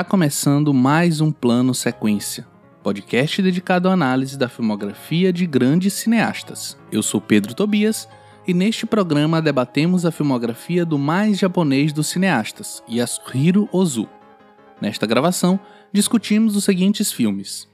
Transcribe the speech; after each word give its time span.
Está 0.00 0.08
começando 0.08 0.72
mais 0.72 1.20
um 1.20 1.30
Plano 1.30 1.74
Sequência, 1.74 2.46
podcast 2.82 3.42
dedicado 3.42 3.86
à 3.86 3.92
análise 3.92 4.38
da 4.38 4.48
filmografia 4.48 5.30
de 5.30 5.46
grandes 5.46 5.92
cineastas. 5.92 6.74
Eu 6.90 7.02
sou 7.02 7.20
Pedro 7.20 7.52
Tobias 7.52 8.08
e 8.48 8.54
neste 8.54 8.86
programa 8.86 9.42
debatemos 9.42 10.06
a 10.06 10.10
filmografia 10.10 10.86
do 10.86 10.98
mais 10.98 11.38
japonês 11.38 11.92
dos 11.92 12.06
cineastas, 12.06 12.82
Yasuhiro 12.88 13.68
Ozu. 13.70 14.08
Nesta 14.80 15.06
gravação, 15.06 15.60
discutimos 15.92 16.56
os 16.56 16.64
seguintes 16.64 17.12
filmes: 17.12 17.68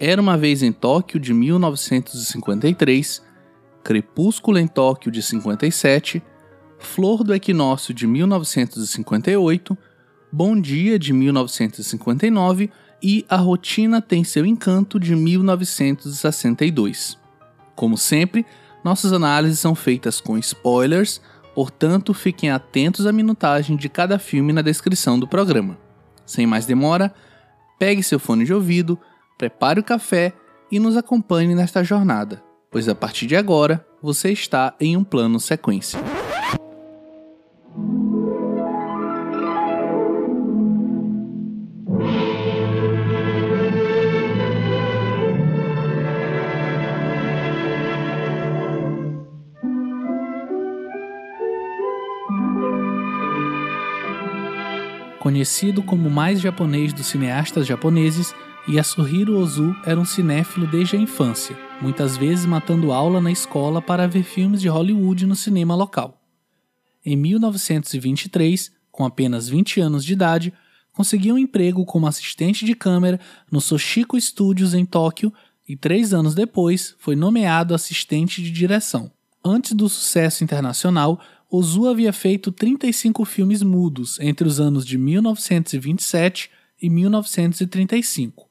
Era 0.00 0.22
uma 0.22 0.38
vez 0.38 0.62
em 0.62 0.72
Tóquio 0.72 1.20
de 1.20 1.34
1953, 1.34 3.22
Crepúsculo 3.84 4.58
em 4.58 4.66
Tóquio 4.66 5.12
de 5.12 5.22
57, 5.22 6.22
Flor 6.78 7.22
do 7.22 7.34
Equinócio 7.34 7.92
de 7.92 8.06
1958, 8.06 9.76
Bom 10.32 10.60
Dia 10.60 10.98
de 10.98 11.12
1959 11.12 12.68
e 13.02 13.24
A 13.28 13.36
Rotina 13.36 14.02
Tem 14.02 14.24
Seu 14.24 14.44
Encanto 14.44 14.98
de 14.98 15.14
1962. 15.14 17.16
Como 17.76 17.96
sempre, 17.96 18.44
nossas 18.82 19.12
análises 19.12 19.60
são 19.60 19.72
feitas 19.74 20.20
com 20.20 20.36
spoilers, 20.38 21.20
portanto 21.54 22.12
fiquem 22.12 22.50
atentos 22.50 23.06
à 23.06 23.12
minutagem 23.12 23.76
de 23.76 23.88
cada 23.88 24.18
filme 24.18 24.52
na 24.52 24.62
descrição 24.62 25.16
do 25.18 25.28
programa. 25.28 25.78
Sem 26.24 26.46
mais 26.46 26.66
demora, 26.66 27.14
pegue 27.78 28.02
seu 28.02 28.18
fone 28.18 28.44
de 28.44 28.52
ouvido, 28.52 28.98
prepare 29.38 29.78
o 29.78 29.84
café 29.84 30.32
e 30.72 30.80
nos 30.80 30.96
acompanhe 30.96 31.54
nesta 31.54 31.84
jornada, 31.84 32.42
pois 32.70 32.88
a 32.88 32.94
partir 32.94 33.26
de 33.26 33.36
agora 33.36 33.86
você 34.02 34.32
está 34.32 34.74
em 34.80 34.96
um 34.96 35.04
plano 35.04 35.38
sequência. 35.38 36.00
Conhecido 55.26 55.82
como 55.82 56.06
o 56.06 56.10
mais 56.10 56.40
japonês 56.40 56.92
dos 56.92 57.06
cineastas 57.06 57.66
japoneses, 57.66 58.32
Yasuhiro 58.68 59.36
Ozu 59.36 59.74
era 59.84 59.98
um 59.98 60.04
cinéfilo 60.04 60.68
desde 60.68 60.94
a 60.94 61.00
infância, 61.00 61.58
muitas 61.82 62.16
vezes 62.16 62.46
matando 62.46 62.92
aula 62.92 63.20
na 63.20 63.32
escola 63.32 63.82
para 63.82 64.06
ver 64.06 64.22
filmes 64.22 64.60
de 64.60 64.68
Hollywood 64.68 65.26
no 65.26 65.34
cinema 65.34 65.74
local. 65.74 66.22
Em 67.04 67.16
1923, 67.16 68.70
com 68.92 69.04
apenas 69.04 69.48
20 69.48 69.80
anos 69.80 70.04
de 70.04 70.12
idade, 70.12 70.52
conseguiu 70.92 71.34
um 71.34 71.38
emprego 71.38 71.84
como 71.84 72.06
assistente 72.06 72.64
de 72.64 72.76
câmera 72.76 73.18
no 73.50 73.60
Soshiko 73.60 74.20
Studios 74.20 74.74
em 74.74 74.86
Tóquio 74.86 75.34
e 75.68 75.76
três 75.76 76.14
anos 76.14 76.36
depois 76.36 76.94
foi 77.00 77.16
nomeado 77.16 77.74
assistente 77.74 78.40
de 78.40 78.52
direção. 78.52 79.10
Antes 79.44 79.72
do 79.72 79.88
sucesso 79.88 80.44
internacional, 80.44 81.20
Ozu 81.48 81.86
havia 81.86 82.12
feito 82.12 82.50
35 82.50 83.24
filmes 83.24 83.62
mudos 83.62 84.18
entre 84.18 84.48
os 84.48 84.58
anos 84.58 84.84
de 84.84 84.98
1927 84.98 86.50
e 86.82 86.90
1935. 86.90 88.48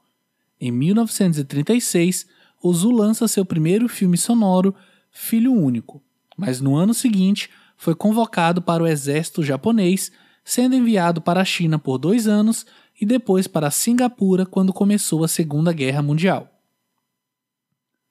Em 0.59 0.71
1936, 0.71 2.25
Ozu 2.63 2.91
lança 2.91 3.27
seu 3.27 3.45
primeiro 3.45 3.89
filme 3.89 4.17
sonoro, 4.17 4.73
Filho 5.11 5.53
Único, 5.53 6.01
mas 6.37 6.61
no 6.61 6.75
ano 6.75 6.93
seguinte 6.93 7.49
foi 7.77 7.93
convocado 7.93 8.61
para 8.61 8.81
o 8.81 8.87
exército 8.87 9.43
japonês, 9.43 10.11
sendo 10.43 10.75
enviado 10.75 11.21
para 11.21 11.41
a 11.41 11.45
China 11.45 11.77
por 11.77 11.97
dois 11.97 12.27
anos 12.27 12.65
e 12.99 13.05
depois 13.05 13.45
para 13.45 13.71
Singapura 13.71 14.45
quando 14.45 14.71
começou 14.71 15.23
a 15.23 15.27
Segunda 15.27 15.73
Guerra 15.73 16.01
Mundial. 16.01 16.49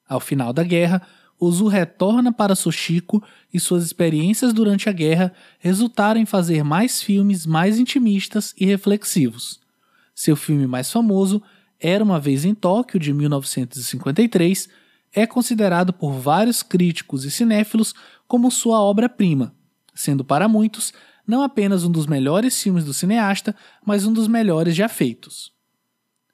Ao 0.07 0.21
final 0.21 0.53
da 0.53 0.63
guerra, 0.63 1.01
Ozu 1.39 1.67
retorna 1.67 2.33
para 2.33 2.55
Soshiko 2.55 3.23
e 3.53 3.59
suas 3.59 3.85
experiências 3.85 4.53
durante 4.53 4.89
a 4.89 4.93
guerra 4.93 5.33
resultaram 5.59 6.21
em 6.21 6.27
fazer 6.27 6.63
mais 6.63 7.03
filmes 7.03 7.45
mais 7.45 7.79
intimistas 7.79 8.55
e 8.59 8.65
reflexivos. 8.65 9.61
Seu 10.15 10.37
filme 10.37 10.67
mais 10.67 10.91
famoso, 10.91 11.43
Era 11.81 12.05
uma 12.05 12.21
Vez 12.21 12.45
em 12.45 12.55
Tóquio, 12.55 13.01
de 13.01 13.13
1953, 13.13 14.69
é 15.13 15.27
considerado 15.27 15.93
por 15.93 16.13
vários 16.13 16.63
críticos 16.63 17.25
e 17.25 17.31
cinéfilos 17.31 17.95
como 18.27 18.51
sua 18.51 18.81
obra-prima, 18.81 19.55
sendo 19.95 20.25
para 20.25 20.49
muitos 20.49 20.93
não 21.27 21.43
apenas 21.43 21.85
um 21.85 21.91
dos 21.91 22.07
melhores 22.07 22.61
filmes 22.63 22.85
do 22.85 22.93
cineasta, 22.93 23.55
mas 23.85 24.07
um 24.07 24.13
dos 24.13 24.29
melhores 24.29 24.75
já 24.75 24.89
feitos. 24.89 25.53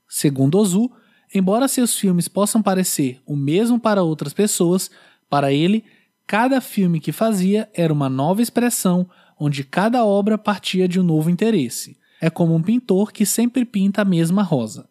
Segundo 0.09 0.59
Ozu, 0.59 0.91
Embora 1.33 1.69
seus 1.69 1.97
filmes 1.97 2.27
possam 2.27 2.61
parecer 2.61 3.21
o 3.25 3.37
mesmo 3.37 3.79
para 3.79 4.03
outras 4.03 4.33
pessoas, 4.33 4.91
para 5.29 5.53
ele, 5.53 5.85
cada 6.27 6.61
filme 6.61 6.99
que 6.99 7.13
fazia 7.13 7.69
era 7.73 7.93
uma 7.93 8.09
nova 8.09 8.43
expressão 8.43 9.09
onde 9.39 9.65
cada 9.65 10.05
obra 10.05 10.37
partia 10.37 10.89
de 10.89 10.99
um 10.99 11.03
novo 11.03 11.31
interesse. 11.31 11.97
É 12.21 12.29
como 12.29 12.55
um 12.55 12.63
pintor 12.63 13.13
que 13.13 13.25
sempre 13.25 13.65
pinta 13.65 14.03
a 14.03 14.05
mesma 14.05 14.43
rosa. 14.43 14.89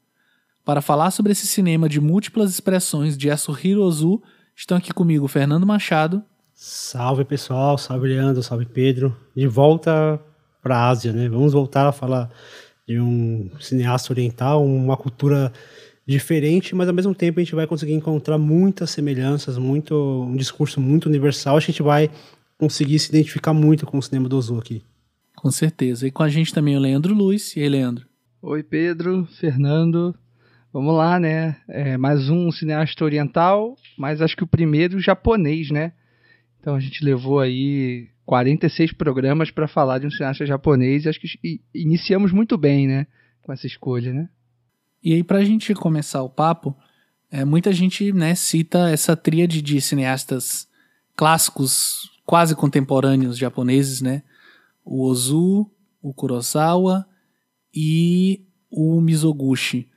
Para 0.66 0.82
falar 0.82 1.12
sobre 1.12 1.32
esse 1.32 1.46
cinema 1.46 1.90
de 1.90 2.00
múltiplas 2.00 2.50
expressões 2.52 3.18
de 3.18 3.28
Yasuhiro 3.28 3.84
Ozu, 3.84 4.22
estão 4.56 4.78
aqui 4.78 4.94
comigo 4.94 5.28
Fernando 5.28 5.66
Machado. 5.66 6.24
Salve 6.54 7.26
pessoal, 7.26 7.78
salve 7.78 8.08
Leandro, 8.08 8.42
salve 8.42 8.66
Pedro. 8.66 9.16
De 9.36 9.48
volta 9.48 10.20
para 10.62 10.78
a 10.78 10.90
Ásia, 10.90 11.14
né? 11.14 11.30
Vamos 11.30 11.54
voltar 11.54 11.88
a 11.88 11.92
falar 11.92 12.30
de 12.88 13.00
um 13.00 13.52
cineasta 13.60 14.12
oriental, 14.12 14.66
uma 14.66 14.98
cultura 14.98 15.54
diferente, 16.10 16.74
mas 16.74 16.88
ao 16.88 16.94
mesmo 16.94 17.14
tempo 17.14 17.40
a 17.40 17.44
gente 17.44 17.54
vai 17.54 17.68
conseguir 17.68 17.94
encontrar 17.94 18.40
muitas 18.40 18.90
semelhanças, 18.90 19.60
muito 19.60 19.94
um 20.24 20.36
discurso 20.36 20.82
muito 20.82 21.06
universal. 21.06 21.56
Acho 21.56 21.68
que 21.68 21.72
a 21.72 21.74
gente 21.74 21.84
vai 21.84 22.10
conseguir 22.58 22.98
se 22.98 23.10
identificar 23.10 23.54
muito 23.54 23.86
com 23.86 24.00
o 24.00 24.02
cinema 24.02 24.28
do 24.28 24.36
Ozu 24.36 24.58
aqui. 24.58 24.82
Com 25.36 25.52
certeza. 25.52 26.08
E 26.08 26.12
com 26.12 26.24
a 26.24 26.28
gente 26.28 26.52
também 26.52 26.76
o 26.76 26.80
Leandro 26.80 27.14
Luiz. 27.14 27.56
E 27.56 27.62
aí, 27.62 27.70
Leandro? 27.70 28.08
Oi, 28.42 28.64
Pedro, 28.64 29.28
Fernando. 29.40 30.16
Vamos 30.74 30.96
lá, 30.96 31.20
né? 31.20 31.58
É, 31.68 31.96
mais 31.96 32.28
um 32.28 32.52
cineasta 32.52 33.06
oriental, 33.06 33.76
mas 33.96 34.20
acho 34.20 34.36
que 34.36 34.44
o 34.44 34.48
primeiro 34.48 35.00
japonês, 35.00 35.70
né? 35.70 35.94
Então 36.60 36.74
a 36.74 36.80
gente 36.80 37.06
levou 37.06 37.40
aí 37.40 38.08
46 38.26 38.94
programas 38.94 39.52
para 39.52 39.68
falar 39.68 40.00
de 40.00 40.08
um 40.08 40.12
cineasta 40.12 40.46
japonês 40.46 41.06
e 41.06 41.10
acho 41.10 41.20
que 41.20 41.62
iniciamos 41.74 42.32
muito 42.32 42.58
bem, 42.58 42.88
né? 42.88 43.06
Com 43.44 43.54
essa 43.54 43.68
escolha, 43.68 44.12
né? 44.12 44.28
E 45.04 45.14
aí, 45.14 45.24
para 45.24 45.40
a 45.40 45.44
gente 45.44 45.74
começar 45.74 46.22
o 46.22 46.30
papo, 46.30 46.76
é, 47.32 47.46
muita 47.46 47.72
gente 47.72 48.12
né, 48.12 48.36
cita 48.36 48.90
essa 48.90 49.16
tríade 49.16 49.62
de 49.62 49.80
cineastas 49.80 50.68
clássicos, 51.16 52.12
quase 52.26 52.56
contemporâneos 52.56 53.38
japoneses, 53.38 54.02
né? 54.02 54.24
O 54.84 55.04
Ozu, 55.04 55.70
o 56.02 56.14
Kurosawa 56.14 57.06
e 57.74 58.46
o 58.70 59.00
Mizoguchi. 59.02 59.90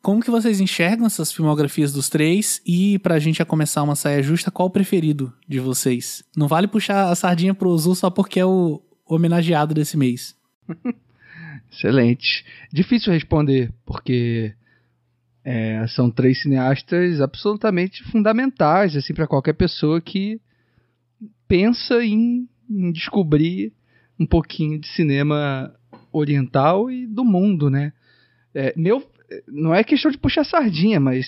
Como 0.00 0.20
que 0.20 0.30
vocês 0.30 0.60
enxergam 0.60 1.06
essas 1.06 1.32
filmografias 1.32 1.92
dos 1.92 2.08
três? 2.08 2.60
E 2.66 2.98
pra 2.98 3.20
gente 3.20 3.38
já 3.38 3.44
começar 3.44 3.82
uma 3.82 3.94
saia 3.94 4.22
justa, 4.22 4.50
qual 4.50 4.68
o 4.68 4.70
preferido 4.70 5.32
de 5.48 5.60
vocês? 5.60 6.24
Não 6.36 6.48
vale 6.48 6.66
puxar 6.66 7.08
a 7.08 7.14
sardinha 7.14 7.54
pro 7.54 7.70
Ozu 7.70 7.94
só 7.94 8.10
porque 8.10 8.40
é 8.40 8.44
o 8.44 8.82
homenageado 9.06 9.72
desse 9.74 9.96
mês. 9.96 10.34
Excelente. 11.72 12.44
Difícil 12.70 13.12
responder, 13.12 13.72
porque 13.86 14.54
é, 15.44 15.84
são 15.88 16.10
três 16.10 16.42
cineastas 16.42 17.20
absolutamente 17.20 18.04
fundamentais 18.04 18.94
assim 18.94 19.12
para 19.14 19.26
qualquer 19.26 19.54
pessoa 19.54 20.00
que 20.00 20.40
pensa 21.48 22.04
em, 22.04 22.48
em, 22.70 22.92
descobrir 22.92 23.72
um 24.20 24.26
pouquinho 24.26 24.78
de 24.78 24.86
cinema 24.88 25.74
oriental 26.12 26.90
e 26.90 27.06
do 27.06 27.24
mundo, 27.24 27.68
né? 27.68 27.92
É, 28.54 28.72
meu, 28.76 29.02
não 29.48 29.74
é 29.74 29.82
questão 29.82 30.10
de 30.10 30.18
puxar 30.18 30.44
sardinha, 30.44 31.00
mas 31.00 31.26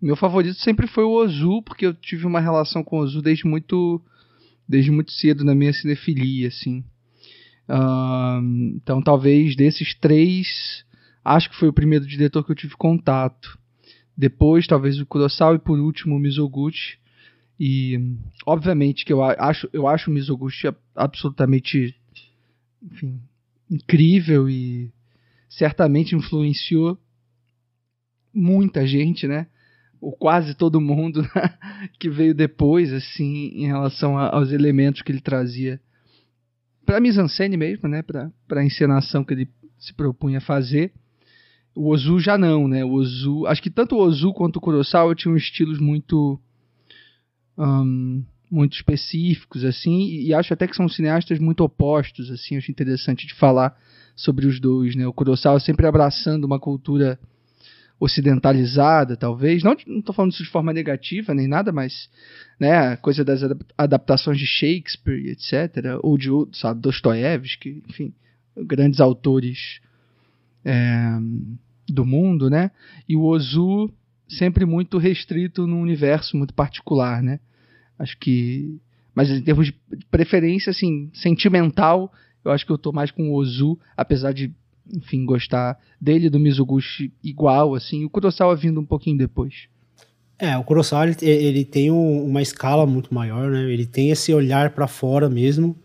meu 0.00 0.16
favorito 0.16 0.58
sempre 0.60 0.86
foi 0.86 1.04
o 1.04 1.12
Ozu, 1.12 1.62
porque 1.62 1.86
eu 1.86 1.94
tive 1.94 2.26
uma 2.26 2.40
relação 2.40 2.82
com 2.82 2.96
o 2.96 3.00
Ozu 3.00 3.20
desde 3.20 3.46
muito 3.46 4.00
desde 4.66 4.90
muito 4.90 5.10
cedo 5.10 5.44
na 5.44 5.54
minha 5.54 5.72
cinefilia, 5.72 6.48
assim. 6.48 6.84
Então, 8.76 9.00
talvez 9.02 9.54
desses 9.54 9.94
três, 9.94 10.84
acho 11.24 11.50
que 11.50 11.56
foi 11.56 11.68
o 11.68 11.72
primeiro 11.72 12.06
diretor 12.06 12.44
que 12.44 12.50
eu 12.50 12.56
tive 12.56 12.74
contato. 12.76 13.58
Depois, 14.16 14.66
talvez 14.66 15.00
o 15.00 15.06
Kurosawa 15.06 15.54
e 15.54 15.58
por 15.58 15.78
último 15.78 16.16
o 16.16 16.18
Mizoguchi. 16.18 16.98
E, 17.58 17.98
obviamente, 18.46 19.04
que 19.04 19.12
eu 19.12 19.22
acho, 19.22 19.68
eu 19.72 19.86
acho 19.86 20.10
o 20.10 20.14
Mizoguchi 20.14 20.68
absolutamente 20.96 21.94
enfim, 22.82 23.20
incrível 23.70 24.48
e 24.48 24.90
certamente 25.48 26.14
influenciou 26.14 26.98
muita 28.32 28.86
gente, 28.86 29.26
né? 29.26 29.46
Ou 30.00 30.12
quase 30.12 30.54
todo 30.54 30.80
mundo 30.80 31.22
que 32.00 32.08
veio 32.08 32.34
depois, 32.34 32.92
assim, 32.92 33.50
em 33.54 33.66
relação 33.66 34.16
aos 34.16 34.50
elementos 34.50 35.02
que 35.02 35.12
ele 35.12 35.20
trazia 35.20 35.80
para 36.90 36.98
mise-en-scène 36.98 37.56
mesmo, 37.56 37.88
né, 37.88 38.02
para 38.02 38.32
a 38.50 38.64
encenação 38.64 39.22
que 39.22 39.32
ele 39.32 39.48
se 39.78 39.94
propunha 39.94 40.38
a 40.38 40.40
fazer. 40.40 40.92
O 41.72 41.90
Ozu 41.90 42.18
já 42.18 42.36
não, 42.36 42.66
né? 42.66 42.84
O 42.84 42.94
Ozu, 42.94 43.46
acho 43.46 43.62
que 43.62 43.70
tanto 43.70 43.94
o 43.94 44.00
Ozu 44.00 44.32
quanto 44.32 44.56
o 44.56 44.60
Kurosawa 44.60 45.14
tinham 45.14 45.36
estilos 45.36 45.78
muito 45.78 46.36
um, 47.56 48.24
muito 48.50 48.74
específicos 48.74 49.64
assim, 49.64 50.08
e 50.08 50.34
acho 50.34 50.52
até 50.52 50.66
que 50.66 50.74
são 50.74 50.88
cineastas 50.88 51.38
muito 51.38 51.62
opostos 51.62 52.28
assim, 52.28 52.56
acho 52.56 52.72
interessante 52.72 53.24
de 53.24 53.34
falar 53.34 53.78
sobre 54.16 54.48
os 54.48 54.58
dois, 54.58 54.96
né? 54.96 55.06
O 55.06 55.12
Kurosawa 55.12 55.60
sempre 55.60 55.86
abraçando 55.86 56.42
uma 56.42 56.58
cultura 56.58 57.20
ocidentalizada, 58.00 59.14
talvez. 59.14 59.62
Não 59.62 59.74
estou 59.74 60.14
falando 60.14 60.32
isso 60.32 60.42
de 60.42 60.48
forma 60.48 60.72
negativa 60.72 61.34
nem 61.34 61.46
nada, 61.46 61.70
mas 61.70 62.08
né, 62.58 62.96
coisa 62.96 63.22
das 63.22 63.42
adaptações 63.76 64.38
de 64.38 64.46
Shakespeare, 64.46 65.28
etc. 65.28 65.98
Ou 66.02 66.16
de 66.16 66.30
sabe, 66.52 66.80
Dostoiévski, 66.80 67.84
enfim, 67.86 68.14
grandes 68.56 69.00
autores 69.00 69.80
é, 70.64 71.18
do 71.86 72.06
mundo, 72.06 72.48
né? 72.48 72.70
E 73.06 73.14
o 73.14 73.24
Ozu 73.24 73.92
sempre 74.26 74.64
muito 74.64 74.96
restrito 74.96 75.66
num 75.66 75.82
universo 75.82 76.36
muito 76.36 76.54
particular, 76.54 77.22
né? 77.22 77.38
Acho 77.98 78.16
que, 78.16 78.80
mas 79.14 79.28
em 79.28 79.42
termos 79.42 79.66
de 79.66 79.74
preferência, 80.10 80.70
assim, 80.70 81.10
sentimental, 81.12 82.10
eu 82.42 82.50
acho 82.50 82.64
que 82.64 82.72
eu 82.72 82.78
tô 82.78 82.92
mais 82.92 83.10
com 83.10 83.30
o 83.30 83.34
Ozu, 83.34 83.78
apesar 83.94 84.32
de 84.32 84.54
enfim, 84.94 85.24
gostar 85.24 85.78
dele 86.00 86.30
do 86.30 86.38
Mizuguchi 86.38 87.12
igual, 87.22 87.74
assim, 87.74 88.04
o 88.04 88.10
Kurosawa 88.10 88.56
vindo 88.56 88.80
um 88.80 88.84
pouquinho 88.84 89.18
depois. 89.18 89.68
É, 90.38 90.56
o 90.56 90.64
Kurosawa 90.64 91.06
ele, 91.06 91.16
ele 91.22 91.64
tem 91.64 91.90
um, 91.90 92.24
uma 92.24 92.40
escala 92.40 92.86
muito 92.86 93.12
maior, 93.12 93.50
né? 93.50 93.70
Ele 93.70 93.86
tem 93.86 94.10
esse 94.10 94.32
olhar 94.32 94.70
para 94.70 94.86
fora 94.86 95.28
mesmo. 95.28 95.76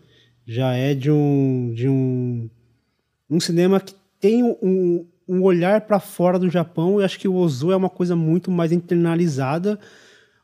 Já 0.46 0.72
é 0.72 0.94
de 0.94 1.10
um 1.10 1.72
de 1.74 1.88
um, 1.88 2.48
um 3.28 3.38
cinema 3.38 3.80
que 3.80 3.94
tem 4.18 4.42
um, 4.42 5.06
um 5.28 5.42
olhar 5.42 5.82
para 5.82 6.00
fora 6.00 6.38
do 6.38 6.48
Japão. 6.48 7.00
E 7.00 7.04
acho 7.04 7.18
que 7.18 7.28
o 7.28 7.34
Ozu 7.34 7.70
é 7.70 7.76
uma 7.76 7.90
coisa 7.90 8.16
muito 8.16 8.50
mais 8.50 8.72
internalizada. 8.72 9.78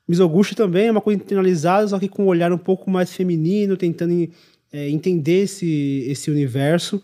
Mizoguchi 0.06 0.54
também 0.54 0.88
é 0.88 0.90
uma 0.90 1.00
coisa 1.00 1.22
internalizada, 1.22 1.88
só 1.88 1.98
que 1.98 2.08
com 2.08 2.24
um 2.24 2.26
olhar 2.26 2.52
um 2.52 2.58
pouco 2.58 2.90
mais 2.90 3.14
feminino, 3.14 3.78
tentando 3.78 4.28
é, 4.70 4.90
entender 4.90 5.44
esse, 5.44 6.04
esse 6.06 6.30
universo. 6.30 7.02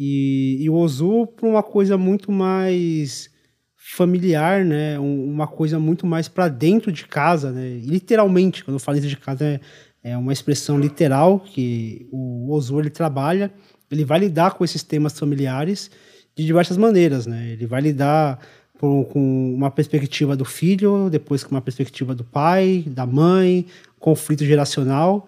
E, 0.00 0.58
e 0.60 0.70
o 0.70 0.74
Ozu 0.74 1.26
para 1.26 1.48
uma 1.48 1.62
coisa 1.62 1.98
muito 1.98 2.30
mais 2.30 3.28
familiar, 3.74 4.64
né? 4.64 4.96
uma 4.96 5.48
coisa 5.48 5.80
muito 5.80 6.06
mais 6.06 6.28
para 6.28 6.46
dentro 6.46 6.92
de 6.92 7.04
casa, 7.04 7.50
né? 7.50 7.80
literalmente, 7.82 8.62
quando 8.62 8.76
eu 8.76 8.80
falo 8.80 8.94
dentro 8.94 9.10
de 9.10 9.16
casa, 9.16 9.44
é, 9.44 9.60
é 10.04 10.16
uma 10.16 10.32
expressão 10.32 10.78
literal 10.78 11.40
que 11.40 12.06
o 12.12 12.52
Ozu 12.52 12.78
ele 12.78 12.90
trabalha. 12.90 13.52
Ele 13.90 14.04
vai 14.04 14.20
lidar 14.20 14.52
com 14.54 14.64
esses 14.64 14.84
temas 14.84 15.18
familiares 15.18 15.90
de 16.36 16.44
diversas 16.44 16.76
maneiras, 16.76 17.26
né? 17.26 17.48
Ele 17.48 17.66
vai 17.66 17.80
lidar 17.80 18.38
com, 18.78 19.02
com 19.04 19.54
uma 19.54 19.70
perspectiva 19.70 20.36
do 20.36 20.44
filho, 20.44 21.08
depois 21.10 21.42
com 21.42 21.50
uma 21.50 21.60
perspectiva 21.60 22.14
do 22.14 22.22
pai, 22.22 22.84
da 22.86 23.04
mãe, 23.06 23.66
conflito 23.98 24.44
geracional. 24.44 25.26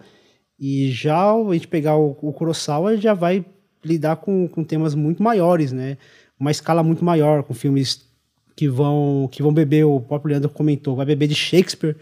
E 0.58 0.90
já 0.92 1.32
a 1.32 1.52
gente 1.54 1.66
pegar 1.66 1.96
o, 1.96 2.16
o 2.20 2.32
Kurosawa, 2.32 2.96
já 2.96 3.14
vai 3.14 3.44
lidar 3.84 4.16
com, 4.16 4.48
com 4.48 4.64
temas 4.64 4.94
muito 4.94 5.22
maiores, 5.22 5.72
né? 5.72 5.96
Uma 6.38 6.50
escala 6.50 6.82
muito 6.82 7.04
maior, 7.04 7.42
com 7.42 7.54
filmes 7.54 8.08
que 8.56 8.68
vão 8.68 9.28
que 9.30 9.42
vão 9.42 9.52
beber, 9.52 9.84
o 9.84 10.00
próprio 10.00 10.30
Leandro 10.30 10.50
comentou, 10.50 10.96
vai 10.96 11.06
beber 11.06 11.28
de 11.28 11.34
Shakespeare 11.34 11.96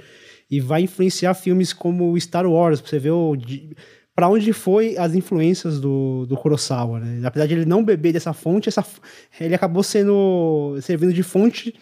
e 0.51 0.61
vai 0.61 0.83
influenciar 0.83 1.35
filmes 1.35 1.73
como 1.73 2.19
Star 2.19 2.47
Wars, 2.47 2.81
pra 2.81 2.91
você 2.91 2.99
ver 2.99 3.11
o 3.11 3.37
para 4.15 4.29
onde 4.29 4.53
foi 4.53 4.99
as 4.99 5.15
influências 5.15 5.79
do, 5.79 6.27
do 6.27 6.37
Kurosawa, 6.37 6.99
né? 6.99 7.25
Apesar 7.25 7.47
de 7.47 7.55
ele 7.55 7.65
não 7.65 7.85
beber 7.85 8.13
dessa 8.13 8.33
fonte, 8.33 8.69
essa, 8.69 8.85
ele 9.39 9.55
acabou 9.55 9.85
sendo 9.85 10.77
servindo 10.83 11.13
de 11.13 11.23
fonte 11.23 11.73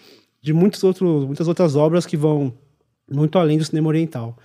de 0.42 0.52
muitos 0.52 0.84
outros, 0.84 1.24
muitas 1.24 1.48
outras 1.48 1.74
obras 1.76 2.04
que 2.04 2.14
vão 2.14 2.52
muito 3.10 3.38
além 3.38 3.56
do 3.56 3.64
cinema 3.64 3.88
oriental. 3.88 4.36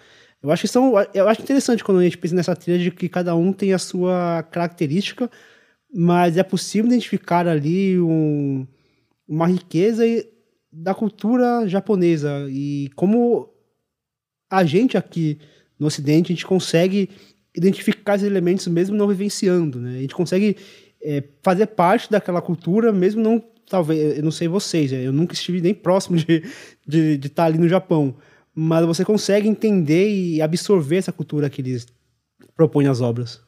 Eu 0.42 0.52
acho 0.52 0.62
que 0.64 0.68
são, 0.68 0.94
eu 1.14 1.28
acho 1.28 1.42
interessante 1.42 1.84
quando 1.84 2.00
a 2.00 2.04
gente 2.04 2.18
pensa 2.18 2.34
nessa 2.34 2.56
trilha 2.56 2.80
de 2.80 2.90
que 2.90 3.08
cada 3.08 3.36
um 3.36 3.54
tem 3.54 3.74
a 3.74 3.78
sua 3.78 4.44
característica, 4.52 5.30
mas 5.94 6.38
é 6.38 6.44
possível 6.44 6.88
identificar 6.88 7.48
ali 7.48 8.00
um, 8.00 8.66
uma 9.28 9.48
riqueza 9.48 10.04
da 10.72 10.96
cultura 10.96 11.68
japonesa 11.68 12.48
e 12.50 12.90
como 12.96 13.50
a 14.50 14.64
gente 14.64 14.98
aqui 14.98 15.38
no 15.78 15.88
Ocidente 15.88 16.32
a 16.32 16.36
gente 16.36 16.46
consegue 16.46 17.10
identificar 17.56 18.16
esses 18.16 18.28
elementos 18.28 18.66
mesmo 18.68 18.96
não 18.96 19.08
vivenciando, 19.08 19.80
né? 19.80 19.98
A 19.98 20.02
gente 20.02 20.16
consegue 20.16 20.56
é, 21.04 21.24
fazer 21.42 21.68
parte 21.68 22.10
daquela 22.10 22.42
cultura 22.42 22.92
mesmo 22.92 23.22
não 23.22 23.44
talvez 23.70 24.18
eu 24.18 24.24
não 24.24 24.32
sei 24.32 24.48
vocês, 24.48 24.92
eu 24.92 25.14
nunca 25.14 25.34
estive 25.34 25.62
nem 25.62 25.74
próximo 25.74 26.18
de, 26.18 26.44
de, 26.86 27.20
estar 27.26 27.46
ali 27.46 27.58
no 27.58 27.70
Japão, 27.70 28.16
mas 28.54 28.86
você 28.86 29.06
consegue 29.06 29.48
entender 29.48 30.14
e 30.14 30.42
absorver 30.42 30.98
essa 30.98 31.12
cultura 31.12 31.50
que 31.50 31.62
eles 31.62 31.88
propõem 32.56 32.88
nas 32.88 33.02
obras. 33.02 33.42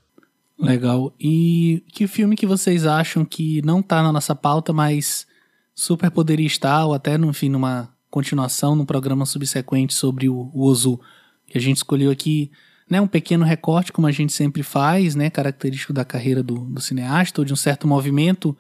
Legal. 0.58 1.14
E 1.20 1.84
que 1.92 2.08
filme 2.08 2.36
que 2.36 2.46
vocês 2.46 2.86
acham 2.86 3.26
que 3.26 3.62
não 3.64 3.80
está 3.80 4.02
na 4.02 4.12
nossa 4.12 4.36
pauta, 4.36 4.72
mas 4.72 5.28
super 5.76 6.10
poderia 6.12 6.46
estar, 6.46 6.86
ou 6.86 6.94
até, 6.94 7.16
enfim, 7.16 7.50
numa 7.50 7.94
continuação, 8.10 8.76
num 8.76 8.86
programa 8.86 9.26
subsequente 9.26 9.94
sobre 9.94 10.30
o, 10.30 10.52
o 10.54 10.64
Ozu, 10.64 11.00
que 11.48 11.58
a 11.58 11.62
gente 11.62 11.78
escolheu 11.78 12.12
aqui, 12.12 12.52
né, 12.90 13.02
um 13.02 13.08
pequeno 13.08 13.44
recorte, 13.44 13.92
como 13.92 14.08
a 14.08 14.12
gente 14.12 14.32
sempre 14.32 14.62
faz, 14.62 15.16
né, 15.16 15.30
característico 15.30 15.92
da 15.92 16.06
carreira 16.06 16.44
do, 16.44 16.60
do 16.66 16.80
cineasta, 16.80 17.42
ou 17.42 17.46
de 17.46 17.52
um 17.52 17.56
certo 17.56 17.88
movimento 17.88 18.56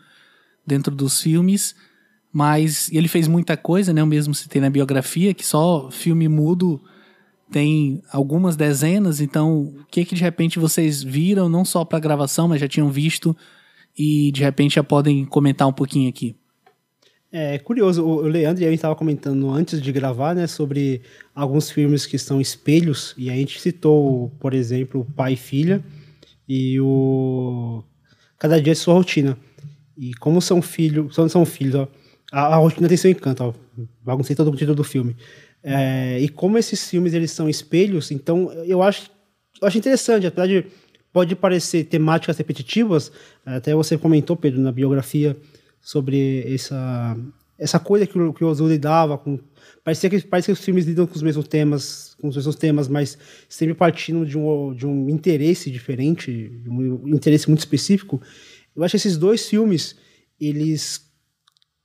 dentro 0.65 0.95
dos 0.95 1.21
filmes, 1.21 1.75
mas 2.33 2.89
ele 2.91 3.07
fez 3.07 3.27
muita 3.27 3.55
coisa, 3.55 3.93
né? 3.93 4.01
Eu 4.01 4.07
mesmo 4.07 4.33
citei 4.33 4.59
na 4.59 4.69
biografia 4.71 5.35
que 5.35 5.45
só 5.45 5.91
filme 5.91 6.27
mudo 6.27 6.81
tem 7.51 8.01
algumas 8.11 8.55
dezenas, 8.55 9.21
então 9.21 9.61
o 9.61 9.85
que 9.91 10.03
que 10.03 10.15
de 10.15 10.23
repente 10.23 10.57
vocês 10.57 11.03
viram, 11.03 11.47
não 11.47 11.63
só 11.63 11.85
para 11.85 11.99
gravação, 11.99 12.47
mas 12.47 12.59
já 12.59 12.67
tinham 12.67 12.89
visto 12.89 13.37
e 13.95 14.31
de 14.31 14.41
repente 14.41 14.75
já 14.75 14.83
podem 14.83 15.23
comentar 15.23 15.67
um 15.67 15.73
pouquinho 15.73 16.09
aqui. 16.09 16.35
É 17.31 17.59
curioso, 17.59 18.03
o 18.03 18.21
Leandro 18.21 18.63
e 18.63 18.65
eu 18.65 18.73
estava 18.73 18.95
comentando 18.95 19.49
antes 19.51 19.79
de 19.81 19.91
gravar, 19.91 20.35
né, 20.35 20.47
sobre 20.47 21.01
alguns 21.33 21.69
filmes 21.69 22.05
que 22.05 22.17
são 22.17 22.41
espelhos, 22.41 23.13
e 23.17 23.29
a 23.29 23.33
gente 23.33 23.59
citou, 23.59 24.31
por 24.39 24.53
exemplo, 24.53 25.05
Pai 25.15 25.33
e 25.33 25.37
Filha 25.37 25.83
e 26.47 26.79
o 26.79 27.83
Cada 28.37 28.61
Dia 28.61 28.73
de 28.73 28.79
Sua 28.79 28.93
Rotina. 28.93 29.37
E 29.97 30.13
como 30.15 30.41
são 30.41 30.61
filhos, 30.61 31.13
são, 31.13 31.27
são 31.29 31.45
filhos, 31.45 31.75
ó, 31.75 31.87
a, 32.33 32.47
a 32.47 32.55
rotina 32.55 32.87
tem 32.87 32.97
seu 32.97 33.11
encanto, 33.11 33.43
ó. 33.43 33.53
Baguncei 34.03 34.35
todo 34.35 34.49
o 34.49 34.55
título 34.55 34.75
do 34.75 34.83
filme. 34.83 35.15
É, 35.63 36.19
e 36.19 36.27
como 36.27 36.57
esses 36.57 36.89
filmes 36.89 37.13
eles 37.13 37.29
são 37.31 37.47
espelhos, 37.47 38.09
então 38.11 38.51
eu 38.65 38.81
acho, 38.81 39.09
eu 39.61 39.67
acho 39.67 39.77
interessante, 39.77 40.25
apesar 40.25 40.47
de 40.47 40.65
pode 41.13 41.35
parecer 41.35 41.83
temáticas 41.83 42.35
repetitivas, 42.35 43.11
até 43.45 43.75
você 43.75 43.97
comentou, 43.97 44.35
Pedro, 44.35 44.59
na 44.59 44.71
biografia 44.71 45.37
sobre 45.79 46.43
essa 46.53 47.15
essa 47.57 47.79
coisa 47.79 48.07
que 48.07 48.17
o, 48.17 48.33
que 48.33 48.43
o 48.43 48.47
Ozu 48.47 48.67
lidava 48.67 49.15
com 49.15 49.37
que 49.37 50.21
parece 50.27 50.47
que 50.47 50.51
os 50.51 50.59
filmes 50.59 50.85
lidam 50.85 51.05
com 51.05 51.15
os 51.15 51.21
mesmos 51.21 51.47
temas 51.47 52.15
com 52.19 52.27
os 52.27 52.35
mesmos 52.35 52.55
temas 52.55 52.87
mas 52.87 53.15
sempre 53.47 53.75
partindo 53.75 54.25
de 54.25 54.37
um, 54.37 54.73
de 54.73 54.87
um 54.87 55.07
interesse 55.07 55.69
diferente 55.69 56.51
um 56.65 57.07
interesse 57.09 57.47
muito 57.47 57.59
específico 57.59 58.19
eu 58.75 58.83
acho 58.83 58.93
que 58.93 58.97
esses 58.97 59.17
dois 59.17 59.47
filmes 59.47 59.95
eles 60.41 61.02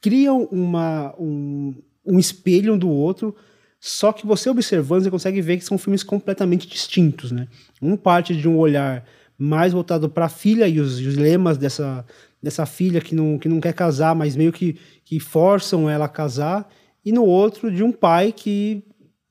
criam 0.00 0.44
uma, 0.50 1.14
um, 1.18 1.74
um 2.04 2.18
espelho 2.18 2.74
um 2.74 2.78
do 2.78 2.88
outro, 2.88 3.34
só 3.80 4.12
que 4.12 4.26
você 4.26 4.50
observando, 4.50 5.02
você 5.04 5.10
consegue 5.10 5.40
ver 5.40 5.58
que 5.58 5.64
são 5.64 5.78
filmes 5.78 6.02
completamente 6.02 6.66
distintos, 6.66 7.30
né? 7.30 7.46
Um 7.80 7.96
parte 7.96 8.34
de 8.34 8.48
um 8.48 8.56
olhar 8.58 9.04
mais 9.36 9.72
voltado 9.72 10.08
para 10.08 10.26
a 10.26 10.28
filha 10.28 10.66
e 10.66 10.80
os, 10.80 10.98
os, 10.98 11.16
lemas 11.16 11.56
dessa, 11.56 12.04
dessa 12.42 12.66
filha 12.66 13.00
que 13.00 13.14
não, 13.14 13.38
que 13.38 13.48
não 13.48 13.60
quer 13.60 13.72
casar, 13.72 14.16
mas 14.16 14.34
meio 14.34 14.52
que, 14.52 14.76
que 15.04 15.20
forçam 15.20 15.88
ela 15.88 16.06
a 16.06 16.08
casar, 16.08 16.68
e 17.04 17.12
no 17.12 17.24
outro 17.24 17.70
de 17.70 17.84
um 17.84 17.92
pai 17.92 18.32
que 18.32 18.82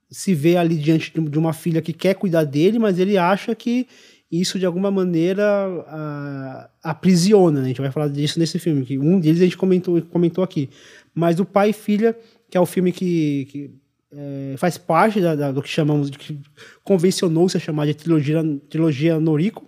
se 0.10 0.34
vê 0.34 0.56
ali 0.56 0.76
diante 0.76 1.12
de 1.20 1.38
uma 1.38 1.52
filha 1.52 1.82
que 1.82 1.92
quer 1.92 2.16
cuidar 2.16 2.46
dele, 2.46 2.80
mas 2.80 2.98
ele 2.98 3.18
acha 3.18 3.54
que 3.54 3.86
isso 4.32 4.60
de 4.60 4.66
alguma 4.66 4.92
maneira 4.92 6.70
aprisiona. 6.84 7.60
Né? 7.60 7.66
A 7.66 7.68
gente 7.70 7.82
vai 7.82 7.92
falar 7.92 8.10
disso 8.10 8.40
nesse 8.40 8.60
filme, 8.60 8.86
que 8.86 8.98
um 8.98 9.20
deles 9.20 9.42
a 9.42 9.46
gente 9.46 9.58
comentou, 9.58 10.02
comentou 10.04 10.44
aqui. 10.44 10.70
Mas 11.14 11.40
o 11.40 11.46
Pai 11.46 11.70
e 11.70 11.74
Filha, 11.74 12.18
que 12.50 12.58
é 12.58 12.60
o 12.60 12.66
filme 12.66 12.92
que, 12.92 13.48
que 13.50 13.72
é, 14.12 14.56
faz 14.58 14.78
parte 14.78 15.20
da, 15.20 15.36
da, 15.36 15.52
do 15.52 15.62
que 15.62 15.70
chamamos, 15.70 16.12
de 16.12 16.18
que 16.18 16.40
convencionou-se 16.84 17.58
a 17.58 17.60
chamar 17.60 17.86
de 17.86 17.94
trilogia, 17.94 18.44
trilogia 18.70 19.20
Noriko, 19.20 19.68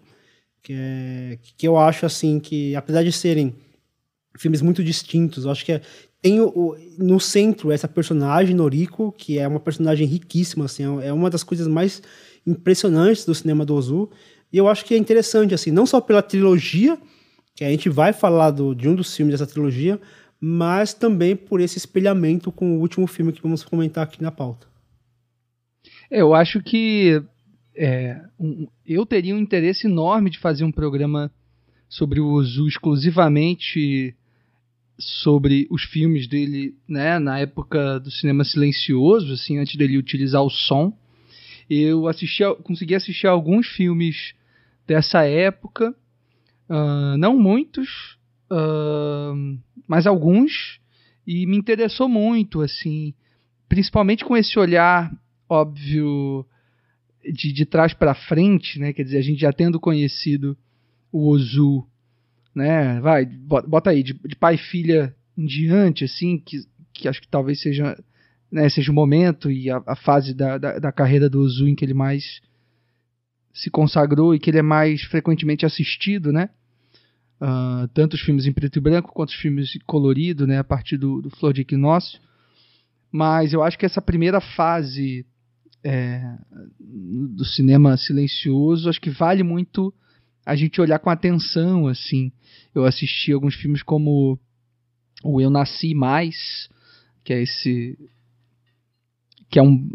que, 0.62 0.74
é, 0.74 1.40
que 1.58 1.68
eu 1.68 1.78
acho 1.78 2.06
assim 2.06 2.40
que, 2.40 2.76
apesar 2.76 3.04
de 3.04 3.12
serem 3.12 3.56
filmes 4.38 4.62
muito 4.62 4.84
distintos, 4.84 5.46
eu 5.46 5.52
acho 5.52 5.66
que 5.66 5.72
é, 5.72 5.82
tem 6.22 6.40
o, 6.42 6.76
no 6.98 7.20
centro 7.20 7.72
essa 7.72 7.88
personagem 7.88 8.56
Noriko, 8.56 9.12
que 9.12 9.40
é 9.40 9.48
uma 9.48 9.60
personagem 9.60 10.06
riquíssima, 10.06 10.66
assim, 10.66 10.84
é 11.02 11.12
uma 11.14 11.30
das 11.30 11.44
coisas 11.44 11.68
mais 11.68 12.02
impressionantes 12.46 13.26
do 13.26 13.34
cinema 13.36 13.66
do 13.66 13.76
Ozu, 13.76 14.10
E 14.52 14.58
eu 14.58 14.68
acho 14.68 14.84
que 14.86 14.94
é 14.94 14.98
interessante, 14.98 15.54
assim, 15.54 15.72
não 15.72 15.86
só 15.86 16.02
pela 16.02 16.22
trilogia, 16.22 16.98
que 17.56 17.64
a 17.64 17.70
gente 17.70 17.90
vai 17.90 18.14
falar 18.14 18.52
do, 18.52 18.74
de 18.74 18.88
um 18.88 18.96
dos 18.96 19.16
filmes 19.16 19.34
dessa 19.34 19.52
trilogia, 19.52 20.00
mas 20.40 20.94
também 20.94 21.36
por 21.36 21.60
esse 21.60 21.78
espelhamento 21.78 22.52
com 22.52 22.78
o 22.78 22.80
último 22.80 23.06
filme 23.06 23.34
que 23.34 23.42
vamos 23.42 23.64
comentar 23.64 24.04
aqui 24.04 24.22
na 24.22 24.32
pauta. 24.32 24.68
Eu 26.10 26.34
acho 26.34 26.62
que 26.62 27.22
é, 27.76 28.22
um, 28.40 28.68
eu 28.86 29.06
teria 29.06 29.36
um 29.36 29.40
interesse 29.40 29.88
enorme 29.88 30.30
de 30.30 30.40
fazer 30.40 30.64
um 30.64 30.72
programa 30.72 31.32
sobre 31.88 32.20
o 32.20 32.28
Ozu 32.28 32.68
exclusivamente 32.68 34.16
sobre 34.98 35.66
os 35.72 35.84
filmes 35.84 36.28
dele, 36.28 36.76
né, 36.88 37.20
na 37.20 37.40
época 37.40 38.00
do 38.00 38.12
cinema 38.12 38.44
silencioso, 38.44 39.34
assim, 39.34 39.58
antes 39.58 39.76
dele 39.76 39.98
utilizar 39.98 40.44
o 40.44 40.50
som. 40.50 40.94
Eu 41.70 42.08
assisti, 42.08 42.44
consegui 42.64 42.96
assistir 42.96 43.28
alguns 43.28 43.68
filmes 43.68 44.34
dessa 44.90 45.24
época, 45.24 45.96
uh, 46.68 47.16
não 47.20 47.38
muitos, 47.38 48.18
uh, 48.52 49.60
mas 49.88 50.08
alguns, 50.08 50.82
e 51.28 51.46
me 51.46 51.56
interessou 51.56 52.10
muito, 52.10 52.62
assim, 52.62 53.14
principalmente 53.68 54.26
com 54.26 54.36
esse 54.36 54.58
olhar 54.58 55.16
óbvio 55.48 56.44
de, 57.24 57.54
de 57.54 57.66
trás 57.68 57.94
para 57.94 58.16
frente, 58.16 58.80
né? 58.80 58.92
Quer 58.92 59.04
dizer, 59.04 59.20
a 59.20 59.22
gente 59.22 59.40
já 59.40 59.54
tendo 59.54 59.80
conhecido 59.80 60.58
o 61.12 61.28
Ozu, 61.28 61.86
né? 62.56 63.00
Vai, 63.00 63.28
bota 63.28 63.92
aí, 63.92 64.02
de, 64.02 64.14
de 64.14 64.36
pai 64.36 64.56
e 64.56 64.58
filha 64.58 65.16
em 65.38 65.46
diante, 65.46 66.04
assim, 66.04 66.40
que, 66.40 66.62
que 66.92 67.08
acho 67.08 67.22
que 67.22 67.28
talvez 67.28 67.62
seja, 67.62 67.96
né, 68.52 68.68
seja 68.70 68.92
o 68.92 68.96
momento 68.96 69.52
e 69.52 69.70
a, 69.70 69.84
a 69.86 69.96
fase 69.96 70.34
da, 70.34 70.58
da, 70.58 70.80
da, 70.80 70.92
carreira 70.92 71.30
do 71.30 71.42
Ozu 71.42 71.68
em 71.68 71.76
que 71.76 71.86
ele 71.86 71.94
mais 71.94 72.42
se 73.60 73.70
consagrou 73.70 74.34
e 74.34 74.40
que 74.40 74.50
ele 74.50 74.60
é 74.60 74.64
mais 74.64 75.04
frequentemente 75.04 75.66
assistido, 75.66 76.32
né? 76.32 76.50
Uh, 77.42 77.88
tanto 77.94 78.16
os 78.16 78.22
filmes 78.22 78.46
em 78.46 78.54
preto 78.54 78.78
e 78.78 78.82
branco 78.82 79.14
quanto 79.14 79.30
os 79.30 79.36
filmes 79.36 79.78
colorido, 79.86 80.48
né? 80.48 80.60
A 80.60 80.64
partir 80.64 80.98
do, 80.98 81.22
do 81.22 81.30
Flor 81.30 81.54
de 81.54 81.62
Equinócio. 81.62 82.20
Mas 83.12 83.52
eu 83.52 83.62
acho 83.62 83.78
que 83.78 83.86
essa 83.86 84.02
primeira 84.02 84.40
fase 84.40 85.26
é, 85.84 86.22
do 86.80 87.44
cinema 87.44 87.98
silencioso, 87.98 88.90
acho 88.90 89.02
que 89.02 89.10
vale 89.10 89.44
muito 89.44 89.94
a 90.46 90.56
gente 90.56 90.80
olhar 90.80 91.00
com 91.00 91.10
atenção, 91.10 91.88
assim. 91.88 92.32
Eu 92.74 92.86
assisti 92.86 93.34
alguns 93.34 93.56
filmes 93.56 93.84
como 93.84 94.40
o 95.24 95.42
Eu 95.42 95.50
Nasci 95.50 95.94
Mais, 95.94 96.70
que 97.26 97.34
é 97.34 97.42
esse 97.42 97.98
que 99.50 99.58
é 99.58 99.64
um 99.64 99.90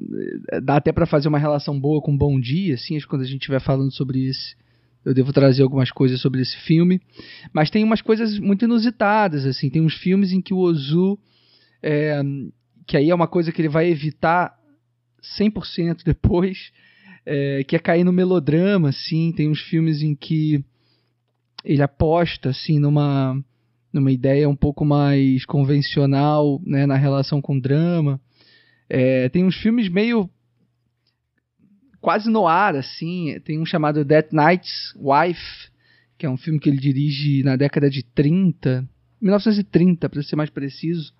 dá 0.62 0.76
até 0.76 0.92
para 0.92 1.06
fazer 1.06 1.28
uma 1.28 1.38
relação 1.38 1.78
boa 1.78 2.02
com 2.02 2.16
Bom 2.16 2.40
Dia, 2.40 2.75
assim, 2.75 2.99
quando 3.08 3.23
a 3.23 3.26
gente 3.26 3.42
estiver 3.42 3.61
falando 3.61 3.92
sobre 3.92 4.26
esse, 4.26 4.56
eu 5.04 5.14
devo 5.14 5.32
trazer 5.32 5.62
algumas 5.62 5.90
coisas 5.90 6.20
sobre 6.20 6.40
esse 6.40 6.56
filme, 6.58 7.00
mas 7.52 7.70
tem 7.70 7.84
umas 7.84 8.02
coisas 8.02 8.38
muito 8.38 8.64
inusitadas, 8.64 9.46
assim, 9.46 9.70
tem 9.70 9.82
uns 9.82 9.94
filmes 9.94 10.32
em 10.32 10.40
que 10.40 10.54
o 10.54 10.58
Ozu 10.58 11.18
é, 11.87 12.23
que 12.87 12.96
aí 12.96 13.11
é 13.11 13.14
uma 13.14 13.28
coisa 13.28 13.52
que 13.52 13.61
ele 13.61 13.68
vai 13.68 13.88
evitar 13.88 14.54
100% 15.38 15.99
depois, 16.04 16.73
é, 17.26 17.62
que 17.64 17.76
é 17.76 17.78
cair 17.78 18.04
no 18.04 18.12
melodrama, 18.12 18.88
assim. 18.88 19.32
Tem 19.32 19.49
uns 19.49 19.61
filmes 19.61 20.02
em 20.02 20.14
que 20.14 20.64
ele 21.64 21.82
aposta, 21.82 22.50
assim, 22.50 22.78
numa, 22.78 23.38
numa 23.92 24.12
ideia 24.12 24.49
um 24.49 24.56
pouco 24.56 24.84
mais 24.84 25.44
convencional, 25.44 26.61
né, 26.64 26.87
na 26.87 26.96
relação 26.96 27.40
com 27.40 27.58
drama. 27.58 28.20
É, 28.96 29.28
tem 29.28 29.44
uns 29.44 29.56
filmes 29.56 29.88
meio 29.88 30.30
quase 32.00 32.30
no 32.30 32.46
ar, 32.46 32.76
assim. 32.76 33.38
Tem 33.44 33.58
um 33.58 33.66
chamado 33.66 34.04
That 34.04 34.28
Night's 34.32 34.94
Wife, 34.96 35.70
que 36.16 36.26
é 36.26 36.30
um 36.30 36.36
filme 36.36 36.60
que 36.60 36.68
ele 36.68 36.78
dirige 36.78 37.42
na 37.42 37.56
década 37.56 37.90
de 37.90 38.02
30, 38.04 38.88
1930, 39.20 40.08
para 40.08 40.22
ser 40.22 40.36
mais 40.36 40.50
preciso 40.50 41.12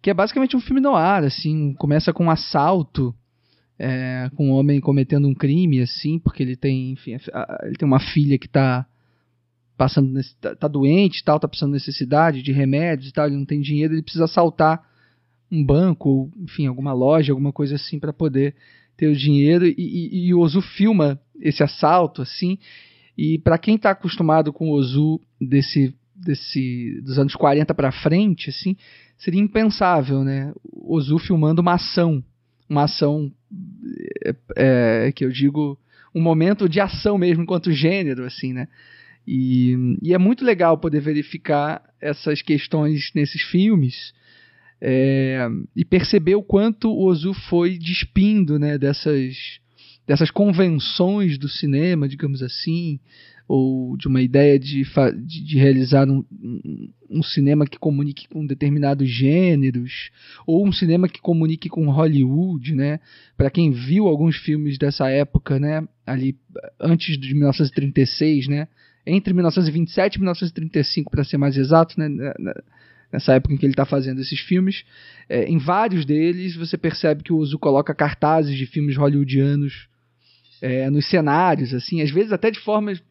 que 0.00 0.10
é 0.10 0.14
basicamente 0.14 0.56
um 0.56 0.60
filme 0.60 0.80
no 0.80 0.94
ar, 0.94 1.24
assim, 1.24 1.74
começa 1.74 2.12
com 2.12 2.26
um 2.26 2.30
assalto, 2.30 3.14
é, 3.78 4.30
com 4.36 4.50
um 4.50 4.52
homem 4.52 4.80
cometendo 4.80 5.26
um 5.26 5.34
crime, 5.34 5.80
assim, 5.80 6.18
porque 6.18 6.42
ele 6.42 6.56
tem, 6.56 6.92
enfim, 6.92 7.16
ele 7.62 7.76
tem 7.76 7.86
uma 7.86 8.00
filha 8.00 8.38
que 8.38 8.46
está 8.46 8.86
passando, 9.76 10.18
tá, 10.40 10.54
tá 10.54 10.68
doente, 10.68 11.22
tal, 11.24 11.38
tá 11.38 11.48
precisando 11.48 11.70
de 11.70 11.78
necessidade 11.78 12.42
de 12.42 12.52
remédios 12.52 13.10
e 13.10 13.12
tal, 13.12 13.26
ele 13.26 13.36
não 13.36 13.44
tem 13.44 13.60
dinheiro, 13.60 13.94
ele 13.94 14.02
precisa 14.02 14.24
assaltar 14.24 14.82
um 15.50 15.64
banco, 15.64 16.30
enfim, 16.36 16.66
alguma 16.66 16.92
loja, 16.92 17.32
alguma 17.32 17.52
coisa 17.52 17.76
assim 17.76 17.98
para 17.98 18.12
poder 18.12 18.54
ter 18.96 19.06
o 19.06 19.16
dinheiro 19.16 19.66
e, 19.66 19.74
e, 19.78 20.26
e 20.26 20.34
o 20.34 20.40
Ozu 20.40 20.60
filma 20.60 21.20
esse 21.40 21.62
assalto, 21.62 22.20
assim, 22.20 22.58
e 23.16 23.38
para 23.38 23.58
quem 23.58 23.76
está 23.76 23.90
acostumado 23.90 24.52
com 24.52 24.70
o 24.70 24.72
Ozu 24.72 25.20
desse, 25.40 25.94
desse 26.14 27.00
dos 27.02 27.18
anos 27.18 27.34
40 27.34 27.74
para 27.74 27.92
frente, 27.92 28.50
assim, 28.50 28.76
seria 29.16 29.40
impensável, 29.40 30.22
né? 30.22 30.52
O 30.64 30.96
Ozu 30.96 31.18
filmando 31.18 31.60
uma 31.60 31.74
ação, 31.74 32.22
uma 32.68 32.84
ação 32.84 33.32
é, 34.24 34.34
é, 34.56 35.12
que 35.12 35.24
eu 35.24 35.30
digo 35.30 35.78
um 36.14 36.20
momento 36.20 36.68
de 36.68 36.80
ação 36.80 37.16
mesmo 37.16 37.42
enquanto 37.42 37.72
gênero, 37.72 38.24
assim, 38.24 38.52
né? 38.52 38.68
E, 39.26 39.76
e 40.02 40.14
é 40.14 40.18
muito 40.18 40.44
legal 40.44 40.78
poder 40.78 41.00
verificar 41.00 41.82
essas 42.00 42.40
questões 42.40 43.10
nesses 43.14 43.42
filmes 43.42 44.12
é, 44.80 45.48
e 45.74 45.84
perceber 45.84 46.34
o 46.34 46.42
quanto 46.42 46.90
o 46.90 47.04
Ozu 47.06 47.34
foi 47.48 47.78
despindo, 47.78 48.58
né? 48.58 48.78
Dessas 48.78 49.58
dessas 50.06 50.30
convenções 50.30 51.36
do 51.36 51.50
cinema, 51.50 52.08
digamos 52.08 52.42
assim, 52.42 52.98
ou 53.46 53.94
de 53.96 54.08
uma 54.08 54.22
ideia 54.22 54.58
de, 54.58 54.82
de, 55.24 55.44
de 55.44 55.58
realizar 55.58 56.08
um, 56.08 56.24
um, 57.10 57.22
cinema 57.22 57.66
que 57.66 57.78
comunique 57.78 58.26
com 58.26 58.46
determinados 58.46 59.08
gêneros, 59.08 60.10
ou 60.46 60.66
um 60.66 60.72
cinema 60.72 61.08
que 61.08 61.20
comunique 61.20 61.68
com 61.68 61.90
Hollywood, 61.90 62.74
né? 62.74 63.00
Para 63.36 63.50
quem 63.50 63.70
viu 63.70 64.06
alguns 64.06 64.36
filmes 64.36 64.78
dessa 64.78 65.10
época, 65.10 65.58
né? 65.58 65.86
Ali 66.06 66.36
antes 66.80 67.18
de 67.18 67.34
1936, 67.34 68.48
né? 68.48 68.68
Entre 69.06 69.32
1927 69.32 70.16
e 70.16 70.18
1935, 70.18 71.10
para 71.10 71.24
ser 71.24 71.36
mais 71.38 71.56
exato, 71.56 71.98
né? 71.98 72.08
Nessa 73.12 73.34
época 73.34 73.54
em 73.54 73.56
que 73.56 73.64
ele 73.64 73.72
está 73.72 73.86
fazendo 73.86 74.20
esses 74.20 74.40
filmes, 74.40 74.84
é, 75.28 75.44
em 75.44 75.58
vários 75.58 76.04
deles 76.04 76.54
você 76.56 76.76
percebe 76.76 77.22
que 77.22 77.32
o 77.32 77.38
Ozu 77.38 77.58
coloca 77.58 77.94
cartazes 77.94 78.56
de 78.56 78.66
filmes 78.66 78.96
hollywoodianos 78.96 79.88
é, 80.60 80.90
nos 80.90 81.08
cenários, 81.08 81.72
assim, 81.72 82.02
às 82.02 82.10
vezes 82.10 82.32
até 82.32 82.50
de 82.50 82.58
formas 82.60 83.02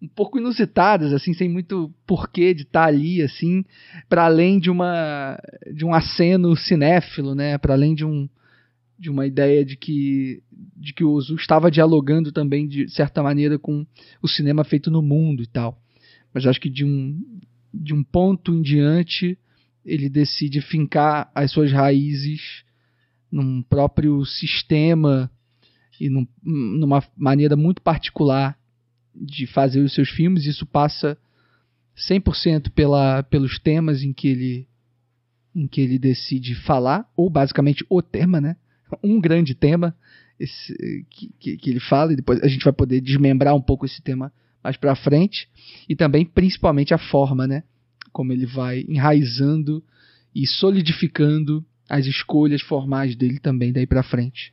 um 0.00 0.08
pouco 0.08 0.38
inusitadas, 0.38 1.12
assim, 1.12 1.34
sem 1.34 1.48
muito 1.48 1.92
porquê 2.06 2.54
de 2.54 2.62
estar 2.62 2.82
tá 2.82 2.86
ali, 2.86 3.20
assim, 3.20 3.64
para 4.08 4.24
além 4.24 4.58
de 4.58 4.70
uma 4.70 5.38
de 5.74 5.84
um 5.84 5.92
aceno 5.92 6.56
cinéfilo, 6.56 7.34
né? 7.34 7.58
Para 7.58 7.74
além 7.74 7.94
de 7.94 8.04
um 8.04 8.28
de 8.98 9.10
uma 9.10 9.26
ideia 9.26 9.64
de 9.64 9.76
que 9.76 10.42
de 10.76 10.92
que 10.92 11.04
o 11.04 11.10
Ozu 11.10 11.34
estava 11.34 11.70
dialogando 11.70 12.32
também 12.32 12.66
de 12.66 12.88
certa 12.88 13.22
maneira 13.22 13.58
com 13.58 13.86
o 14.22 14.28
cinema 14.28 14.64
feito 14.64 14.90
no 14.90 15.02
mundo 15.02 15.42
e 15.42 15.46
tal. 15.46 15.76
Mas 16.32 16.46
acho 16.46 16.60
que 16.60 16.70
de 16.70 16.84
um 16.84 17.20
de 17.72 17.94
um 17.94 18.02
ponto 18.02 18.54
em 18.54 18.62
diante 18.62 19.38
ele 19.84 20.08
decide 20.08 20.60
fincar 20.60 21.30
as 21.34 21.50
suas 21.50 21.72
raízes 21.72 22.64
num 23.30 23.62
próprio 23.62 24.24
sistema 24.24 25.30
e 26.00 26.08
num, 26.08 26.26
numa 26.42 27.02
maneira 27.16 27.56
muito 27.56 27.82
particular 27.82 28.58
de 29.14 29.46
fazer 29.46 29.80
os 29.80 29.94
seus 29.94 30.10
filmes. 30.10 30.46
Isso 30.46 30.66
passa 30.66 31.16
100% 31.96 32.70
pela, 32.70 33.22
pelos 33.22 33.58
temas 33.58 34.02
em 34.02 34.12
que 34.12 34.28
ele 34.28 34.68
em 35.54 35.66
que 35.66 35.80
ele 35.80 35.98
decide 35.98 36.54
falar, 36.54 37.10
ou 37.16 37.28
basicamente 37.28 37.84
o 37.88 38.00
tema, 38.00 38.40
né? 38.40 38.56
Um 39.02 39.20
grande 39.20 39.56
tema 39.56 39.96
esse, 40.38 41.04
que, 41.10 41.32
que, 41.40 41.56
que 41.56 41.70
ele 41.70 41.80
fala, 41.80 42.12
e 42.12 42.16
depois 42.16 42.40
a 42.42 42.46
gente 42.46 42.62
vai 42.62 42.72
poder 42.72 43.00
desmembrar 43.00 43.56
um 43.56 43.60
pouco 43.60 43.84
esse 43.84 44.00
tema 44.00 44.32
mais 44.62 44.76
para 44.76 44.94
frente, 44.96 45.48
e 45.88 45.96
também 45.96 46.24
principalmente 46.24 46.92
a 46.92 46.98
forma, 46.98 47.46
né? 47.46 47.62
Como 48.12 48.32
ele 48.32 48.46
vai 48.46 48.84
enraizando 48.88 49.82
e 50.34 50.46
solidificando 50.46 51.64
as 51.88 52.06
escolhas 52.06 52.60
formais 52.62 53.16
dele 53.16 53.38
também 53.38 53.72
daí 53.72 53.86
para 53.86 54.02
frente. 54.02 54.52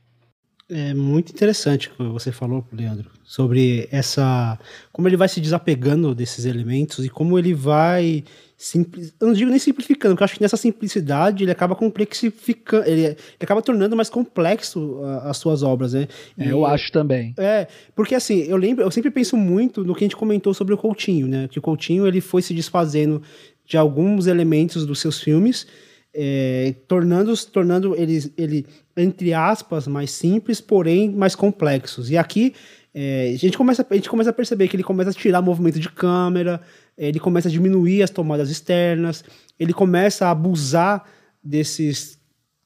É 0.68 0.96
muito 0.96 1.32
interessante 1.32 1.90
o 1.90 1.92
que 1.92 2.04
você 2.04 2.32
falou, 2.32 2.66
Leandro, 2.72 3.12
sobre 3.24 3.88
essa. 3.92 4.58
como 4.92 5.08
ele 5.08 5.16
vai 5.16 5.28
se 5.28 5.40
desapegando 5.40 6.16
desses 6.16 6.44
elementos 6.46 7.06
e 7.06 7.10
como 7.10 7.38
ele 7.38 7.54
vai. 7.54 8.24
Simpli, 8.58 9.14
eu 9.20 9.28
não 9.28 9.34
digo 9.34 9.52
nem 9.52 9.60
simplificando, 9.60 10.16
porque 10.16 10.24
eu 10.24 10.26
acho 10.26 10.36
que 10.36 10.42
nessa 10.42 10.58
simplicidade 10.58 11.44
ele 11.44 11.52
acaba 11.52 11.76
complexificando, 11.76 12.88
ele, 12.88 13.02
ele 13.04 13.18
acaba 13.42 13.62
tornando 13.62 13.96
mais 13.96 14.10
complexo 14.10 15.02
as 15.24 15.38
suas 15.38 15.62
obras, 15.62 15.94
né? 15.94 16.08
É, 16.36 16.52
eu 16.52 16.66
acho 16.66 16.92
também. 16.92 17.36
É, 17.38 17.68
porque 17.94 18.16
assim, 18.16 18.40
eu 18.40 18.58
lembro, 18.58 18.84
eu 18.84 18.90
sempre 18.90 19.12
penso 19.12 19.38
muito 19.38 19.84
no 19.84 19.94
que 19.94 20.04
a 20.04 20.06
gente 20.06 20.16
comentou 20.16 20.54
sobre 20.54 20.74
o 20.74 20.78
Coutinho, 20.78 21.28
né? 21.28 21.48
Que 21.48 21.60
o 21.60 21.62
Coutinho 21.62 22.08
ele 22.08 22.22
foi 22.22 22.42
se 22.42 22.56
desfazendo 22.56 23.22
de 23.68 23.78
alguns 23.78 24.26
elementos 24.26 24.84
dos 24.86 25.00
seus 25.00 25.20
filmes 25.20 25.68
é, 26.16 26.74
tornando, 26.88 27.36
tornando 27.48 27.94
ele, 27.96 28.32
ele, 28.38 28.66
entre 28.96 29.34
aspas, 29.34 29.86
mais 29.88 30.12
simples, 30.12 30.62
porém 30.62 31.12
mais 31.12 31.36
complexos. 31.36 32.10
E 32.10 32.18
aqui 32.18 32.54
é, 32.94 33.32
a, 33.34 33.38
gente 33.38 33.58
começa, 33.58 33.86
a 33.88 33.96
gente 33.96 34.10
começa 34.10 34.30
a 34.30 34.34
perceber 34.34 34.70
que 34.70 34.78
ele 34.78 34.84
começa 34.84 35.10
a 35.10 35.14
tirar 35.14 35.42
movimento 35.42 35.78
de 35.78 35.90
câmera, 35.90 36.62
ele 36.98 37.20
começa 37.20 37.50
a 37.50 37.52
diminuir 37.52 38.02
as 38.02 38.10
tomadas 38.10 38.50
externas, 38.50 39.26
ele 39.60 39.74
começa 39.74 40.28
a 40.28 40.32
abusar 40.32 41.04
desses. 41.44 42.18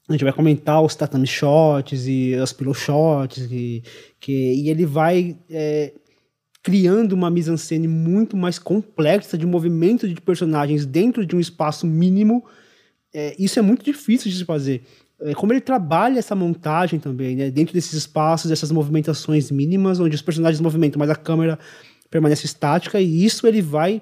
A 0.07 0.11
gente 0.11 0.23
vai 0.23 0.33
comentar 0.33 0.81
os 0.83 0.95
tatami 0.95 1.27
shots 1.27 2.07
e 2.07 2.35
os 2.35 2.53
pillow 2.53 2.73
shots, 2.73 3.47
e, 3.51 3.83
que, 4.19 4.31
e 4.31 4.69
ele 4.69 4.85
vai 4.85 5.37
é, 5.49 5.93
criando 6.61 7.13
uma 7.13 7.29
mise-en-scène 7.29 7.87
muito 7.87 8.35
mais 8.35 8.59
complexa 8.59 9.37
de 9.37 9.45
movimento 9.45 10.07
de 10.07 10.19
personagens 10.19 10.85
dentro 10.85 11.25
de 11.25 11.35
um 11.35 11.39
espaço 11.39 11.87
mínimo. 11.87 12.43
É, 13.13 13.35
isso 13.39 13.57
é 13.59 13.61
muito 13.61 13.83
difícil 13.83 14.31
de 14.31 14.37
se 14.37 14.45
fazer. 14.45 14.83
É, 15.21 15.33
como 15.33 15.51
ele 15.51 15.61
trabalha 15.61 16.19
essa 16.19 16.35
montagem 16.35 16.99
também, 16.99 17.35
né, 17.35 17.51
dentro 17.51 17.73
desses 17.73 17.93
espaços, 17.93 18.49
dessas 18.49 18.71
movimentações 18.71 19.51
mínimas, 19.51 19.99
onde 19.99 20.15
os 20.15 20.21
personagens 20.21 20.61
movimentam, 20.61 20.99
mas 20.99 21.09
a 21.09 21.15
câmera 21.15 21.59
permanece 22.09 22.45
estática, 22.45 22.99
e 22.99 23.25
isso 23.25 23.45
ele 23.45 23.61
vai 23.61 24.01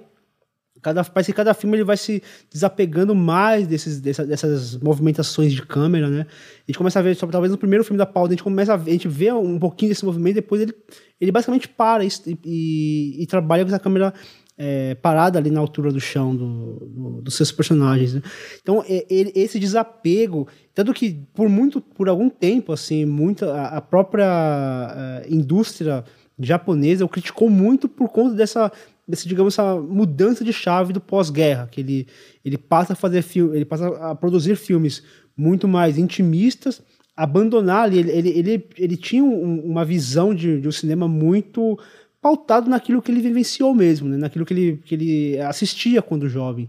Cada, 0.81 1.03
parece 1.03 1.31
que 1.31 1.35
cada 1.35 1.53
filme 1.53 1.75
ele 1.75 1.83
vai 1.83 1.97
se 1.97 2.21
desapegando 2.51 3.15
mais 3.15 3.67
desses, 3.67 3.99
dessa, 3.99 4.25
dessas 4.25 4.77
movimentações 4.77 5.51
de 5.51 5.61
câmera, 5.61 6.09
né? 6.09 6.21
A 6.21 6.71
gente 6.71 6.77
começa 6.77 6.99
a 6.99 7.01
ver, 7.01 7.15
talvez 7.15 7.51
no 7.51 7.57
primeiro 7.57 7.83
filme 7.83 7.97
da 7.97 8.05
Paula, 8.05 8.29
a 8.29 8.31
gente 8.31 8.43
começa 8.43 8.73
a 8.73 8.77
ver, 8.77 8.91
a 8.91 8.93
gente 8.93 9.07
vê 9.07 9.31
um 9.31 9.57
pouquinho 9.57 9.89
desse 9.89 10.05
movimento, 10.05 10.35
depois 10.35 10.61
ele, 10.61 10.73
ele 11.19 11.31
basicamente 11.31 11.67
para 11.67 12.05
e, 12.05 12.09
e, 12.45 13.23
e 13.23 13.27
trabalha 13.27 13.63
com 13.63 13.69
essa 13.69 13.79
câmera 13.79 14.13
é, 14.57 14.95
parada 14.95 15.37
ali 15.37 15.51
na 15.51 15.59
altura 15.59 15.91
do 15.91 15.99
chão 15.99 16.35
do, 16.35 16.79
do, 16.79 17.21
dos 17.21 17.35
seus 17.35 17.51
personagens. 17.51 18.15
Né? 18.15 18.21
Então, 18.61 18.83
é, 18.87 19.05
ele, 19.09 19.31
esse 19.35 19.59
desapego, 19.59 20.47
tanto 20.73 20.93
que 20.93 21.21
por 21.33 21.47
muito, 21.47 21.79
por 21.79 22.09
algum 22.09 22.29
tempo, 22.29 22.73
assim, 22.73 23.05
muita, 23.05 23.53
a, 23.53 23.77
a 23.77 23.81
própria 23.81 24.25
a 24.25 25.21
é, 25.23 25.27
indústria 25.29 26.03
japonesa 26.39 27.05
o 27.05 27.09
criticou 27.09 27.49
muito 27.49 27.87
por 27.87 28.09
conta 28.09 28.35
dessa 28.35 28.71
desse, 29.07 29.25
digamos, 29.27 29.53
essa 29.53 29.75
mudança 29.75 30.43
de 30.43 30.51
chave 30.51 30.91
do 30.91 30.99
pós-guerra, 30.99 31.67
que 31.71 31.79
ele, 31.79 32.07
ele 32.43 32.57
passa 32.57 32.91
a 32.91 32.95
fazer 32.95 33.21
filme, 33.21 33.55
ele 33.55 33.63
passa 33.63 33.87
a 33.87 34.13
produzir 34.13 34.57
filmes 34.57 35.01
muito 35.35 35.65
mais 35.65 35.97
intimistas, 35.97 36.81
abandonar 37.15 37.85
ali, 37.85 37.99
ele, 37.99 38.11
ele, 38.11 38.29
ele, 38.29 38.69
ele 38.77 38.97
tinha 38.97 39.23
um, 39.23 39.61
uma 39.61 39.85
visão 39.85 40.35
de, 40.35 40.59
de 40.59 40.67
um 40.67 40.71
cinema 40.73 41.07
muito 41.07 41.79
pautado 42.27 42.69
naquilo 42.69 43.01
que 43.01 43.09
ele 43.09 43.21
vivenciou 43.21 43.73
mesmo, 43.73 44.09
né? 44.09 44.17
naquilo 44.17 44.45
que 44.45 44.53
ele, 44.53 44.81
que 44.83 44.95
ele 44.95 45.39
assistia 45.39 46.01
quando 46.01 46.27
jovem. 46.27 46.67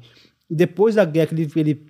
Depois 0.48 0.94
da 0.94 1.04
guerra, 1.04 1.30
ele, 1.32 1.50
ele 1.56 1.86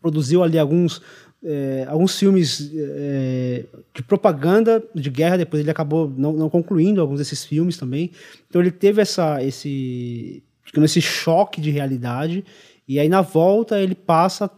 produziu 0.00 0.42
ali 0.42 0.58
alguns 0.58 1.02
é, 1.46 1.84
alguns 1.86 2.18
filmes 2.18 2.72
é, 2.74 3.66
de 3.94 4.02
propaganda 4.02 4.82
de 4.94 5.10
guerra, 5.10 5.36
depois 5.36 5.60
ele 5.60 5.70
acabou 5.70 6.10
não, 6.16 6.32
não, 6.32 6.48
concluindo 6.48 7.02
alguns 7.02 7.18
desses 7.18 7.44
filmes 7.44 7.76
também. 7.76 8.10
Então 8.48 8.62
ele 8.62 8.70
teve 8.70 9.02
essa, 9.02 9.44
esse, 9.44 10.42
digamos, 10.64 10.90
esse 10.90 11.02
choque 11.02 11.60
de 11.60 11.70
realidade, 11.70 12.42
e 12.88 12.98
aí 12.98 13.10
na 13.10 13.20
volta 13.20 13.78
ele 13.78 13.94
passa 13.94 14.50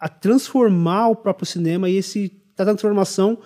a 0.00 0.08
transformar 0.08 1.08
o 1.08 1.16
próprio 1.16 1.44
cinema 1.44 1.90
e 1.90 1.96
esse, 1.96 2.32
essa 2.56 2.64
transformação 2.64 3.38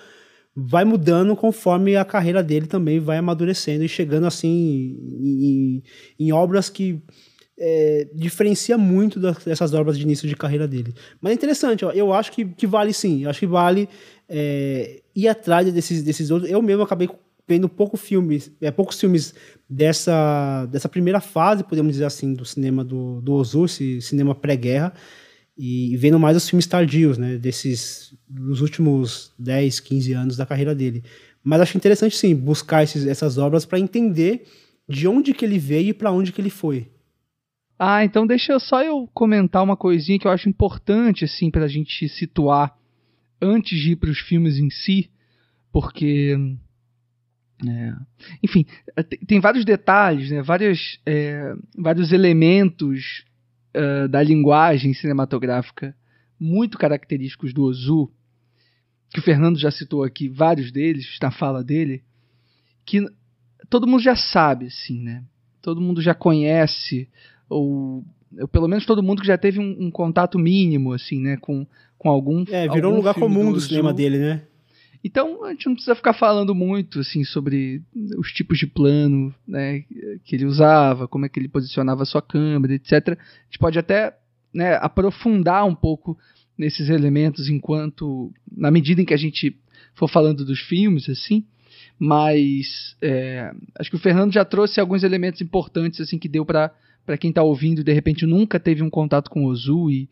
vai 0.57 0.87
mudando 0.87 1.37
conforme 1.37 1.97
a 1.97 2.05
carreira 2.05 2.43
dele 2.43 2.67
também 2.67 2.99
vai 2.99 3.19
amadurecendo 3.19 3.85
e 3.85 3.89
chegando 3.89 4.27
assim 4.27 4.99
em, 5.21 5.83
em 6.19 6.33
obras 6.33 6.71
que 6.71 7.03
é, 7.59 8.09
diferencia 8.15 8.79
muito 8.79 9.21
dessas 9.21 9.75
obras 9.75 9.99
de 9.99 10.05
início 10.05 10.27
de 10.27 10.35
carreira 10.35 10.67
dele. 10.67 10.95
Mas 11.21 11.33
é 11.33 11.35
interessante, 11.35 11.85
ó, 11.85 11.91
eu 11.91 12.13
acho 12.13 12.33
que, 12.33 12.45
que 12.45 12.67
vale 12.67 12.93
sim, 12.95 13.25
eu 13.25 13.31
acho 13.31 13.41
que 13.41 13.47
vale 13.47 13.87
é, 14.29 15.03
ir 15.15 15.29
atrás 15.29 15.71
desses, 15.73 16.03
desses 16.03 16.31
outros. 16.31 16.51
Eu 16.51 16.63
mesmo 16.63 16.83
acabei 16.83 17.09
vendo 17.47 17.69
pouco 17.69 17.97
filmes, 17.97 18.51
é, 18.61 18.71
poucos 18.71 18.99
filmes 18.99 19.35
dessa, 19.69 20.67
dessa 20.67 20.89
primeira 20.89 21.21
fase, 21.21 21.65
podemos 21.65 21.93
dizer 21.93 22.07
assim, 22.07 22.35
do 22.35 22.45
cinema 22.45 22.83
do, 22.83 23.21
do 23.21 23.35
Ozu, 23.35 23.69
cinema 23.69 24.35
pré-guerra, 24.35 24.93
e 25.57 25.97
vendo 25.97 26.19
mais 26.19 26.37
os 26.37 26.49
filmes 26.49 26.67
tardios, 26.67 27.17
né, 27.17 27.39
desses, 27.39 28.15
dos 28.29 28.61
últimos 28.61 29.33
10, 29.39 29.81
15 29.81 30.13
anos 30.13 30.37
da 30.37 30.45
carreira 30.45 30.75
dele. 30.75 31.03
Mas 31.43 31.61
acho 31.61 31.77
interessante, 31.77 32.17
sim, 32.17 32.35
buscar 32.35 32.83
esses, 32.83 33.07
essas 33.07 33.39
obras 33.39 33.65
para 33.65 33.79
entender 33.79 34.47
de 34.89 35.09
onde 35.09 35.33
que 35.33 35.45
ele 35.45 35.59
veio 35.59 35.91
e 35.91 35.95
para 35.95 36.13
onde 36.13 36.33
que 36.33 36.41
ele 36.41 36.51
foi. 36.51 36.91
Ah, 37.79 38.05
então 38.05 38.27
deixa 38.27 38.59
só 38.59 38.83
eu 38.83 39.09
comentar 39.13 39.63
uma 39.63 39.77
coisinha 39.77 40.19
que 40.19 40.27
eu 40.27 40.31
acho 40.31 40.49
importante, 40.49 41.25
assim, 41.25 41.51
pra 41.51 41.69
gente 41.69 42.09
situar 42.09 42.77
antes 43.41 43.79
de 43.79 43.93
ir 43.93 43.97
para 43.97 44.11
os 44.11 44.19
filmes 44.19 44.59
em 44.59 44.71
si, 44.71 45.11
porque. 45.73 46.37
É, 47.67 47.93
enfim, 48.43 48.67
tem 49.27 49.41
vários 49.41 49.65
detalhes, 49.65 50.31
né, 50.31 50.43
várias, 50.43 50.99
é, 51.07 51.55
vários 51.75 52.13
elementos 52.13 53.25
uh, 53.77 54.09
da 54.09 54.23
linguagem 54.23 54.95
cinematográfica 54.95 55.95
muito 56.39 56.79
característicos 56.79 57.53
do 57.53 57.65
Ozu, 57.65 58.11
que 59.11 59.21
o 59.21 59.23
Fernando 59.23 59.59
já 59.59 59.71
citou 59.71 60.03
aqui, 60.03 60.29
vários 60.29 60.71
deles, 60.71 61.19
na 61.23 61.31
fala 61.31 61.63
dele, 61.63 62.03
que 62.85 63.05
todo 63.71 63.87
mundo 63.87 64.03
já 64.03 64.17
sabe, 64.17 64.67
assim, 64.67 65.03
né? 65.03 65.25
Todo 65.63 65.81
mundo 65.81 66.01
já 66.03 66.15
conhece 66.15 67.09
ou 67.49 68.05
pelo 68.51 68.69
menos 68.69 68.85
todo 68.85 69.03
mundo 69.03 69.21
que 69.21 69.27
já 69.27 69.39
teve 69.39 69.61
um, 69.61 69.87
um, 69.87 69.91
contato 69.91 70.39
mínimo, 70.39 70.93
assim, 70.93 71.21
né, 71.21 71.37
com, 71.37 71.67
com 71.97 72.11
algum. 72.11 72.45
É, 72.51 72.69
virou 72.69 72.87
algum 72.87 72.95
um 72.95 72.97
lugar 72.97 73.15
comum 73.15 73.47
do, 73.47 73.55
do 73.55 73.61
cinema 73.61 73.93
dele, 73.93 74.19
né? 74.19 74.43
Então 75.07 75.45
a 75.45 75.53
gente 75.53 75.67
não 75.67 75.75
precisa 75.75 75.95
ficar 75.95 76.15
falando 76.15 76.53
muito 76.53 76.99
assim 76.99 77.23
sobre 77.23 77.81
os 78.19 78.33
tipos 78.33 78.59
de 78.59 78.67
plano, 78.67 79.33
né, 79.47 79.85
que 80.25 80.35
ele 80.35 80.45
usava, 80.45 81.07
como 81.07 81.25
é 81.25 81.29
que 81.29 81.39
ele 81.39 81.47
posicionava 81.47 82.03
a 82.03 82.07
sua 82.07 82.21
câmera, 82.21 82.75
etc. 82.75 82.93
A 82.93 83.45
gente 83.45 83.59
pode 83.61 83.79
até 83.79 84.17
né, 84.53 84.75
aprofundar 84.83 85.65
um 85.65 85.77
pouco 85.77 86.19
nesses 86.59 86.89
elementos 86.91 87.49
enquanto 87.49 88.33
na 88.51 88.69
medida 88.69 89.01
em 89.01 89.05
que 89.05 89.15
a 89.15 89.17
gente 89.17 89.57
for 89.95 90.11
falando 90.11 90.45
dos 90.45 90.59
filmes, 90.59 91.09
assim. 91.09 91.47
Mas 91.97 92.97
é, 93.01 93.55
acho 93.79 93.91
que 93.91 93.97
o 93.97 94.01
Fernando 94.01 94.33
já 94.33 94.45
trouxe 94.45 94.81
alguns 94.81 95.05
elementos 95.05 95.41
importantes 95.41 96.01
assim 96.01 96.19
que 96.19 96.29
deu 96.29 96.45
para 96.45 96.75
para 97.07 97.17
quem 97.17 97.31
está 97.31 97.45
ouvindo 97.45 97.85
de 97.85 97.93
repente 97.93 98.27
nunca 98.27 98.59
teve 98.59 98.83
um 98.83 98.91
contato 98.91 99.31
com 99.31 99.45
o 99.45 99.49
Ozu 99.49 99.89
e, 99.89 100.11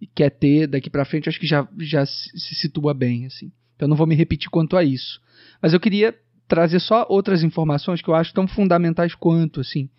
e 0.00 0.06
quer 0.08 0.30
ter 0.30 0.66
daqui 0.66 0.90
para 0.90 1.04
frente, 1.04 1.28
acho 1.28 1.38
que 1.38 1.46
já, 1.46 1.68
já 1.78 2.04
se 2.04 2.56
situa 2.56 2.92
bem, 2.92 3.26
assim. 3.26 3.52
Então 3.82 3.88
não 3.88 3.96
vou 3.96 4.06
me 4.06 4.14
repetir 4.14 4.48
quanto 4.48 4.76
a 4.76 4.84
isso. 4.84 5.20
Mas 5.60 5.72
eu 5.72 5.80
queria 5.80 6.14
trazer 6.46 6.78
só 6.78 7.04
outras 7.08 7.42
informações 7.42 8.00
que 8.00 8.08
eu 8.08 8.14
acho 8.14 8.32
tão 8.32 8.46
fundamentais 8.46 9.12
quanto, 9.12 9.58
assim, 9.58 9.90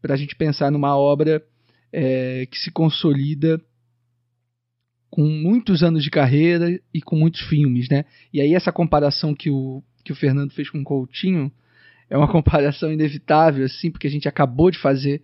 para 0.00 0.14
a 0.14 0.16
gente 0.16 0.34
pensar 0.34 0.70
numa 0.70 0.96
obra 0.96 1.44
é, 1.92 2.48
que 2.50 2.58
se 2.58 2.70
consolida 2.70 3.60
com 5.10 5.28
muitos 5.28 5.82
anos 5.82 6.02
de 6.02 6.08
carreira 6.08 6.80
e 6.94 7.02
com 7.02 7.14
muitos 7.14 7.42
filmes, 7.42 7.86
né? 7.90 8.06
E 8.32 8.40
aí 8.40 8.54
essa 8.54 8.72
comparação 8.72 9.34
que 9.34 9.50
o, 9.50 9.82
que 10.02 10.10
o 10.10 10.16
Fernando 10.16 10.54
fez 10.54 10.70
com 10.70 10.78
o 10.78 10.84
Coutinho 10.84 11.52
é 12.08 12.16
uma 12.16 12.28
comparação 12.32 12.90
inevitável, 12.90 13.66
assim, 13.66 13.90
porque 13.90 14.06
a 14.06 14.10
gente 14.10 14.26
acabou 14.26 14.70
de 14.70 14.78
fazer 14.78 15.20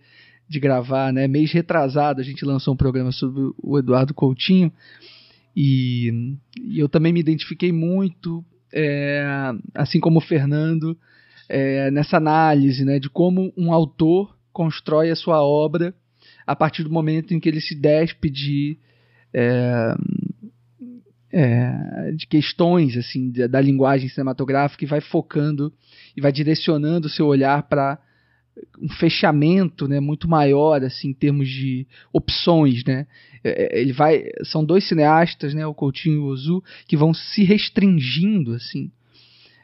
de 0.47 0.59
gravar, 0.59 1.11
né? 1.11 1.27
Mês 1.27 1.51
retrasado 1.51 2.21
a 2.21 2.23
gente 2.23 2.45
lançou 2.45 2.75
um 2.75 2.77
programa 2.77 3.11
sobre 3.11 3.51
o 3.57 3.79
Eduardo 3.79 4.13
Coutinho 4.13 4.71
e, 5.61 6.37
e 6.57 6.79
eu 6.79 6.87
também 6.87 7.11
me 7.11 7.19
identifiquei 7.19 7.69
muito, 7.69 8.45
é, 8.73 9.25
assim 9.75 9.99
como 9.99 10.19
o 10.19 10.21
Fernando, 10.21 10.97
é, 11.49 11.91
nessa 11.91 12.15
análise, 12.15 12.85
né? 12.85 12.97
De 12.97 13.09
como 13.09 13.51
um 13.57 13.73
autor 13.73 14.37
constrói 14.53 15.11
a 15.11 15.17
sua 15.17 15.43
obra 15.43 15.93
a 16.47 16.55
partir 16.55 16.83
do 16.83 16.89
momento 16.89 17.33
em 17.33 17.41
que 17.41 17.49
ele 17.49 17.59
se 17.59 17.75
despe 17.75 18.29
de 18.29 18.77
é, 19.33 19.95
é, 21.29 22.11
de 22.15 22.25
questões 22.25 22.95
assim 22.95 23.29
da, 23.29 23.47
da, 23.47 23.59
linguagem 23.59 24.07
cinematográfica 24.07 24.85
e 24.85 24.87
vai 24.87 25.01
focando 25.01 25.73
e 26.15 26.21
vai 26.21 26.31
direcionando 26.31 27.07
o 27.07 27.11
seu 27.11 27.25
olhar 27.25 27.63
para 27.63 27.99
um 28.81 28.89
fechamento 28.89 29.87
né, 29.87 29.99
muito 29.99 30.27
maior 30.27 30.83
assim 30.83 31.09
em 31.09 31.13
termos 31.13 31.47
de 31.49 31.87
opções 32.11 32.83
né? 32.83 33.07
É, 33.43 33.77
é, 33.77 33.81
ele 33.81 33.93
vai 33.93 34.23
são 34.43 34.63
dois 34.63 34.87
cineastas 34.87 35.53
né 35.53 35.65
o 35.65 35.73
Coutinho 35.73 36.15
e 36.15 36.19
o 36.19 36.25
Ozu 36.25 36.63
que 36.87 36.97
vão 36.97 37.13
se 37.13 37.43
restringindo 37.43 38.53
assim 38.53 38.91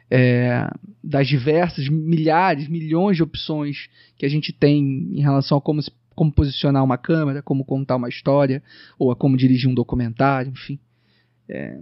é, 0.09 0.69
das 1.03 1.27
diversas 1.27 1.87
milhares 1.89 2.67
milhões 2.67 3.17
de 3.17 3.23
opções 3.23 3.89
que 4.17 4.25
a 4.25 4.29
gente 4.29 4.53
tem 4.53 5.09
em 5.13 5.21
relação 5.21 5.57
a 5.57 5.61
como 5.61 5.81
como 6.13 6.31
posicionar 6.31 6.83
uma 6.83 6.97
câmera 6.97 7.41
como 7.41 7.65
contar 7.65 7.97
uma 7.97 8.09
história 8.09 8.63
ou 8.97 9.11
a 9.11 9.15
como 9.15 9.37
dirigir 9.37 9.69
um 9.69 9.73
documentário 9.73 10.51
enfim. 10.51 10.79
É, 11.47 11.77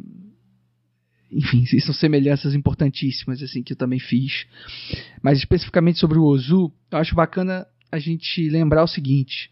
enfim, 1.33 1.65
são 1.79 1.93
semelhanças 1.93 2.53
importantíssimas 2.53 3.41
assim 3.41 3.63
que 3.63 3.73
eu 3.73 3.77
também 3.77 3.99
fiz. 3.99 4.45
Mas 5.21 5.39
especificamente 5.39 5.99
sobre 5.99 6.17
o 6.17 6.23
Ozu, 6.23 6.71
eu 6.91 6.97
acho 6.97 7.15
bacana 7.15 7.67
a 7.91 7.99
gente 7.99 8.49
lembrar 8.49 8.83
o 8.83 8.87
seguinte, 8.87 9.51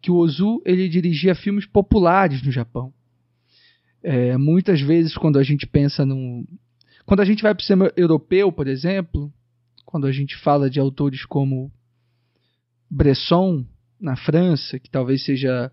que 0.00 0.10
o 0.10 0.16
Ozu 0.16 0.62
ele 0.64 0.88
dirigia 0.88 1.34
filmes 1.34 1.66
populares 1.66 2.42
no 2.42 2.50
Japão. 2.50 2.92
É, 4.02 4.36
muitas 4.36 4.80
vezes 4.80 5.16
quando 5.16 5.38
a 5.38 5.42
gente 5.42 5.66
pensa 5.66 6.06
no 6.06 6.46
quando 7.04 7.20
a 7.20 7.24
gente 7.24 7.42
vai 7.42 7.54
para 7.54 7.62
o 7.62 7.64
cinema 7.64 7.92
europeu, 7.96 8.50
por 8.50 8.66
exemplo, 8.66 9.32
quando 9.84 10.08
a 10.08 10.12
gente 10.12 10.36
fala 10.36 10.68
de 10.68 10.80
autores 10.80 11.24
como 11.24 11.70
Bresson, 12.90 13.64
na 14.00 14.16
França, 14.16 14.78
que 14.78 14.90
talvez 14.90 15.24
seja 15.24 15.72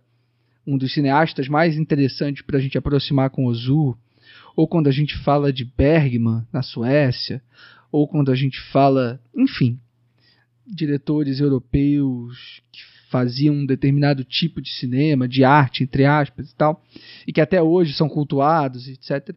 um 0.65 0.77
dos 0.77 0.93
cineastas 0.93 1.47
mais 1.47 1.75
interessantes 1.75 2.43
para 2.43 2.57
a 2.57 2.61
gente 2.61 2.77
aproximar 2.77 3.29
com 3.29 3.45
Ozu, 3.45 3.97
ou 4.55 4.67
quando 4.67 4.87
a 4.87 4.91
gente 4.91 5.17
fala 5.19 5.51
de 5.51 5.65
Bergman, 5.65 6.45
na 6.51 6.61
Suécia, 6.61 7.41
ou 7.91 8.07
quando 8.07 8.31
a 8.31 8.35
gente 8.35 8.59
fala, 8.71 9.19
enfim, 9.35 9.79
diretores 10.65 11.39
europeus 11.39 12.61
que 12.71 12.81
faziam 13.09 13.53
um 13.53 13.65
determinado 13.65 14.23
tipo 14.23 14.59
de 14.59 14.71
cinema, 14.71 15.27
de 15.27 15.43
arte, 15.43 15.83
entre 15.83 16.05
aspas 16.05 16.49
e 16.49 16.55
tal, 16.55 16.83
e 17.27 17.31
que 17.31 17.41
até 17.41 17.61
hoje 17.61 17.93
são 17.93 18.09
cultuados, 18.09 18.87
etc. 18.87 19.35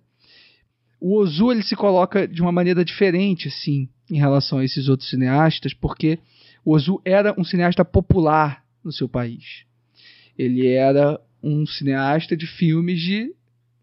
O 0.98 1.18
Ozu 1.18 1.52
ele 1.52 1.62
se 1.62 1.76
coloca 1.76 2.26
de 2.26 2.40
uma 2.40 2.52
maneira 2.52 2.82
diferente, 2.82 3.48
assim, 3.48 3.88
em 4.10 4.16
relação 4.16 4.58
a 4.58 4.64
esses 4.64 4.88
outros 4.88 5.10
cineastas, 5.10 5.74
porque 5.74 6.18
o 6.64 6.72
Ozu 6.72 7.00
era 7.04 7.34
um 7.38 7.44
cineasta 7.44 7.84
popular 7.84 8.64
no 8.82 8.90
seu 8.90 9.08
país. 9.08 9.64
Ele 10.38 10.66
era 10.66 11.20
um 11.42 11.66
cineasta 11.66 12.34
de 12.36 12.46
filmes 12.46 13.00
de 13.00 13.34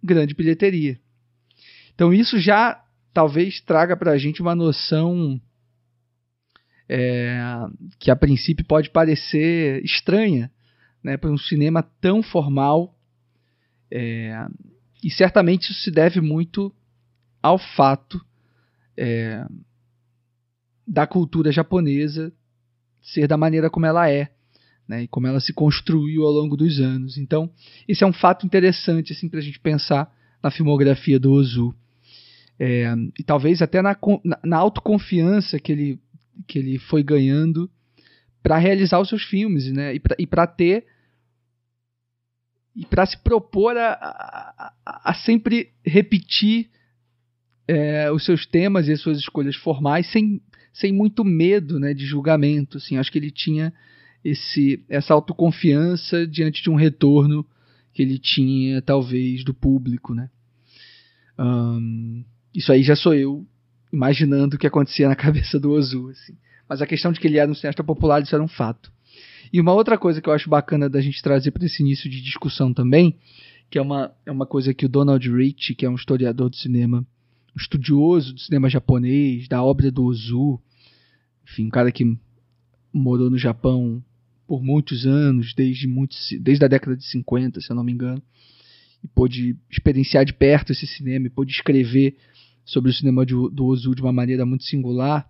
grande 0.03 0.33
bilheteria. 0.33 0.99
Então 1.95 2.13
isso 2.13 2.39
já 2.39 2.83
talvez 3.13 3.61
traga 3.61 3.95
para 3.95 4.11
a 4.11 4.17
gente 4.17 4.41
uma 4.41 4.55
noção 4.55 5.39
é, 6.89 7.39
que 7.99 8.09
a 8.11 8.15
princípio 8.15 8.65
pode 8.65 8.89
parecer 8.89 9.83
estranha 9.83 10.51
né, 11.03 11.17
para 11.17 11.31
um 11.31 11.37
cinema 11.37 11.83
tão 12.01 12.23
formal. 12.23 12.95
É, 13.91 14.47
e 15.03 15.11
certamente 15.11 15.71
isso 15.71 15.81
se 15.81 15.91
deve 15.91 16.21
muito 16.21 16.73
ao 17.41 17.57
fato 17.57 18.19
é, 18.97 19.45
da 20.87 21.05
cultura 21.05 21.51
japonesa 21.51 22.31
ser 23.01 23.27
da 23.27 23.37
maneira 23.37 23.69
como 23.69 23.85
ela 23.85 24.09
é 24.09 24.31
né, 24.87 25.03
e 25.03 25.07
como 25.07 25.27
ela 25.27 25.39
se 25.39 25.53
construiu 25.53 26.25
ao 26.25 26.31
longo 26.31 26.55
dos 26.55 26.79
anos. 26.79 27.17
Então, 27.17 27.49
esse 27.87 28.03
é 28.03 28.07
um 28.07 28.13
fato 28.13 28.45
interessante 28.45 29.13
assim, 29.13 29.29
para 29.29 29.39
a 29.39 29.43
gente 29.43 29.59
pensar 29.59 30.11
na 30.41 30.51
filmografia 30.51 31.19
do 31.19 31.31
Ozu. 31.31 31.75
É, 32.65 32.95
e 33.19 33.23
talvez 33.23 33.61
até 33.61 33.81
na, 33.81 33.93
na, 34.41 34.55
autoconfiança 34.55 35.59
que 35.59 35.69
ele, 35.69 35.99
que 36.47 36.57
ele 36.57 36.79
foi 36.79 37.03
ganhando 37.03 37.69
para 38.41 38.57
realizar 38.57 39.01
os 39.01 39.09
seus 39.09 39.21
filmes 39.23 39.69
né, 39.69 39.93
e 40.17 40.25
para 40.25 40.47
ter 40.47 40.85
e 42.73 42.85
para 42.85 43.05
se 43.05 43.21
propor 43.21 43.75
a, 43.75 43.91
a, 43.91 45.11
a 45.11 45.13
sempre 45.13 45.73
repetir 45.85 46.69
é, 47.67 48.09
os 48.09 48.23
seus 48.23 48.45
temas 48.45 48.87
e 48.87 48.93
as 48.93 49.01
suas 49.01 49.17
escolhas 49.17 49.57
formais 49.57 50.09
sem, 50.09 50.41
sem 50.71 50.93
muito 50.93 51.25
medo 51.25 51.77
né, 51.81 51.93
de 51.93 52.05
julgamento. 52.05 52.77
Assim. 52.77 52.95
Acho 52.95 53.11
que 53.11 53.19
ele 53.19 53.29
tinha 53.29 53.73
esse, 54.23 54.85
essa 54.87 55.13
autoconfiança 55.13 56.25
diante 56.25 56.63
de 56.63 56.69
um 56.69 56.75
retorno 56.75 57.45
que 57.93 58.01
ele 58.01 58.17
tinha, 58.17 58.81
talvez, 58.81 59.43
do 59.43 59.53
público, 59.53 60.15
né? 60.15 60.29
Um, 61.37 62.23
isso 62.53 62.71
aí 62.71 62.83
já 62.83 62.95
sou 62.95 63.13
eu 63.13 63.45
imaginando 63.91 64.55
o 64.55 64.59
que 64.59 64.67
acontecia 64.67 65.07
na 65.07 65.15
cabeça 65.17 65.59
do 65.59 65.71
Ozu, 65.71 66.09
assim. 66.09 66.35
Mas 66.67 66.81
a 66.81 66.87
questão 66.87 67.11
de 67.11 67.19
que 67.19 67.27
ele 67.27 67.37
era 67.37 67.51
um 67.51 67.53
cineasta 67.53 67.83
popular, 67.83 68.21
isso 68.21 68.33
era 68.33 68.43
um 68.43 68.47
fato. 68.47 68.91
E 69.51 69.61
uma 69.61 69.73
outra 69.73 69.97
coisa 69.97 70.19
que 70.19 70.27
eu 70.27 70.33
acho 70.33 70.49
bacana 70.49 70.89
da 70.89 70.99
gente 70.99 71.21
trazer 71.21 71.51
para 71.51 71.65
esse 71.65 71.83
início 71.83 72.09
de 72.09 72.21
discussão 72.21 72.73
também, 72.73 73.15
que 73.69 73.77
é 73.77 73.81
uma, 73.81 74.11
é 74.25 74.31
uma 74.31 74.45
coisa 74.45 74.73
que 74.73 74.85
o 74.85 74.89
Donald 74.89 75.29
Rich, 75.29 75.75
que 75.75 75.85
é 75.85 75.89
um 75.89 75.95
historiador 75.95 76.49
do 76.49 76.55
cinema, 76.55 77.05
um 77.55 77.59
estudioso 77.59 78.33
do 78.33 78.39
cinema 78.39 78.69
japonês, 78.69 79.47
da 79.47 79.63
obra 79.63 79.91
do 79.91 80.05
Ozu, 80.05 80.59
enfim, 81.43 81.67
um 81.67 81.69
cara 81.69 81.91
que 81.91 82.17
morou 82.91 83.29
no 83.29 83.37
Japão 83.37 84.03
por 84.47 84.63
muitos 84.63 85.05
anos, 85.05 85.53
desde, 85.53 85.87
muitos, 85.87 86.17
desde 86.41 86.65
a 86.65 86.67
década 86.67 86.95
de 86.97 87.05
50, 87.05 87.61
se 87.61 87.69
eu 87.69 87.75
não 87.75 87.83
me 87.83 87.91
engano, 87.91 88.21
e 89.03 89.07
pôde 89.07 89.55
experienciar 89.69 90.25
de 90.25 90.33
perto 90.33 90.71
esse 90.71 90.87
cinema, 90.87 91.27
e 91.27 91.29
pôde 91.29 91.51
escrever 91.51 92.15
sobre 92.65 92.91
o 92.91 92.93
cinema 92.93 93.25
de, 93.25 93.33
do 93.33 93.65
Ozu 93.65 93.95
de 93.95 94.01
uma 94.01 94.11
maneira 94.11 94.45
muito 94.45 94.63
singular, 94.63 95.27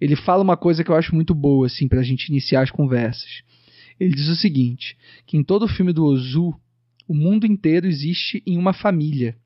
ele 0.00 0.16
fala 0.16 0.42
uma 0.42 0.56
coisa 0.56 0.82
que 0.82 0.90
eu 0.90 0.96
acho 0.96 1.14
muito 1.14 1.34
boa 1.34 1.66
assim 1.66 1.88
para 1.88 2.00
a 2.00 2.04
gente 2.04 2.28
iniciar 2.28 2.62
as 2.62 2.70
conversas. 2.70 3.42
Ele 3.98 4.14
diz 4.14 4.28
o 4.28 4.36
seguinte, 4.36 4.96
que 5.26 5.36
em 5.36 5.44
todo 5.44 5.64
o 5.64 5.68
filme 5.68 5.92
do 5.92 6.04
Ozu, 6.04 6.54
o 7.06 7.14
mundo 7.14 7.46
inteiro 7.46 7.86
existe 7.86 8.42
em 8.46 8.58
uma 8.58 8.72
família. 8.72 9.36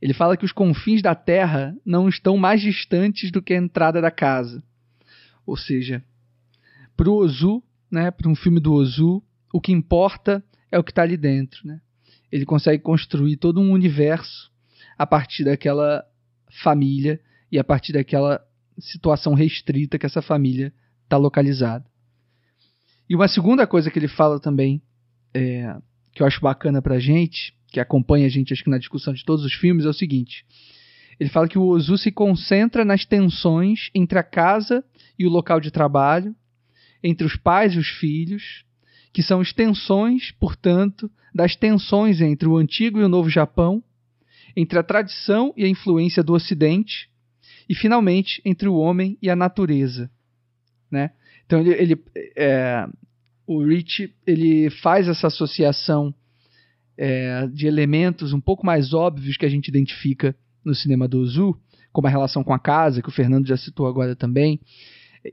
Ele 0.00 0.12
fala 0.12 0.36
que 0.36 0.44
os 0.44 0.52
confins 0.52 1.02
da 1.02 1.14
Terra 1.14 1.76
não 1.84 2.08
estão 2.08 2.36
mais 2.36 2.60
distantes 2.60 3.30
do 3.30 3.42
que 3.42 3.54
a 3.54 3.58
entrada 3.58 4.00
da 4.00 4.10
casa. 4.10 4.62
Ou 5.46 5.56
seja, 5.56 6.04
para 6.96 7.08
o 7.08 7.14
Ozu, 7.14 7.62
né, 7.90 8.10
para 8.10 8.28
um 8.28 8.34
filme 8.34 8.60
do 8.60 8.72
Ozu, 8.72 9.22
o 9.52 9.60
que 9.60 9.72
importa 9.72 10.42
é 10.70 10.78
o 10.78 10.84
que 10.84 10.90
está 10.90 11.02
ali 11.02 11.16
dentro. 11.16 11.66
Né? 11.66 11.80
Ele 12.30 12.44
consegue 12.44 12.82
construir 12.82 13.36
todo 13.36 13.60
um 13.60 13.72
universo 13.72 14.51
a 14.98 15.06
partir 15.06 15.44
daquela 15.44 16.04
família 16.62 17.20
e 17.50 17.58
a 17.58 17.64
partir 17.64 17.92
daquela 17.92 18.40
situação 18.78 19.34
restrita 19.34 19.98
que 19.98 20.06
essa 20.06 20.22
família 20.22 20.72
está 21.04 21.16
localizada. 21.16 21.84
E 23.08 23.14
uma 23.14 23.28
segunda 23.28 23.66
coisa 23.66 23.90
que 23.90 23.98
ele 23.98 24.08
fala 24.08 24.40
também, 24.40 24.82
é, 25.34 25.76
que 26.14 26.22
eu 26.22 26.26
acho 26.26 26.40
bacana 26.40 26.80
para 26.80 26.98
gente, 26.98 27.54
que 27.68 27.80
acompanha 27.80 28.26
a 28.26 28.30
gente 28.30 28.52
acho 28.52 28.64
que 28.64 28.70
na 28.70 28.78
discussão 28.78 29.12
de 29.12 29.24
todos 29.24 29.44
os 29.44 29.52
filmes, 29.54 29.84
é 29.84 29.88
o 29.88 29.94
seguinte. 29.94 30.44
Ele 31.18 31.30
fala 31.30 31.48
que 31.48 31.58
o 31.58 31.66
Ozu 31.66 31.98
se 31.98 32.10
concentra 32.10 32.84
nas 32.84 33.04
tensões 33.04 33.90
entre 33.94 34.18
a 34.18 34.22
casa 34.22 34.84
e 35.18 35.26
o 35.26 35.30
local 35.30 35.60
de 35.60 35.70
trabalho, 35.70 36.34
entre 37.02 37.26
os 37.26 37.36
pais 37.36 37.74
e 37.74 37.78
os 37.78 37.88
filhos, 37.88 38.64
que 39.12 39.22
são 39.22 39.42
extensões, 39.42 40.30
portanto, 40.32 41.10
das 41.34 41.54
tensões 41.54 42.20
entre 42.20 42.48
o 42.48 42.56
antigo 42.56 42.98
e 42.98 43.04
o 43.04 43.08
novo 43.08 43.28
Japão, 43.28 43.82
entre 44.56 44.78
a 44.78 44.82
tradição 44.82 45.52
e 45.56 45.64
a 45.64 45.68
influência 45.68 46.22
do 46.22 46.32
Ocidente, 46.32 47.10
e 47.68 47.74
finalmente 47.74 48.40
entre 48.44 48.68
o 48.68 48.76
homem 48.76 49.16
e 49.22 49.30
a 49.30 49.36
natureza, 49.36 50.10
né? 50.90 51.10
Então 51.46 51.60
ele, 51.60 51.70
ele 51.72 52.04
é, 52.36 52.86
o 53.46 53.64
Rich 53.64 54.12
ele 54.26 54.70
faz 54.70 55.08
essa 55.08 55.26
associação 55.26 56.14
é, 56.96 57.46
de 57.48 57.66
elementos 57.66 58.32
um 58.32 58.40
pouco 58.40 58.64
mais 58.64 58.92
óbvios 58.92 59.36
que 59.36 59.46
a 59.46 59.48
gente 59.48 59.68
identifica 59.68 60.34
no 60.64 60.74
cinema 60.74 61.08
do 61.08 61.20
Ozu, 61.20 61.58
como 61.92 62.06
a 62.06 62.10
relação 62.10 62.42
com 62.44 62.52
a 62.52 62.58
casa, 62.58 63.02
que 63.02 63.08
o 63.08 63.12
Fernando 63.12 63.46
já 63.46 63.56
citou 63.56 63.86
agora 63.86 64.14
também, 64.16 64.60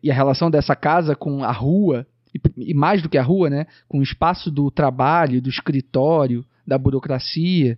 e 0.04 0.12
a 0.12 0.14
relação 0.14 0.50
dessa 0.50 0.76
casa 0.76 1.16
com 1.16 1.44
a 1.44 1.52
rua, 1.52 2.06
e, 2.34 2.70
e 2.72 2.74
mais 2.74 3.02
do 3.02 3.10
que 3.10 3.18
a 3.18 3.24
rua, 3.24 3.50
né, 3.50 3.66
com 3.88 4.00
o 4.00 4.04
espaço 4.04 4.52
do 4.52 4.70
trabalho, 4.70 5.42
do 5.42 5.50
escritório, 5.50 6.46
da 6.66 6.78
burocracia, 6.78 7.78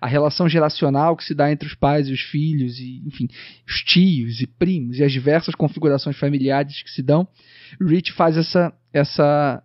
a 0.00 0.06
relação 0.06 0.48
geracional 0.48 1.16
que 1.16 1.24
se 1.24 1.34
dá 1.34 1.50
entre 1.50 1.66
os 1.66 1.74
pais 1.74 2.08
e 2.08 2.12
os 2.12 2.20
filhos, 2.20 2.78
e, 2.78 3.02
enfim, 3.06 3.28
os 3.66 3.82
tios 3.82 4.40
e 4.40 4.46
primos, 4.46 4.98
e 4.98 5.04
as 5.04 5.12
diversas 5.12 5.54
configurações 5.54 6.18
familiares 6.18 6.82
que 6.82 6.90
se 6.90 7.02
dão, 7.02 7.26
Rich 7.80 8.12
faz 8.12 8.36
essa, 8.36 8.72
essa, 8.92 9.62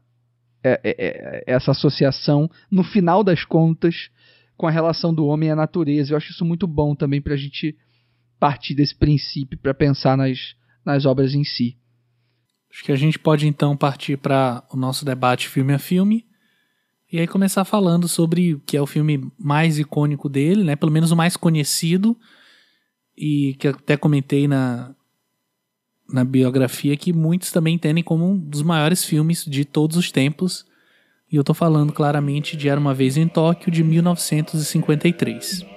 é, 0.64 0.80
é, 0.84 0.96
é, 0.98 1.44
essa 1.48 1.72
associação, 1.72 2.50
no 2.72 2.84
final 2.84 3.24
das 3.24 3.44
contas, 3.44 4.10
com 4.58 4.68
a 4.68 4.72
relação 4.72 5.14
do 5.14 5.26
homem 5.26 5.52
à 5.52 5.56
natureza. 5.56 6.14
Eu 6.14 6.18
acho 6.18 6.32
isso 6.32 6.46
muito 6.46 6.66
bom 6.66 6.96
também 6.96 7.22
para 7.22 7.34
a 7.34 7.38
gente 7.38 7.76
partir 8.40 8.74
desse 8.74 8.96
princípio 8.96 9.58
para 9.58 9.74
pensar 9.74 10.18
nas, 10.18 10.56
nas 10.86 11.06
obras 11.06 11.34
em 11.34 11.44
si. 11.44 11.78
Acho 12.72 12.84
que 12.84 12.92
a 12.92 12.96
gente 12.96 13.18
pode 13.18 13.48
então 13.48 13.76
partir 13.76 14.18
para 14.18 14.64
o 14.72 14.78
nosso 14.78 15.06
debate 15.06 15.48
filme 15.48 15.74
a 15.74 15.80
filme. 15.80 16.26
E 17.16 17.20
aí 17.22 17.28
começar 17.28 17.64
falando 17.64 18.10
sobre 18.10 18.56
o 18.56 18.60
que 18.60 18.76
é 18.76 18.82
o 18.82 18.86
filme 18.86 19.32
mais 19.40 19.80
icônico 19.80 20.28
dele, 20.28 20.66
né? 20.66 20.76
Pelo 20.76 20.92
menos 20.92 21.12
o 21.12 21.16
mais 21.16 21.38
conhecido. 21.38 22.20
E 23.18 23.56
que 23.58 23.70
até 23.70 23.96
comentei 23.96 24.50
na, 24.50 24.94
na 26.12 26.26
biografia 26.26 26.98
que 26.98 27.14
muitos 27.14 27.54
também 27.54 27.76
entendem 27.76 28.04
como 28.04 28.30
um 28.30 28.38
dos 28.38 28.62
maiores 28.62 29.06
filmes 29.06 29.46
de 29.46 29.64
todos 29.64 29.96
os 29.96 30.12
tempos. 30.12 30.66
E 31.32 31.38
eu 31.38 31.44
tô 31.46 31.54
falando 31.54 31.94
claramente 31.94 32.58
de 32.58 32.68
Era 32.68 32.82
uma 32.82 32.94
vez 32.94 33.16
em 33.16 33.30
Tóquio 33.30 33.72
de 33.72 33.82
1953. 33.82 35.75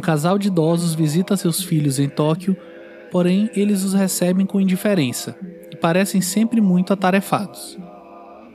Um 0.00 0.02
casal 0.02 0.38
de 0.38 0.48
idosos 0.48 0.94
visita 0.94 1.36
seus 1.36 1.62
filhos 1.62 1.98
em 1.98 2.08
Tóquio, 2.08 2.56
porém 3.12 3.50
eles 3.54 3.84
os 3.84 3.92
recebem 3.92 4.46
com 4.46 4.58
indiferença 4.58 5.36
e 5.70 5.76
parecem 5.76 6.22
sempre 6.22 6.58
muito 6.58 6.90
atarefados. 6.90 7.78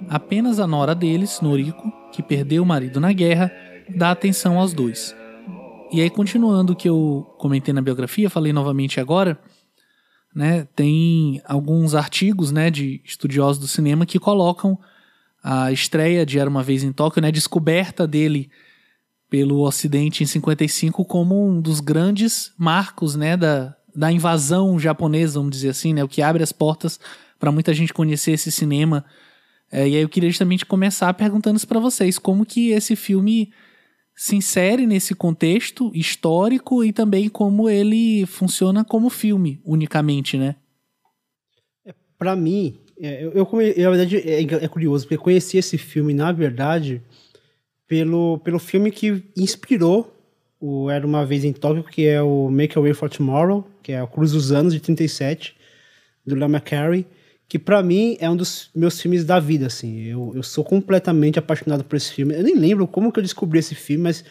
Apenas 0.10 0.60
a 0.60 0.66
nora 0.66 0.96
deles, 0.96 1.40
Noriko, 1.42 1.94
que 2.12 2.24
perdeu 2.24 2.64
o 2.64 2.66
marido 2.66 3.00
na 3.00 3.14
guerra, 3.14 3.52
dá 3.96 4.10
atenção 4.10 4.58
aos 4.58 4.74
dois. 4.74 5.16
E 5.92 6.02
aí, 6.02 6.10
continuando 6.10 6.74
o 6.74 6.76
que 6.76 6.90
eu 6.90 7.32
comentei 7.38 7.76
na 7.76 7.82
biografia, 7.84 8.28
falei 8.28 8.52
novamente 8.52 9.00
agora, 9.00 9.40
né, 10.34 10.68
tem 10.76 11.44
alguns 11.46 11.94
artigos, 11.94 12.52
né, 12.52 12.72
de 12.72 13.02
estudiosos 13.06 13.60
do 13.60 13.68
cinema 13.68 14.04
que 14.04 14.18
colocam 14.18 14.80
a 15.44 15.72
estreia 15.72 16.26
de 16.26 16.40
Era 16.40 16.50
uma 16.50 16.64
vez 16.64 16.84
em 16.84 16.92
Tóquio, 16.92 17.22
né, 17.22 17.28
a 17.28 17.32
descoberta 17.32 18.08
dele 18.08 18.50
pelo 19.36 19.64
Ocidente 19.64 20.24
em 20.24 20.26
55 20.26 21.04
como 21.04 21.46
um 21.46 21.60
dos 21.60 21.82
grandes 21.82 22.54
marcos, 22.58 23.18
né, 23.18 23.36
da, 23.36 23.76
da 23.94 24.10
invasão 24.10 24.80
japonesa, 24.80 25.40
vamos 25.40 25.52
dizer 25.52 25.72
assim, 25.72 25.94
né, 25.94 26.02
o 26.02 26.08
que 26.08 26.22
abre 26.22 26.42
as 26.42 26.54
portas 26.54 26.98
para 27.38 27.52
muita 27.52 27.74
gente 27.74 27.94
conhecer 27.94 28.32
esse 28.32 28.50
cinema. 28.50 29.04
É, 29.70 29.86
e 29.86 29.94
aí 29.94 30.02
eu 30.02 30.08
queria 30.08 30.30
justamente 30.30 30.66
começar 30.66 31.14
perguntando 31.16 31.58
isso 31.58 31.68
para 31.68 31.82
vocês, 31.82 32.18
como 32.18 32.46
que 32.46 32.70
esse 32.70 32.96
filme 32.96 33.52
se 34.16 34.38
insere 34.38 34.88
nesse 34.88 35.14
contexto 35.14 35.92
histórico 35.94 36.82
e 36.82 36.94
também 36.94 37.28
como 37.28 37.70
ele 37.70 38.26
funciona 38.28 38.86
como 38.86 39.10
filme 39.10 39.60
unicamente, 39.66 40.38
né? 40.38 40.56
É, 41.86 41.94
para 42.18 42.38
mim, 42.38 42.80
é, 42.98 43.22
eu, 43.22 43.34
eu, 43.34 43.84
na 43.84 43.90
verdade 43.90 44.16
é, 44.16 44.42
é, 44.42 44.68
curioso 44.70 45.06
porque 45.06 45.22
conheci 45.22 45.58
esse 45.58 45.78
filme 45.78 46.14
na 46.14 46.32
verdade 46.32 47.02
pelo, 47.88 48.40
pelo 48.40 48.60
filme 48.60 48.92
que 48.92 49.24
inspirou 49.38 50.12
o 50.60 50.90
Era 50.90 51.06
uma 51.06 51.26
vez 51.26 51.44
em 51.44 51.54
Tóquio, 51.54 51.84
que 51.84 52.08
é 52.08 52.22
o 52.22 52.50
Make 52.50 52.78
a 52.78 52.82
Way 52.82 52.94
for 52.94 53.10
Tomorrow, 53.10 53.68
que 53.84 53.92
é 53.92 54.02
o 54.02 54.08
Cruz 54.08 54.32
dos 54.32 54.52
Anos 54.52 54.74
de 54.74 54.80
37 54.80 55.56
do 56.26 56.34
Lee 56.34 56.46
McCarey 56.46 57.06
que 57.48 57.60
para 57.60 57.82
mim 57.84 58.18
é 58.20 58.30
um 58.30 58.36
dos 58.36 58.70
meus 58.76 59.00
filmes 59.00 59.24
da 59.24 59.40
vida, 59.40 59.68
assim. 59.68 60.04
Eu, 60.04 60.34
eu 60.36 60.44
sou 60.44 60.64
completamente 60.64 61.38
apaixonado 61.38 61.84
por 61.84 61.96
esse 61.96 62.12
filme. 62.12 62.36
Eu 62.36 62.44
nem 62.44 62.56
lembro 62.56 62.88
como 62.88 63.12
que 63.12 63.20
eu 63.20 63.24
descobri 63.24 63.60
esse 63.60 63.76
filme, 63.76 64.04
mas 64.04 64.24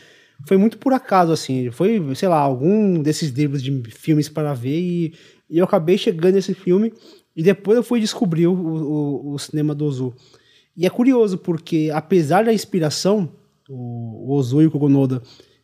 foi 0.47 0.57
muito 0.57 0.79
por 0.79 0.93
acaso, 0.93 1.33
assim. 1.33 1.71
Foi, 1.71 2.15
sei 2.15 2.29
lá, 2.29 2.39
algum 2.39 3.01
desses 3.01 3.31
livros 3.31 3.63
de 3.63 3.83
filmes 3.91 4.29
para 4.29 4.53
ver 4.53 4.79
e, 4.79 5.15
e 5.49 5.59
eu 5.59 5.65
acabei 5.65 5.97
chegando 5.97 6.35
nesse 6.35 6.55
filme 6.55 6.93
e 7.37 7.43
depois 7.43 7.77
eu 7.77 7.83
fui 7.83 8.01
descobrir 8.01 8.47
o, 8.49 8.53
o, 8.53 9.35
o 9.35 9.39
cinema 9.39 9.75
do 9.75 9.85
Ozu. 9.85 10.15
E 10.77 10.85
é 10.85 10.91
curioso 10.91 11.39
porque, 11.39 11.91
apesar 11.95 12.45
da 12.45 12.53
inspiração, 12.53 13.33
o, 13.69 14.35
Ozu 14.35 14.63
e 14.63 14.67
o 14.67 14.71
Kogonoda, 14.71 15.23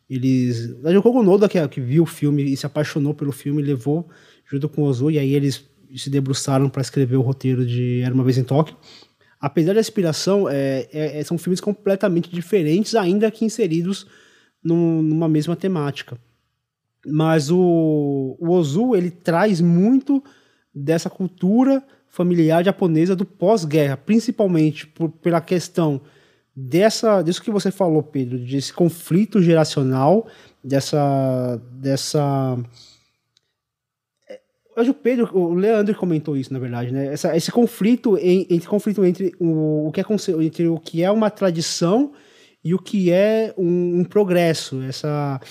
eles... 0.09 0.75
O 0.83 1.01
Kogonoda, 1.01 1.47
que, 1.47 1.65
que 1.67 1.81
viu 1.81 2.03
o 2.03 2.05
filme 2.07 2.43
e 2.43 2.57
se 2.57 2.65
apaixonou 2.65 3.13
pelo 3.13 3.31
filme, 3.31 3.61
levou 3.61 4.09
junto 4.45 4.67
com 4.67 4.81
o 4.81 4.85
Ozu, 4.85 5.09
e 5.09 5.17
aí 5.17 5.33
eles 5.33 5.65
se 5.95 6.09
debruçaram 6.09 6.69
para 6.69 6.81
escrever 6.81 7.15
o 7.15 7.21
roteiro 7.21 7.65
de 7.65 8.01
Era 8.01 8.13
uma 8.13 8.23
vez 8.23 8.37
em 8.37 8.43
Tóquio. 8.43 8.75
Apesar 9.39 9.73
da 9.73 9.79
inspiração, 9.79 10.47
é, 10.47 10.87
é, 10.91 11.19
é, 11.19 11.23
são 11.23 11.37
filmes 11.37 11.59
completamente 11.59 12.29
diferentes, 12.29 12.95
ainda 12.95 13.31
que 13.31 13.43
inseridos 13.43 14.05
num, 14.63 15.01
numa 15.01 15.27
mesma 15.27 15.55
temática. 15.55 16.17
Mas 17.07 17.49
o, 17.49 18.37
o 18.39 18.51
Ozu 18.51 18.95
ele 18.95 19.09
traz 19.09 19.59
muito 19.59 20.23
dessa 20.73 21.09
cultura 21.09 21.83
familiar 22.07 22.63
japonesa 22.63 23.15
do 23.15 23.25
pós-guerra, 23.25 23.97
principalmente 23.97 24.85
por, 24.85 25.09
pela 25.09 25.41
questão 25.41 26.01
dessa, 26.55 27.21
disso 27.21 27.41
que 27.41 27.51
você 27.51 27.71
falou, 27.71 28.03
Pedro, 28.03 28.37
desse 28.39 28.73
conflito 28.73 29.41
geracional, 29.41 30.27
dessa, 30.63 31.61
dessa 31.73 32.57
Hoje 34.75 34.89
o 34.89 34.93
Pedro, 34.93 35.29
o 35.37 35.53
Leandro 35.53 35.93
comentou 35.95 36.37
isso, 36.37 36.53
na 36.53 36.59
verdade, 36.59 36.91
né? 36.91 37.07
Essa, 37.07 37.35
esse 37.35 37.51
conflito, 37.51 38.17
em, 38.17 38.47
entre 38.49 38.67
conflito 38.69 39.03
entre 39.03 39.33
o, 39.37 39.87
o 39.87 39.91
que 39.91 39.99
é 39.99 40.05
entre 40.43 40.67
o 40.69 40.79
que 40.79 41.03
é 41.03 41.11
uma 41.11 41.29
tradição 41.29 42.13
e 42.63 42.73
o 42.73 42.79
que 42.79 43.11
é 43.11 43.53
um, 43.57 43.99
um 43.99 44.03
progresso, 44.05 44.81
essa, 44.83 45.41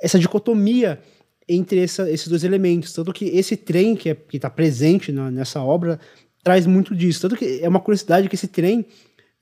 essa 0.00 0.18
dicotomia 0.18 1.00
entre 1.48 1.82
essa, 1.82 2.08
esses 2.10 2.28
dois 2.28 2.44
elementos. 2.44 2.92
Tanto 2.92 3.12
que 3.12 3.24
esse 3.26 3.56
trem 3.56 3.96
que 3.96 4.10
é, 4.10 4.16
está 4.32 4.48
presente 4.48 5.10
na, 5.10 5.28
nessa 5.28 5.60
obra 5.60 5.98
traz 6.44 6.64
muito 6.66 6.94
disso. 6.94 7.22
Tanto 7.22 7.36
que 7.36 7.60
é 7.60 7.68
uma 7.68 7.80
curiosidade 7.80 8.28
que 8.28 8.36
esse 8.36 8.48
trem, 8.48 8.86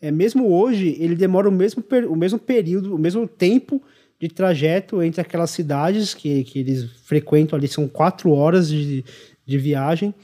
é, 0.00 0.10
mesmo 0.10 0.52
hoje, 0.52 0.96
ele 0.98 1.14
demora 1.14 1.48
o 1.48 1.52
mesmo, 1.52 1.82
o 2.08 2.16
mesmo 2.16 2.38
período, 2.38 2.94
o 2.94 2.98
mesmo 2.98 3.26
tempo 3.26 3.82
de 4.20 4.28
trajeto 4.28 5.02
entre 5.02 5.20
aquelas 5.20 5.50
cidades 5.50 6.14
que, 6.14 6.44
que 6.44 6.60
eles 6.60 6.84
frequentam 7.04 7.58
ali, 7.58 7.68
são 7.68 7.86
quatro 7.86 8.30
horas 8.30 8.68
de, 8.68 9.04
de 9.44 9.58
viagem 9.58 10.14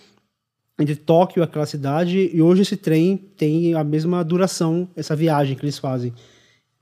entre 0.78 0.96
Tóquio 0.96 1.40
e 1.40 1.44
aquela 1.44 1.66
cidade, 1.66 2.30
e 2.32 2.42
hoje 2.42 2.62
esse 2.62 2.76
trem 2.76 3.16
tem 3.37 3.74
a 3.74 3.85
mesma 3.85 4.24
duração, 4.24 4.88
essa 4.96 5.14
viagem 5.14 5.56
que 5.56 5.64
eles 5.64 5.78
fazem. 5.78 6.12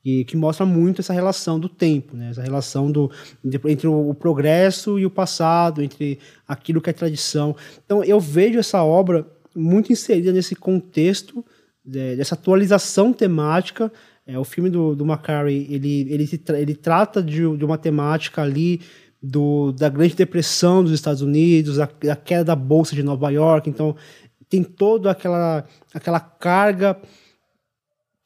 E 0.02 0.24
que 0.24 0.36
mostra 0.36 0.64
muito 0.64 1.02
essa 1.02 1.12
relação 1.12 1.60
do 1.60 1.68
tempo, 1.68 2.16
né? 2.16 2.30
essa 2.30 2.40
relação 2.40 2.90
do, 2.90 3.10
entre 3.44 3.86
o, 3.86 4.14
progresso 4.14 4.98
e 4.98 5.04
o 5.04 5.10
passado, 5.10 5.82
entre 5.82 6.18
aquilo 6.48 6.80
que 6.80 6.88
é 6.88 6.92
tradição. 6.92 7.54
Então 7.84 8.02
eu 8.02 8.18
vejo 8.18 8.58
essa 8.58 8.82
obra 8.82 9.26
muito 9.54 9.92
inserida 9.92 10.32
nesse 10.32 10.56
contexto 10.56 11.44
de, 11.90 12.16
dessa 12.16 12.34
atualização 12.34 13.12
temática. 13.12 13.92
É, 14.26 14.38
o 14.38 14.44
filme 14.44 14.70
do, 14.70 14.94
do 14.94 15.04
Macari, 15.04 15.66
ele, 15.68 16.06
ele, 16.08 16.28
ele 16.56 16.74
trata 16.74 17.22
de, 17.22 17.56
de 17.56 17.64
uma 17.64 17.76
temática 17.76 18.42
ali 18.42 18.80
do, 19.22 19.72
da 19.72 19.88
Grande 19.88 20.14
Depressão 20.14 20.82
dos 20.82 20.92
Estados 20.92 21.20
Unidos, 21.20 21.76
da, 21.76 21.88
da 22.02 22.16
queda 22.16 22.44
da 22.44 22.56
Bolsa 22.56 22.94
de 22.94 23.02
Nova 23.02 23.30
York, 23.30 23.68
então 23.68 23.94
tem 24.48 24.62
toda 24.62 25.10
aquela, 25.10 25.64
aquela 25.92 26.20
carga 26.20 26.96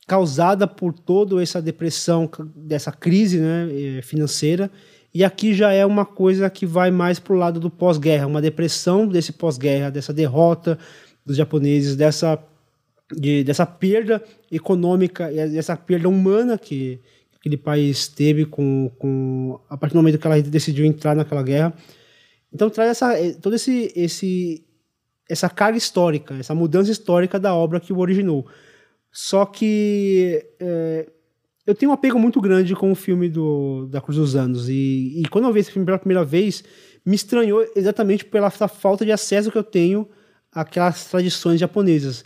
causada 0.06 0.66
por 0.66 0.92
toda 0.92 1.42
essa 1.42 1.60
depressão, 1.60 2.30
dessa 2.54 2.92
crise 2.92 3.40
né, 3.40 3.68
é, 3.98 4.02
financeira, 4.02 4.70
e 5.12 5.24
aqui 5.24 5.54
já 5.54 5.72
é 5.72 5.86
uma 5.86 6.04
coisa 6.04 6.50
que 6.50 6.66
vai 6.66 6.90
mais 6.90 7.18
para 7.18 7.32
o 7.32 7.38
lado 7.38 7.58
do 7.58 7.70
pós-guerra, 7.70 8.26
uma 8.26 8.42
depressão 8.42 9.06
desse 9.06 9.32
pós-guerra, 9.32 9.90
dessa 9.90 10.12
derrota 10.12 10.78
dos 11.24 11.36
japoneses, 11.36 11.96
dessa 11.96 12.38
de, 13.14 13.44
dessa 13.44 13.64
perda 13.64 14.22
econômica 14.50 15.30
e 15.32 15.48
dessa 15.48 15.76
perda 15.76 16.08
humana 16.08 16.58
que 16.58 17.00
aquele 17.36 17.56
país 17.56 18.08
teve 18.08 18.46
com, 18.46 18.90
com 18.98 19.60
a 19.68 19.76
partir 19.76 19.92
do 19.92 19.98
momento 19.98 20.18
que 20.18 20.26
ela 20.26 20.40
decidiu 20.40 20.84
entrar 20.84 21.14
naquela 21.14 21.42
guerra. 21.42 21.74
Então 22.52 22.70
traz 22.70 22.90
essa 22.90 23.18
eh, 23.18 23.34
todo 23.34 23.54
esse 23.54 23.92
esse 23.94 24.64
essa 25.28 25.48
carga 25.48 25.76
histórica, 25.78 26.34
essa 26.34 26.54
mudança 26.54 26.90
histórica 26.90 27.38
da 27.38 27.54
obra 27.54 27.80
que 27.80 27.92
o 27.92 27.98
originou. 27.98 28.46
Só 29.10 29.46
que 29.46 30.44
é, 30.60 31.08
eu 31.66 31.74
tenho 31.74 31.90
um 31.90 31.94
apego 31.94 32.18
muito 32.18 32.40
grande 32.40 32.74
com 32.74 32.90
o 32.92 32.94
filme 32.94 33.28
do, 33.28 33.86
da 33.86 34.00
Cruz 34.00 34.18
dos 34.18 34.36
Anos. 34.36 34.68
E, 34.68 35.20
e 35.20 35.28
quando 35.30 35.46
eu 35.46 35.52
vi 35.52 35.60
esse 35.60 35.70
filme 35.70 35.86
pela 35.86 35.98
primeira 35.98 36.24
vez, 36.24 36.62
me 37.04 37.14
estranhou 37.14 37.64
exatamente 37.74 38.24
pela 38.24 38.50
falta 38.50 39.04
de 39.04 39.12
acesso 39.12 39.50
que 39.50 39.58
eu 39.58 39.64
tenho 39.64 40.08
àquelas 40.52 41.06
tradições 41.06 41.60
japonesas 41.60 42.24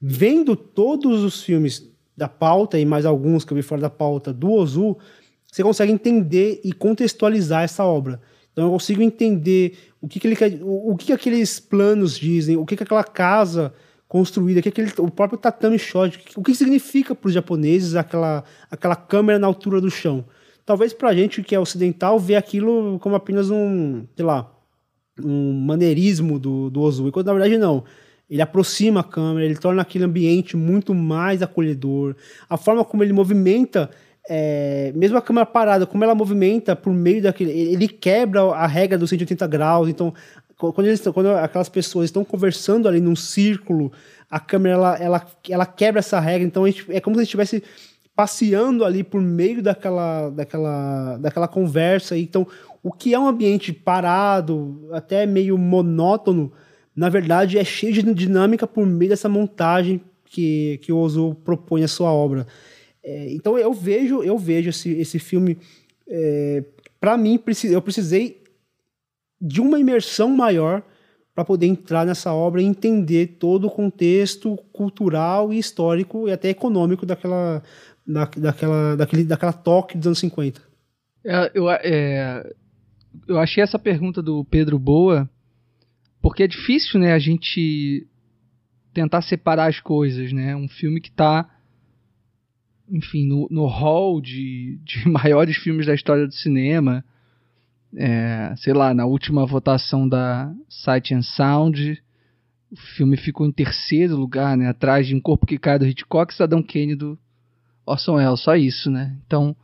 vendo 0.00 0.56
todos 0.56 1.22
os 1.22 1.42
filmes 1.42 1.90
da 2.16 2.28
pauta 2.28 2.78
e 2.78 2.84
mais 2.84 3.04
alguns 3.04 3.44
que 3.44 3.52
eu 3.52 3.56
vi 3.56 3.62
fora 3.62 3.80
da 3.80 3.90
pauta 3.90 4.32
do 4.32 4.50
Ozu, 4.50 4.96
você 5.50 5.62
consegue 5.62 5.92
entender 5.92 6.60
e 6.64 6.72
contextualizar 6.72 7.62
essa 7.62 7.84
obra. 7.84 8.20
Então 8.52 8.64
eu 8.66 8.70
consigo 8.70 9.02
entender 9.02 9.76
o 10.00 10.08
que, 10.08 10.18
que 10.18 10.26
ele 10.26 10.36
quer, 10.36 10.58
o, 10.62 10.92
o 10.92 10.96
que, 10.96 11.06
que 11.06 11.12
aqueles 11.12 11.60
planos 11.60 12.18
dizem, 12.18 12.56
o 12.56 12.64
que, 12.64 12.76
que 12.76 12.82
aquela 12.82 13.04
casa 13.04 13.72
construída, 14.08 14.60
o 14.60 14.62
que 14.62 14.68
aquele, 14.68 14.92
o 14.98 15.10
próprio 15.10 15.38
tatame 15.38 15.78
shot, 15.78 16.18
o 16.36 16.42
que 16.42 16.54
significa 16.54 17.14
para 17.14 17.28
os 17.28 17.34
japoneses 17.34 17.94
aquela, 17.94 18.44
aquela 18.70 18.96
câmera 18.96 19.38
na 19.38 19.46
altura 19.46 19.80
do 19.80 19.90
chão. 19.90 20.24
Talvez 20.66 20.92
para 20.92 21.10
a 21.10 21.14
gente 21.14 21.42
que 21.42 21.54
é 21.54 21.60
ocidental 21.60 22.18
ver 22.18 22.36
aquilo 22.36 22.98
como 23.00 23.14
apenas 23.14 23.50
um, 23.50 24.04
sei 24.16 24.24
lá, 24.24 24.52
um 25.22 25.52
maneirismo 25.52 26.38
do, 26.38 26.70
do 26.70 26.80
Ozu, 26.80 27.08
enquanto 27.08 27.26
na 27.26 27.32
verdade 27.32 27.56
não. 27.58 27.84
Ele 28.30 28.40
aproxima 28.40 29.00
a 29.00 29.04
câmera, 29.04 29.44
ele 29.44 29.56
torna 29.56 29.82
aquele 29.82 30.04
ambiente 30.04 30.56
muito 30.56 30.94
mais 30.94 31.42
acolhedor. 31.42 32.14
A 32.48 32.56
forma 32.56 32.84
como 32.84 33.02
ele 33.02 33.12
movimenta, 33.12 33.90
é, 34.28 34.92
mesmo 34.94 35.18
a 35.18 35.22
câmera 35.22 35.44
parada, 35.44 35.84
como 35.84 36.04
ela 36.04 36.14
movimenta 36.14 36.76
por 36.76 36.92
meio 36.92 37.20
daquele. 37.20 37.50
Ele 37.50 37.88
quebra 37.88 38.42
a 38.42 38.68
regra 38.68 38.96
dos 38.96 39.10
180 39.10 39.46
graus. 39.48 39.88
Então, 39.88 40.14
quando, 40.56 40.86
eles, 40.86 41.00
quando 41.00 41.30
aquelas 41.30 41.68
pessoas 41.68 42.04
estão 42.04 42.24
conversando 42.24 42.86
ali 42.86 43.00
num 43.00 43.16
círculo, 43.16 43.90
a 44.30 44.38
câmera 44.38 44.74
ela, 44.76 44.96
ela, 44.98 45.26
ela 45.48 45.66
quebra 45.66 45.98
essa 45.98 46.20
regra. 46.20 46.46
Então, 46.46 46.64
gente, 46.66 46.86
é 46.88 47.00
como 47.00 47.16
se 47.16 47.20
a 47.20 47.24
gente 47.24 47.28
estivesse 47.28 47.64
passeando 48.14 48.84
ali 48.84 49.02
por 49.02 49.20
meio 49.20 49.60
daquela, 49.60 50.30
daquela, 50.30 51.16
daquela 51.16 51.48
conversa. 51.48 52.16
Então, 52.16 52.46
o 52.80 52.92
que 52.92 53.12
é 53.12 53.18
um 53.18 53.26
ambiente 53.26 53.72
parado, 53.72 54.88
até 54.92 55.26
meio 55.26 55.58
monótono 55.58 56.52
na 56.94 57.08
verdade, 57.08 57.58
é 57.58 57.64
cheio 57.64 57.92
de 57.92 58.14
dinâmica 58.14 58.66
por 58.66 58.86
meio 58.86 59.10
dessa 59.10 59.28
montagem 59.28 60.00
que, 60.24 60.78
que 60.82 60.92
o 60.92 60.98
Ozu 60.98 61.34
propõe 61.44 61.82
a 61.82 61.88
sua 61.88 62.12
obra. 62.12 62.46
É, 63.02 63.32
então 63.32 63.58
eu 63.58 63.72
vejo 63.72 64.22
eu 64.22 64.36
vejo 64.36 64.68
esse, 64.68 64.90
esse 64.92 65.18
filme 65.18 65.56
é, 66.06 66.62
para 67.00 67.16
mim 67.16 67.40
eu 67.64 67.80
precisei 67.80 68.42
de 69.40 69.60
uma 69.60 69.80
imersão 69.80 70.28
maior 70.28 70.82
para 71.34 71.44
poder 71.46 71.66
entrar 71.66 72.04
nessa 72.04 72.34
obra 72.34 72.60
e 72.60 72.66
entender 72.66 73.38
todo 73.38 73.66
o 73.66 73.70
contexto 73.70 74.56
cultural 74.70 75.50
e 75.50 75.58
histórico 75.58 76.28
e 76.28 76.32
até 76.32 76.50
econômico 76.50 77.06
daquela 77.06 77.62
da, 78.06 78.28
daquela 78.36 78.96
daquele 78.96 79.24
daquela 79.24 79.52
toque 79.52 79.96
dos 79.96 80.08
anos 80.08 80.18
50. 80.18 80.60
É, 81.24 81.50
eu, 81.54 81.70
é, 81.70 82.52
eu 83.26 83.38
achei 83.38 83.62
essa 83.62 83.78
pergunta 83.78 84.20
do 84.20 84.44
Pedro 84.44 84.78
boa 84.78 85.28
porque 86.20 86.42
é 86.42 86.46
difícil, 86.46 87.00
né, 87.00 87.12
a 87.12 87.18
gente 87.18 88.06
tentar 88.92 89.22
separar 89.22 89.68
as 89.68 89.80
coisas, 89.80 90.32
né? 90.32 90.54
Um 90.56 90.68
filme 90.68 91.00
que 91.00 91.08
está 91.08 91.48
enfim, 92.90 93.24
no, 93.24 93.46
no 93.50 93.66
hall 93.66 94.20
de, 94.20 94.78
de 94.82 95.06
maiores 95.08 95.56
filmes 95.56 95.86
da 95.86 95.94
história 95.94 96.26
do 96.26 96.34
cinema. 96.34 97.04
É, 97.96 98.54
sei 98.56 98.72
lá, 98.72 98.92
na 98.92 99.04
última 99.04 99.46
votação 99.46 100.08
da 100.08 100.52
Sight 100.68 101.14
and 101.14 101.22
Sound, 101.22 102.00
o 102.70 102.76
filme 102.96 103.16
ficou 103.16 103.46
em 103.46 103.52
terceiro 103.52 104.16
lugar, 104.16 104.56
né? 104.56 104.68
Atrás 104.68 105.06
de 105.06 105.14
Um 105.14 105.20
Corpo 105.20 105.46
que 105.46 105.58
Cai 105.58 105.78
do 105.78 105.86
Hitchcock 105.86 106.32
e 106.32 106.36
Saddam 106.36 106.62
Kane 106.62 106.94
do 106.94 107.18
Orson 107.84 108.14
Welles, 108.14 108.40
só 108.40 108.54
isso, 108.54 108.90
né? 108.90 109.16
Então, 109.26 109.56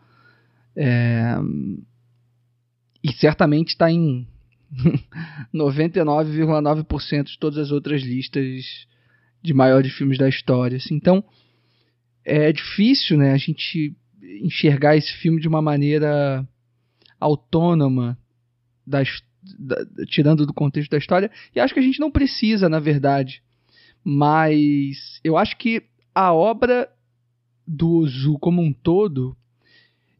é, 0.74 1.36
e 3.02 3.12
certamente 3.12 3.68
está 3.68 3.90
em 3.90 4.26
99,9% 5.54 7.24
de 7.24 7.38
todas 7.38 7.58
as 7.58 7.70
outras 7.70 8.02
listas 8.02 8.86
de 9.42 9.54
maiores 9.54 9.92
filmes 9.92 10.18
da 10.18 10.28
história. 10.28 10.76
Assim. 10.76 10.94
Então, 10.94 11.24
é 12.24 12.52
difícil 12.52 13.16
né, 13.16 13.32
a 13.32 13.36
gente 13.36 13.94
enxergar 14.42 14.96
esse 14.96 15.12
filme 15.14 15.40
de 15.40 15.48
uma 15.48 15.62
maneira 15.62 16.46
autônoma, 17.20 18.18
da, 18.86 19.02
tirando 20.06 20.44
do 20.44 20.52
contexto 20.52 20.90
da 20.90 20.98
história. 20.98 21.30
E 21.54 21.60
acho 21.60 21.72
que 21.72 21.80
a 21.80 21.82
gente 21.82 22.00
não 22.00 22.10
precisa, 22.10 22.68
na 22.68 22.80
verdade. 22.80 23.42
Mas 24.04 25.20
eu 25.22 25.36
acho 25.36 25.56
que 25.56 25.82
a 26.14 26.32
obra 26.32 26.88
do 27.66 27.98
Ozu 27.98 28.38
como 28.38 28.62
um 28.62 28.72
todo, 28.72 29.36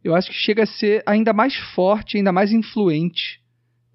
eu 0.03 0.15
acho 0.15 0.31
que 0.31 0.37
chega 0.37 0.65
a 0.65 0.67
ser 0.67 1.03
ainda 1.07 1.33
mais 1.33 1.55
forte, 1.75 2.17
ainda 2.17 2.33
mais 2.33 2.53
influente 2.53 3.41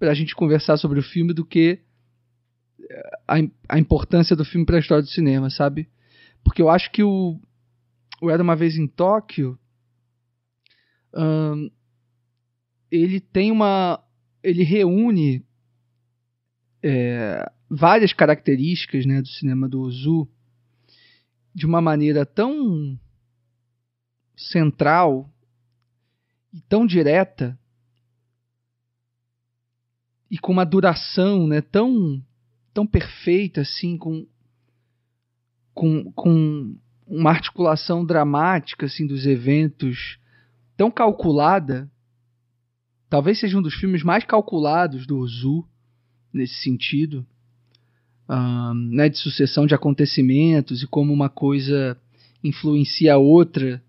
para 0.02 0.10
a 0.10 0.14
gente 0.14 0.34
conversar 0.34 0.76
sobre 0.78 0.98
o 0.98 1.02
filme 1.02 1.32
do 1.32 1.44
que 1.44 1.78
a, 3.28 3.36
a 3.68 3.78
importância 3.78 4.34
do 4.34 4.44
filme 4.44 4.66
para 4.66 4.74
a 4.74 4.80
história 4.80 5.00
do 5.00 5.08
cinema, 5.08 5.48
sabe? 5.48 5.88
Porque 6.42 6.60
eu 6.60 6.68
acho 6.68 6.90
que 6.90 7.04
o, 7.04 7.40
o 8.20 8.28
Era 8.28 8.42
Uma 8.42 8.56
Vez 8.56 8.76
em 8.76 8.88
Tóquio 8.88 9.56
ele 12.90 13.20
tem 13.20 13.52
uma... 13.52 14.02
ele 14.42 14.64
reúne 14.64 15.46
é, 16.82 17.48
várias 17.70 18.12
características 18.12 19.06
né, 19.06 19.22
do 19.22 19.28
cinema 19.28 19.68
do 19.68 19.82
Ozu 19.82 20.28
de 21.54 21.64
uma 21.64 21.80
maneira 21.80 22.26
tão 22.26 22.98
central 24.36 25.32
e 26.52 26.60
tão 26.62 26.84
direta 26.84 27.56
e 30.32 30.38
com 30.38 30.50
uma 30.50 30.64
duração 30.64 31.46
né, 31.46 31.60
tão 31.60 32.24
tão 32.72 32.86
perfeita 32.86 33.60
assim, 33.60 33.98
com, 33.98 34.26
com, 35.74 36.10
com 36.12 36.74
uma 37.06 37.28
articulação 37.28 38.02
dramática 38.02 38.86
assim 38.86 39.06
dos 39.06 39.26
eventos 39.26 40.18
tão 40.74 40.90
calculada. 40.90 41.86
Talvez 43.10 43.40
seja 43.40 43.58
um 43.58 43.62
dos 43.62 43.74
filmes 43.74 44.02
mais 44.02 44.24
calculados 44.24 45.06
do 45.06 45.18
Ozu 45.18 45.68
nesse 46.32 46.54
sentido, 46.62 47.26
um, 48.26 48.72
né, 48.72 49.10
de 49.10 49.18
sucessão 49.18 49.66
de 49.66 49.74
acontecimentos 49.74 50.82
e 50.82 50.86
como 50.86 51.12
uma 51.12 51.28
coisa 51.28 51.94
influencia 52.42 53.12
a 53.12 53.18
outra 53.18 53.82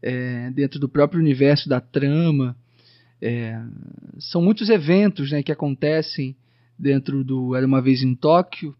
é, 0.00 0.48
dentro 0.52 0.78
do 0.78 0.88
próprio 0.88 1.20
universo 1.20 1.68
da 1.68 1.80
trama. 1.80 2.56
É, 3.24 3.56
são 4.18 4.42
muitos 4.42 4.68
eventos 4.68 5.30
né, 5.30 5.44
que 5.44 5.52
acontecem 5.52 6.36
dentro 6.76 7.22
do 7.22 7.54
Era 7.54 7.64
uma 7.64 7.80
vez 7.80 8.02
em 8.02 8.16
Tóquio, 8.16 8.76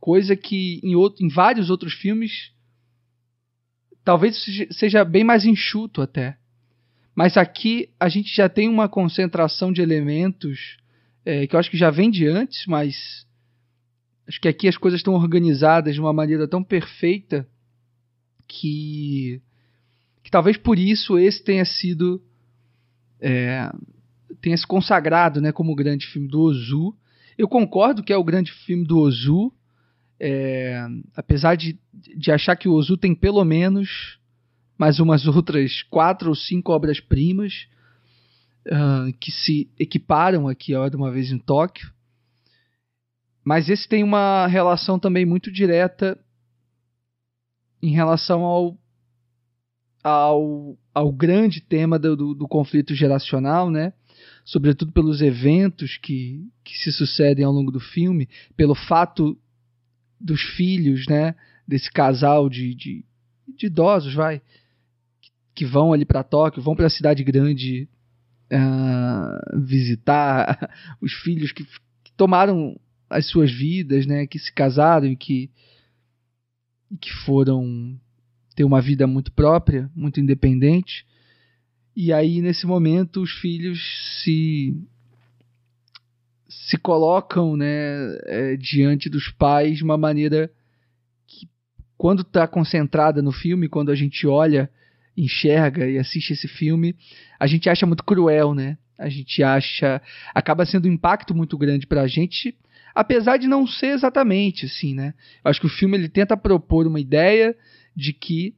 coisa 0.00 0.34
que 0.34 0.80
em, 0.82 0.96
outro, 0.96 1.24
em 1.24 1.28
vários 1.28 1.70
outros 1.70 1.94
filmes 1.94 2.52
talvez 4.04 4.44
seja 4.72 5.04
bem 5.04 5.22
mais 5.22 5.44
enxuto 5.44 6.02
até. 6.02 6.36
Mas 7.14 7.36
aqui 7.36 7.88
a 7.98 8.08
gente 8.08 8.34
já 8.34 8.48
tem 8.48 8.68
uma 8.68 8.88
concentração 8.88 9.72
de 9.72 9.80
elementos 9.80 10.76
é, 11.24 11.46
que 11.46 11.54
eu 11.54 11.60
acho 11.60 11.70
que 11.70 11.76
já 11.76 11.90
vem 11.90 12.10
de 12.10 12.26
antes, 12.26 12.66
mas 12.66 13.24
acho 14.26 14.40
que 14.40 14.48
aqui 14.48 14.66
as 14.66 14.76
coisas 14.76 14.98
estão 14.98 15.14
organizadas 15.14 15.94
de 15.94 16.00
uma 16.00 16.12
maneira 16.12 16.48
tão 16.48 16.62
perfeita 16.62 17.48
que, 18.48 19.40
que 20.22 20.30
talvez 20.30 20.56
por 20.56 20.78
isso 20.78 21.16
esse 21.16 21.42
tenha 21.42 21.64
sido 21.64 22.20
é, 23.20 23.70
tenha 24.40 24.56
se 24.56 24.66
consagrado 24.66 25.40
né, 25.40 25.52
como 25.52 25.74
grande 25.74 26.06
filme 26.06 26.28
do 26.28 26.40
Ozu 26.40 26.94
eu 27.36 27.48
concordo 27.48 28.02
que 28.02 28.12
é 28.12 28.16
o 28.16 28.24
grande 28.24 28.52
filme 28.52 28.86
do 28.86 28.98
Ozu, 28.98 29.52
é, 30.20 30.86
apesar 31.16 31.56
de, 31.56 31.78
de 32.16 32.30
achar 32.30 32.56
que 32.56 32.68
o 32.68 32.72
Ozu 32.72 32.96
tem 32.96 33.14
pelo 33.14 33.44
menos 33.44 34.18
mais 34.78 35.00
umas 35.00 35.26
outras 35.26 35.82
quatro 35.82 36.28
ou 36.28 36.34
cinco 36.34 36.72
obras-primas 36.72 37.66
uh, 38.66 39.12
que 39.18 39.30
se 39.30 39.68
equiparam 39.78 40.48
aqui 40.48 40.74
a 40.74 40.88
de 40.88 40.96
uma 40.96 41.10
vez 41.10 41.32
em 41.32 41.38
Tóquio. 41.38 41.92
Mas 43.44 43.68
esse 43.68 43.86
tem 43.86 44.02
uma 44.02 44.46
relação 44.46 44.98
também 44.98 45.26
muito 45.26 45.52
direta 45.52 46.18
em 47.82 47.90
relação 47.90 48.42
ao, 48.42 48.78
ao, 50.04 50.76
ao 50.92 51.10
grande 51.10 51.62
tema 51.62 51.98
do, 51.98 52.14
do, 52.14 52.34
do 52.34 52.46
conflito 52.46 52.94
geracional, 52.94 53.70
né? 53.70 53.94
sobretudo 54.44 54.92
pelos 54.92 55.22
eventos 55.22 55.96
que, 55.96 56.46
que 56.62 56.76
se 56.76 56.92
sucedem 56.92 57.44
ao 57.44 57.52
longo 57.52 57.72
do 57.72 57.80
filme, 57.80 58.28
pelo 58.56 58.74
fato 58.74 59.38
dos 60.20 60.40
filhos, 60.56 61.06
né, 61.08 61.34
desse 61.66 61.90
casal 61.90 62.48
de, 62.48 62.74
de, 62.74 63.04
de 63.56 63.66
idosos, 63.66 64.14
vai, 64.14 64.42
que 65.54 65.64
vão 65.64 65.92
ali 65.92 66.04
para 66.04 66.22
Tóquio, 66.22 66.62
vão 66.62 66.76
para 66.76 66.86
a 66.86 66.90
cidade 66.90 67.24
grande 67.24 67.88
uh, 68.52 69.60
visitar 69.60 70.70
os 71.00 71.12
filhos 71.12 71.50
que, 71.52 71.64
que, 71.64 72.12
tomaram 72.16 72.78
as 73.08 73.26
suas 73.28 73.50
vidas, 73.50 74.06
né, 74.06 74.26
que 74.26 74.38
se 74.38 74.52
casaram 74.52 75.06
e 75.06 75.16
que, 75.16 75.50
que 77.00 77.12
foram 77.24 77.98
ter 78.54 78.64
uma 78.64 78.80
vida 78.80 79.06
muito 79.06 79.32
própria, 79.32 79.90
muito 79.94 80.20
independente. 80.20 81.04
E 81.96 82.12
aí, 82.12 82.40
nesse 82.40 82.66
momento, 82.66 83.22
os 83.22 83.32
filhos 83.32 83.80
se 84.22 84.74
se 86.48 86.78
colocam 86.78 87.56
né, 87.56 87.66
é, 88.24 88.56
diante 88.56 89.10
dos 89.10 89.28
pais 89.28 89.76
de 89.76 89.84
uma 89.84 89.98
maneira 89.98 90.50
que, 91.26 91.48
quando 91.96 92.22
está 92.22 92.46
concentrada 92.46 93.20
no 93.20 93.32
filme, 93.32 93.68
quando 93.68 93.90
a 93.90 93.94
gente 93.94 94.26
olha, 94.26 94.70
enxerga 95.16 95.86
e 95.86 95.98
assiste 95.98 96.32
esse 96.32 96.48
filme, 96.48 96.96
a 97.38 97.46
gente 97.46 97.68
acha 97.68 97.86
muito 97.86 98.04
cruel, 98.04 98.54
né? 98.54 98.78
A 98.98 99.08
gente 99.08 99.42
acha. 99.42 100.00
acaba 100.34 100.64
sendo 100.64 100.88
um 100.88 100.92
impacto 100.92 101.34
muito 101.34 101.58
grande 101.58 101.86
para 101.86 102.02
a 102.02 102.06
gente, 102.06 102.56
apesar 102.94 103.36
de 103.36 103.46
não 103.46 103.66
ser 103.66 103.88
exatamente 103.88 104.66
assim, 104.66 104.94
né? 104.94 105.14
Eu 105.44 105.50
acho 105.50 105.60
que 105.60 105.66
o 105.66 105.70
filme 105.70 105.96
ele 105.96 106.08
tenta 106.08 106.36
propor 106.36 106.86
uma 106.86 107.00
ideia 107.00 107.54
de 107.94 108.12
que 108.12 108.54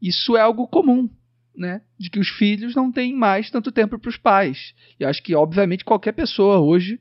isso 0.00 0.36
é 0.36 0.40
algo 0.40 0.66
comum, 0.66 1.08
né, 1.56 1.82
de 1.98 2.08
que 2.08 2.18
os 2.18 2.28
filhos 2.28 2.74
não 2.74 2.90
têm 2.90 3.14
mais 3.14 3.50
tanto 3.50 3.70
tempo 3.70 3.98
para 3.98 4.08
os 4.08 4.16
pais. 4.16 4.74
E 4.98 5.04
acho 5.04 5.22
que, 5.22 5.34
obviamente, 5.34 5.84
qualquer 5.84 6.12
pessoa 6.12 6.58
hoje 6.58 7.00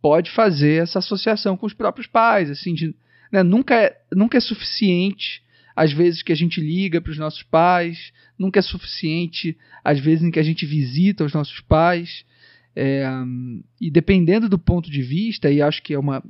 pode 0.00 0.30
fazer 0.30 0.82
essa 0.82 1.00
associação 1.00 1.56
com 1.56 1.66
os 1.66 1.74
próprios 1.74 2.06
pais. 2.06 2.50
Assim, 2.50 2.74
de, 2.74 2.94
né, 3.32 3.42
nunca, 3.42 3.74
é, 3.74 4.00
nunca 4.12 4.38
é 4.38 4.40
suficiente 4.40 5.42
às 5.74 5.92
vezes 5.92 6.24
que 6.24 6.32
a 6.32 6.36
gente 6.36 6.60
liga 6.60 7.00
para 7.00 7.12
os 7.12 7.18
nossos 7.18 7.44
pais, 7.44 8.12
nunca 8.36 8.58
é 8.58 8.62
suficiente 8.62 9.56
às 9.84 10.00
vezes 10.00 10.24
em 10.24 10.30
que 10.30 10.40
a 10.40 10.42
gente 10.42 10.66
visita 10.66 11.24
os 11.24 11.32
nossos 11.32 11.60
pais. 11.60 12.24
É, 12.74 13.08
e 13.80 13.90
dependendo 13.90 14.48
do 14.48 14.58
ponto 14.58 14.90
de 14.90 15.02
vista, 15.02 15.50
e 15.50 15.62
acho 15.62 15.82
que 15.82 15.94
é 15.94 15.98
uma, 15.98 16.22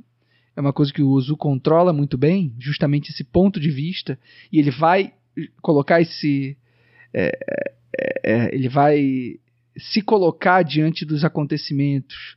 é 0.59 0.61
uma 0.61 0.73
coisa 0.73 0.91
que 0.91 1.01
o 1.01 1.11
Ozu 1.11 1.37
controla 1.37 1.93
muito 1.93 2.17
bem, 2.17 2.53
justamente 2.59 3.11
esse 3.11 3.23
ponto 3.23 3.61
de 3.61 3.71
vista, 3.71 4.19
e 4.51 4.59
ele 4.59 4.71
vai 4.71 5.13
colocar 5.61 6.01
esse, 6.01 6.57
é, 7.13 7.31
é, 7.97 8.21
é, 8.25 8.53
ele 8.53 8.67
vai 8.67 9.39
se 9.77 10.01
colocar 10.01 10.61
diante 10.63 11.05
dos 11.05 11.23
acontecimentos 11.23 12.35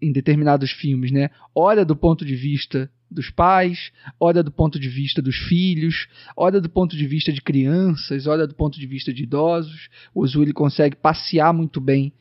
em 0.00 0.12
determinados 0.12 0.70
filmes, 0.70 1.10
né? 1.10 1.30
Olha 1.52 1.84
do 1.84 1.96
ponto 1.96 2.24
de 2.24 2.36
vista 2.36 2.88
dos 3.10 3.28
pais, 3.28 3.90
olha 4.20 4.40
do 4.40 4.52
ponto 4.52 4.78
de 4.78 4.88
vista 4.88 5.20
dos 5.20 5.36
filhos, 5.36 6.06
olha 6.36 6.60
do 6.60 6.70
ponto 6.70 6.96
de 6.96 7.06
vista 7.08 7.32
de 7.32 7.42
crianças, 7.42 8.28
olha 8.28 8.46
do 8.46 8.54
ponto 8.54 8.78
de 8.78 8.86
vista 8.86 9.12
de 9.12 9.24
idosos. 9.24 9.88
O 10.14 10.20
Ozu 10.20 10.42
ele 10.42 10.52
consegue 10.52 10.94
passear 10.94 11.52
muito 11.52 11.80
bem 11.80 12.12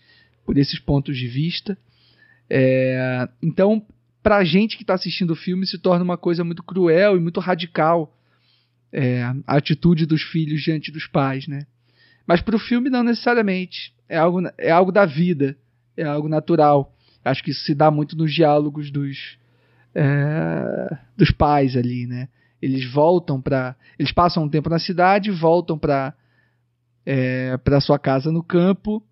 por 0.43 0.57
esses 0.57 0.79
pontos 0.79 1.15
de 1.15 1.27
vista. 1.27 1.77
É, 2.49 3.29
então, 3.39 3.85
para 4.21 4.37
a 4.37 4.43
gente 4.43 4.77
que 4.77 4.83
está 4.83 4.93
assistindo 4.93 5.31
o 5.31 5.35
filme, 5.35 5.65
se 5.65 5.77
torna 5.77 6.03
uma 6.03 6.17
coisa 6.17 6.43
muito 6.43 6.63
cruel 6.63 7.17
e 7.17 7.19
muito 7.19 7.39
radical 7.39 8.13
é, 8.91 9.23
a 9.23 9.57
atitude 9.57 10.05
dos 10.05 10.21
filhos 10.21 10.61
diante 10.61 10.91
dos 10.91 11.07
pais, 11.07 11.47
né? 11.47 11.65
Mas 12.27 12.41
para 12.41 12.55
o 12.55 12.59
filme 12.59 12.89
não 12.89 13.03
necessariamente. 13.03 13.93
É 14.07 14.17
algo, 14.17 14.41
é 14.57 14.69
algo 14.69 14.91
da 14.91 15.05
vida, 15.05 15.57
é 15.95 16.03
algo 16.03 16.27
natural. 16.27 16.93
Acho 17.23 17.43
que 17.43 17.51
isso 17.51 17.63
se 17.63 17.73
dá 17.73 17.89
muito 17.89 18.17
nos 18.17 18.33
diálogos 18.33 18.91
dos, 18.91 19.37
é, 19.95 20.97
dos 21.17 21.31
pais 21.31 21.75
ali, 21.75 22.05
né? 22.05 22.27
Eles 22.61 22.85
voltam 22.91 23.41
para, 23.41 23.75
eles 23.97 24.11
passam 24.11 24.43
um 24.43 24.49
tempo 24.49 24.69
na 24.69 24.79
cidade, 24.79 25.31
voltam 25.31 25.77
para 25.77 26.13
é, 27.05 27.57
para 27.57 27.81
sua 27.81 27.97
casa 27.97 28.31
no 28.31 28.43
campo 28.43 29.03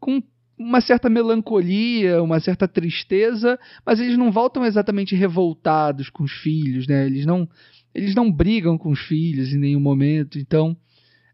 com 0.00 0.22
uma 0.58 0.80
certa 0.80 1.08
melancolia, 1.08 2.22
uma 2.22 2.40
certa 2.40 2.66
tristeza, 2.66 3.58
mas 3.86 4.00
eles 4.00 4.18
não 4.18 4.32
voltam 4.32 4.64
exatamente 4.64 5.14
revoltados 5.14 6.10
com 6.10 6.24
os 6.24 6.32
filhos, 6.32 6.86
né? 6.86 7.06
Eles 7.06 7.24
não 7.24 7.48
eles 7.94 8.14
não 8.14 8.30
brigam 8.30 8.76
com 8.76 8.90
os 8.90 9.00
filhos 9.00 9.52
em 9.52 9.58
nenhum 9.58 9.80
momento, 9.80 10.38
então 10.38 10.76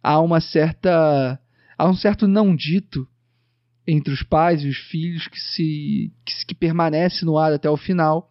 há 0.02 0.20
uma 0.20 0.40
certa 0.40 1.38
há 1.76 1.88
um 1.88 1.94
certo 1.94 2.28
não 2.28 2.54
dito 2.54 3.08
entre 3.86 4.12
os 4.12 4.22
pais 4.22 4.62
e 4.62 4.68
os 4.68 4.76
filhos 4.76 5.26
que 5.26 5.40
se 5.40 6.12
que, 6.24 6.46
que 6.46 6.54
permanece 6.54 7.24
no 7.24 7.38
ar 7.38 7.52
até 7.52 7.68
o 7.68 7.76
final 7.76 8.30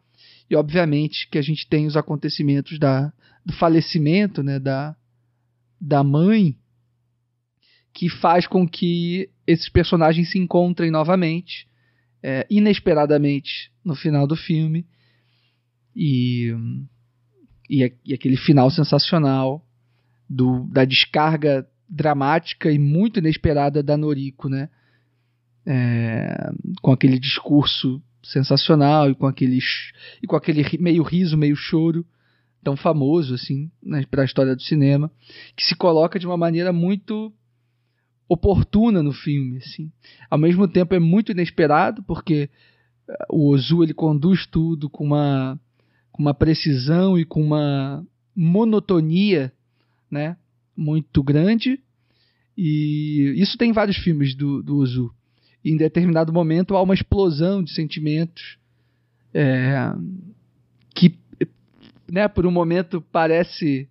e 0.50 0.56
obviamente 0.56 1.28
que 1.30 1.38
a 1.38 1.42
gente 1.42 1.68
tem 1.68 1.86
os 1.86 1.98
acontecimentos 1.98 2.78
da, 2.78 3.12
do 3.46 3.54
falecimento 3.54 4.44
né, 4.44 4.60
da, 4.60 4.96
da 5.80 6.04
mãe 6.04 6.56
que 7.94 8.10
faz 8.10 8.48
com 8.48 8.68
que 8.68 9.30
esses 9.46 9.70
personagens 9.70 10.32
se 10.32 10.40
encontrem 10.40 10.90
novamente 10.90 11.68
é, 12.24 12.48
inesperadamente 12.50 13.72
no 13.84 13.96
final 13.96 14.26
do 14.26 14.36
filme 14.36 14.86
e, 15.96 16.54
e, 17.70 17.94
e 18.06 18.14
aquele 18.14 18.38
final 18.38 18.72
sensacional 18.72 19.64
do, 20.28 20.66
da 20.72 20.86
descarga 20.86 21.68
dramática 21.88 22.72
e 22.72 22.80
muito 22.80 23.20
inesperada 23.20 23.84
da 23.84 23.96
Noriko, 23.96 24.50
né? 24.50 24.70
É, 25.66 26.52
com 26.82 26.92
aquele 26.92 27.18
discurso 27.18 28.02
sensacional 28.22 29.10
e 29.10 29.16
com 29.16 29.28
aqueles 29.28 29.94
e 30.22 30.28
com 30.28 30.36
aquele 30.36 30.66
meio 30.80 31.04
riso, 31.04 31.38
meio 31.38 31.56
choro 31.56 32.06
tão 32.64 32.76
famoso 32.76 33.36
assim 33.36 33.70
né, 33.82 34.06
para 34.10 34.24
a 34.24 34.26
história 34.26 34.56
do 34.56 34.62
cinema, 34.62 35.12
que 35.56 35.64
se 35.64 35.76
coloca 35.76 36.18
de 36.18 36.26
uma 36.26 36.38
maneira 36.38 36.74
muito 36.74 37.34
oportuna 38.34 39.02
no 39.02 39.12
filme, 39.12 39.58
assim. 39.58 39.92
Ao 40.30 40.38
mesmo 40.38 40.68
tempo 40.68 40.94
é 40.94 41.00
muito 41.00 41.32
inesperado 41.32 42.04
porque 42.04 42.50
eh, 43.08 43.26
o 43.30 43.50
Ozu 43.50 43.84
ele 43.84 43.94
conduz 43.94 44.46
tudo 44.46 44.90
com 44.90 45.06
uma 45.06 45.60
com 46.12 46.22
uma 46.22 46.34
precisão 46.34 47.18
e 47.18 47.26
com 47.26 47.42
uma 47.42 48.06
monotonia, 48.36 49.52
né, 50.12 50.38
muito 50.78 51.24
grande. 51.24 51.80
E 52.56 53.34
isso 53.36 53.58
tem 53.58 53.72
vários 53.72 53.98
filmes 53.98 54.36
do, 54.36 54.62
do 54.62 54.78
Ozu 54.78 55.12
em 55.64 55.78
determinado 55.78 56.34
momento 56.34 56.76
há 56.76 56.82
uma 56.82 56.94
explosão 56.94 57.64
de 57.64 57.72
sentimentos 57.72 58.58
é, 59.34 59.94
que, 60.94 61.18
né, 62.12 62.28
por 62.28 62.46
um 62.46 62.52
momento 62.52 63.02
parece 63.12 63.88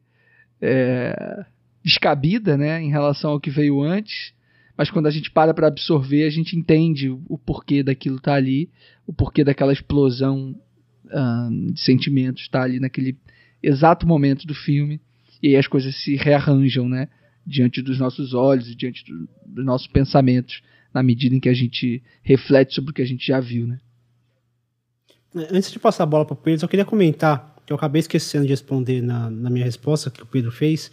é, 0.60 1.46
descabida, 1.84 2.56
né, 2.56 2.80
em 2.80 2.90
relação 2.90 3.32
ao 3.32 3.40
que 3.40 3.50
veio 3.50 3.80
antes, 3.82 4.32
mas 4.76 4.90
quando 4.90 5.06
a 5.06 5.10
gente 5.10 5.30
para 5.30 5.52
para 5.52 5.66
absorver, 5.66 6.24
a 6.24 6.30
gente 6.30 6.56
entende 6.56 7.10
o 7.10 7.38
porquê 7.38 7.82
daquilo 7.82 8.20
tá 8.20 8.34
ali, 8.34 8.70
o 9.06 9.12
porquê 9.12 9.44
daquela 9.44 9.72
explosão 9.72 10.54
de 11.72 11.80
sentimentos 11.80 12.48
tá 12.48 12.62
ali 12.62 12.80
naquele 12.80 13.18
exato 13.62 14.06
momento 14.06 14.46
do 14.46 14.54
filme, 14.54 15.00
e 15.42 15.48
aí 15.48 15.56
as 15.56 15.66
coisas 15.66 15.94
se 15.96 16.16
rearranjam, 16.16 16.88
né, 16.88 17.08
diante 17.46 17.82
dos 17.82 17.98
nossos 17.98 18.32
olhos 18.32 18.70
e 18.70 18.74
diante 18.74 19.04
do, 19.04 19.28
dos 19.44 19.64
nossos 19.64 19.88
pensamentos 19.88 20.62
na 20.94 21.02
medida 21.02 21.34
em 21.34 21.40
que 21.40 21.48
a 21.48 21.54
gente 21.54 22.02
reflete 22.22 22.74
sobre 22.74 22.92
o 22.92 22.94
que 22.94 23.02
a 23.02 23.06
gente 23.06 23.26
já 23.26 23.40
viu, 23.40 23.66
né? 23.66 23.80
É, 25.34 25.56
antes 25.56 25.70
de 25.72 25.78
passar 25.78 26.04
a 26.04 26.06
bola 26.06 26.24
para 26.24 26.34
o 26.34 26.36
Pedro, 26.36 26.64
eu 26.64 26.68
queria 26.68 26.84
comentar, 26.84 27.56
que 27.64 27.72
eu 27.72 27.76
acabei 27.76 28.00
esquecendo 28.00 28.44
de 28.44 28.50
responder 28.50 29.00
na, 29.02 29.30
na 29.30 29.50
minha 29.50 29.64
resposta 29.64 30.10
que 30.10 30.22
o 30.22 30.26
Pedro 30.26 30.52
fez. 30.52 30.90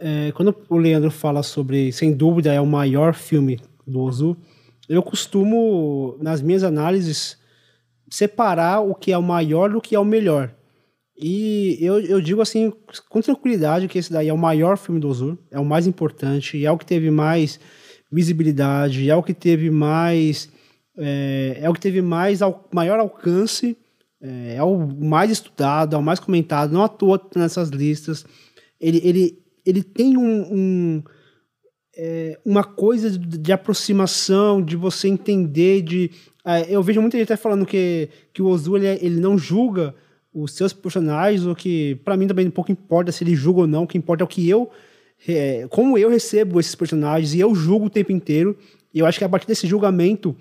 É, 0.00 0.32
quando 0.32 0.56
o 0.68 0.76
Leandro 0.76 1.10
fala 1.10 1.42
sobre, 1.42 1.92
sem 1.92 2.12
dúvida, 2.12 2.52
é 2.52 2.60
o 2.60 2.66
maior 2.66 3.14
filme 3.14 3.60
do 3.86 4.00
Ozu, 4.00 4.36
eu 4.88 5.02
costumo, 5.02 6.16
nas 6.20 6.40
minhas 6.42 6.64
análises, 6.64 7.38
separar 8.08 8.80
o 8.80 8.94
que 8.94 9.12
é 9.12 9.18
o 9.18 9.22
maior 9.22 9.70
do 9.70 9.80
que 9.80 9.94
é 9.94 10.00
o 10.00 10.04
melhor. 10.04 10.52
E 11.16 11.76
eu, 11.80 12.00
eu 12.00 12.20
digo 12.20 12.40
assim, 12.40 12.72
com 13.08 13.20
tranquilidade, 13.20 13.86
que 13.86 13.98
esse 13.98 14.10
daí 14.10 14.28
é 14.28 14.32
o 14.32 14.38
maior 14.38 14.78
filme 14.78 14.98
do 14.98 15.08
Ozu, 15.08 15.38
é 15.50 15.60
o 15.60 15.64
mais 15.64 15.86
importante, 15.86 16.56
e 16.56 16.64
é 16.64 16.72
o 16.72 16.78
que 16.78 16.86
teve 16.86 17.10
mais 17.10 17.60
visibilidade, 18.10 19.08
é 19.08 19.14
o 19.14 19.22
que 19.22 19.34
teve 19.34 19.70
mais 19.70 20.50
é, 21.00 21.58
é 21.62 21.70
o 21.70 21.72
que 21.72 21.80
teve 21.80 22.02
mais 22.02 22.42
al, 22.42 22.68
maior 22.72 22.98
alcance, 22.98 23.76
é, 24.20 24.56
é, 24.56 24.62
o 24.62 24.76
mais 24.78 25.30
estudado, 25.30 25.96
é 25.96 25.98
o 25.98 26.02
mais 26.02 26.20
comentado, 26.20 26.72
não 26.72 26.82
à 26.82 26.88
toa 26.88 27.20
nessas 27.34 27.70
listas. 27.70 28.24
Ele, 28.78 29.00
ele, 29.02 29.39
ele 29.64 29.82
tem 29.82 30.16
um, 30.16 30.42
um 30.52 31.02
é, 31.96 32.38
uma 32.44 32.64
coisa 32.64 33.10
de, 33.10 33.38
de, 33.38 33.52
aproximação, 33.52 34.62
de 34.62 34.76
você 34.76 35.08
entender, 35.08 35.82
de 35.82 36.10
é, 36.44 36.74
eu 36.74 36.82
vejo 36.82 37.00
muita 37.00 37.18
gente 37.18 37.32
até 37.32 37.36
falando 37.36 37.66
que, 37.66 38.08
que 38.32 38.40
o 38.40 38.46
Ozu 38.46 38.76
ele, 38.76 38.86
ele 38.86 39.20
não 39.20 39.36
julga 39.36 39.94
os 40.32 40.52
seus 40.52 40.72
personagens, 40.72 41.44
o 41.44 41.54
que 41.54 41.96
para 42.04 42.16
mim 42.16 42.26
também 42.26 42.48
pouco 42.48 42.72
importa 42.72 43.12
se 43.12 43.24
ele 43.24 43.34
julga 43.34 43.62
ou 43.62 43.66
não, 43.66 43.82
o 43.82 43.86
que 43.86 43.98
importa 43.98 44.22
é 44.22 44.26
o 44.26 44.28
que 44.28 44.48
eu 44.48 44.70
é, 45.28 45.66
como 45.68 45.98
eu 45.98 46.08
recebo 46.08 46.58
esses 46.58 46.74
personagens 46.74 47.34
e 47.34 47.40
eu 47.40 47.54
julgo 47.54 47.86
o 47.86 47.90
tempo 47.90 48.12
inteiro. 48.12 48.56
E 48.92 48.98
eu 48.98 49.06
acho 49.06 49.18
que 49.18 49.24
é 49.24 49.26
a 49.26 49.30
partir 49.30 49.46
desse 49.46 49.66
julgamento 49.66 50.36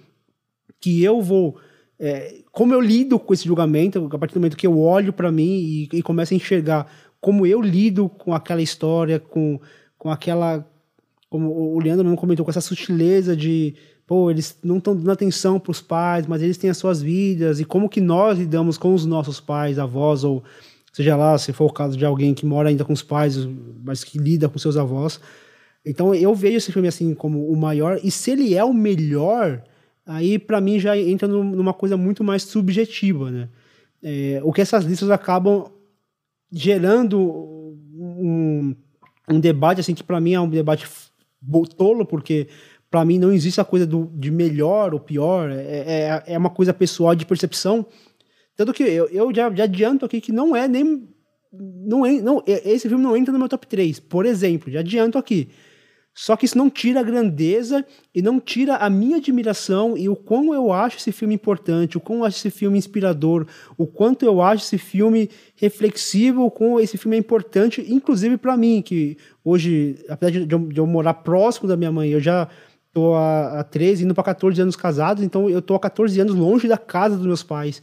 que 0.80 1.03
eu 1.03 1.22
vou. 1.22 1.57
É, 1.99 2.38
como 2.51 2.74
eu 2.74 2.80
lido 2.80 3.20
com 3.20 3.34
esse 3.34 3.45
julgamento, 3.45 4.09
a 4.11 4.17
partir 4.17 4.34
do 4.34 4.39
momento 4.39 4.55
que 4.55 4.65
eu 4.65 4.80
olho 4.80 5.11
para 5.11 5.32
mim 5.32 5.88
e, 5.91 5.97
e 5.97 6.01
começo 6.01 6.34
a 6.34 6.38
enxergar 6.38 6.89
como 7.22 7.45
eu 7.45 7.61
lido 7.61 8.09
com 8.09 8.34
aquela 8.34 8.61
história, 8.61 9.20
com, 9.20 9.59
com 9.97 10.09
aquela. 10.09 10.65
Como 11.30 11.76
o 11.76 11.80
Leandro 11.80 12.07
não 12.07 12.15
comentou, 12.15 12.43
com 12.43 12.51
essa 12.51 12.61
sutileza 12.61 13.36
de. 13.36 13.76
Pô, 14.07 14.32
eles 14.32 14.57
não 14.63 14.80
estão 14.80 14.95
dando 14.95 15.11
atenção 15.11 15.59
para 15.59 15.72
os 15.72 15.82
pais, 15.82 16.26
mas 16.26 16.41
eles 16.41 16.57
têm 16.57 16.70
as 16.70 16.78
suas 16.78 16.99
vidas, 16.99 17.59
e 17.59 17.65
como 17.65 17.88
que 17.88 18.01
nós 18.01 18.39
lidamos 18.39 18.76
com 18.76 18.93
os 18.93 19.05
nossos 19.05 19.39
pais, 19.39 19.78
avós 19.78 20.24
ou 20.24 20.43
seja 20.91 21.15
lá 21.15 21.38
se 21.38 21.53
for 21.53 21.65
o 21.65 21.74
caso 21.74 21.95
de 21.95 22.03
alguém 22.03 22.34
que 22.34 22.43
mora 22.43 22.70
ainda 22.70 22.84
com 22.84 22.91
os 22.91 23.03
pais, 23.03 23.38
mas 23.84 24.03
que 24.03 24.17
lida 24.17 24.49
com 24.49 24.57
seus 24.57 24.78
avós. 24.78 25.20
Então 25.86 26.15
eu 26.15 26.34
vejo 26.34 26.57
esse 26.57 26.72
filme 26.72 26.88
assim 26.88 27.13
como 27.13 27.51
o 27.51 27.55
maior, 27.55 27.99
e 28.03 28.09
se 28.09 28.32
ele 28.32 28.55
é 28.55 28.63
o 28.63 28.74
melhor, 28.74 29.61
aí 30.03 30.39
para 30.39 30.59
mim 30.59 30.80
já 30.80 30.97
entra 30.97 31.28
numa 31.28 31.74
coisa 31.74 31.95
muito 31.95 32.24
mais 32.24 32.41
subjetiva, 32.41 33.30
né? 33.30 33.49
É, 34.01 34.41
o 34.43 34.51
que 34.51 34.61
essas 34.61 34.86
listas 34.86 35.11
acabam 35.11 35.70
gerando 36.51 37.19
um, 37.19 38.75
um 39.29 39.39
debate 39.39 39.81
assim 39.81 39.93
que 39.93 40.03
para 40.03 40.19
mim 40.19 40.33
é 40.33 40.39
um 40.39 40.49
debate 40.49 40.87
tolo, 41.77 42.05
porque 42.05 42.47
para 42.89 43.05
mim 43.05 43.19
não 43.19 43.31
existe 43.31 43.61
a 43.61 43.65
coisa 43.65 43.85
do, 43.85 44.11
de 44.15 44.31
melhor 44.31 44.93
ou 44.93 44.99
pior, 44.99 45.51
é, 45.51 45.53
é, 45.55 46.23
é 46.27 46.37
uma 46.37 46.49
coisa 46.49 46.73
pessoal 46.73 47.13
de 47.15 47.25
percepção 47.25 47.85
tanto 48.59 48.73
que 48.73 48.83
eu, 48.83 49.07
eu 49.07 49.33
já, 49.33 49.49
já 49.55 49.63
adianto 49.63 50.05
aqui 50.05 50.19
que 50.19 50.33
não 50.33 50.53
é 50.53 50.67
nem. 50.67 51.07
Não 51.49 52.05
é, 52.05 52.21
não, 52.21 52.43
esse 52.45 52.89
filme 52.89 53.01
não 53.01 53.15
entra 53.15 53.31
no 53.31 53.39
meu 53.39 53.47
top 53.47 53.65
3, 53.65 54.01
por 54.01 54.25
exemplo, 54.25 54.69
já 54.69 54.81
adianto 54.81 55.17
aqui. 55.17 55.47
Só 56.22 56.36
que 56.36 56.43
isso 56.45 56.57
não 56.57 56.70
tira 56.70 56.99
a 56.99 57.03
grandeza 57.03 57.86
e 58.13 58.22
não 58.22 58.41
tira 58.41 58.76
a 58.76 58.89
minha 58.89 59.15
admiração 59.15 59.97
e 59.97 60.09
o 60.09 60.17
quão 60.17 60.53
eu 60.53 60.74
acho 60.74 60.97
esse 60.97 61.13
filme 61.13 61.34
importante, 61.34 61.97
o 61.97 62.01
quão 62.01 62.20
eu 62.20 62.26
acho 62.26 62.39
esse 62.39 62.49
filme 62.49 62.78
inspirador, 62.78 63.47
o 63.78 63.88
quanto 63.88 64.26
eu 64.26 64.41
acho 64.41 64.65
esse 64.65 64.78
filme 64.78 65.30
reflexivo, 65.55 66.43
o 66.43 66.51
quão 66.51 66.78
esse 66.78 66.97
filme 66.97 67.15
é 67.15 67.20
importante, 67.22 67.86
inclusive 67.88 68.36
para 68.36 68.57
mim, 68.57 68.82
que 68.82 69.17
hoje, 69.45 69.95
apesar 70.09 70.32
de 70.32 70.53
eu, 70.53 70.59
de 70.59 70.78
eu, 70.78 70.86
morar 70.86 71.13
próximo 71.13 71.70
da 71.70 71.78
minha 71.78 71.89
mãe, 71.89 72.09
eu 72.09 72.20
já 72.20 72.49
tô 72.91 73.13
há, 73.13 73.61
há 73.61 73.63
13, 73.63 74.03
indo 74.03 74.13
para 74.13 74.26
14 74.26 74.61
anos 74.61 74.76
casados, 74.76 75.24
então 75.24 75.49
eu 75.49 75.61
tô 75.61 75.74
há 75.74 75.80
14 75.80 76.20
anos 76.20 76.36
longe 76.36 76.67
da 76.67 76.78
casa 76.78 77.15
dos 77.15 77.26
meus 77.26 77.43
pais. 77.43 77.82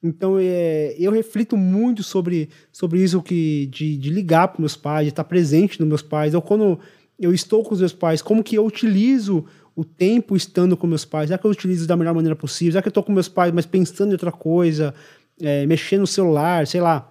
Então, 0.00 0.36
é, 0.38 0.94
eu 0.98 1.10
reflito 1.10 1.56
muito 1.56 2.04
sobre, 2.04 2.48
sobre 2.70 3.02
isso 3.02 3.20
que 3.20 3.66
de, 3.66 3.96
de 3.96 4.10
ligar 4.10 4.48
para 4.48 4.60
meus 4.60 4.76
pais, 4.76 5.06
de 5.06 5.10
estar 5.10 5.24
presente 5.24 5.80
nos 5.80 5.88
meus 5.88 6.02
pais. 6.02 6.34
Ou 6.34 6.42
quando 6.42 6.78
eu 7.22 7.32
estou 7.32 7.62
com 7.62 7.72
os 7.72 7.80
meus 7.80 7.92
pais, 7.92 8.20
como 8.20 8.42
que 8.42 8.56
eu 8.56 8.66
utilizo 8.66 9.44
o 9.76 9.84
tempo 9.84 10.36
estando 10.36 10.76
com 10.76 10.86
meus 10.86 11.04
pais? 11.04 11.28
Será 11.28 11.38
que 11.38 11.46
eu 11.46 11.50
utilizo 11.50 11.86
da 11.86 11.96
melhor 11.96 12.14
maneira 12.14 12.34
possível? 12.34 12.72
Será 12.72 12.82
que 12.82 12.88
eu 12.88 12.90
estou 12.90 13.02
com 13.02 13.12
meus 13.12 13.28
pais, 13.28 13.52
mas 13.52 13.64
pensando 13.64 14.10
em 14.10 14.12
outra 14.12 14.32
coisa, 14.32 14.92
é, 15.40 15.64
mexendo 15.66 16.00
no 16.00 16.06
celular, 16.06 16.66
sei 16.66 16.80
lá, 16.80 17.08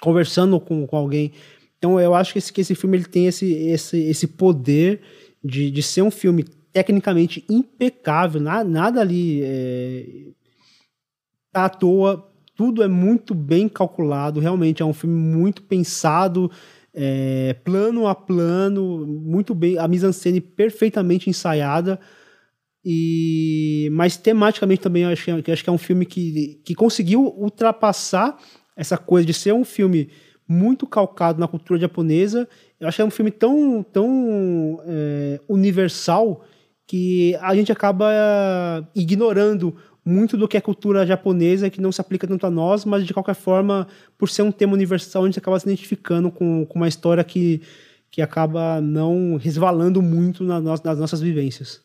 conversando 0.00 0.60
com, 0.60 0.86
com 0.86 0.96
alguém? 0.96 1.32
Então, 1.76 1.98
eu 1.98 2.14
acho 2.14 2.32
que 2.32 2.38
esse, 2.38 2.52
que 2.52 2.60
esse 2.60 2.74
filme 2.74 2.96
ele 2.96 3.04
tem 3.04 3.26
esse, 3.26 3.52
esse, 3.52 3.98
esse 3.98 4.26
poder 4.26 5.00
de, 5.42 5.70
de 5.70 5.82
ser 5.82 6.02
um 6.02 6.10
filme 6.10 6.44
tecnicamente 6.72 7.44
impecável, 7.48 8.40
nada, 8.40 8.68
nada 8.68 9.00
ali 9.00 9.40
é, 9.42 10.06
tá 11.52 11.64
à 11.64 11.68
toa, 11.68 12.30
tudo 12.54 12.82
é 12.82 12.88
muito 12.88 13.34
bem 13.34 13.68
calculado, 13.68 14.38
realmente 14.38 14.82
é 14.82 14.84
um 14.84 14.92
filme 14.92 15.16
muito 15.16 15.62
pensado, 15.62 16.50
é, 16.94 17.54
plano 17.64 18.06
a 18.06 18.14
plano, 18.14 19.06
muito 19.06 19.54
bem, 19.54 19.78
a 19.78 19.86
mise-en-scène 19.86 20.40
perfeitamente 20.40 21.30
ensaiada. 21.30 21.98
E, 22.84 23.88
mas 23.92 24.16
tematicamente 24.16 24.80
também 24.80 25.04
acho 25.04 25.42
que, 25.42 25.52
acho 25.52 25.62
que 25.64 25.70
é 25.70 25.72
um 25.72 25.78
filme 25.78 26.06
que, 26.06 26.60
que 26.64 26.74
conseguiu 26.74 27.26
ultrapassar 27.36 28.38
essa 28.76 28.96
coisa 28.96 29.26
de 29.26 29.34
ser 29.34 29.52
um 29.52 29.64
filme 29.64 30.08
muito 30.48 30.86
calcado 30.86 31.38
na 31.38 31.46
cultura 31.46 31.78
japonesa. 31.78 32.48
Eu 32.78 32.88
acho 32.88 32.96
que 32.96 33.02
é 33.02 33.04
um 33.04 33.10
filme 33.10 33.30
tão, 33.30 33.82
tão 33.82 34.80
é, 34.86 35.40
universal 35.48 36.44
que 36.86 37.36
a 37.40 37.54
gente 37.54 37.70
acaba 37.70 38.10
ignorando 38.96 39.76
muito 40.04 40.36
do 40.36 40.48
que 40.48 40.56
é 40.56 40.60
cultura 40.60 41.06
japonesa 41.06 41.70
que 41.70 41.80
não 41.80 41.92
se 41.92 42.00
aplica 42.00 42.26
tanto 42.26 42.46
a 42.46 42.50
nós, 42.50 42.84
mas 42.84 43.06
de 43.06 43.12
qualquer 43.12 43.34
forma, 43.34 43.86
por 44.18 44.28
ser 44.28 44.42
um 44.42 44.52
tema 44.52 44.72
universal, 44.72 45.24
a 45.24 45.26
gente 45.26 45.38
acaba 45.38 45.58
se 45.58 45.66
identificando 45.66 46.30
com, 46.30 46.64
com 46.66 46.78
uma 46.78 46.88
história 46.88 47.22
que, 47.22 47.60
que 48.10 48.22
acaba 48.22 48.80
não 48.80 49.36
resvalando 49.36 50.00
muito 50.00 50.42
na 50.42 50.60
no, 50.60 50.70
nas 50.70 50.98
nossas 50.98 51.20
vivências. 51.20 51.82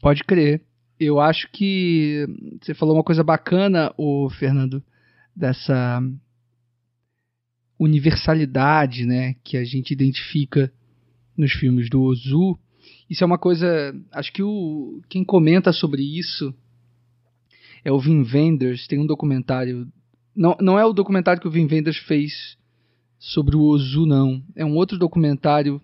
Pode 0.00 0.24
crer. 0.24 0.62
Eu 0.98 1.20
acho 1.20 1.48
que 1.52 2.26
você 2.60 2.74
falou 2.74 2.96
uma 2.96 3.04
coisa 3.04 3.22
bacana, 3.22 3.92
o 3.96 4.28
Fernando, 4.30 4.82
dessa 5.34 6.02
universalidade, 7.78 9.06
né, 9.06 9.36
que 9.44 9.56
a 9.56 9.64
gente 9.64 9.92
identifica 9.92 10.72
nos 11.36 11.52
filmes 11.52 11.88
do 11.88 12.02
Ozu. 12.02 12.58
Isso 13.08 13.22
é 13.22 13.26
uma 13.26 13.38
coisa, 13.38 13.94
acho 14.10 14.32
que 14.32 14.42
o 14.42 15.00
quem 15.08 15.22
comenta 15.24 15.72
sobre 15.72 16.02
isso 16.02 16.52
é 17.84 17.92
o 17.92 17.98
Vin 17.98 18.22
Wenders, 18.22 18.86
tem 18.86 18.98
um 18.98 19.06
documentário, 19.06 19.86
não, 20.34 20.56
não 20.60 20.78
é 20.78 20.84
o 20.84 20.92
documentário 20.92 21.40
que 21.40 21.48
o 21.48 21.50
Vin 21.50 21.68
Wenders 21.70 21.98
fez 21.98 22.56
sobre 23.18 23.56
o 23.56 23.62
Ozu 23.62 24.06
não, 24.06 24.42
é 24.54 24.64
um 24.64 24.76
outro 24.76 24.98
documentário 24.98 25.80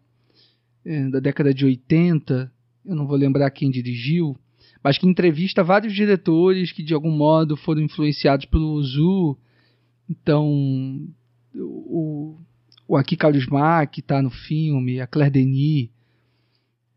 é, 0.85 1.09
da 1.09 1.21
década 1.21 1.53
de 1.53 1.65
80, 1.65 2.53
eu 2.85 2.95
não 2.95 3.07
vou 3.07 3.17
lembrar 3.17 3.51
quem 3.51 3.71
dirigiu, 3.71 4.37
mas 4.83 4.99
que 4.99 5.09
entrevista 5.09 5.65
vários 5.65 5.95
diretores 5.95 6.71
que 6.71 6.83
de 6.83 6.93
algum 6.93 7.11
modo 7.11 7.57
foram 7.57 7.81
influenciados 7.81 8.45
pelo 8.45 8.73
Ozu. 8.73 9.39
Então, 10.09 11.09
o, 11.55 12.37
o 12.87 12.97
Aki 12.97 13.17
Kaurismäki 13.17 13.95
que 13.95 14.01
está 14.01 14.21
no 14.21 14.29
filme, 14.29 15.01
a 15.01 15.07
Claire 15.07 15.33
Denis, 15.33 15.89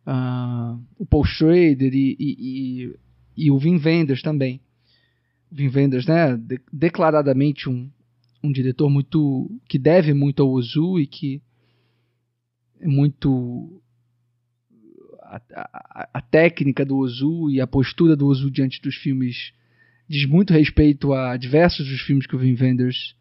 uh, 0.06 0.78
o 0.98 1.06
Paul 1.06 1.24
Schrader 1.24 1.94
e, 1.94 2.18
e, 2.20 2.36
e, 2.40 2.96
e, 3.38 3.52
o 3.52 3.56
Wim 3.58 3.80
Wenders 3.84 4.22
também. 4.22 4.60
Wim 5.52 5.72
Wenders, 5.74 6.06
né, 6.06 6.36
de, 6.36 6.60
declaradamente 6.72 7.70
um, 7.70 7.90
um 8.44 8.52
diretor 8.52 8.90
muito 8.90 9.50
que 9.68 9.78
deve 9.78 10.14
muito 10.14 10.42
ao 10.42 10.50
Ozu 10.50 11.00
e 11.00 11.08
que 11.08 11.42
é 12.80 12.88
muito 12.88 13.82
a, 15.22 15.42
a, 15.54 16.10
a, 16.16 16.22
técnica 16.22 16.86
do 16.86 16.98
Ozu 16.98 17.50
e 17.50 17.60
a 17.60 17.68
postura 17.68 18.16
do 18.16 18.28
Ozu 18.28 18.52
diante 18.52 18.82
dos 18.82 18.96
filmes 18.96 19.54
diz 20.08 20.26
muito 20.26 20.54
respeito 20.54 21.14
a 21.14 21.36
diversos 21.36 21.88
dos 21.88 22.02
filmes 22.02 22.26
que 22.26 22.36
o 22.36 22.40
Wim 22.40 22.56
Wenders 22.60 23.16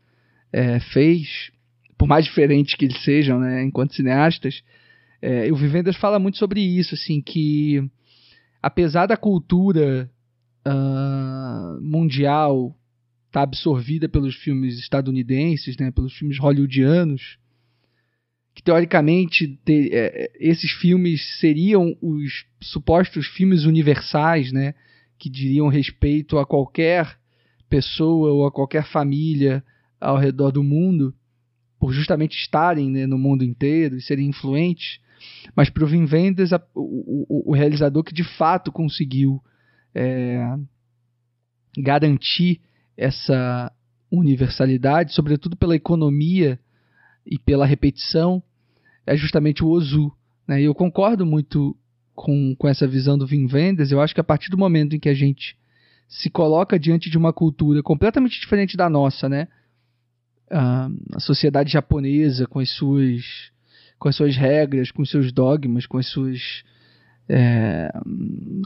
é, 0.52 0.78
fez, 0.78 1.50
por 1.98 2.06
mais 2.06 2.24
diferentes 2.24 2.74
que 2.74 2.84
eles 2.84 3.02
sejam, 3.02 3.40
né, 3.40 3.64
enquanto 3.64 3.94
cineastas, 3.94 4.62
é, 5.20 5.50
o 5.50 5.56
Vivendas 5.56 5.96
fala 5.96 6.18
muito 6.18 6.38
sobre 6.38 6.60
isso, 6.60 6.94
assim, 6.94 7.20
que 7.20 7.82
apesar 8.62 9.06
da 9.06 9.16
cultura 9.16 10.10
uh, 10.66 11.80
mundial 11.80 12.76
estar 13.26 13.40
tá 13.40 13.42
absorvida 13.42 14.08
pelos 14.08 14.34
filmes 14.34 14.78
estadunidenses, 14.78 15.76
né, 15.76 15.90
pelos 15.90 16.16
filmes 16.16 16.38
hollywoodianos, 16.38 17.38
que 18.54 18.62
teoricamente 18.62 19.58
te, 19.64 19.90
é, 19.92 20.30
esses 20.40 20.72
filmes 20.72 21.38
seriam 21.38 21.96
os 22.00 22.46
supostos 22.60 23.26
filmes 23.26 23.64
universais, 23.64 24.50
né, 24.52 24.74
que 25.18 25.30
diriam 25.30 25.68
respeito 25.68 26.38
a 26.38 26.46
qualquer 26.46 27.18
pessoa 27.68 28.32
ou 28.32 28.46
a 28.46 28.52
qualquer 28.52 28.84
família 28.86 29.62
ao 30.00 30.16
redor 30.16 30.50
do 30.50 30.62
mundo, 30.62 31.14
por 31.78 31.92
justamente 31.92 32.38
estarem 32.38 32.90
né, 32.90 33.06
no 33.06 33.18
mundo 33.18 33.44
inteiro 33.44 33.96
e 33.96 34.00
serem 34.00 34.28
influentes, 34.28 34.98
mas 35.54 35.70
para 35.70 35.84
o 35.84 35.86
Wim 35.86 36.06
Wenders, 36.10 36.52
o, 36.52 36.58
o, 36.74 37.50
o, 37.50 37.54
realizador 37.54 38.02
que 38.02 38.14
de 38.14 38.24
fato 38.24 38.70
conseguiu 38.70 39.42
é, 39.96 40.58
garantir 41.78 42.60
essa 42.96 43.72
universalidade, 44.12 45.14
sobretudo 45.14 45.56
pela 45.56 45.74
economia 45.74 46.60
e 47.24 47.38
pela 47.38 47.64
repetição, 47.64 48.42
é 49.06 49.16
justamente 49.16 49.64
o 49.64 49.68
Ozu. 49.68 50.12
Né? 50.46 50.60
E 50.60 50.64
eu 50.64 50.74
concordo 50.74 51.24
muito 51.24 51.74
com, 52.14 52.54
com 52.56 52.68
essa 52.68 52.86
visão 52.86 53.16
do 53.16 53.26
Wim 53.26 53.48
Wenders. 53.50 53.90
Eu 53.90 54.00
acho 54.00 54.14
que 54.14 54.20
a 54.20 54.24
partir 54.24 54.50
do 54.50 54.58
momento 54.58 54.94
em 54.94 55.00
que 55.00 55.08
a 55.08 55.14
gente 55.14 55.56
se 56.06 56.28
coloca 56.28 56.78
diante 56.78 57.08
de 57.08 57.16
uma 57.16 57.32
cultura 57.32 57.82
completamente 57.82 58.38
diferente 58.38 58.76
da 58.76 58.90
nossa, 58.90 59.28
né? 59.28 59.48
a, 60.50 60.88
a 61.14 61.20
sociedade 61.20 61.72
japonesa 61.72 62.46
com 62.46 62.60
as 62.60 62.70
suas 62.70 63.50
com 63.98 64.08
as 64.08 64.16
suas 64.16 64.36
regras, 64.36 64.90
com 64.90 65.00
os 65.00 65.10
seus 65.10 65.32
dogmas, 65.32 65.86
com 65.86 65.96
as 65.96 66.06
suas 66.06 66.62
é, 67.28 67.90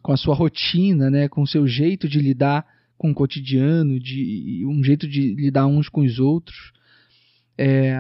com 0.03 0.13
a 0.13 0.17
sua 0.17 0.35
rotina, 0.35 1.11
né, 1.11 1.29
com 1.29 1.43
o 1.43 1.47
seu 1.47 1.67
jeito 1.67 2.09
de 2.09 2.19
lidar 2.19 2.67
com 2.99 3.11
o 3.11 3.15
cotidiano, 3.15 3.99
de 3.99 4.63
um 4.67 4.85
jeito 4.85 5.09
de 5.09 5.35
lidar 5.35 5.67
uns 5.67 5.89
com 5.89 6.03
os 6.03 6.19
outros. 6.19 6.73
É, 7.57 7.99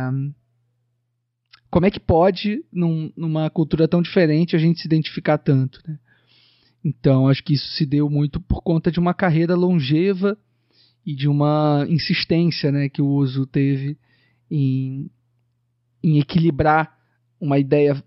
como 1.70 1.86
é 1.86 1.90
que 1.90 2.00
pode, 2.00 2.64
num, 2.72 3.12
numa 3.16 3.48
cultura 3.48 3.88
tão 3.88 4.02
diferente, 4.02 4.54
a 4.54 4.58
gente 4.58 4.80
se 4.80 4.86
identificar 4.86 5.38
tanto? 5.38 5.80
Né? 5.86 5.98
Então, 6.84 7.28
acho 7.28 7.42
que 7.42 7.54
isso 7.54 7.66
se 7.74 7.86
deu 7.86 8.11
muito 8.11 8.40
por 8.40 8.62
conta 8.62 8.90
de 8.90 8.98
uma 8.98 9.14
carreira 9.14 9.54
longeva 9.54 10.36
e 11.06 11.14
de 11.14 11.28
uma 11.28 11.86
insistência 11.88 12.70
né, 12.70 12.88
que 12.88 13.00
o 13.00 13.08
Ozu 13.08 13.46
teve 13.46 13.96
em, 14.50 15.11
em 16.02 16.18
equilibrar 16.18 16.98
uma 17.40 17.58
ideia 17.58 18.02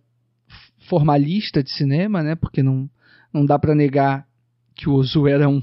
formalista 0.88 1.64
de 1.64 1.72
cinema, 1.72 2.22
né, 2.24 2.36
porque 2.36 2.62
não, 2.62 2.90
não 3.34 3.46
dá 3.46 3.58
para 3.58 3.76
negar 3.76 4.28
que 4.76 4.90
o 4.90 4.94
Ozu 4.94 5.28
era 5.28 5.48
um, 5.48 5.62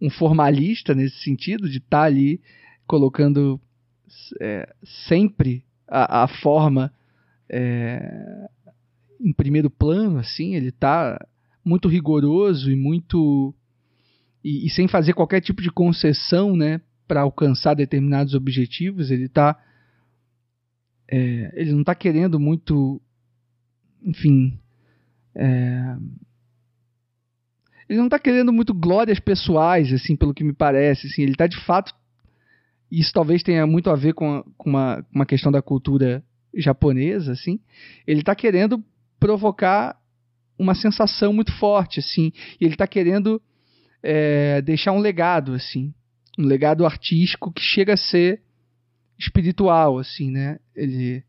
um 0.00 0.10
formalista 0.10 0.94
nesse 0.94 1.18
sentido, 1.22 1.68
de 1.68 1.78
estar 1.78 2.00
tá 2.00 2.04
ali 2.04 2.40
colocando 2.86 3.60
é, 4.40 4.72
sempre 5.06 5.64
a, 5.88 6.24
a 6.24 6.28
forma 6.28 6.92
é, 7.48 8.48
em 9.20 9.32
primeiro 9.32 9.70
plano, 9.70 10.18
assim, 10.18 10.54
ele 10.54 10.68
está 10.68 11.18
muito 11.64 11.88
rigoroso 11.88 12.70
e 12.70 12.76
muito 12.76 13.54
e, 14.42 14.66
e 14.66 14.70
sem 14.70 14.86
fazer 14.86 15.14
qualquer 15.14 15.40
tipo 15.40 15.62
de 15.62 15.70
concessão, 15.70 16.54
né, 16.54 16.80
para 17.08 17.22
alcançar 17.22 17.74
determinados 17.74 18.34
objetivos. 18.34 19.10
Ele 19.10 19.28
tá 19.28 19.58
é, 21.08 21.52
ele 21.54 21.72
não 21.72 21.80
está 21.80 21.94
querendo 21.94 22.38
muito, 22.38 23.00
enfim, 24.04 24.58
é, 25.34 25.96
ele 27.88 27.98
não 27.98 28.06
está 28.06 28.18
querendo 28.18 28.52
muito 28.52 28.72
glórias 28.72 29.20
pessoais, 29.20 29.92
assim, 29.92 30.16
pelo 30.16 30.34
que 30.34 30.44
me 30.44 30.52
parece. 30.52 31.06
Assim, 31.06 31.22
ele 31.22 31.32
está 31.32 31.46
de 31.46 31.58
fato. 31.64 31.94
Isso 32.90 33.12
talvez 33.12 33.42
tenha 33.42 33.66
muito 33.66 33.90
a 33.90 33.96
ver 33.96 34.14
com, 34.14 34.42
com 34.56 34.70
uma, 34.70 35.04
uma 35.12 35.26
questão 35.26 35.50
da 35.50 35.60
cultura 35.60 36.24
japonesa, 36.54 37.32
assim. 37.32 37.60
Ele 38.06 38.20
está 38.20 38.34
querendo 38.34 38.82
provocar 39.18 39.98
uma 40.58 40.74
sensação 40.74 41.32
muito 41.32 41.52
forte, 41.58 42.00
assim. 42.00 42.32
E 42.60 42.64
ele 42.64 42.74
está 42.74 42.86
querendo 42.86 43.40
é, 44.02 44.62
deixar 44.62 44.92
um 44.92 45.00
legado, 45.00 45.52
assim, 45.52 45.92
um 46.38 46.44
legado 46.44 46.86
artístico 46.86 47.52
que 47.52 47.62
chega 47.62 47.94
a 47.94 47.98
ser 47.98 48.42
espiritual, 49.18 49.98
assim, 49.98 50.30
né? 50.30 50.58
Ele, 50.74 51.22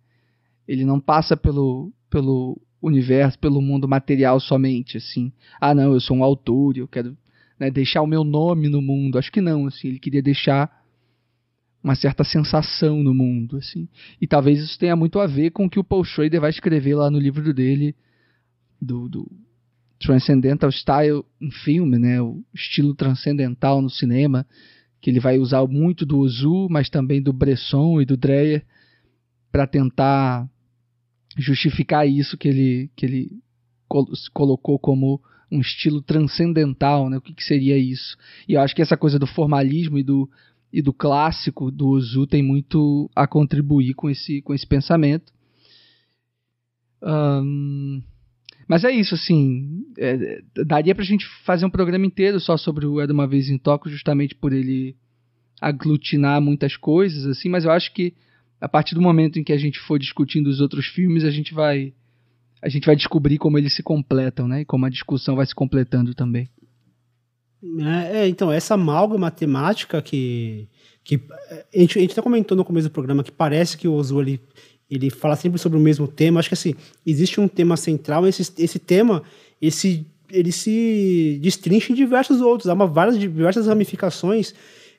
ele 0.67 0.85
não 0.85 0.99
passa 0.99 1.35
pelo, 1.35 1.91
pelo 2.09 2.61
universo, 2.85 3.37
pelo 3.39 3.61
mundo 3.61 3.87
material 3.87 4.39
somente, 4.39 4.97
assim. 4.97 5.31
Ah, 5.59 5.73
não, 5.73 5.93
eu 5.93 5.99
sou 5.99 6.17
um 6.17 6.23
autor, 6.23 6.77
eu 6.77 6.87
quero 6.87 7.17
né, 7.59 7.71
deixar 7.71 8.01
o 8.01 8.07
meu 8.07 8.23
nome 8.23 8.69
no 8.69 8.81
mundo. 8.81 9.17
Acho 9.17 9.31
que 9.31 9.41
não, 9.41 9.67
assim. 9.67 9.89
Ele 9.89 9.99
queria 9.99 10.21
deixar 10.21 10.69
uma 11.83 11.95
certa 11.95 12.23
sensação 12.23 13.03
no 13.03 13.13
mundo, 13.13 13.57
assim. 13.57 13.87
E 14.19 14.27
talvez 14.27 14.59
isso 14.59 14.79
tenha 14.79 14.95
muito 14.95 15.19
a 15.19 15.27
ver 15.27 15.51
com 15.51 15.65
o 15.65 15.69
que 15.69 15.79
o 15.79 15.83
Paul 15.83 16.03
Schrader 16.03 16.41
vai 16.41 16.49
escrever 16.49 16.95
lá 16.95 17.11
no 17.11 17.19
livro 17.19 17.53
dele 17.53 17.95
do, 18.81 19.07
do 19.07 19.31
Transcendental 19.99 20.71
Style 20.71 21.23
em 21.39 21.51
filme, 21.51 21.99
né? 21.99 22.21
O 22.21 22.43
estilo 22.53 22.95
transcendental 22.95 23.81
no 23.81 23.89
cinema, 23.89 24.45
que 24.99 25.09
ele 25.09 25.19
vai 25.19 25.37
usar 25.37 25.65
muito 25.67 26.05
do 26.05 26.19
Ozu, 26.19 26.67
mas 26.69 26.89
também 26.89 27.21
do 27.21 27.31
Bresson 27.31 28.01
e 28.01 28.05
do 28.05 28.17
Dreyer 28.17 28.65
para 29.51 29.67
tentar 29.67 30.49
justificar 31.35 32.07
isso 32.07 32.37
que 32.37 32.47
ele 32.47 32.89
que 32.95 33.05
ele 33.05 33.31
col 33.87 34.07
colocou 34.33 34.79
como 34.79 35.21
um 35.51 35.59
estilo 35.59 36.01
transcendental, 36.01 37.09
né? 37.09 37.17
O 37.17 37.21
que, 37.21 37.33
que, 37.33 37.43
seria 37.43 37.77
isso? 37.77 38.17
E 38.47 38.53
eu 38.53 38.61
acho 38.61 38.75
que 38.75 38.81
essa 38.81 38.97
coisa 38.97 39.19
do 39.19 39.27
formalismo 39.27 39.97
e 39.97 40.03
do 40.03 40.29
e 40.71 40.81
do 40.81 40.91
clássico 40.91 41.71
do 41.71 41.87
Ozu 41.89 42.27
tem 42.27 42.43
muito 42.43 43.09
a 43.15 43.27
contribuir 43.27 43.93
com 43.93 44.09
esse 44.09 44.41
com 44.41 44.53
esse 44.53 44.65
pensamento. 44.65 45.31
Um, 47.01 48.01
Mas 48.67 48.83
é 48.83 48.91
isso, 48.91 49.13
assim. 49.13 49.85
É, 49.97 50.41
daria 50.65 50.95
pra 50.95 51.03
gente 51.03 51.25
fazer 51.45 51.65
um 51.65 51.69
programa 51.69 52.05
inteiro 52.05 52.39
só 52.39 52.57
sobre 52.57 52.85
o 52.85 52.99
Era 52.99 53.13
uma 53.13 53.27
Vez 53.27 53.49
em 53.49 53.57
Tóquio, 53.57 53.91
justamente 53.91 54.33
por 54.33 54.51
ele 54.51 54.95
aglutinar 55.61 56.41
muitas 56.41 56.75
coisas, 56.75 57.25
assim, 57.25 57.47
mas 57.47 57.63
eu 57.63 57.71
acho 57.71 57.93
que 57.93 58.13
a 58.59 58.67
partir 58.69 58.95
do 58.95 59.01
momento 59.01 59.37
em 59.37 59.43
que 59.43 59.53
a 59.53 59.57
gente 59.57 59.79
for 59.79 59.99
discutindo 59.99 60.47
os 60.47 60.61
outros 60.61 60.87
filmes, 60.87 61.23
a 61.23 61.31
gente 61.31 61.53
vai 61.53 61.93
a 62.61 62.69
gente 62.69 62.85
vai 62.85 62.95
descobrir 62.95 63.37
como 63.37 63.57
eles 63.59 63.75
se 63.75 63.83
completam, 63.83 64.47
né? 64.47 64.61
E 64.61 64.65
como 64.65 64.85
a 64.85 64.89
discussão 64.89 65.35
vai 65.35 65.45
se 65.45 65.53
completando 65.53 66.15
também. 66.15 66.49
É, 67.79 68.21
é 68.21 68.27
então, 68.27 68.51
essa 68.51 68.73
amálgama 68.73 69.29
temática 69.29 70.01
que, 70.01 70.67
que 71.03 71.21
a, 71.73 71.79
gente, 71.79 71.99
a 71.99 72.01
gente 72.01 72.13
até 72.13 72.21
comentou 72.21 72.57
no 72.57 72.65
começo 72.65 72.89
do 72.89 72.91
programa 72.91 73.23
que 73.23 73.31
parece 73.31 73.77
que 73.77 73.87
o 73.87 73.93
Ozu 73.93 74.19
ele, 74.19 74.41
ele 74.89 75.09
fala 75.11 75.35
sempre 75.35 75.59
sobre 75.59 75.77
o 75.77 75.81
mesmo 75.81 76.07
tema. 76.07 76.39
Acho 76.39 76.49
que 76.49 76.55
assim, 76.55 76.73
existe 77.05 77.39
um 77.39 77.47
tema 77.47 77.77
central, 77.77 78.25
esse, 78.25 78.51
esse 78.57 78.79
tema 78.79 79.21
esse, 79.61 80.05
ele 80.31 80.51
se 80.51 81.39
destrincha 81.41 81.91
em 81.91 81.95
diversos 81.95 82.41
outros, 82.41 82.69
há 82.69 82.73
uma, 82.73 82.87
várias, 82.87 83.19
diversas 83.19 83.67
ramificações 83.67 84.53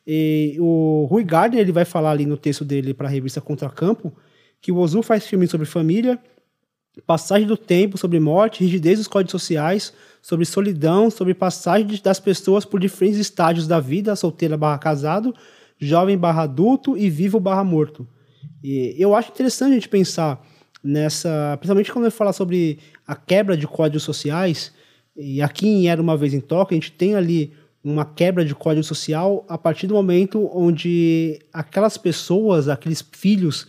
e 0.07 0.57
o 0.61 1.07
Rui 1.11 1.25
Gardner 1.25 1.61
ele 1.61 1.73
vai 1.73 1.85
falar 1.85 2.13
ali 2.13 2.27
no 2.27 2.37
texto 2.37 2.65
dele 2.65 2.95
para 2.95 3.09
a 3.09 3.11
revista 3.11 3.41
Contracampo 3.41 4.13
que 4.61 4.73
o 4.73 4.79
Ozu 4.79 5.03
faz 5.03 5.27
filmes 5.27 5.51
sobre 5.51 5.67
família, 5.67 6.19
passagem 7.07 7.47
do 7.47 7.57
tempo, 7.57 7.99
sobre 7.99 8.19
morte, 8.19 8.65
rigidez 8.65 8.99
dos 8.99 9.09
códigos 9.09 9.33
sociais, 9.33 9.93
sobre 10.23 10.45
solidão, 10.45 11.11
sobre 11.11 11.35
passagem 11.35 11.87
das 12.03 12.19
pessoas 12.19 12.65
por 12.65 12.81
diferentes 12.81 13.21
estágios 13.21 13.67
da 13.67 13.81
vida, 13.81 14.17
solteira 14.17 14.57
barra 14.57 14.79
casado, 14.79 15.35
jovem 15.79 16.17
barra 16.17 16.43
adulto 16.43 16.97
e 16.97 17.11
vivo 17.11 17.39
barra 17.39 17.63
morto. 17.63 18.09
E 18.63 18.95
eu 18.99 19.15
acho 19.15 19.31
interessante 19.31 19.73
a 19.73 19.75
gente 19.75 19.89
pensar 19.89 20.45
nessa, 20.83 21.57
principalmente 21.59 21.93
quando 21.93 22.07
ele 22.07 22.11
fala 22.11 22.33
sobre 22.33 22.79
a 23.07 23.15
quebra 23.15 23.57
de 23.57 23.67
códigos 23.67 24.03
sociais, 24.03 24.73
e 25.17 25.41
aqui 25.41 25.67
em 25.67 25.89
Era 25.89 26.01
Uma 26.01 26.17
Vez 26.17 26.35
em 26.35 26.41
Toca, 26.41 26.75
a 26.75 26.77
gente 26.77 26.93
tem 26.93 27.15
ali 27.15 27.53
uma 27.87 28.05
quebra 28.05 28.45
de 28.45 28.53
código 28.53 28.82
social 28.82 29.45
a 29.49 29.57
partir 29.57 29.87
do 29.87 29.95
momento 29.95 30.51
onde 30.53 31.39
aquelas 31.53 31.97
pessoas, 31.97 32.68
aqueles 32.68 33.01
filhos, 33.12 33.68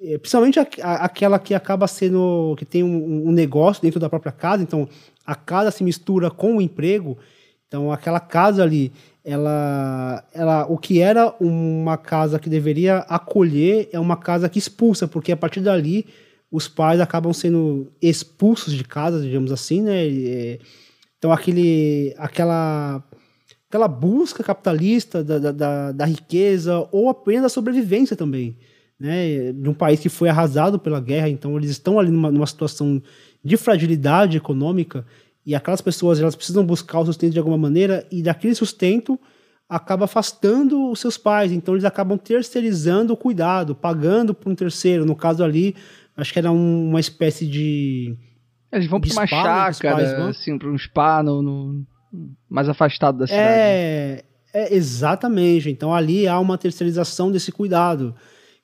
eh, 0.00 0.16
principalmente 0.16 0.58
aquela 0.58 1.38
que 1.38 1.54
acaba 1.54 1.86
sendo 1.86 2.54
que 2.56 2.64
tem 2.64 2.82
um, 2.82 3.28
um, 3.28 3.30
negócio 3.30 3.82
dentro 3.82 4.00
da 4.00 4.08
própria 4.08 4.32
casa, 4.32 4.62
então 4.62 4.88
a 5.26 5.34
casa 5.34 5.70
se 5.70 5.84
mistura 5.84 6.30
com 6.30 6.56
o 6.56 6.62
emprego, 6.62 7.18
então 7.66 7.92
aquela 7.92 8.20
casa 8.20 8.62
ali, 8.62 8.90
ela, 9.22 10.24
ela, 10.32 10.66
o 10.66 10.78
que 10.78 11.02
era 11.02 11.34
uma 11.38 11.98
casa 11.98 12.38
que 12.38 12.48
deveria 12.48 13.00
acolher 13.00 13.90
é 13.92 14.00
uma 14.00 14.16
casa 14.16 14.48
que 14.48 14.58
expulsa, 14.58 15.06
porque 15.06 15.30
a 15.30 15.36
partir 15.36 15.60
dali 15.60 16.06
os 16.50 16.66
pais 16.66 17.00
acabam 17.00 17.34
sendo 17.34 17.92
expulsos 18.00 18.72
de 18.72 18.82
casa, 18.82 19.20
digamos 19.20 19.52
assim, 19.52 19.82
né? 19.82 20.06
Então 21.18 21.30
aquele, 21.30 22.14
aquela 22.16 23.04
aquela 23.68 23.86
busca 23.86 24.42
capitalista 24.42 25.22
da, 25.22 25.52
da, 25.52 25.92
da, 25.92 26.04
riqueza 26.04 26.88
ou 26.90 27.08
apenas 27.10 27.42
da 27.42 27.48
sobrevivência 27.48 28.16
também, 28.16 28.56
né? 28.98 29.52
De 29.52 29.68
um 29.68 29.74
país 29.74 30.00
que 30.00 30.08
foi 30.08 30.28
arrasado 30.28 30.78
pela 30.78 31.00
guerra, 31.00 31.28
então 31.28 31.56
eles 31.56 31.70
estão 31.70 31.98
ali 31.98 32.10
numa, 32.10 32.30
numa 32.30 32.46
situação 32.46 33.00
de 33.44 33.56
fragilidade 33.56 34.36
econômica 34.36 35.06
e 35.44 35.54
aquelas 35.54 35.82
pessoas 35.82 36.18
elas 36.18 36.34
precisam 36.34 36.64
buscar 36.64 37.00
o 37.00 37.06
sustento 37.06 37.32
de 37.32 37.38
alguma 37.38 37.58
maneira 37.58 38.06
e 38.10 38.22
daquele 38.22 38.54
sustento 38.54 39.20
acaba 39.68 40.06
afastando 40.06 40.90
os 40.90 40.98
seus 40.98 41.18
pais, 41.18 41.52
então 41.52 41.74
eles 41.74 41.84
acabam 41.84 42.16
terceirizando 42.16 43.12
o 43.12 43.16
cuidado, 43.16 43.74
pagando 43.74 44.32
para 44.32 44.50
um 44.50 44.54
terceiro. 44.54 45.04
No 45.04 45.14
caso 45.14 45.44
ali, 45.44 45.76
acho 46.16 46.32
que 46.32 46.38
era 46.38 46.50
um, 46.50 46.88
uma 46.88 47.00
espécie 47.00 47.46
de 47.46 48.16
eles 48.72 48.86
vão 48.86 49.00
para 49.00 49.12
uma 49.12 49.26
chácara, 49.26 50.28
assim, 50.28 50.58
para 50.58 50.68
um 50.68 50.76
spa 50.76 51.22
no, 51.22 51.42
no 51.42 51.86
mais 52.48 52.68
afastado 52.68 53.18
da 53.18 53.26
cidade. 53.26 53.44
É, 53.44 54.24
é, 54.52 54.74
exatamente. 54.74 55.70
Então 55.70 55.94
ali 55.94 56.26
há 56.26 56.38
uma 56.38 56.58
terceirização 56.58 57.30
desse 57.30 57.52
cuidado. 57.52 58.14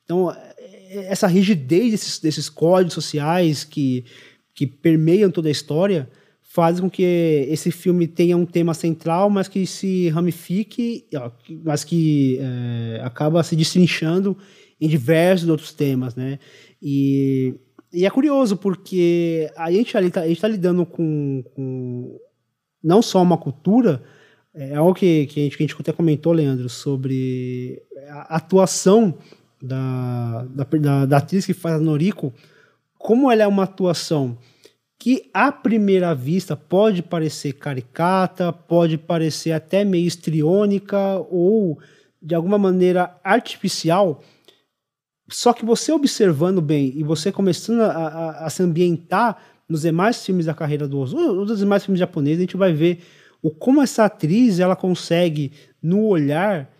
Então 0.05 0.31
é, 0.31 1.07
essa 1.07 1.27
rigidez 1.27 1.91
desses, 1.91 2.19
desses 2.19 2.49
códigos 2.49 2.95
sociais 2.95 3.65
que, 3.65 4.05
que 4.55 4.67
permeiam 4.67 5.31
toda 5.31 5.49
a 5.49 5.53
história 5.53 6.09
faz 6.55 6.79
com 6.79 6.89
que 6.89 7.03
esse 7.51 7.73
filme 7.73 8.07
tenha 8.07 8.37
um 8.37 8.47
tema 8.47 8.75
central, 8.75 9.29
mas 9.29 9.49
que 9.49 9.67
se 9.67 10.09
ramifique, 10.11 11.05
mas 11.65 11.83
que 11.83 12.39
é, 12.41 13.01
acaba 13.03 13.43
se 13.43 13.57
destrinchando 13.57 14.39
em 14.81 14.89
diversos 14.89 15.49
outros 15.49 15.73
temas, 15.73 16.15
né? 16.15 16.39
E, 16.81 17.55
e 17.93 18.07
é 18.07 18.11
curioso 18.11 18.57
porque 18.57 19.51
a 19.57 19.73
gente 19.73 19.97
ali 19.97 20.09
está 20.09 20.23
tá 20.23 20.49
lidando 20.49 20.87
com, 20.87 21.43
com 21.55 22.21
não 22.85 23.01
só 23.01 23.23
uma 23.23 23.39
cultura, 23.39 24.03
é 24.55 24.75
algo 24.77 24.95
que, 24.95 25.27
que, 25.27 25.41
a 25.41 25.43
gente, 25.45 25.57
que 25.57 25.63
a 25.65 25.67
gente 25.67 25.81
até 25.81 25.93
comentou, 25.93 26.33
Leandro, 26.33 26.69
sobre 26.69 27.83
a 28.11 28.37
atuação 28.37 29.15
da, 29.61 30.47
da, 30.51 30.65
da, 30.65 31.07
da 31.07 31.17
atriz 31.17 31.47
que 31.47 31.55
faz 31.55 31.77
a 31.77 31.81
Noriko, 31.81 32.33
como 32.99 33.33
ela 33.33 33.43
é 33.43 33.47
uma 33.47 33.65
atuação 33.65 34.39
que 34.99 35.29
à 35.35 35.51
primeira 35.51 36.15
vista 36.15 36.57
pode 36.57 37.03
parecer 37.03 37.55
caricata, 37.55 38.53
pode 38.53 38.97
parecer 38.97 39.53
até 39.53 39.85
meio 39.85 40.07
estriônica 40.07 40.99
ou 41.31 41.79
de 42.23 42.35
alguma 42.35 42.57
maneira 42.57 43.19
artificial, 43.23 44.23
só 45.29 45.53
que 45.53 45.65
você 45.65 45.93
observando 45.93 46.61
bem 46.61 46.93
e 46.97 47.03
você 47.03 47.33
começando 47.33 47.81
a, 47.81 47.91
a, 47.91 48.47
a 48.47 48.51
se 48.51 48.63
ambientar 48.63 49.37
nos 49.69 49.83
demais 49.83 50.25
filmes 50.25 50.47
da 50.47 50.55
carreira 50.55 50.87
do 50.87 50.99
Ozu, 50.99 51.17
nos 51.17 51.59
demais 51.59 51.85
filmes 51.85 51.99
japoneses, 51.99 52.39
a 52.39 52.43
gente 52.43 52.57
vai 52.57 52.73
ver 52.73 53.03
o 53.43 53.51
como 53.51 53.83
essa 53.83 54.05
atriz 54.05 54.59
ela 54.59 54.75
consegue, 54.75 55.53
no 55.83 56.07
olhar, 56.07 56.71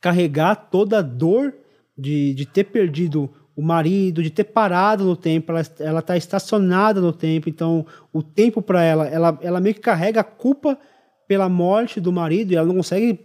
carregar 0.00 0.54
toda 0.56 0.98
a 0.98 1.02
dor 1.02 1.54
de, 1.96 2.34
de 2.34 2.46
ter 2.46 2.64
perdido 2.64 3.30
o 3.54 3.62
marido, 3.62 4.22
de 4.22 4.30
ter 4.30 4.44
parado 4.44 5.04
no 5.04 5.14
tempo, 5.14 5.52
ela, 5.52 5.62
ela 5.80 6.02
tá 6.02 6.16
estacionada 6.16 7.00
no 7.00 7.12
tempo, 7.12 7.48
então 7.48 7.84
o 8.12 8.22
tempo 8.22 8.62
para 8.62 8.82
ela, 8.82 9.06
ela, 9.06 9.38
ela 9.42 9.60
meio 9.60 9.74
que 9.74 9.80
carrega 9.80 10.20
a 10.20 10.24
culpa 10.24 10.78
pela 11.28 11.48
morte 11.48 12.00
do 12.00 12.10
marido 12.10 12.52
e 12.52 12.56
ela 12.56 12.66
não 12.66 12.76
consegue 12.76 13.20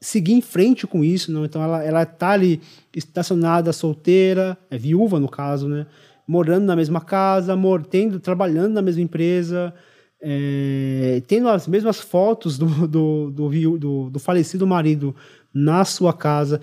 seguir 0.00 0.32
em 0.32 0.40
frente 0.40 0.86
com 0.86 1.04
isso, 1.04 1.30
não. 1.32 1.44
Então 1.44 1.62
ela, 1.62 1.82
ela 1.82 2.06
tá 2.06 2.30
ali 2.30 2.60
estacionada, 2.94 3.72
solteira, 3.72 4.56
é 4.70 4.76
viúva 4.76 5.20
no 5.20 5.28
caso, 5.28 5.68
né? 5.68 5.86
Morando 6.26 6.64
na 6.64 6.76
mesma 6.76 7.00
casa, 7.00 7.54
tendo, 7.90 8.18
trabalhando 8.18 8.72
na 8.72 8.82
mesma 8.82 9.02
empresa, 9.02 9.74
é, 10.20 11.22
tendo 11.26 11.48
as 11.48 11.68
mesmas 11.68 12.00
fotos 12.00 12.56
do, 12.56 12.66
do, 12.88 13.30
do, 13.30 13.78
do, 13.78 14.10
do 14.10 14.18
falecido 14.18 14.66
marido 14.66 15.14
na 15.52 15.84
sua 15.84 16.12
casa. 16.12 16.60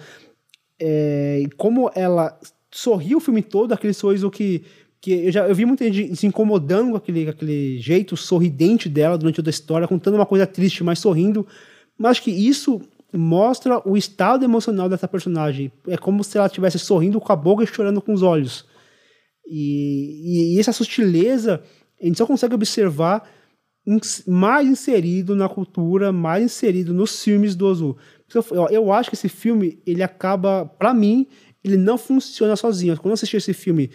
É, 0.79 1.43
como 1.57 1.91
ela 1.93 2.39
sorriu 2.71 3.19
o 3.19 3.21
filme 3.21 3.43
todo, 3.43 3.71
aquele 3.71 3.93
sorriso 3.93 4.31
que, 4.31 4.63
que 4.99 5.11
eu 5.11 5.31
já 5.31 5.47
eu 5.47 5.53
vi 5.53 5.65
muita 5.65 5.91
gente 5.91 6.15
se 6.15 6.25
incomodando 6.25 6.91
com 6.91 6.97
aquele, 6.97 7.25
com 7.25 7.31
aquele 7.31 7.77
jeito 7.79 8.17
sorridente 8.17 8.89
dela 8.89 9.17
durante 9.17 9.35
toda 9.35 9.49
a 9.49 9.51
história, 9.51 9.87
contando 9.87 10.15
uma 10.15 10.25
coisa 10.25 10.47
triste, 10.47 10.83
mas 10.83 10.97
sorrindo. 10.97 11.45
Mas 11.97 12.11
acho 12.11 12.23
que 12.23 12.31
isso 12.31 12.81
mostra 13.13 13.81
o 13.87 13.95
estado 13.95 14.43
emocional 14.43 14.89
dessa 14.89 15.07
personagem. 15.07 15.71
É 15.87 15.97
como 15.97 16.23
se 16.23 16.37
ela 16.37 16.47
estivesse 16.47 16.79
sorrindo 16.79 17.19
com 17.19 17.31
a 17.31 17.35
boca 17.35 17.63
e 17.63 17.67
chorando 17.67 18.01
com 18.01 18.13
os 18.13 18.23
olhos. 18.23 18.65
E, 19.47 20.55
e, 20.55 20.59
essa 20.59 20.71
sutileza 20.71 21.61
a 22.01 22.05
gente 22.05 22.17
só 22.17 22.25
consegue 22.25 22.55
observar 22.55 23.29
mais 24.27 24.67
inserido 24.67 25.35
na 25.35 25.49
cultura, 25.49 26.11
mais 26.11 26.43
inserido 26.43 26.93
nos 26.93 27.23
filmes 27.23 27.55
do 27.55 27.65
Ozu. 27.65 27.97
Eu, 28.33 28.67
eu 28.69 28.91
acho 28.93 29.09
que 29.09 29.15
esse 29.15 29.29
filme, 29.29 29.81
ele 29.85 30.03
acaba, 30.03 30.65
para 30.65 30.93
mim, 30.93 31.27
ele 31.63 31.77
não 31.77 31.97
funciona 31.97 32.55
sozinho. 32.55 32.95
Quando 32.97 33.07
eu 33.07 33.13
assisti 33.13 33.37
esse 33.37 33.53
filme 33.53 33.89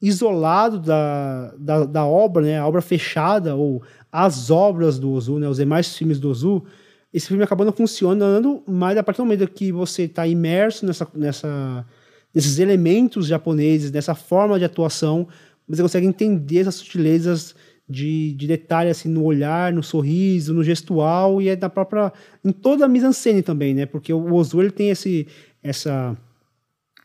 isolado 0.00 0.78
da, 0.78 1.54
da, 1.58 1.84
da, 1.84 2.06
obra, 2.06 2.42
né, 2.42 2.58
a 2.58 2.66
obra 2.66 2.82
fechada, 2.82 3.54
ou 3.54 3.82
as 4.10 4.50
obras 4.50 4.98
do 4.98 5.10
Ozu, 5.12 5.38
né, 5.38 5.48
os 5.48 5.56
demais 5.56 5.96
filmes 5.96 6.18
do 6.18 6.30
Ozu, 6.30 6.64
esse 7.12 7.28
filme 7.28 7.42
acaba 7.42 7.64
não 7.64 7.72
funcionando, 7.72 8.62
mas 8.66 8.98
a 8.98 9.02
partir 9.02 9.18
do 9.18 9.24
momento 9.24 9.48
que 9.48 9.70
você 9.70 10.02
está 10.02 10.26
imerso 10.26 10.84
nessa, 10.84 11.08
nessa 11.14 11.86
desses 12.34 12.58
elementos 12.58 13.26
japoneses, 13.26 13.90
dessa 13.90 14.14
forma 14.14 14.58
de 14.58 14.64
atuação, 14.64 15.28
você 15.68 15.80
consegue 15.80 16.06
entender 16.06 16.58
essas 16.58 16.74
sutilezas 16.74 17.54
de, 17.88 18.32
de 18.34 18.46
detalhe 18.46 18.90
assim, 18.90 19.08
no 19.08 19.22
olhar, 19.22 19.72
no 19.72 19.82
sorriso, 19.82 20.54
no 20.54 20.64
gestual 20.64 21.40
e 21.40 21.48
é 21.48 21.56
da 21.56 21.68
própria 21.68 22.12
em 22.44 22.50
toda 22.50 22.84
a 22.84 22.88
mise-en-scène 22.88 23.42
também, 23.42 23.74
né? 23.74 23.86
Porque 23.86 24.12
o 24.12 24.34
Ozu 24.34 24.60
ele 24.60 24.70
tem 24.70 24.90
esse 24.90 25.26
essa 25.62 26.16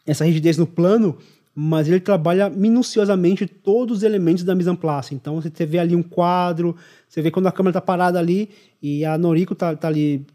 essa 0.08 0.26
rigidez 0.26 0.58
no 0.58 0.66
plano, 0.66 1.18
mas 1.54 1.88
ele 1.88 2.00
trabalha 2.00 2.50
minuciosamente 2.50 3.46
todos 3.46 3.98
os 3.98 4.04
elementos 4.04 4.44
da 4.44 4.56
mise 4.56 4.70
en 4.70 4.76
place. 4.76 5.14
Então 5.14 5.40
você 5.40 5.66
vê 5.66 5.78
ali 5.78 5.96
um 5.96 6.02
quadro, 6.02 6.76
você 7.08 7.22
vê 7.22 7.30
quando 7.30 7.48
a 7.48 7.52
câmera 7.52 7.72
está 7.72 7.82
parada 7.82 8.18
ali 8.18 8.50
e 8.82 9.04
a 9.04 9.18
Noriko 9.18 9.54
está 9.54 9.76
tá 9.76 9.88
ali 9.90 10.26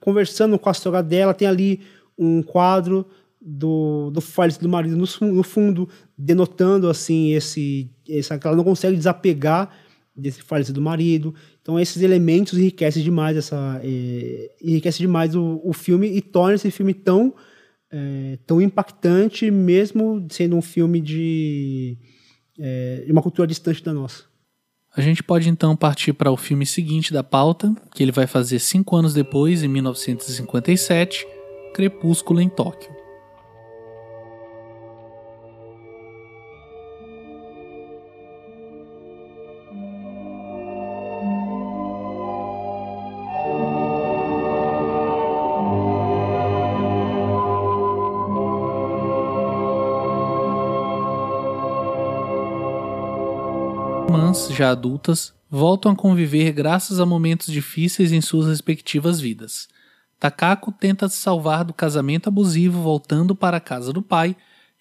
conversando 0.00 0.58
com 0.58 0.70
a 0.70 0.74
sogra 0.74 1.02
dela, 1.02 1.34
tem 1.34 1.46
ali 1.46 1.80
um 2.18 2.42
quadro 2.42 3.06
do, 3.44 4.10
do 4.10 4.20
falecido 4.20 4.68
marido 4.68 4.96
no, 4.96 5.32
no, 5.32 5.42
fundo, 5.42 5.88
denotando 6.16 6.88
assim 6.88 7.32
esse, 7.32 7.90
essa 8.08 8.38
que 8.38 8.46
ela 8.46 8.56
não 8.56 8.64
consegue 8.64 8.96
desapegar 8.96 9.70
desse 10.14 10.42
falecido 10.42 10.80
marido. 10.80 11.34
Então 11.60 11.78
esses 11.78 12.02
elementos 12.02 12.58
enriquecem 12.58 13.02
demais 13.02 13.36
essa 13.36 13.80
é, 13.82 14.50
enriquece 14.62 14.98
demais 14.98 15.34
o, 15.34 15.60
o 15.64 15.72
filme 15.72 16.08
e 16.08 16.20
torna 16.20 16.54
esse 16.54 16.70
filme 16.70 16.94
tão 16.94 17.34
é, 17.90 18.38
tão 18.46 18.60
impactante, 18.60 19.50
mesmo 19.50 20.26
sendo 20.30 20.56
um 20.56 20.62
filme 20.62 20.98
de, 21.00 21.98
é, 22.58 23.02
de 23.04 23.12
uma 23.12 23.20
cultura 23.20 23.46
distante 23.46 23.84
da 23.84 23.92
nossa. 23.92 24.24
A 24.96 25.00
gente 25.00 25.22
pode 25.22 25.48
então 25.48 25.76
partir 25.76 26.12
para 26.12 26.30
o 26.30 26.36
filme 26.36 26.64
seguinte 26.64 27.12
da 27.12 27.22
pauta, 27.22 27.74
que 27.94 28.02
ele 28.02 28.12
vai 28.12 28.26
fazer 28.26 28.58
cinco 28.58 28.96
anos 28.96 29.12
depois, 29.12 29.62
em 29.62 29.68
1957, 29.68 31.26
Crepúsculo 31.74 32.40
em 32.40 32.48
Tóquio. 32.48 33.01
Já 54.52 54.70
adultas, 54.70 55.34
voltam 55.50 55.92
a 55.92 55.96
conviver 55.96 56.52
graças 56.52 57.00
a 57.00 57.06
momentos 57.06 57.52
difíceis 57.52 58.12
em 58.12 58.20
suas 58.20 58.46
respectivas 58.46 59.20
vidas. 59.20 59.68
Takako 60.18 60.72
tenta 60.72 61.08
se 61.08 61.16
salvar 61.16 61.64
do 61.64 61.74
casamento 61.74 62.28
abusivo 62.28 62.80
voltando 62.80 63.34
para 63.34 63.56
a 63.56 63.60
casa 63.60 63.92
do 63.92 64.00
pai, 64.00 64.36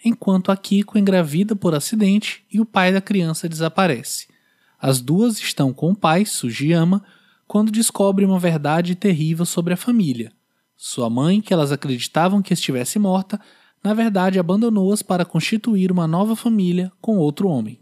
enquanto 0.06 0.52
Akiko 0.52 0.98
engravida 0.98 1.56
por 1.56 1.74
acidente 1.74 2.46
e 2.52 2.62
o 2.62 2.66
pai 2.66 2.94
da 2.94 3.02
criança 3.02 3.50
desaparece. 3.50 4.28
As 4.80 5.02
duas 5.02 5.40
estão 5.40 5.74
com 5.74 5.92
o 5.92 5.96
pai, 5.96 6.26
Sugiyama, 6.26 7.04
quando 7.48 7.72
descobrem 7.72 8.28
uma 8.28 8.40
verdade 8.40 8.96
terrível 8.96 9.46
sobre 9.46 9.74
a 9.74 9.78
família. 9.78 10.32
Sua 10.78 11.10
mãe, 11.10 11.42
que 11.42 11.54
elas 11.54 11.72
acreditavam 11.72 12.42
que 12.42 12.54
estivesse 12.54 12.98
morta, 12.98 13.40
na 13.84 13.94
verdade 13.94 14.40
abandonou-as 14.40 15.02
para 15.02 15.26
constituir 15.26 15.92
uma 15.92 16.08
nova 16.08 16.36
família 16.36 16.92
com 17.02 17.18
outro 17.18 17.50
homem. 17.50 17.81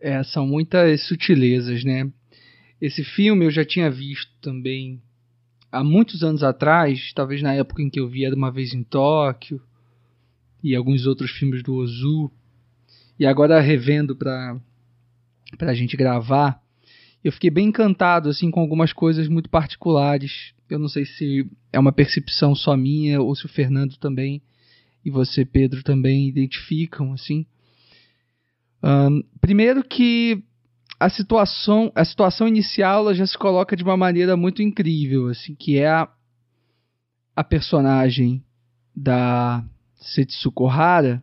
É, 0.00 0.22
são 0.22 0.46
muitas 0.46 1.06
sutilezas, 1.06 1.84
né? 1.84 2.10
Esse 2.80 3.02
filme 3.02 3.46
eu 3.46 3.50
já 3.50 3.64
tinha 3.64 3.90
visto 3.90 4.30
também 4.40 5.00
há 5.72 5.82
muitos 5.82 6.22
anos 6.22 6.42
atrás, 6.42 7.12
talvez 7.14 7.42
na 7.42 7.54
época 7.54 7.82
em 7.82 7.90
que 7.90 7.98
eu 7.98 8.08
vi 8.08 8.24
Era 8.24 8.36
Uma 8.36 8.50
Vez 8.50 8.74
em 8.74 8.82
Tóquio 8.82 9.60
e 10.62 10.74
alguns 10.74 11.06
outros 11.06 11.30
filmes 11.30 11.62
do 11.62 11.74
Ozu. 11.74 12.30
E 13.18 13.24
agora 13.24 13.60
revendo 13.60 14.14
para 14.14 14.60
a 15.60 15.74
gente 15.74 15.96
gravar, 15.96 16.60
eu 17.24 17.32
fiquei 17.32 17.50
bem 17.50 17.68
encantado 17.68 18.28
assim 18.28 18.50
com 18.50 18.60
algumas 18.60 18.92
coisas 18.92 19.28
muito 19.28 19.48
particulares. 19.48 20.52
Eu 20.68 20.78
não 20.78 20.88
sei 20.88 21.04
se 21.06 21.48
é 21.72 21.78
uma 21.78 21.92
percepção 21.92 22.54
só 22.54 22.76
minha 22.76 23.20
ou 23.20 23.34
se 23.34 23.46
o 23.46 23.48
Fernando 23.48 23.96
também 23.96 24.42
e 25.04 25.10
você, 25.10 25.44
Pedro, 25.44 25.82
também 25.84 26.28
identificam 26.28 27.12
assim. 27.12 27.46
Um, 28.82 29.22
primeiro 29.40 29.82
que 29.82 30.42
a 30.98 31.10
situação, 31.10 31.92
a 31.94 32.04
situação 32.04 32.48
inicial 32.48 33.00
ela 33.00 33.14
já 33.14 33.26
se 33.26 33.36
coloca 33.36 33.76
de 33.76 33.82
uma 33.82 33.96
maneira 33.96 34.36
muito 34.36 34.62
incrível, 34.62 35.28
assim, 35.28 35.54
que 35.54 35.78
é 35.78 35.88
a, 35.88 36.08
a 37.34 37.44
personagem 37.44 38.42
da 38.94 39.64
Setsuko 39.96 40.68
Hara, 40.68 41.22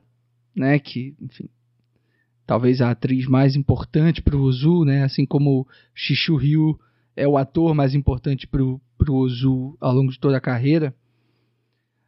né, 0.55 0.77
que, 0.77 1.15
enfim, 1.19 1.49
talvez 2.45 2.81
a 2.81 2.91
atriz 2.91 3.25
mais 3.27 3.55
importante 3.55 4.21
para 4.21 4.37
o 4.37 4.41
Ozu, 4.41 4.85
né, 4.85 5.03
assim 5.03 5.25
como 5.25 5.67
Shishu 5.95 6.35
Ryu 6.35 6.79
é 7.15 7.27
o 7.27 7.37
ator 7.37 7.73
mais 7.73 7.95
importante 7.95 8.47
para 8.47 8.61
o 8.61 8.81
Ozu 9.09 9.77
ao 9.79 9.93
longo 9.93 10.11
de 10.11 10.19
toda 10.19 10.37
a 10.37 10.41
carreira. 10.41 10.93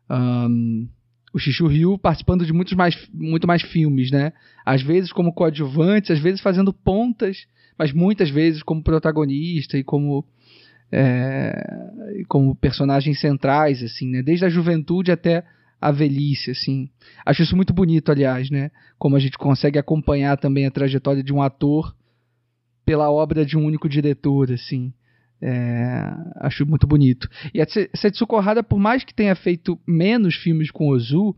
Um, 0.09 0.87
o 1.36 1.38
Xixu 1.38 1.67
Ryu 1.67 1.97
participando 1.97 2.45
de 2.45 2.53
muitos 2.53 2.73
mais, 2.75 2.95
muito 3.13 3.45
mais 3.45 3.61
filmes, 3.61 4.09
né? 4.09 4.31
Às 4.65 4.81
vezes 4.81 5.11
como 5.11 5.33
coadjuvante, 5.33 6.13
às 6.13 6.19
vezes 6.19 6.39
fazendo 6.39 6.71
pontas, 6.71 7.45
mas 7.77 7.91
muitas 7.91 8.29
vezes 8.29 8.63
como 8.63 8.81
protagonista 8.81 9.77
e 9.77 9.83
como 9.83 10.23
é, 10.89 11.91
como 12.29 12.55
personagens 12.55 13.19
centrais, 13.19 13.83
assim, 13.83 14.09
né? 14.11 14.23
Desde 14.23 14.45
a 14.45 14.49
juventude 14.49 15.11
até 15.11 15.43
a 15.81 15.91
velhice, 15.91 16.51
assim. 16.51 16.89
Acho 17.25 17.43
isso 17.43 17.53
muito 17.53 17.73
bonito, 17.73 18.13
aliás, 18.13 18.49
né? 18.49 18.71
Como 18.97 19.17
a 19.17 19.19
gente 19.19 19.38
consegue 19.38 19.77
acompanhar 19.77 20.38
também 20.38 20.65
a 20.65 20.71
trajetória 20.71 21.21
de 21.21 21.33
um 21.33 21.41
ator 21.41 21.93
pela 22.86 23.11
obra 23.11 23.45
de 23.45 23.57
um 23.57 23.65
único 23.65 23.89
diretor, 23.89 24.53
assim. 24.53 24.93
É, 25.47 26.11
acho 26.37 26.65
muito 26.65 26.87
bonito. 26.87 27.29
E 27.53 27.61
a 27.61 27.67
Setsuko 27.67 28.35
Hara, 28.37 28.63
por 28.63 28.79
mais 28.79 29.03
que 29.03 29.13
tenha 29.13 29.35
feito 29.35 29.79
menos 29.85 30.33
filmes 30.33 30.71
com 30.71 30.89
Ozu, 30.89 31.35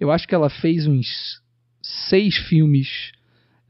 eu 0.00 0.10
acho 0.10 0.26
que 0.26 0.34
ela 0.34 0.48
fez 0.48 0.86
uns 0.86 1.42
seis 1.82 2.38
filmes 2.38 3.12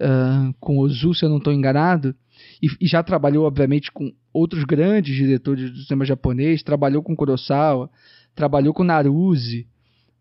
uh, 0.01 0.55
com 0.61 0.79
Ozu, 0.79 1.13
se 1.13 1.25
eu 1.25 1.29
não 1.29 1.39
estou 1.39 1.53
enganado, 1.53 2.15
e, 2.63 2.69
e, 2.81 2.87
já 2.87 3.03
trabalhou, 3.03 3.45
obviamente, 3.45 3.91
com 3.91 4.13
outros 4.33 4.63
grandes 4.63 5.17
diretores 5.17 5.73
do 5.73 5.79
cinema 5.79 6.05
japonês, 6.05 6.63
trabalhou 6.63 7.03
com 7.03 7.17
Kurosawa, 7.17 7.91
trabalhou 8.33 8.73
com 8.73 8.85
Naruse, 8.85 9.67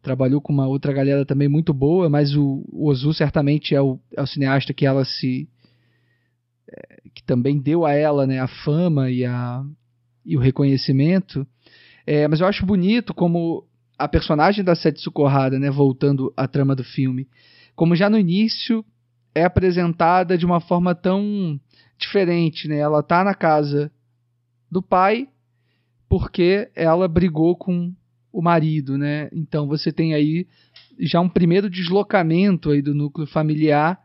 trabalhou 0.01 0.41
com 0.41 0.51
uma 0.51 0.65
outra 0.65 0.91
galera 0.91 1.24
também 1.28 1.47
muito 1.47 1.76
boa, 1.76 2.09
mas 2.09 2.36
o, 2.36 2.65
o 2.72 2.88
Ozu 2.88 3.13
certamente 3.13 3.76
é 3.76 3.82
o, 3.82 3.99
é 4.17 4.22
o 4.24 4.26
cineasta 4.26 4.74
que 4.74 4.88
ela 4.88 5.05
se 5.05 5.47
que 7.13 7.24
também 7.24 7.59
deu 7.59 7.86
a 7.86 7.93
ela 7.93 8.26
né, 8.26 8.39
a 8.39 8.47
fama 8.47 9.09
e, 9.09 9.26
a, 9.26 9.63
e 10.26 10.38
o 10.38 10.39
reconhecimento. 10.39 11.45
É, 12.05 12.28
mas 12.28 12.39
eu 12.39 12.47
acho 12.47 12.65
bonito 12.65 13.13
como 13.13 13.67
a 13.97 14.07
personagem 14.07 14.63
da 14.63 14.76
Setsuko 14.76 15.26
Hara, 15.26 15.59
né, 15.59 15.70
voltando 15.70 16.34
à 16.36 16.47
trama 16.47 16.76
do 16.76 16.84
filme, 16.84 17.28
como 17.76 17.95
já 17.95 18.09
no 18.09 18.17
início 18.17 18.84
é 19.34 19.43
apresentada 19.43 20.38
de 20.38 20.45
uma 20.45 20.59
forma 20.59 20.95
tão 20.95 21.59
diferente, 21.97 22.67
né? 22.67 22.78
Ela 22.78 23.03
tá 23.03 23.24
na 23.24 23.34
casa 23.34 23.91
do 24.72 24.82
pai 24.82 25.28
porque 26.07 26.70
ela 26.76 27.07
brigou 27.07 27.55
com 27.55 27.93
o 28.32 28.41
marido, 28.41 28.97
né? 28.97 29.30
Então 29.32 29.67
você 29.67 29.91
tem 29.91 30.13
aí 30.13 30.47
já 30.99 31.20
um 31.20 31.30
primeiro 31.30 31.70
deslocamento 31.70 32.72
aí 32.72 32.82
do 32.82 32.95
núcleo 32.95 33.28
familiar 33.28 33.99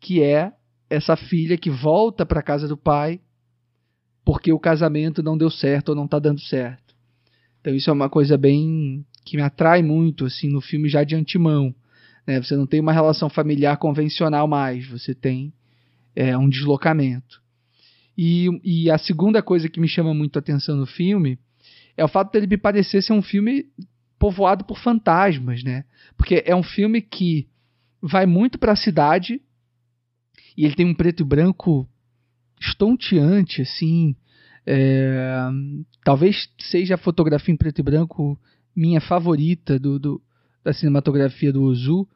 que 0.00 0.22
é 0.22 0.52
essa 0.94 1.16
filha 1.16 1.56
que 1.56 1.70
volta 1.70 2.24
para 2.24 2.42
casa 2.42 2.68
do 2.68 2.76
pai 2.76 3.20
porque 4.24 4.52
o 4.52 4.58
casamento 4.58 5.22
não 5.22 5.36
deu 5.36 5.50
certo 5.50 5.90
ou 5.90 5.94
não 5.94 6.06
está 6.06 6.18
dando 6.18 6.40
certo. 6.40 6.94
Então 7.60 7.74
isso 7.74 7.90
é 7.90 7.92
uma 7.92 8.08
coisa 8.08 8.38
bem 8.38 9.04
que 9.24 9.36
me 9.36 9.42
atrai 9.42 9.82
muito 9.82 10.24
assim 10.24 10.48
no 10.48 10.60
filme 10.60 10.88
já 10.88 11.04
de 11.04 11.14
antemão. 11.14 11.74
Né? 12.26 12.42
Você 12.42 12.56
não 12.56 12.66
tem 12.66 12.80
uma 12.80 12.92
relação 12.92 13.28
familiar 13.28 13.76
convencional 13.76 14.48
mais, 14.48 14.86
você 14.88 15.14
tem 15.14 15.52
é, 16.16 16.36
um 16.36 16.48
deslocamento. 16.48 17.42
E, 18.16 18.48
e 18.62 18.90
a 18.90 18.96
segunda 18.96 19.42
coisa 19.42 19.68
que 19.68 19.80
me 19.80 19.88
chama 19.88 20.14
muito 20.14 20.36
a 20.36 20.40
atenção 20.40 20.76
no 20.76 20.86
filme 20.86 21.38
é 21.96 22.04
o 22.04 22.08
fato 22.08 22.32
dele 22.32 22.46
me 22.46 22.56
parecer 22.56 23.02
ser 23.02 23.12
um 23.12 23.22
filme 23.22 23.66
povoado 24.18 24.64
por 24.64 24.78
fantasmas, 24.78 25.62
né? 25.62 25.84
Porque 26.16 26.42
é 26.46 26.54
um 26.54 26.62
filme 26.62 27.02
que 27.02 27.48
vai 28.00 28.26
muito 28.26 28.58
para 28.58 28.72
a 28.72 28.76
cidade, 28.76 29.40
e 30.56 30.64
ele 30.64 30.74
tem 30.74 30.86
um 30.86 30.94
preto 30.94 31.22
e 31.22 31.26
branco 31.26 31.88
estonteante, 32.60 33.62
assim. 33.62 34.14
É, 34.66 35.48
talvez 36.04 36.48
seja 36.58 36.94
a 36.94 36.98
fotografia 36.98 37.52
em 37.52 37.56
preto 37.56 37.80
e 37.80 37.82
branco 37.82 38.38
minha 38.74 39.00
favorita 39.00 39.78
do, 39.78 39.98
do 39.98 40.22
da 40.62 40.72
cinematografia 40.72 41.52
do 41.52 41.62
Ozu. 41.62 42.08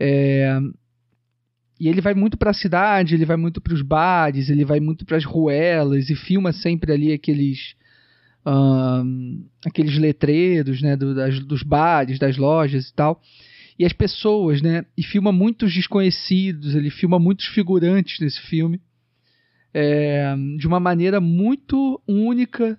É, 0.00 0.58
e 1.78 1.88
ele 1.88 2.00
vai 2.00 2.14
muito 2.14 2.36
para 2.36 2.50
a 2.50 2.54
cidade, 2.54 3.14
ele 3.14 3.24
vai 3.24 3.36
muito 3.36 3.60
para 3.60 3.72
os 3.72 3.82
bares, 3.82 4.50
ele 4.50 4.64
vai 4.64 4.80
muito 4.80 5.04
para 5.04 5.16
as 5.16 5.24
ruelas 5.24 6.10
e 6.10 6.16
filma 6.16 6.52
sempre 6.52 6.92
ali 6.92 7.12
aqueles 7.12 7.76
um, 8.44 9.44
aqueles 9.64 9.96
letreiros, 9.96 10.82
né, 10.82 10.96
do, 10.96 11.14
das, 11.14 11.38
dos 11.44 11.62
bares, 11.62 12.18
das 12.18 12.36
lojas 12.36 12.88
e 12.88 12.94
tal 12.94 13.20
e 13.78 13.84
as 13.84 13.92
pessoas, 13.92 14.60
né? 14.60 14.84
E 14.96 15.02
filma 15.02 15.30
muitos 15.30 15.72
desconhecidos, 15.72 16.74
ele 16.74 16.90
filma 16.90 17.18
muitos 17.18 17.46
figurantes 17.46 18.18
nesse 18.18 18.40
filme, 18.40 18.80
é, 19.72 20.34
de 20.58 20.66
uma 20.66 20.80
maneira 20.80 21.20
muito 21.20 22.00
única, 22.08 22.78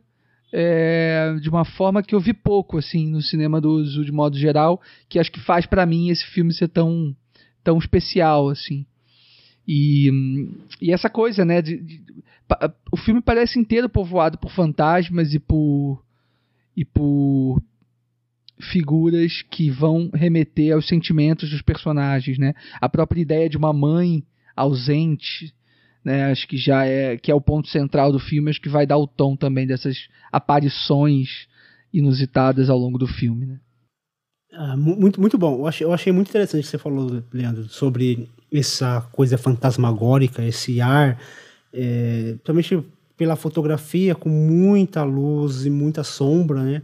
é, 0.52 1.36
de 1.41 1.50
uma 1.50 1.64
forma 1.64 2.04
que 2.04 2.14
eu 2.14 2.20
vi 2.20 2.34
pouco 2.34 2.78
assim 2.78 3.08
no 3.10 3.22
cinema 3.22 3.62
do 3.62 3.70
Uso 3.70 4.04
de 4.04 4.12
modo 4.12 4.38
geral, 4.38 4.82
que 5.08 5.20
acho 5.20 5.32
que 5.32 5.39
faz 5.39 5.66
para 5.66 5.86
mim 5.86 6.10
esse 6.10 6.26
filme 6.26 6.54
ser 6.54 6.68
tão 6.68 7.16
tão 7.64 7.78
especial 7.78 8.50
assim. 8.50 8.86
E, 9.68 10.10
e 10.82 10.91
essa 10.91 11.10
coisa, 11.10 11.45
né? 11.45 11.62
De, 11.62 11.78
de, 11.78 12.04
o 12.91 12.97
filme 12.97 13.22
parece 13.22 13.60
inteiro 13.60 13.88
povoado 13.88 14.38
por 14.38 14.52
fantasmas 14.52 15.34
e 15.34 15.39
por 15.39 16.04
e 16.76 16.84
por 16.84 17.62
figuras 18.62 19.41
que 19.49 19.70
vão 19.70 20.10
remeter 20.14 20.74
aos 20.74 20.88
sentimentos 20.88 21.49
dos 21.49 21.62
personagens, 21.62 22.38
né? 22.38 22.53
A 22.82 22.89
própria 22.89 23.22
ideia 23.22 23.49
de 23.49 23.57
uma 23.57 23.72
mãe 23.72 24.24
ausente, 24.55 25.53
né? 26.03 26.26
Acho 26.32 26.47
que 26.47 26.57
já 26.57 26.86
é 26.86 27.18
que 27.18 27.32
é 27.32 27.36
o 27.36 27.41
ponto 27.41 27.68
central 27.70 28.12
do 28.12 28.20
filme, 28.20 28.49
acho 28.49 28.62
que 28.62 28.70
vai 28.70 28.86
dar 28.86 28.97
o 28.97 29.07
tom 29.07 29.36
também 29.36 29.66
dessas 29.66 30.07
aparições 30.32 31.47
inusitadas 31.93 32.70
ao 32.70 32.78
longo 32.78 32.97
do 32.97 33.07
filme, 33.07 33.45
né? 33.45 33.60
Ah, 34.53 34.76
muito, 34.76 35.22
muito 35.22 35.38
bom. 35.38 35.60
Eu 35.60 35.68
achei, 35.68 35.86
eu 35.86 35.93
achei 35.93 36.12
muito 36.12 36.30
interessante 36.30 36.62
o 36.62 36.64
que 36.64 36.70
você 36.70 36.78
falou, 36.78 37.24
Leandro, 37.32 37.66
sobre 37.70 38.28
essa 38.51 39.01
coisa 39.12 39.38
fantasmagórica, 39.38 40.43
esse 40.43 40.82
ar, 40.82 41.20
é, 41.72 42.36
principalmente 42.43 42.88
pela 43.16 43.36
fotografia 43.36 44.16
com 44.16 44.30
muita 44.30 45.03
luz 45.03 45.66
e 45.66 45.70
muita 45.70 46.03
sombra, 46.03 46.64
né? 46.64 46.82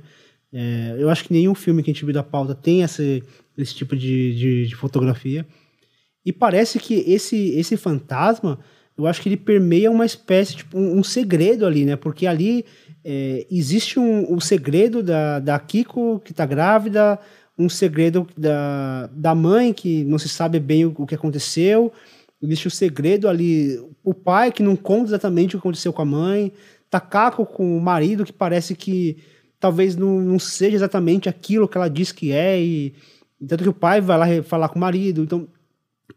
É, 0.57 0.95
eu 0.97 1.09
acho 1.09 1.25
que 1.25 1.33
nenhum 1.33 1.53
filme 1.53 1.83
que 1.83 1.91
a 1.91 1.93
gente 1.93 2.05
viu 2.05 2.13
da 2.13 2.23
pauta 2.23 2.55
tem 2.55 2.81
esse, 2.81 3.21
esse 3.57 3.75
tipo 3.75 3.93
de, 3.93 4.33
de, 4.33 4.67
de, 4.67 4.75
fotografia. 4.75 5.45
E 6.25 6.31
parece 6.31 6.79
que 6.79 6.93
esse, 7.05 7.49
esse 7.59 7.75
fantasma, 7.75 8.57
eu 8.97 9.05
acho 9.05 9.21
que 9.21 9.27
ele 9.27 9.35
permeia 9.35 9.91
uma 9.91 10.05
espécie, 10.05 10.55
tipo, 10.55 10.79
um, 10.79 10.99
um 10.99 11.03
segredo 11.03 11.65
ali, 11.65 11.83
né? 11.83 11.97
Porque 11.97 12.25
ali 12.25 12.63
é, 13.03 13.45
existe 13.51 13.99
um, 13.99 14.33
um 14.33 14.39
segredo 14.39 15.03
da, 15.03 15.39
da 15.39 15.59
Kiko 15.59 16.21
que 16.23 16.31
está 16.31 16.45
grávida, 16.45 17.19
um 17.59 17.67
segredo 17.67 18.25
da, 18.37 19.09
da 19.11 19.35
mãe, 19.35 19.73
que 19.73 20.05
não 20.05 20.17
se 20.17 20.29
sabe 20.29 20.57
bem 20.57 20.85
o, 20.85 20.93
o 20.97 21.05
que 21.05 21.15
aconteceu. 21.15 21.91
Existe 22.41 22.69
o 22.69 22.71
segredo 22.71 23.27
ali, 23.27 23.77
o 24.01 24.13
pai 24.13 24.53
que 24.53 24.63
não 24.63 24.77
conta 24.77 25.09
exatamente 25.09 25.57
o 25.57 25.59
que 25.59 25.67
aconteceu 25.67 25.91
com 25.91 26.01
a 26.01 26.05
mãe. 26.05 26.53
Takako 26.89 27.45
com 27.45 27.77
o 27.77 27.81
marido, 27.81 28.23
que 28.23 28.31
parece 28.31 28.73
que 28.73 29.17
talvez 29.59 29.95
não, 29.95 30.19
não 30.19 30.39
seja 30.39 30.75
exatamente 30.75 31.29
aquilo 31.29 31.67
que 31.67 31.77
ela 31.77 31.89
diz 31.89 32.11
que 32.11 32.31
é. 32.31 32.61
E, 32.61 32.93
tanto 33.47 33.63
que 33.63 33.69
o 33.69 33.73
pai 33.73 34.01
vai 34.01 34.17
lá 34.17 34.43
falar 34.43 34.69
com 34.69 34.77
o 34.77 34.81
marido. 34.81 35.23
Então, 35.23 35.47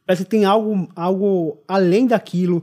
parece 0.06 0.24
que 0.24 0.30
tem 0.30 0.44
algo, 0.44 0.88
algo 0.94 1.58
além 1.66 2.06
daquilo. 2.06 2.62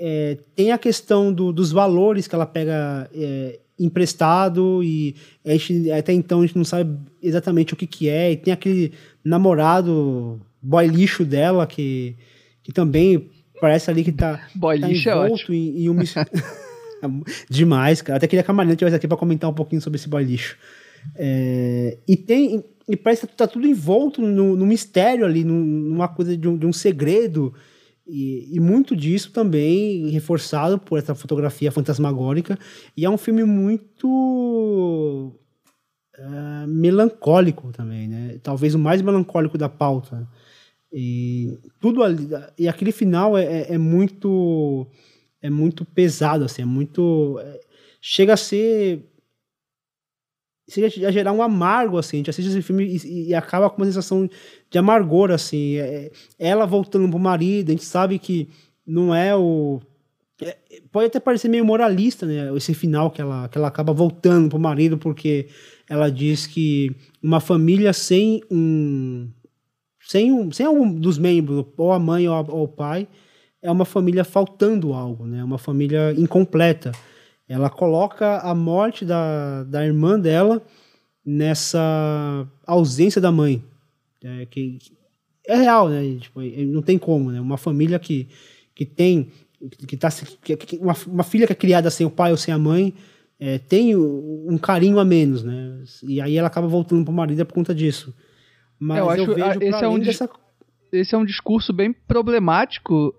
É, 0.00 0.38
tem 0.54 0.70
a 0.70 0.78
questão 0.78 1.32
do, 1.32 1.52
dos 1.52 1.72
valores 1.72 2.28
que 2.28 2.34
ela 2.34 2.46
pega 2.46 3.10
é, 3.12 3.58
emprestado 3.78 4.82
e 4.82 5.14
gente, 5.44 5.90
até 5.90 6.12
então 6.12 6.40
a 6.40 6.46
gente 6.46 6.56
não 6.56 6.64
sabe 6.64 6.98
exatamente 7.22 7.74
o 7.74 7.76
que 7.76 7.86
que 7.86 8.08
é. 8.08 8.32
E 8.32 8.36
tem 8.36 8.52
aquele 8.52 8.92
namorado 9.24 10.40
boy 10.62 10.86
lixo 10.86 11.24
dela 11.24 11.66
que, 11.66 12.16
que 12.62 12.72
também 12.72 13.28
parece 13.60 13.90
ali 13.90 14.04
que 14.04 14.12
tá, 14.12 14.46
boy 14.54 14.80
tá 14.80 14.86
lixo 14.86 15.08
é 15.08 15.12
envolto 15.12 15.52
é 15.52 15.56
em, 15.56 15.84
em 15.84 15.88
uma... 15.88 16.02
Demais, 17.48 18.02
cara. 18.02 18.16
Até 18.16 18.26
queria 18.26 18.42
que 18.42 18.50
a 18.50 18.54
Marina 18.54 18.74
estivesse 18.74 18.96
aqui 18.96 19.08
para 19.08 19.16
comentar 19.16 19.48
um 19.50 19.54
pouquinho 19.54 19.80
sobre 19.80 19.98
esse 19.98 20.08
boy 20.08 20.24
lixo. 20.24 20.56
É, 21.14 21.98
e 22.06 22.16
tem 22.16 22.64
e 22.88 22.96
parece 22.96 23.26
que 23.26 23.36
tá 23.36 23.46
tudo 23.46 23.66
envolto 23.66 24.22
no, 24.22 24.56
no 24.56 24.66
mistério 24.66 25.26
ali, 25.26 25.44
numa 25.44 26.08
coisa 26.08 26.36
de 26.36 26.48
um, 26.48 26.56
de 26.56 26.66
um 26.66 26.72
segredo 26.72 27.54
e, 28.06 28.56
e, 28.56 28.58
muito 28.58 28.96
disso 28.96 29.30
também 29.30 30.08
reforçado 30.08 30.78
por 30.78 30.98
essa 30.98 31.14
fotografia 31.14 31.70
fantasmagórica. 31.70 32.58
E 32.96 33.04
é 33.04 33.10
um 33.10 33.18
filme 33.18 33.44
muito 33.44 34.08
uh, 36.18 36.66
melancólico 36.66 37.70
também, 37.70 38.08
né? 38.08 38.38
Talvez 38.42 38.74
o 38.74 38.78
mais 38.78 39.02
melancólico 39.02 39.58
da 39.58 39.68
pauta. 39.68 40.26
E 40.90 41.58
tudo 41.78 42.02
ali, 42.02 42.26
e 42.58 42.66
aquele 42.66 42.92
final 42.92 43.36
é, 43.36 43.44
é, 43.44 43.74
é 43.74 43.78
muito 43.78 44.86
é 45.40 45.50
muito 45.50 45.84
pesado 45.84 46.44
assim, 46.44 46.62
é 46.62 46.64
muito 46.64 47.38
é, 47.40 47.60
chega 48.00 48.34
a 48.34 48.36
ser 48.36 49.04
chega 50.68 51.08
a 51.08 51.10
gerar 51.10 51.32
um 51.32 51.42
amargo, 51.42 51.98
assim. 51.98 52.16
A 52.16 52.18
gente 52.18 52.30
assiste 52.30 52.48
esse 52.50 52.62
filme 52.62 52.84
e, 52.84 53.28
e 53.28 53.34
acaba 53.34 53.70
com 53.70 53.78
uma 53.78 53.86
sensação 53.86 54.28
de 54.70 54.78
amargor, 54.78 55.30
assim. 55.30 55.76
É, 55.76 56.10
ela 56.38 56.66
voltando 56.66 57.08
pro 57.08 57.18
marido, 57.18 57.70
a 57.70 57.72
gente 57.72 57.84
sabe 57.84 58.18
que 58.18 58.48
não 58.86 59.14
é 59.14 59.34
o. 59.34 59.80
É, 60.40 60.56
pode 60.92 61.06
até 61.06 61.18
parecer 61.18 61.48
meio 61.48 61.64
moralista, 61.64 62.26
né? 62.26 62.54
Esse 62.56 62.74
final 62.74 63.10
que 63.10 63.20
ela, 63.20 63.48
que 63.48 63.58
ela 63.58 63.68
acaba 63.68 63.92
voltando 63.92 64.48
pro 64.48 64.58
marido, 64.58 64.98
porque 64.98 65.48
ela 65.88 66.10
diz 66.10 66.46
que 66.46 66.94
uma 67.22 67.40
família 67.40 67.92
sem 67.92 68.42
um. 68.50 69.28
Sem, 70.00 70.32
um, 70.32 70.50
sem 70.50 70.64
algum 70.64 70.90
dos 70.90 71.18
membros, 71.18 71.66
ou 71.76 71.92
a 71.92 71.98
mãe 71.98 72.26
ou, 72.26 72.34
a, 72.34 72.40
ou 72.40 72.64
o 72.64 72.68
pai, 72.68 73.06
é 73.62 73.70
uma 73.70 73.84
família 73.84 74.24
faltando 74.24 74.92
algo, 74.92 75.26
né? 75.26 75.42
Uma 75.42 75.58
família 75.58 76.12
incompleta. 76.16 76.92
Ela 77.48 77.70
coloca 77.70 78.38
a 78.38 78.54
morte 78.54 79.04
da, 79.04 79.64
da 79.64 79.84
irmã 79.84 80.18
dela 80.18 80.62
nessa 81.24 82.46
ausência 82.66 83.20
da 83.20 83.32
mãe. 83.32 83.62
É, 84.22 84.46
que, 84.46 84.78
é 85.46 85.56
real, 85.56 85.88
né? 85.88 86.18
Tipo, 86.20 86.40
não 86.40 86.82
tem 86.82 86.98
como, 86.98 87.30
né? 87.30 87.40
Uma 87.40 87.56
família 87.56 87.98
que, 87.98 88.28
que 88.74 88.84
tem. 88.84 89.30
Que 89.86 89.96
tá, 89.96 90.08
que, 90.42 90.76
uma, 90.76 90.94
uma 91.06 91.24
filha 91.24 91.46
que 91.46 91.52
é 91.52 91.56
criada 91.56 91.90
sem 91.90 92.06
o 92.06 92.10
pai 92.10 92.30
ou 92.30 92.36
sem 92.36 92.54
a 92.54 92.58
mãe 92.58 92.94
é, 93.40 93.58
tem 93.58 93.96
um 93.96 94.58
carinho 94.58 94.98
a 94.98 95.04
menos, 95.04 95.42
né? 95.42 95.82
E 96.02 96.20
aí 96.20 96.36
ela 96.36 96.48
acaba 96.48 96.66
voltando 96.66 97.04
pro 97.04 97.12
marido 97.12 97.44
por 97.46 97.54
conta 97.54 97.74
disso. 97.74 98.14
Mas 98.78 98.98
eu, 98.98 99.10
acho, 99.10 99.22
eu 99.22 99.34
vejo 99.34 99.62
esse 99.62 99.84
é 99.84 99.88
um 99.88 99.98
dessa... 99.98 100.30
esse 100.92 101.14
é 101.14 101.18
um 101.18 101.24
discurso 101.24 101.72
bem 101.72 101.92
problemático 101.92 103.14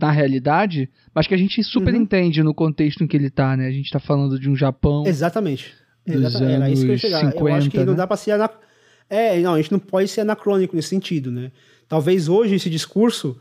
na 0.00 0.10
realidade, 0.10 0.88
mas 1.14 1.26
que 1.26 1.34
a 1.34 1.36
gente 1.36 1.62
super 1.62 1.94
uhum. 1.94 2.02
entende 2.02 2.42
no 2.42 2.54
contexto 2.54 3.02
em 3.02 3.06
que 3.06 3.16
ele 3.16 3.30
tá, 3.30 3.56
né? 3.56 3.66
A 3.66 3.72
gente 3.72 3.90
tá 3.90 3.98
falando 3.98 4.38
de 4.38 4.48
um 4.50 4.56
Japão. 4.56 5.04
Exatamente. 5.06 5.74
Exatamente. 6.06 6.54
Era 6.54 6.70
isso 6.70 6.82
que 6.82 6.88
eu 6.88 6.94
ia 6.94 6.98
chegar. 6.98 7.20
50, 7.20 7.38
eu 7.38 7.54
acho 7.54 7.70
que 7.70 7.78
né? 7.78 7.84
não 7.84 7.94
dá 7.94 8.06
pra 8.06 8.16
ser 8.16 8.32
anac... 8.32 8.56
É, 9.08 9.38
não, 9.40 9.54
a 9.54 9.56
gente 9.58 9.72
não 9.72 9.78
pode 9.78 10.08
ser 10.08 10.22
anacrônico 10.22 10.74
nesse 10.74 10.88
sentido, 10.88 11.30
né? 11.30 11.52
Talvez 11.88 12.28
hoje 12.28 12.54
esse 12.54 12.70
discurso 12.70 13.38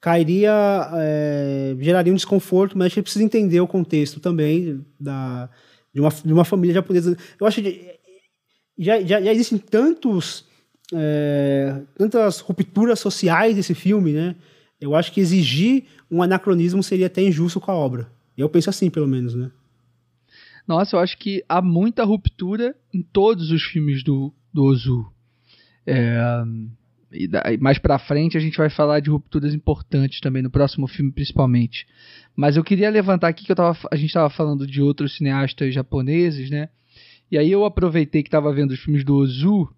cairia, 0.00 0.52
é, 0.94 1.74
geraria 1.80 2.12
um 2.12 2.16
desconforto, 2.16 2.76
mas 2.76 2.86
a 2.86 2.88
gente 2.88 3.02
precisa 3.02 3.24
entender 3.24 3.60
o 3.60 3.66
contexto 3.66 4.20
também 4.20 4.84
da, 5.00 5.48
de, 5.92 6.00
uma, 6.00 6.10
de 6.10 6.32
uma 6.32 6.44
família 6.44 6.74
japonesa. 6.74 7.16
Eu 7.40 7.46
acho 7.46 7.62
que 7.62 7.96
já, 8.78 9.00
já, 9.00 9.20
já 9.20 9.32
existem 9.32 9.58
tantos, 9.58 10.44
é, 10.94 11.80
tantas 11.96 12.40
rupturas 12.40 13.00
sociais 13.00 13.56
desse 13.56 13.74
filme, 13.74 14.12
né? 14.12 14.36
Eu 14.80 14.94
acho 14.94 15.12
que 15.12 15.20
exigir 15.20 15.84
um 16.10 16.22
anacronismo 16.22 16.82
seria 16.82 17.06
até 17.06 17.22
injusto 17.22 17.60
com 17.60 17.70
a 17.70 17.74
obra. 17.74 18.10
Eu 18.36 18.48
penso 18.48 18.70
assim, 18.70 18.90
pelo 18.90 19.08
menos, 19.08 19.34
né? 19.34 19.50
Nossa, 20.66 20.96
eu 20.96 21.00
acho 21.00 21.16
que 21.16 21.44
há 21.48 21.62
muita 21.62 22.04
ruptura 22.04 22.74
em 22.92 23.00
todos 23.00 23.50
os 23.50 23.62
filmes 23.62 24.02
do, 24.02 24.32
do 24.52 24.64
Ozu. 24.64 25.10
É, 25.86 26.18
e 27.12 27.28
daí, 27.28 27.56
mais 27.58 27.78
pra 27.78 27.98
frente 27.98 28.36
a 28.36 28.40
gente 28.40 28.58
vai 28.58 28.68
falar 28.68 29.00
de 29.00 29.08
rupturas 29.08 29.54
importantes 29.54 30.20
também, 30.20 30.42
no 30.42 30.50
próximo 30.50 30.86
filme 30.86 31.12
principalmente. 31.12 31.86
Mas 32.34 32.56
eu 32.56 32.64
queria 32.64 32.90
levantar 32.90 33.28
aqui 33.28 33.44
que 33.44 33.54
tava, 33.54 33.78
a 33.90 33.96
gente 33.96 34.08
estava 34.08 34.28
falando 34.28 34.66
de 34.66 34.82
outros 34.82 35.16
cineastas 35.16 35.72
japoneses, 35.72 36.50
né? 36.50 36.68
E 37.30 37.38
aí 37.38 37.50
eu 37.50 37.64
aproveitei 37.64 38.22
que 38.22 38.28
estava 38.28 38.52
vendo 38.52 38.72
os 38.72 38.80
filmes 38.80 39.04
do 39.04 39.16
Ozu 39.16 39.68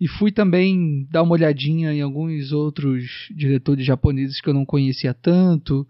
e 0.00 0.06
fui 0.06 0.30
também 0.30 1.06
dar 1.10 1.22
uma 1.22 1.32
olhadinha 1.32 1.92
em 1.92 2.00
alguns 2.00 2.52
outros 2.52 3.28
diretores 3.34 3.84
japoneses 3.84 4.40
que 4.40 4.48
eu 4.48 4.54
não 4.54 4.64
conhecia 4.64 5.12
tanto, 5.12 5.86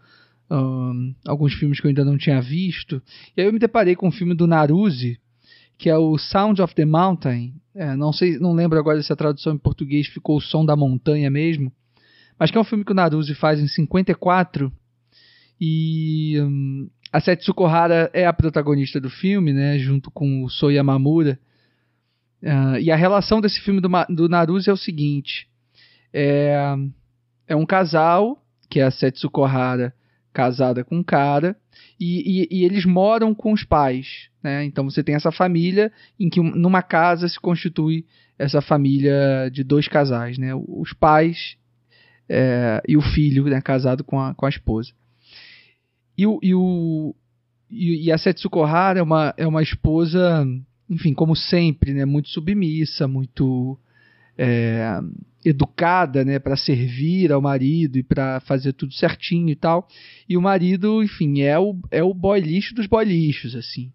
um, 0.50 1.14
alguns 1.26 1.54
filmes 1.54 1.78
que 1.80 1.86
eu 1.86 1.90
ainda 1.90 2.04
não 2.04 2.16
tinha 2.16 2.40
visto. 2.40 3.02
E 3.36 3.40
aí 3.40 3.46
eu 3.46 3.52
me 3.52 3.58
deparei 3.58 3.94
com 3.94 4.08
um 4.08 4.12
filme 4.12 4.34
do 4.34 4.46
Naruse, 4.46 5.18
que 5.76 5.90
é 5.90 5.96
o 5.96 6.16
Sound 6.16 6.62
of 6.62 6.74
the 6.74 6.84
Mountain. 6.84 7.54
É, 7.74 7.94
não 7.94 8.12
sei, 8.12 8.38
não 8.38 8.54
lembro 8.54 8.78
agora 8.78 9.02
se 9.02 9.12
a 9.12 9.16
tradução 9.16 9.54
em 9.54 9.58
português 9.58 10.08
ficou 10.08 10.38
o 10.38 10.40
som 10.40 10.64
da 10.64 10.74
montanha 10.74 11.30
mesmo, 11.30 11.70
mas 12.38 12.50
que 12.50 12.56
é 12.56 12.60
um 12.60 12.64
filme 12.64 12.84
que 12.84 12.92
o 12.92 12.94
Naruse 12.94 13.34
faz 13.34 13.60
em 13.60 13.68
54 13.68 14.72
e 15.60 16.36
a 17.12 17.20
Setsuko 17.20 17.64
Hara 17.64 18.10
é 18.12 18.26
a 18.26 18.32
protagonista 18.32 19.00
do 19.00 19.10
filme, 19.10 19.52
né, 19.52 19.78
junto 19.78 20.10
com 20.10 20.44
o 20.44 20.48
So 20.48 20.70
Yamamura. 20.70 21.38
Uh, 22.42 22.78
e 22.80 22.90
a 22.90 22.96
relação 22.96 23.40
desse 23.40 23.60
filme 23.60 23.80
do, 23.80 23.88
do 24.08 24.28
Naruse 24.28 24.70
é 24.70 24.72
o 24.72 24.76
seguinte: 24.76 25.48
é, 26.12 26.76
é 27.46 27.56
um 27.56 27.66
casal, 27.66 28.42
que 28.70 28.80
é 28.80 28.84
a 28.84 28.90
Setsuko 28.90 29.44
Hara, 29.44 29.92
casada 30.32 30.84
com 30.84 30.98
um 30.98 31.02
cara, 31.02 31.56
e, 31.98 32.42
e, 32.42 32.58
e, 32.60 32.64
eles 32.64 32.84
moram 32.84 33.34
com 33.34 33.52
os 33.52 33.64
pais. 33.64 34.28
Né? 34.42 34.64
Então 34.64 34.84
você 34.84 35.02
tem 35.02 35.14
essa 35.14 35.32
família 35.32 35.92
em 36.18 36.30
que 36.30 36.40
numa 36.40 36.82
casa 36.82 37.28
se 37.28 37.40
constitui 37.40 38.06
essa 38.38 38.60
família 38.60 39.50
de 39.52 39.64
dois 39.64 39.88
casais, 39.88 40.38
né? 40.38 40.52
os 40.54 40.92
pais 40.92 41.56
é, 42.28 42.80
e 42.86 42.96
o 42.96 43.00
filho 43.00 43.44
né? 43.46 43.60
casado 43.60 44.04
com 44.04 44.20
a, 44.20 44.32
com 44.34 44.46
a 44.46 44.48
esposa. 44.48 44.92
E, 46.16 46.26
o, 46.26 46.38
e, 46.42 46.54
o, 46.54 47.14
e, 47.70 48.12
a 48.12 48.18
Setsuko 48.18 48.62
Hara 48.62 49.00
é 49.00 49.02
uma, 49.02 49.34
é 49.36 49.46
uma 49.46 49.62
esposa 49.62 50.46
enfim, 50.88 51.12
como 51.12 51.36
sempre, 51.36 51.92
né, 51.92 52.04
muito 52.04 52.28
submissa, 52.28 53.06
muito 53.06 53.78
é, 54.36 55.00
educada, 55.44 56.24
né, 56.24 56.38
para 56.38 56.56
servir 56.56 57.32
ao 57.32 57.42
marido 57.42 57.98
e 57.98 58.02
para 58.02 58.40
fazer 58.40 58.72
tudo 58.72 58.92
certinho 58.94 59.50
e 59.50 59.56
tal. 59.56 59.86
E 60.28 60.36
o 60.36 60.42
marido, 60.42 61.02
enfim, 61.02 61.40
é 61.40 61.58
o, 61.58 61.76
é 61.90 62.02
o 62.02 62.14
boy 62.14 62.40
lixo 62.40 62.74
dos 62.74 62.86
boy 62.86 63.04
lixos, 63.04 63.54
assim. 63.54 63.92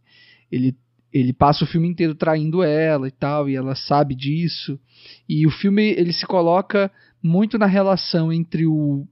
Ele, 0.52 0.76
ele 1.12 1.34
passa 1.34 1.64
o 1.64 1.68
filme 1.68 1.88
inteiro 1.88 2.14
traindo 2.14 2.62
ela 2.62 3.08
e 3.08 3.12
tal, 3.12 3.50
e 3.50 3.56
ela 3.56 3.76
sabe 3.76 4.14
disso. 4.14 4.80
E 5.28 5.48
o 5.48 5.52
filme 5.52 5.92
ele 5.92 6.14
se 6.14 6.26
coloca 6.26 6.92
muito 7.22 7.58
na 7.58 7.66
relação 7.66 8.32
entre 8.32 8.68
o 8.68 9.08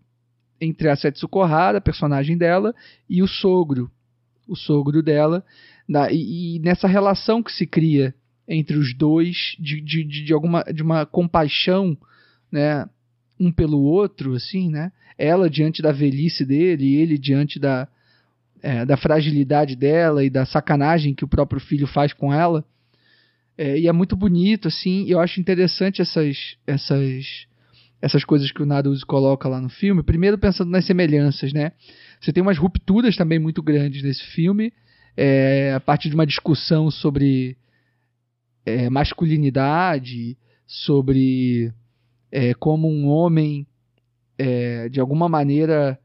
entre 0.64 0.90
a 0.90 0.96
Setsuko 0.96 1.42
Hara, 1.42 1.80
a 1.80 1.82
personagem 1.82 2.38
dela, 2.38 2.76
e 3.10 3.24
o 3.24 3.28
sogro, 3.28 3.90
o 4.48 4.56
sogro 4.56 5.02
dela, 5.02 5.44
e, 6.12 6.56
e, 6.56 6.60
nessa 6.60 6.88
relação 6.88 7.44
que 7.44 7.52
se 7.52 7.66
cria 7.66 8.14
entre 8.48 8.78
os 8.78 8.94
dois 8.94 9.56
de, 9.60 9.82
de, 9.82 10.04
de, 10.04 10.34
alguma 10.34 10.64
de 10.64 10.82
uma 10.82 11.06
compaixão, 11.06 11.98
né, 12.52 12.88
um 13.40 13.52
pelo 13.52 13.80
outro, 13.82 14.34
assim, 14.34 14.70
né? 14.70 14.92
Ela 15.18 15.50
diante 15.50 15.82
da 15.82 15.92
velhice 15.92 16.46
dele, 16.46 16.96
ele 16.96 17.18
diante 17.18 17.60
da 17.60 17.88
é, 18.62 18.86
da 18.86 18.96
fragilidade 18.96 19.76
dela 19.76 20.24
e 20.24 20.30
da 20.30 20.46
sacanagem 20.46 21.16
que 21.16 21.26
o 21.26 21.28
próprio 21.28 21.60
filho 21.60 21.88
faz 21.88 22.14
com 22.14 22.34
ela. 22.34 22.64
É, 23.58 23.80
e 23.80 23.88
é 23.88 23.92
muito 23.92 24.16
bonito, 24.16 24.68
assim, 24.68 25.06
eu 25.08 25.20
acho 25.20 25.40
interessante 25.40 26.02
essas, 26.02 26.58
essas, 26.66 27.48
essas 28.02 28.24
coisas 28.24 28.52
que 28.52 28.62
o 28.62 28.66
Naruse 28.66 29.06
coloca 29.06 29.50
lá 29.50 29.60
no 29.60 29.70
filme. 29.70 30.04
Primeiro 30.04 30.38
pensando 30.38 30.70
nas 30.70 30.86
semelhanças, 30.86 31.52
né? 31.54 31.72
Você 32.20 32.32
tem 32.32 32.42
umas 32.42 32.58
rupturas 32.58 33.16
também 33.16 33.40
muito 33.40 33.62
grandes 33.62 34.04
nesse 34.04 34.24
filme, 34.28 34.72
é, 35.16 35.74
a 35.74 35.80
partir 35.80 36.10
de 36.10 36.16
uma 36.16 36.26
discussão 36.26 36.90
sobre 36.90 37.58
é, 38.66 38.90
masculinidade, 38.90 40.38
sobre 40.66 41.74
é, 42.32 42.54
como 42.54 42.90
um 42.90 43.08
homem, 43.08 43.68
é, 44.38 44.90
de 44.90 45.00
alguma 45.00 45.28
maneira, 45.28 46.00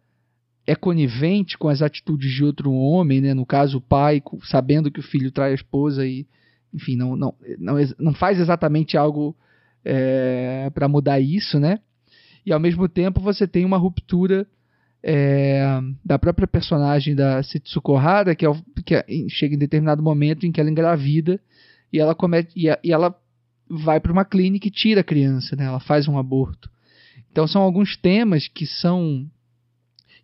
é 0.66 0.74
conivente 0.74 1.56
com 1.56 1.68
as 1.68 1.80
atitudes 1.80 2.32
de 2.32 2.44
outro 2.44 2.72
homem, 2.72 3.20
né? 3.20 3.32
no 3.34 3.46
caso 3.46 3.78
o 3.78 3.80
pai, 3.80 4.22
sabendo 4.44 4.90
que 4.90 5.00
o 5.00 5.04
filho 5.04 5.30
trai 5.30 5.52
a 5.52 5.54
esposa 5.54 6.04
e, 6.04 6.26
enfim, 6.74 6.96
não, 6.96 7.14
não, 7.14 7.34
não, 7.58 7.76
não 7.98 8.14
faz 8.14 8.40
exatamente 8.40 8.96
algo 8.96 9.36
é, 9.84 10.68
para 10.74 10.88
mudar 10.88 11.20
isso, 11.20 11.60
né? 11.60 11.78
E 12.44 12.52
ao 12.52 12.58
mesmo 12.58 12.88
tempo 12.88 13.20
você 13.20 13.46
tem 13.46 13.64
uma 13.64 13.76
ruptura 13.76 14.46
é, 15.02 15.80
da 16.04 16.18
própria 16.18 16.46
personagem 16.46 17.14
da 17.14 17.42
Setsuko 17.42 17.96
Hara, 17.96 18.34
que, 18.34 18.46
é, 18.46 18.50
que 18.84 18.94
é, 18.94 19.04
chega 19.28 19.54
em 19.54 19.58
determinado 19.58 20.02
momento 20.02 20.44
em 20.46 20.52
que 20.52 20.60
ela 20.60 20.70
engravida 20.70 21.40
e 21.92 21.98
ela 22.00 22.14
comete 22.14 22.52
e, 22.56 22.66
e 22.82 22.92
ela 22.92 23.14
vai 23.68 24.00
para 24.00 24.12
uma 24.12 24.24
clínica 24.24 24.68
e 24.68 24.70
tira 24.70 25.00
a 25.00 25.04
criança, 25.04 25.56
né? 25.56 25.64
Ela 25.64 25.80
faz 25.80 26.08
um 26.08 26.18
aborto. 26.18 26.70
Então 27.30 27.46
são 27.46 27.62
alguns 27.62 27.96
temas 27.96 28.48
que 28.48 28.66
são 28.66 29.28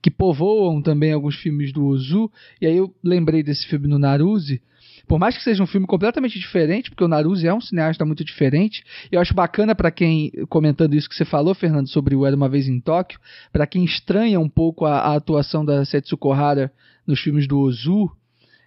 que 0.01 0.11
povoam 0.11 0.83
também 0.83 1.12
alguns 1.12 1.37
filmes 1.37 1.73
do 1.73 1.85
Ozu. 1.85 2.31
E 2.61 2.66
aí 2.66 2.77
eu 2.77 2.93
lembrei 3.05 3.43
desse 3.43 3.66
filme 3.68 3.87
no 3.87 3.99
Naruse. 3.99 4.61
Por 5.07 5.18
mais 5.18 5.36
que 5.36 5.42
seja 5.42 5.62
um 5.62 5.66
filme 5.66 5.86
completamente 5.86 6.38
diferente, 6.38 6.90
porque 6.90 7.05
o 7.05 7.09
Naruse 7.09 7.46
é 7.46 7.55
um 7.55 7.61
cineasta 7.61 8.05
muito 8.05 8.24
diferente, 8.24 8.84
eu 9.11 9.20
acho 9.20 9.34
bacana 9.34 9.74
para 9.74 9.90
quem, 9.90 10.30
comentando 10.48 10.94
isso 10.94 11.09
que 11.09 11.14
você 11.14 11.24
falou, 11.24 11.55
Fernando, 11.55 11.88
sobre 11.88 12.14
o 12.14 12.24
Era 12.24 12.36
Uma 12.36 12.48
Vez 12.48 12.68
em 12.68 12.80
Tóquio, 12.80 13.18
para 13.53 13.66
quem 13.66 13.84
estranha 13.84 14.38
um 14.40 14.48
pouco 14.48 14.86
a, 14.86 14.98
a 14.98 15.16
atuação 15.16 15.64
da 15.64 15.84
Setsuko 15.84 16.32
Hara 16.32 16.72
nos 17.07 17.20
filmes 17.20 17.46
do 17.46 17.59
Ozu, 17.59 18.11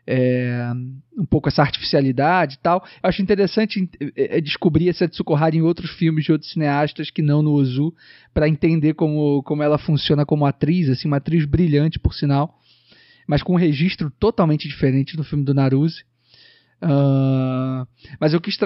é, 0.08 0.72
um 1.18 1.26
pouco 1.26 1.50
essa 1.50 1.62
artificialidade 1.62 2.56
e 2.56 2.60
tal. 2.60 2.86
Eu 3.02 3.10
acho 3.10 3.22
interessante 3.22 3.90
é, 4.16 4.38
é, 4.38 4.42
descobrir 4.42 4.90
essa 4.90 5.08
Tsukuhara 5.08 5.56
em 5.56 5.62
outros 5.62 5.92
filmes 5.92 6.26
de 6.26 6.32
outros 6.32 6.52
cineastas 6.52 7.10
que 7.10 7.22
não 7.22 7.42
no 7.42 7.54
Ozu, 7.54 7.94
para 8.34 8.48
entender 8.48 8.94
como, 8.94 9.42
como 9.44 9.64
ela 9.64 9.78
funciona 9.78 10.26
como 10.26 10.46
atriz, 10.46 10.90
assim, 10.90 11.08
uma 11.08 11.18
atriz 11.18 11.46
brilhante, 11.46 12.00
por 12.00 12.14
sinal, 12.14 12.60
mas 13.28 13.42
com 13.42 13.54
um 13.54 13.58
registro 13.58 14.12
totalmente 14.12 14.68
diferente 14.68 15.18
do 15.18 15.24
filme 15.24 15.44
do 15.44 15.54
Naruse. 15.54 16.04
Uh, 16.84 17.88
mas 18.20 18.34
eu 18.34 18.42
quis 18.42 18.58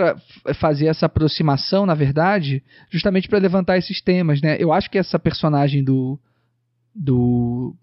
fazer 0.55 0.88
essa 0.88 1.05
aproximação, 1.05 1.86
na 1.86 1.93
verdade, 1.93 2.64
justamente 2.89 3.30
para 3.30 3.39
levantar 3.39 3.78
esses 3.78 4.01
temas, 4.01 4.41
né? 4.41 4.57
Eu 4.60 4.74
acho 4.74 4.89
que 4.89 4.97
essa 4.97 5.20
personagem 5.20 5.84
do 5.84 6.20
do 6.93 7.76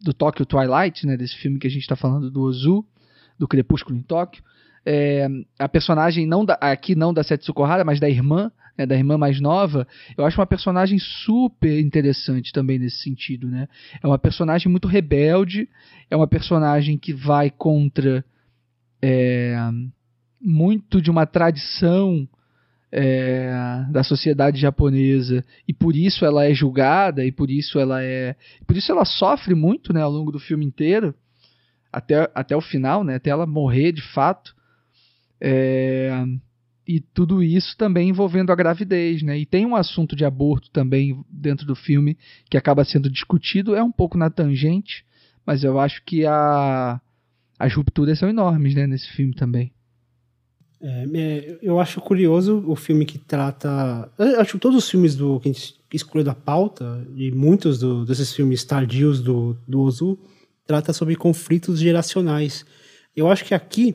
do 0.00 0.14
Tokyo 0.14 0.46
Twilight, 0.46 1.06
né, 1.06 1.16
desse 1.16 1.36
filme 1.36 1.58
que 1.58 1.66
a 1.66 1.70
gente 1.70 1.82
está 1.82 1.94
falando 1.94 2.30
do 2.30 2.40
Ozu, 2.40 2.84
do 3.38 3.46
Crepúsculo 3.46 3.98
em 3.98 4.02
Tóquio. 4.02 4.42
É, 4.84 5.28
a 5.58 5.68
personagem 5.68 6.26
não 6.26 6.42
da, 6.42 6.54
aqui 6.54 6.94
não 6.94 7.12
da 7.12 7.22
Setsuko 7.22 7.62
Hara, 7.64 7.84
mas 7.84 8.00
da 8.00 8.08
irmã, 8.08 8.50
né, 8.78 8.86
da 8.86 8.96
irmã 8.96 9.18
mais 9.18 9.38
nova, 9.40 9.86
eu 10.16 10.24
acho 10.24 10.40
uma 10.40 10.46
personagem 10.46 10.98
super 10.98 11.78
interessante 11.78 12.50
também 12.50 12.78
nesse 12.78 13.02
sentido, 13.02 13.46
né? 13.46 13.68
É 14.02 14.06
uma 14.06 14.18
personagem 14.18 14.70
muito 14.70 14.88
rebelde, 14.88 15.68
é 16.10 16.16
uma 16.16 16.26
personagem 16.26 16.96
que 16.96 17.12
vai 17.12 17.50
contra 17.50 18.24
é, 19.02 19.56
muito 20.40 21.00
de 21.00 21.10
uma 21.10 21.26
tradição 21.26 22.28
é, 22.92 23.84
da 23.90 24.02
sociedade 24.02 24.60
japonesa 24.60 25.44
e 25.66 25.72
por 25.72 25.94
isso 25.94 26.24
ela 26.24 26.44
é 26.44 26.52
julgada 26.52 27.24
e 27.24 27.30
por 27.30 27.50
isso 27.50 27.78
ela 27.78 28.02
é, 28.02 28.34
por 28.66 28.76
isso 28.76 28.90
ela 28.90 29.04
sofre 29.04 29.54
muito, 29.54 29.92
né, 29.92 30.02
ao 30.02 30.10
longo 30.10 30.32
do 30.32 30.40
filme 30.40 30.64
inteiro 30.64 31.14
até, 31.92 32.30
até 32.34 32.56
o 32.56 32.60
final, 32.60 33.04
né? 33.04 33.16
Até 33.16 33.30
ela 33.30 33.46
morrer 33.46 33.92
de 33.92 34.02
fato. 34.12 34.54
É, 35.40 36.24
e 36.86 37.00
tudo 37.00 37.42
isso 37.42 37.76
também 37.76 38.08
envolvendo 38.08 38.50
a 38.50 38.56
gravidez, 38.56 39.22
né? 39.22 39.38
E 39.38 39.46
tem 39.46 39.66
um 39.66 39.76
assunto 39.76 40.16
de 40.16 40.24
aborto 40.24 40.70
também 40.70 41.22
dentro 41.30 41.66
do 41.66 41.74
filme 41.74 42.16
que 42.48 42.56
acaba 42.56 42.84
sendo 42.84 43.10
discutido, 43.10 43.74
é 43.74 43.82
um 43.82 43.92
pouco 43.92 44.18
na 44.18 44.30
tangente, 44.30 45.04
mas 45.46 45.64
eu 45.64 45.78
acho 45.78 46.02
que 46.04 46.26
a, 46.26 47.00
as 47.60 47.74
rupturas 47.74 48.18
são 48.18 48.30
enormes, 48.30 48.74
né? 48.74 48.86
Nesse 48.86 49.10
filme 49.10 49.34
também. 49.34 49.70
É, 50.80 51.04
é 51.14 51.58
eu 51.60 51.78
acho 51.78 52.00
curioso 52.00 52.64
o 52.66 52.74
filme 52.74 53.04
que 53.04 53.18
trata. 53.18 54.10
Acho 54.38 54.54
que 54.54 54.58
todos 54.58 54.78
os 54.78 54.90
filmes 54.90 55.14
do 55.14 55.38
que 55.38 55.50
a 55.50 55.52
gente 55.52 55.78
escolheu 55.92 56.24
da 56.24 56.34
pauta, 56.34 57.06
e 57.14 57.30
muitos 57.30 57.78
do, 57.78 58.06
desses 58.06 58.32
filmes 58.32 58.64
tardios 58.64 59.20
do, 59.20 59.58
do 59.68 59.82
Ozu, 59.82 60.18
trata 60.66 60.94
sobre 60.94 61.14
conflitos 61.16 61.78
geracionais. 61.78 62.64
Eu 63.14 63.30
acho 63.30 63.44
que 63.44 63.52
aqui, 63.52 63.94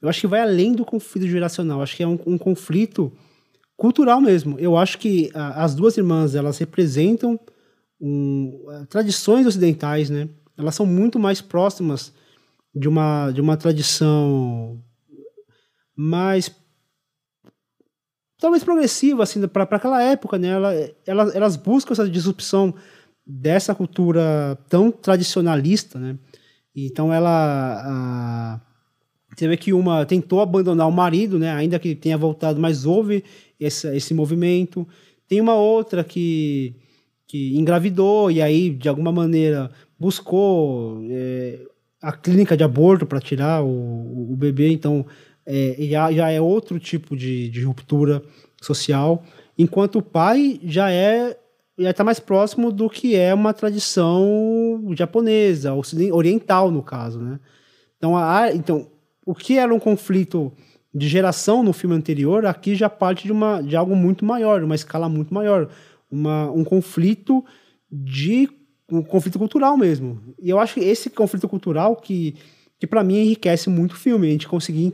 eu 0.00 0.08
acho 0.08 0.20
que 0.20 0.26
vai 0.28 0.40
além 0.40 0.72
do 0.72 0.84
conflito 0.84 1.26
geracional, 1.26 1.82
acho 1.82 1.96
que 1.96 2.04
é 2.04 2.06
um, 2.06 2.18
um 2.24 2.38
conflito 2.38 3.12
cultural 3.76 4.20
mesmo. 4.20 4.56
Eu 4.60 4.76
acho 4.76 4.98
que 4.98 5.30
a, 5.34 5.64
as 5.64 5.74
duas 5.74 5.96
irmãs, 5.96 6.36
elas 6.36 6.58
representam 6.58 7.40
um, 8.00 8.86
tradições 8.88 9.46
ocidentais, 9.46 10.08
né? 10.10 10.28
Elas 10.56 10.76
são 10.76 10.86
muito 10.86 11.18
mais 11.18 11.40
próximas 11.40 12.12
de 12.74 12.88
uma, 12.88 13.30
de 13.30 13.40
uma 13.40 13.56
tradição 13.56 14.82
mais 15.96 16.50
talvez 18.40 18.64
progressiva 18.64 19.22
assim 19.22 19.46
para 19.46 19.64
aquela 19.64 20.02
época, 20.02 20.38
né? 20.38 20.48
Ela, 20.48 20.74
elas, 21.06 21.34
elas 21.34 21.56
buscam 21.56 21.92
essa 21.92 22.08
disrupção 22.08 22.74
dessa 23.26 23.74
cultura 23.74 24.58
tão 24.68 24.90
tradicionalista, 24.90 25.98
né? 25.98 26.18
Então 26.74 27.12
ela 27.12 27.82
a, 27.84 28.60
você 29.36 29.46
vê 29.46 29.56
que 29.56 29.72
uma 29.72 30.06
tentou 30.06 30.40
abandonar 30.40 30.88
o 30.88 30.92
marido, 30.92 31.38
né? 31.38 31.52
Ainda 31.52 31.78
que 31.78 31.94
tenha 31.94 32.16
voltado, 32.16 32.60
mas 32.60 32.86
houve 32.86 33.22
esse, 33.58 33.86
esse 33.94 34.14
movimento. 34.14 34.88
Tem 35.28 35.40
uma 35.40 35.54
outra 35.54 36.02
que 36.02 36.74
que 37.26 37.56
engravidou 37.56 38.28
e 38.28 38.42
aí 38.42 38.70
de 38.70 38.88
alguma 38.88 39.12
maneira 39.12 39.70
buscou 39.96 41.00
é, 41.08 41.60
a 42.00 42.12
clínica 42.12 42.56
de 42.56 42.64
aborto 42.64 43.04
para 43.06 43.20
tirar 43.20 43.62
o, 43.62 44.32
o 44.32 44.36
bebê. 44.36 44.70
Então 44.72 45.06
é, 45.46 45.76
já, 45.80 46.12
já 46.12 46.30
é 46.30 46.40
outro 46.40 46.78
tipo 46.78 47.16
de, 47.16 47.48
de 47.50 47.62
ruptura 47.62 48.22
social. 48.60 49.24
Enquanto 49.58 49.98
o 49.98 50.02
pai 50.02 50.60
já 50.64 50.90
é 50.90 51.36
já 51.78 51.90
está 51.90 52.04
mais 52.04 52.20
próximo 52.20 52.70
do 52.70 52.90
que 52.90 53.16
é 53.16 53.32
uma 53.32 53.54
tradição 53.54 54.92
japonesa, 54.94 55.72
oriental 56.12 56.70
no 56.70 56.82
caso, 56.82 57.18
né? 57.18 57.40
Então, 57.96 58.16
a, 58.16 58.52
então, 58.52 58.86
o 59.24 59.34
que 59.34 59.58
era 59.58 59.74
um 59.74 59.78
conflito 59.78 60.52
de 60.94 61.08
geração 61.08 61.62
no 61.62 61.72
filme 61.72 61.96
anterior, 61.96 62.44
aqui 62.44 62.74
já 62.74 62.90
parte 62.90 63.24
de, 63.24 63.32
uma, 63.32 63.62
de 63.62 63.76
algo 63.76 63.96
muito 63.96 64.24
maior, 64.24 64.62
uma 64.62 64.74
escala 64.74 65.08
muito 65.08 65.32
maior, 65.32 65.70
uma, 66.10 66.50
um 66.50 66.64
conflito 66.64 67.44
de 67.90 68.48
um 68.90 69.02
conflito 69.02 69.38
cultural 69.38 69.76
mesmo. 69.76 70.20
E 70.38 70.50
eu 70.50 70.58
acho 70.58 70.74
que 70.74 70.80
esse 70.80 71.10
conflito 71.10 71.48
cultural 71.48 71.96
que, 71.96 72.34
que 72.78 72.86
para 72.86 73.04
mim 73.04 73.18
enriquece 73.18 73.68
muito 73.70 73.92
o 73.92 73.96
filme, 73.96 74.28
a 74.28 74.30
gente 74.30 74.48
conseguir 74.48 74.92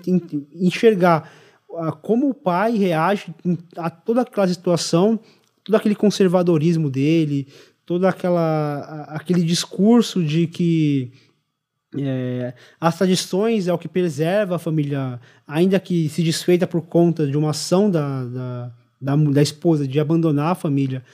enxergar 0.55 1.31
uh, 1.69 1.95
como 2.03 2.29
o 2.29 2.35
pai 2.35 2.77
reage 2.77 3.35
a 3.77 3.91
toda 3.91 4.23
aquela 4.23 4.49
situação 4.49 5.21
todo 5.67 5.75
aquele 5.75 5.97
conservadorismo 5.97 6.89
dele, 6.89 7.49
todo 7.85 8.07
aquela, 8.07 9.05
aquele 9.09 9.43
discurso 9.43 10.23
de 10.23 10.47
que 10.47 11.11
é, 11.99 12.55
as 12.81 12.97
tradições 12.97 13.67
é 13.67 13.73
o 13.73 13.79
que 13.79 13.89
preserva 13.89 14.57
a 14.57 14.59
família, 14.61 15.21
ainda 15.47 15.81
que 15.81 16.09
se 16.09 16.23
desfeita 16.23 16.69
por 16.69 16.83
conta 16.83 17.27
de 17.27 17.37
uma 17.37 17.51
ação 17.51 17.91
da, 17.91 18.25
da, 18.25 18.73
da, 19.01 19.17
da 19.17 19.43
esposa 19.43 19.89
de 19.89 19.99
abandonar 19.99 20.53
a 20.53 20.55
família, 20.55 21.05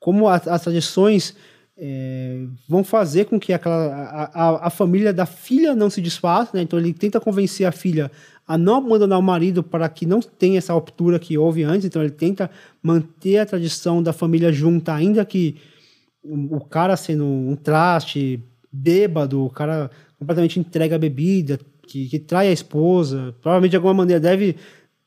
como 0.00 0.26
as 0.26 0.62
tradições 0.62 1.36
é, 1.80 2.44
vão 2.68 2.82
fazer 2.82 3.26
com 3.26 3.38
que 3.38 3.52
aquela, 3.52 3.86
a, 3.86 4.24
a, 4.24 4.66
a, 4.66 4.70
família 4.70 5.12
da 5.12 5.24
filha 5.24 5.76
não 5.76 5.88
se 5.88 6.00
desfaça, 6.00 6.50
né? 6.54 6.62
então 6.62 6.76
ele 6.76 6.92
tenta 6.92 7.20
convencer 7.20 7.64
a 7.66 7.72
filha 7.72 8.10
a 8.46 8.58
não 8.58 8.76
abandonar 8.76 9.18
o 9.18 9.22
marido 9.22 9.62
para 9.62 9.88
que 9.88 10.04
não 10.04 10.20
tenha 10.20 10.58
essa 10.58 10.72
ruptura 10.72 11.18
que 11.18 11.36
houve 11.38 11.62
antes. 11.62 11.84
Então 11.84 12.02
ele 12.02 12.10
tenta 12.10 12.50
manter 12.82 13.38
a 13.38 13.46
tradição 13.46 14.02
da 14.02 14.12
família 14.12 14.50
junta, 14.50 14.94
ainda 14.94 15.24
que 15.24 15.56
o 16.24 16.60
cara 16.60 16.96
sendo 16.96 17.24
um 17.24 17.54
traste, 17.54 18.42
bêbado, 18.72 19.44
o 19.44 19.50
cara 19.50 19.90
completamente 20.18 20.58
entrega 20.58 20.96
a 20.96 20.98
bebida, 20.98 21.60
que, 21.86 22.08
que 22.08 22.18
trai 22.18 22.48
a 22.48 22.52
esposa, 22.52 23.34
provavelmente 23.40 23.70
de 23.70 23.76
alguma 23.76 23.94
maneira 23.94 24.20
deve 24.20 24.56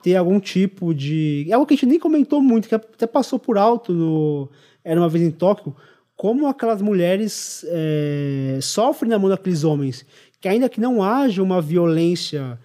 ter 0.01 0.15
algum 0.15 0.39
tipo 0.39 0.93
de. 0.93 1.45
É 1.49 1.53
algo 1.53 1.65
que 1.65 1.73
a 1.73 1.77
gente 1.77 1.87
nem 1.87 1.99
comentou 1.99 2.41
muito, 2.41 2.69
que 2.69 2.75
até 2.75 3.05
passou 3.05 3.37
por 3.37 3.57
alto 3.57 3.91
no 3.91 4.49
Era 4.83 4.99
uma 4.99 5.09
vez 5.09 5.23
em 5.23 5.31
Tóquio, 5.31 5.75
como 6.21 6.45
aquelas 6.45 6.83
mulheres 6.83 7.65
é, 7.67 8.59
sofrem 8.61 9.09
na 9.09 9.17
mão 9.17 9.27
daqueles 9.27 9.63
homens, 9.63 10.05
que 10.39 10.47
ainda 10.47 10.69
que 10.69 10.79
não 10.79 11.01
haja 11.01 11.41
uma 11.41 11.59
violência 11.59 12.59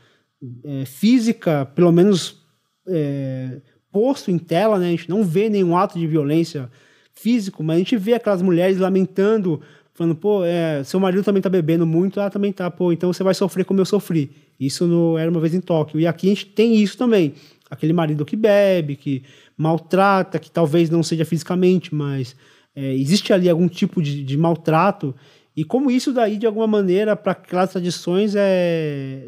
é, 0.62 0.84
física, 0.84 1.64
pelo 1.74 1.90
menos 1.90 2.44
é, 2.86 3.62
posto 3.90 4.30
em 4.30 4.36
tela, 4.36 4.78
né? 4.78 4.88
a 4.88 4.90
gente 4.90 5.08
não 5.08 5.24
vê 5.24 5.48
nenhum 5.48 5.74
ato 5.74 5.98
de 5.98 6.06
violência 6.06 6.70
físico, 7.14 7.64
mas 7.64 7.76
a 7.76 7.78
gente 7.78 7.96
vê 7.96 8.12
aquelas 8.12 8.42
mulheres 8.42 8.76
lamentando, 8.76 9.62
falando, 9.94 10.16
pô, 10.16 10.44
é, 10.44 10.84
seu 10.84 11.00
marido 11.00 11.24
também 11.24 11.40
tá 11.40 11.48
bebendo 11.48 11.86
muito, 11.86 12.20
ah, 12.20 12.28
também 12.28 12.52
tá, 12.52 12.70
pô, 12.70 12.92
então 12.92 13.10
você 13.10 13.24
vai 13.24 13.32
sofrer 13.32 13.64
como 13.64 13.80
eu 13.80 13.86
sofri. 13.86 14.32
Isso 14.60 14.86
no 14.86 15.16
Era 15.16 15.30
Uma 15.30 15.40
Vez 15.40 15.54
em 15.54 15.62
Tóquio. 15.62 15.98
E 15.98 16.06
aqui 16.06 16.26
a 16.26 16.28
gente 16.28 16.44
tem 16.44 16.76
isso 16.76 16.98
também. 16.98 17.32
Aquele 17.70 17.94
marido 17.94 18.22
que 18.22 18.36
bebe, 18.36 18.96
que 18.96 19.22
maltrata, 19.56 20.38
que 20.38 20.50
talvez 20.50 20.90
não 20.90 21.02
seja 21.02 21.24
fisicamente, 21.24 21.94
mas 21.94 22.36
é, 22.76 22.94
existe 22.94 23.32
ali 23.32 23.48
algum 23.48 23.66
tipo 23.66 24.02
de, 24.02 24.22
de, 24.22 24.36
maltrato. 24.36 25.14
E 25.56 25.64
como 25.64 25.90
isso 25.90 26.12
daí, 26.12 26.36
de 26.36 26.46
alguma 26.46 26.66
maneira, 26.66 27.16
para 27.16 27.32
aquelas 27.32 27.72
tradições, 27.72 28.34
é, 28.36 29.26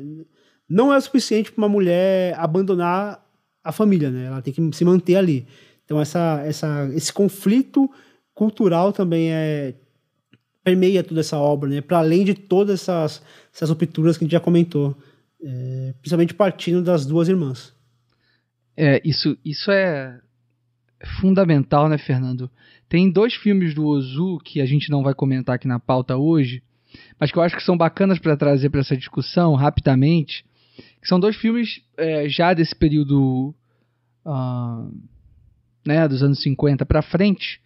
não 0.69 0.93
é 0.93 1.01
suficiente 1.01 1.51
para 1.51 1.63
uma 1.63 1.69
mulher 1.69 2.35
abandonar 2.39 3.27
a 3.65 3.73
família, 3.73 4.11
né? 4.11 4.27
Ela 4.27 4.43
tem 4.43 4.53
que 4.53 4.77
se 4.77 4.85
manter 4.85 5.17
ali. 5.17 5.47
Então, 5.85 5.99
essa, 5.99 6.43
essa, 6.45 6.91
esse 6.95 7.11
conflito 7.11 7.91
cultural 8.35 8.93
também 8.93 9.33
é 9.33 9.75
permeia 10.63 11.03
toda 11.03 11.21
essa 11.21 11.39
obra, 11.39 11.71
né? 11.71 11.81
Para 11.81 11.99
além 11.99 12.25
de 12.27 12.35
todas 12.35 12.83
essas, 12.83 13.23
essas 13.55 13.71
rupturas 13.71 14.19
que 14.19 14.25
a 14.25 14.27
gente 14.27 14.33
já 14.33 14.41
comentou, 14.41 14.95
é, 15.43 15.95
principalmente 16.03 16.35
partindo 16.35 16.83
das 16.83 17.07
duas 17.07 17.29
irmãs. 17.29 17.73
É, 18.77 19.01
isso, 19.03 19.39
isso 19.43 19.71
é 19.71 20.21
fundamental, 21.21 21.89
né, 21.89 21.99
Fernando? 21.99 22.51
Tem 22.89 23.11
dois 23.11 23.35
filmes 23.35 23.75
do 23.75 23.85
Ozu 23.85 24.39
que 24.45 24.61
a 24.61 24.67
gente 24.67 24.91
não 24.91 25.03
vai 25.03 25.15
comentar 25.15 25.55
aqui 25.57 25.69
na 25.69 25.79
pauta 25.79 26.17
hoje, 26.17 26.63
mas 27.21 27.31
que 27.31 27.39
eu 27.39 27.43
acho 27.43 27.57
que 27.57 27.63
são 27.63 27.77
bacanas 27.77 28.19
para 28.19 28.37
trazer 28.37 28.71
para 28.71 28.81
essa 28.81 28.97
discussão 28.97 29.55
rapidamente. 29.55 30.45
São 31.03 31.21
dois 31.21 31.37
filmes 31.37 31.81
é, 31.97 32.29
já 32.29 32.55
desse 32.55 32.75
período. 32.75 33.55
Uh, 34.25 34.93
né, 35.89 36.07
dos 36.07 36.23
anos 36.23 36.43
50 36.43 36.85
para 36.85 37.01
frente, 37.01 37.61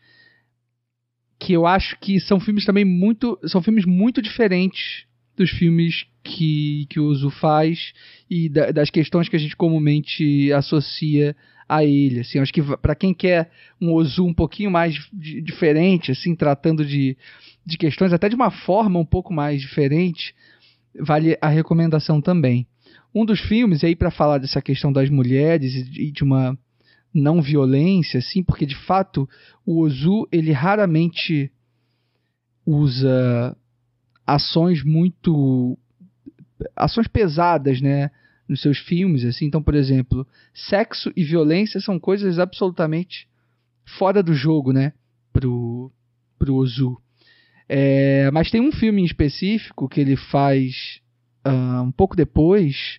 que 1.41 1.53
eu 1.53 1.67
acho 1.67 1.99
que 1.99 2.21
são 2.21 2.39
filmes 2.39 2.65
também 2.65 2.85
muito, 2.85 3.37
são 3.47 3.61
filmes 3.61 3.85
muito 3.85 4.23
diferentes 4.23 5.05
dos 5.37 5.51
filmes 5.51 6.07
que, 6.23 6.87
que 6.89 7.01
o 7.01 7.07
Uzu 7.07 7.31
faz 7.31 7.93
e 8.31 8.49
da, 8.49 8.71
das 8.71 8.91
questões 8.91 9.29
que 9.29 9.35
a 9.35 9.39
gente 9.39 9.57
comumente 9.57 10.53
associa 10.53 11.35
a 11.73 11.85
ele. 11.85 12.21
Assim, 12.21 12.39
acho 12.39 12.53
que 12.53 12.63
para 12.77 12.95
quem 12.95 13.15
quer 13.15 13.51
um 13.81 13.93
Ozu 13.93 14.27
um 14.27 14.35
pouquinho 14.35 14.71
mais 14.71 14.95
diferente, 15.13 16.13
assim, 16.13 16.37
tratando 16.37 16.85
de, 16.85 17.17
de 17.65 17.79
questões 17.79 18.13
até 18.13 18.29
de 18.29 18.35
uma 18.35 18.51
forma 18.51 18.99
um 18.99 19.07
pouco 19.07 19.33
mais 19.33 19.61
diferente, 19.63 20.35
vale 21.01 21.39
a 21.41 21.49
recomendação 21.49 22.21
também. 22.21 22.67
Um 23.15 23.25
dos 23.25 23.41
filmes 23.41 23.83
aí 23.83 23.97
para 23.97 24.11
falar 24.11 24.39
dessa 24.39 24.61
questão 24.61 24.93
das 24.93 25.09
mulheres 25.09 25.75
e 25.75 26.11
de 26.11 26.23
uma 26.23 26.59
não 27.15 27.41
violência, 27.41 28.19
assim, 28.19 28.43
porque 28.43 28.67
de 28.67 28.77
fato 28.77 29.29
o 29.65 29.81
Ozu 29.81 30.29
ele 30.31 30.53
raramente 30.53 31.51
usa 32.67 33.57
ações 34.27 34.85
muito 34.85 35.79
ações 36.77 37.09
pesadas, 37.09 37.81
né, 37.81 38.11
nos 38.49 38.61
seus 38.61 38.79
filmes, 38.79 39.25
assim. 39.25 39.47
Então, 39.47 39.63
por 39.63 39.75
exemplo, 39.75 40.27
sexo 40.53 41.13
e 41.17 41.25
violência 41.25 41.81
são 41.81 41.99
coisas 41.99 42.39
absolutamente 42.39 43.29
fora 43.99 44.23
do 44.23 44.35
jogo, 44.35 44.73
né, 44.73 44.93
pro 45.33 45.91
pro 46.39 46.57
Ozu. 46.57 47.01
É, 47.69 48.31
mas 48.33 48.51
tem 48.51 48.61
um 48.61 48.73
filme 48.73 49.01
em 49.01 49.05
específico 49.05 49.89
que 49.89 50.01
ele 50.01 50.17
faz 50.17 51.01
uh, 51.47 51.83
um 51.83 51.93
pouco 51.93 52.17
depois, 52.17 52.99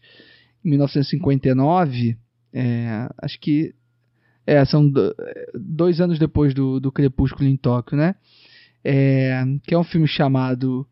em 0.63 0.69
1959, 0.69 2.17
é, 2.53 3.09
acho 3.21 3.39
que 3.39 3.73
é, 4.45 4.63
são 4.65 4.91
dois 5.53 5.99
anos 5.99 6.19
depois 6.19 6.53
do, 6.53 6.79
do 6.79 6.91
Crepúsculo 6.91 7.47
em 7.47 7.57
Tóquio, 7.57 7.97
né? 7.97 8.15
É, 8.83 9.43
que 9.65 9.73
é 9.73 9.77
um 9.77 9.83
filme 9.83 10.07
chamado 10.07 10.87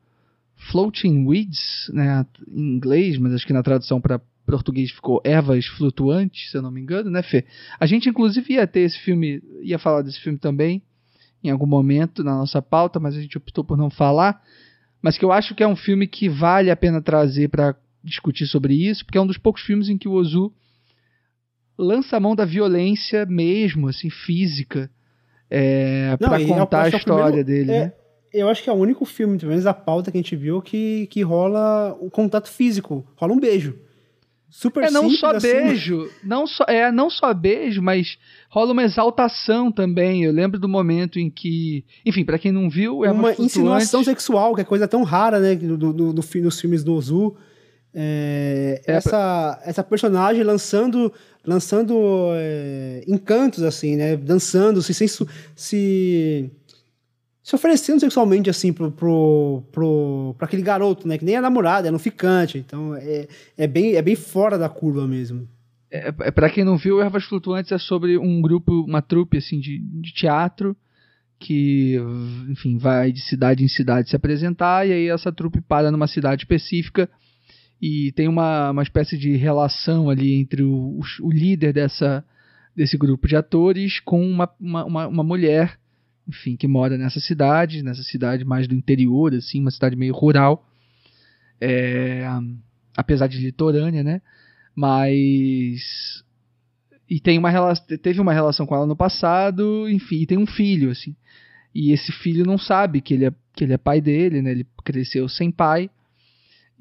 Floating 0.69 1.25
Weeds, 1.25 1.89
né, 1.93 2.25
em 2.47 2.75
inglês, 2.75 3.17
mas 3.17 3.33
acho 3.33 3.45
que 3.45 3.53
na 3.53 3.63
tradução 3.63 3.99
para 3.99 4.21
português 4.51 4.91
ficou 4.91 5.21
Ervas 5.23 5.65
Flutuantes, 5.65 6.51
se 6.51 6.57
eu 6.57 6.61
não 6.61 6.69
me 6.69 6.81
engano, 6.81 7.09
né, 7.09 7.23
Fê? 7.23 7.45
A 7.79 7.85
gente, 7.85 8.09
inclusive, 8.09 8.53
ia 8.53 8.67
ter 8.67 8.81
esse 8.81 8.99
filme, 8.99 9.41
ia 9.61 9.79
falar 9.79 10.01
desse 10.01 10.19
filme 10.19 10.37
também, 10.37 10.81
em 11.43 11.49
algum 11.49 11.65
momento 11.65 12.23
na 12.23 12.35
nossa 12.35 12.61
pauta, 12.61 12.99
mas 12.99 13.15
a 13.15 13.21
gente 13.21 13.37
optou 13.37 13.63
por 13.63 13.77
não 13.77 13.89
falar. 13.89 14.41
Mas 15.01 15.17
que 15.17 15.25
eu 15.25 15.31
acho 15.31 15.55
que 15.55 15.63
é 15.63 15.67
um 15.67 15.75
filme 15.75 16.05
que 16.05 16.29
vale 16.29 16.69
a 16.69 16.75
pena 16.75 17.01
trazer 17.01 17.49
para 17.49 17.75
discutir 18.03 18.45
sobre 18.45 18.73
isso, 18.73 19.05
porque 19.05 19.17
é 19.17 19.21
um 19.21 19.27
dos 19.27 19.37
poucos 19.37 19.61
filmes 19.63 19.89
em 19.89 19.97
que 19.97 20.07
o 20.07 20.13
Ozu 20.13 20.53
lança 21.77 22.17
a 22.17 22.19
mão 22.19 22.35
da 22.35 22.45
violência 22.45 23.25
mesmo, 23.25 23.87
assim, 23.87 24.09
física, 24.09 24.91
é, 25.49 26.15
para 26.17 26.45
contar 26.45 26.83
a 26.83 26.89
história 26.89 27.43
primeiro, 27.43 27.47
dele, 27.47 27.71
é, 27.71 27.85
né? 27.85 27.93
Eu 28.33 28.47
acho 28.47 28.63
que 28.63 28.69
é 28.69 28.73
o 28.73 28.77
único 28.77 29.03
filme, 29.03 29.37
pelo 29.37 29.49
menos 29.49 29.65
a 29.65 29.73
pauta 29.73 30.09
que 30.09 30.17
a 30.17 30.21
gente 30.21 30.35
viu, 30.35 30.61
que, 30.61 31.07
que 31.07 31.21
rola 31.21 31.97
o 31.99 32.09
contato 32.09 32.49
físico, 32.49 33.05
rola 33.15 33.33
um 33.33 33.39
beijo. 33.39 33.77
Super 34.53 34.83
é 34.83 34.91
não 34.91 35.09
só 35.09 35.31
assim, 35.31 35.47
beijo, 35.47 36.11
não 36.21 36.45
só 36.45 36.65
é 36.67 36.91
não 36.91 37.09
só 37.09 37.33
beijo, 37.33 37.81
mas 37.81 38.17
rola 38.49 38.73
uma 38.73 38.83
exaltação 38.83 39.71
também. 39.71 40.25
Eu 40.25 40.33
lembro 40.33 40.59
do 40.59 40.67
momento 40.67 41.17
em 41.17 41.29
que, 41.29 41.85
enfim, 42.05 42.25
para 42.25 42.37
quem 42.37 42.51
não 42.51 42.69
viu, 42.69 43.05
é 43.05 43.11
uma 43.13 43.31
insinuação 43.31 44.03
sexual, 44.03 44.53
que 44.53 44.59
é 44.59 44.65
coisa 44.65 44.89
tão 44.89 45.03
rara, 45.03 45.39
né, 45.39 45.55
do, 45.55 45.77
do, 45.77 46.11
do 46.11 46.21
nos 46.41 46.59
filmes 46.59 46.83
do 46.83 46.93
Ozu. 46.93 47.37
É, 47.93 48.81
é 48.85 48.93
essa, 48.93 49.09
pra... 49.09 49.61
essa 49.65 49.83
personagem 49.83 50.43
lançando 50.43 51.13
lançando 51.45 51.93
é, 52.35 53.03
encantos 53.05 53.63
assim 53.63 53.97
né 53.97 54.15
dançando 54.15 54.81
se, 54.81 54.93
se 54.93 55.07
se 55.53 56.51
se 57.51 57.55
oferecendo 57.55 57.99
sexualmente 57.99 58.49
assim 58.49 58.71
pro, 58.71 58.89
pro, 58.91 59.63
pro, 59.71 60.35
pra 60.37 60.45
aquele 60.45 60.61
garoto 60.61 61.07
né? 61.07 61.17
Que 61.17 61.25
nem 61.25 61.35
é 61.35 61.41
namorado 61.41 61.87
é 61.87 61.91
no 61.91 61.99
ficante. 61.99 62.57
Então 62.57 62.95
é, 62.95 63.27
é 63.57 63.67
bem 63.67 63.95
é 63.95 64.01
bem 64.01 64.15
fora 64.15 64.57
da 64.57 64.69
curva 64.69 65.05
mesmo. 65.05 65.47
É, 65.91 66.13
é 66.21 66.31
para 66.31 66.49
quem 66.49 66.63
não 66.63 66.77
viu 66.77 67.01
Ervas 67.01 67.25
Flutuantes 67.25 67.71
é 67.71 67.77
sobre 67.77 68.17
um 68.17 68.41
grupo 68.41 68.85
uma 68.87 69.01
trupe 69.01 69.37
assim 69.37 69.59
de, 69.59 69.79
de 69.79 70.13
teatro 70.13 70.75
que, 71.41 71.97
enfim, 72.49 72.77
vai 72.77 73.11
de 73.11 73.19
cidade 73.19 73.63
em 73.63 73.67
cidade 73.67 74.09
se 74.09 74.15
apresentar, 74.15 74.87
e 74.87 74.93
aí 74.93 75.07
essa 75.09 75.31
trupe 75.31 75.59
para 75.59 75.89
numa 75.89 76.05
cidade 76.05 76.43
específica 76.43 77.09
e 77.81 78.11
tem 78.11 78.27
uma, 78.27 78.69
uma 78.69 78.83
espécie 78.83 79.17
de 79.17 79.35
relação 79.35 80.07
ali 80.07 80.35
entre 80.35 80.61
o, 80.61 80.99
o, 80.99 81.01
o 81.21 81.31
líder 81.31 81.73
dessa, 81.73 82.23
desse 82.75 82.95
grupo 82.95 83.27
de 83.27 83.35
atores 83.35 83.99
com 83.99 84.23
uma, 84.23 84.47
uma, 84.59 84.85
uma, 84.85 85.07
uma, 85.07 85.23
mulher, 85.23 85.79
enfim, 86.31 86.55
que 86.55 86.67
mora 86.67 86.97
nessa 86.97 87.19
cidade, 87.19 87.83
nessa 87.83 88.03
cidade 88.03 88.45
mais 88.45 88.67
do 88.67 88.73
interior, 88.73 89.33
assim, 89.33 89.59
uma 89.59 89.69
cidade 89.69 89.95
meio 89.95 90.13
rural, 90.13 90.65
é, 91.59 92.25
apesar 92.95 93.27
de 93.27 93.37
litorânea, 93.37 94.01
né? 94.01 94.21
Mas 94.73 96.23
e 97.09 97.19
tem 97.19 97.37
uma 97.37 97.75
teve 98.01 98.21
uma 98.21 98.31
relação 98.31 98.65
com 98.65 98.73
ela 98.73 98.85
no 98.85 98.95
passado, 98.95 99.89
enfim, 99.89 100.21
e 100.21 100.25
tem 100.25 100.37
um 100.37 100.47
filho, 100.47 100.89
assim. 100.91 101.13
E 101.75 101.91
esse 101.91 102.11
filho 102.11 102.45
não 102.45 102.57
sabe 102.57 103.01
que 103.01 103.13
ele 103.13 103.25
é, 103.25 103.31
que 103.53 103.65
ele 103.65 103.73
é 103.73 103.77
pai 103.77 103.99
dele, 103.99 104.41
né? 104.41 104.51
Ele 104.51 104.65
cresceu 104.83 105.27
sem 105.27 105.51
pai. 105.51 105.89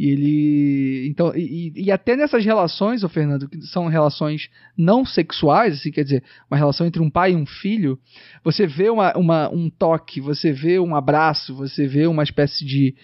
E 0.01 0.09
ele. 0.09 1.09
Então, 1.10 1.31
e, 1.36 1.74
e 1.77 1.93
até 1.93 2.16
nessas 2.16 2.43
relações, 2.43 3.05
o 3.05 3.09
Fernando, 3.10 3.47
que 3.47 3.60
são 3.66 3.86
relações 3.86 4.48
não 4.74 5.05
sexuais, 5.05 5.74
assim, 5.74 5.90
quer 5.90 6.05
dizer, 6.05 6.24
uma 6.51 6.56
relação 6.56 6.86
entre 6.86 7.02
um 7.02 7.10
pai 7.10 7.32
e 7.32 7.36
um 7.36 7.44
filho, 7.44 7.98
você 8.43 8.66
vê 8.66 8.89
uma, 8.89 9.14
uma, 9.14 9.51
um 9.51 9.68
toque, 9.68 10.18
você 10.18 10.52
vê 10.52 10.78
um 10.78 10.97
abraço, 10.97 11.55
você 11.55 11.86
vê 11.86 12.06
uma 12.06 12.22
espécie 12.22 12.64
de 12.64 12.94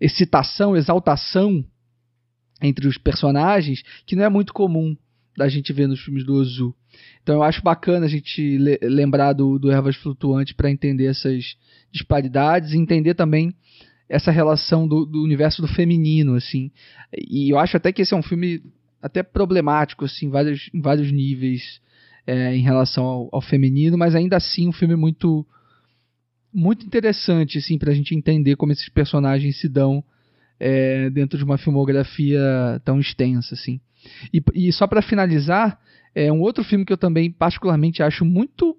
excitação, 0.00 0.74
exaltação 0.74 1.62
entre 2.62 2.88
os 2.88 2.96
personagens, 2.96 3.82
que 4.06 4.16
não 4.16 4.24
é 4.24 4.30
muito 4.30 4.54
comum 4.54 4.96
da 5.36 5.50
gente 5.50 5.70
ver 5.70 5.86
nos 5.86 6.00
filmes 6.00 6.24
do 6.24 6.32
Ozu. 6.32 6.74
Então 7.22 7.34
eu 7.34 7.42
acho 7.42 7.62
bacana 7.62 8.06
a 8.06 8.08
gente 8.08 8.56
le 8.56 8.78
lembrar 8.82 9.34
do, 9.34 9.58
do 9.58 9.70
Ervas 9.70 9.96
Flutuantes 9.96 10.54
para 10.54 10.70
entender 10.70 11.04
essas 11.04 11.58
disparidades 11.92 12.72
e 12.72 12.78
entender 12.78 13.12
também 13.12 13.54
essa 14.08 14.30
relação 14.30 14.88
do, 14.88 15.04
do, 15.04 15.22
universo 15.22 15.60
do 15.60 15.68
feminino, 15.68 16.34
assim. 16.34 16.70
E 17.16 17.52
eu 17.52 17.58
acho 17.58 17.76
até 17.76 17.92
que 17.92 18.02
esse 18.02 18.14
é 18.14 18.16
um 18.16 18.22
filme 18.22 18.62
até 19.02 19.22
problemático 19.22 20.04
assim, 20.04 20.26
em 20.26 20.30
vários, 20.30 20.70
em 20.72 20.80
vários 20.80 21.12
níveis 21.12 21.80
é, 22.26 22.54
em 22.56 22.62
relação 22.62 23.04
ao, 23.04 23.28
ao, 23.32 23.40
feminino, 23.40 23.96
mas 23.96 24.14
ainda 24.14 24.36
assim 24.36 24.68
um 24.68 24.72
filme 24.72 24.96
muito 24.96 25.46
muito 26.52 26.84
interessante 26.84 27.58
assim 27.58 27.78
a 27.80 27.92
gente 27.92 28.14
entender 28.14 28.56
como 28.56 28.72
esses 28.72 28.88
personagens 28.88 29.60
se 29.60 29.68
dão 29.68 30.02
é, 30.58 31.10
dentro 31.10 31.38
de 31.38 31.44
uma 31.44 31.58
filmografia 31.58 32.40
tão 32.84 32.98
extensa 32.98 33.54
assim. 33.54 33.80
E, 34.32 34.42
e 34.54 34.72
só 34.72 34.86
para 34.86 35.02
finalizar, 35.02 35.78
é 36.14 36.32
um 36.32 36.40
outro 36.40 36.64
filme 36.64 36.84
que 36.84 36.92
eu 36.92 36.98
também 36.98 37.30
particularmente 37.30 38.02
acho 38.02 38.24
muito 38.24 38.76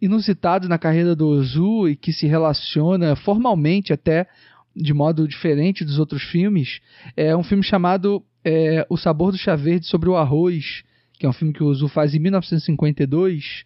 inusitado 0.00 0.68
na 0.68 0.78
carreira 0.78 1.14
do 1.14 1.26
Ozu 1.28 1.88
e 1.88 1.96
que 1.96 2.12
se 2.12 2.26
relaciona 2.26 3.16
formalmente 3.16 3.92
até 3.92 4.26
de 4.74 4.94
modo 4.94 5.26
diferente 5.26 5.84
dos 5.84 5.98
outros 5.98 6.22
filmes, 6.22 6.80
é 7.16 7.36
um 7.36 7.42
filme 7.42 7.64
chamado 7.64 8.22
é, 8.44 8.86
O 8.88 8.96
Sabor 8.96 9.32
do 9.32 9.38
Chá 9.38 9.56
Verde 9.56 9.86
sobre 9.86 10.08
o 10.08 10.16
Arroz, 10.16 10.84
que 11.18 11.26
é 11.26 11.28
um 11.28 11.32
filme 11.32 11.52
que 11.52 11.62
o 11.62 11.66
Ozu 11.66 11.88
faz 11.88 12.14
em 12.14 12.20
1952. 12.20 13.64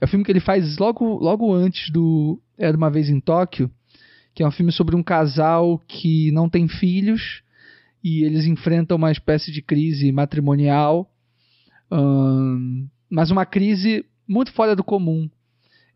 É 0.00 0.04
um 0.04 0.08
filme 0.08 0.24
que 0.24 0.32
ele 0.32 0.40
faz 0.40 0.76
logo, 0.78 1.18
logo 1.18 1.54
antes 1.54 1.90
do 1.90 2.40
Era 2.58 2.76
Uma 2.76 2.90
Vez 2.90 3.08
em 3.08 3.20
Tóquio, 3.20 3.70
que 4.34 4.42
é 4.42 4.46
um 4.46 4.50
filme 4.50 4.72
sobre 4.72 4.96
um 4.96 5.02
casal 5.02 5.78
que 5.86 6.32
não 6.32 6.48
tem 6.48 6.66
filhos 6.66 7.42
e 8.02 8.24
eles 8.24 8.46
enfrentam 8.46 8.96
uma 8.96 9.12
espécie 9.12 9.52
de 9.52 9.62
crise 9.62 10.10
matrimonial, 10.10 11.08
hum, 11.92 12.88
mas 13.10 13.30
uma 13.30 13.44
crise 13.44 14.04
muito 14.26 14.52
fora 14.52 14.74
do 14.74 14.82
comum. 14.82 15.28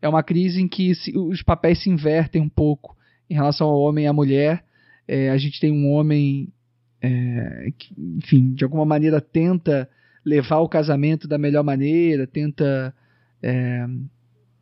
É 0.05 0.07
uma 0.07 0.21
crise 0.21 0.61
em 0.61 0.67
que 0.67 0.93
se, 0.93 1.17
os 1.17 1.41
papéis 1.41 1.81
se 1.81 1.89
invertem 1.89 2.39
um 2.39 2.47
pouco 2.47 2.95
em 3.27 3.33
relação 3.33 3.65
ao 3.65 3.79
homem 3.79 4.05
e 4.05 4.07
à 4.07 4.13
mulher. 4.13 4.63
É, 5.07 5.31
a 5.31 5.37
gente 5.37 5.59
tem 5.59 5.71
um 5.71 5.91
homem 5.91 6.53
é, 7.01 7.71
que, 7.75 7.91
enfim, 7.97 8.53
de 8.53 8.63
alguma 8.63 8.85
maneira 8.85 9.19
tenta 9.19 9.89
levar 10.23 10.59
o 10.59 10.69
casamento 10.69 11.27
da 11.27 11.39
melhor 11.39 11.63
maneira, 11.63 12.27
tenta 12.27 12.93
é, 13.41 13.87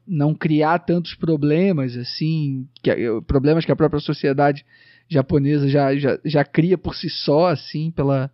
não 0.07 0.33
criar 0.33 0.79
tantos 0.79 1.13
problemas 1.13 1.97
assim, 1.97 2.65
que, 2.81 2.89
problemas 3.27 3.65
que 3.65 3.71
a 3.73 3.75
própria 3.75 3.99
sociedade 3.99 4.65
japonesa 5.09 5.67
já, 5.67 5.93
já, 5.97 6.17
já 6.23 6.45
cria 6.45 6.77
por 6.77 6.95
si 6.95 7.09
só, 7.09 7.47
assim, 7.47 7.91
pela, 7.91 8.31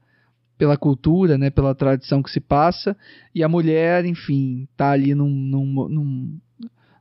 pela 0.59 0.77
cultura, 0.77 1.39
né, 1.39 1.49
pela 1.49 1.73
tradição 1.73 2.21
que 2.21 2.29
se 2.29 2.39
passa, 2.39 2.95
e 3.33 3.43
a 3.43 3.49
mulher, 3.49 4.05
enfim, 4.05 4.67
tá 4.77 4.91
ali 4.91 5.15
num, 5.15 5.27
num, 5.27 5.89
num, 5.89 6.39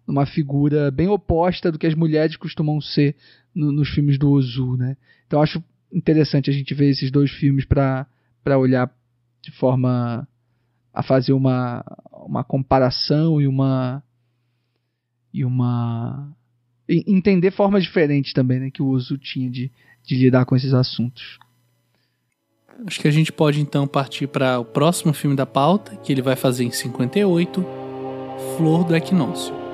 numa 0.09 0.25
figura 0.25 0.91
bem 0.91 1.07
oposta 1.07 1.71
do 1.71 1.79
que 1.79 1.87
as 1.87 1.95
mulheres 1.95 2.35
costumam 2.35 2.81
ser 2.81 3.15
no, 3.55 3.71
nos 3.71 3.91
filmes 3.91 4.19
do 4.19 4.31
Ozu, 4.31 4.75
né. 4.79 4.97
Então 5.27 5.43
acho 5.43 5.63
interessante 5.93 6.49
a 6.49 6.53
gente 6.53 6.73
ver 6.73 6.89
esses 6.89 7.11
dois 7.11 7.31
filmes 7.31 7.67
para 7.67 8.07
olhar 8.59 8.91
de 9.43 9.51
forma 9.53 10.27
a 10.95 11.03
fazer 11.03 11.35
uma, 11.35 11.85
uma 12.11 12.43
comparação 12.43 13.39
e 13.41 13.47
uma 13.47 14.03
e 15.33 15.45
uma 15.45 16.35
entender 16.89 17.51
formas 17.51 17.83
diferentes 17.83 18.33
também, 18.33 18.59
né, 18.59 18.71
que 18.71 18.83
o 18.83 18.89
Ozu 18.89 19.19
tinha 19.19 19.51
de, 19.51 19.71
de 20.03 20.17
lidar 20.17 20.47
com 20.47 20.57
esses 20.57 20.73
assuntos. 20.73 21.39
Acho 22.87 22.99
que 22.99 23.09
a 23.09 23.11
gente 23.11 23.31
pode 23.31 23.61
então 23.61 23.87
partir 23.87 24.27
para 24.27 24.59
o 24.59 24.65
próximo 24.65 25.13
filme 25.13 25.37
da 25.37 25.45
pauta, 25.45 25.97
que 25.97 26.11
ele 26.11 26.23
vai 26.23 26.35
fazer 26.35 26.65
em 26.65 26.71
58, 26.71 27.63
Flor 28.57 28.85
do 28.85 28.97
Equinócio. 28.97 29.68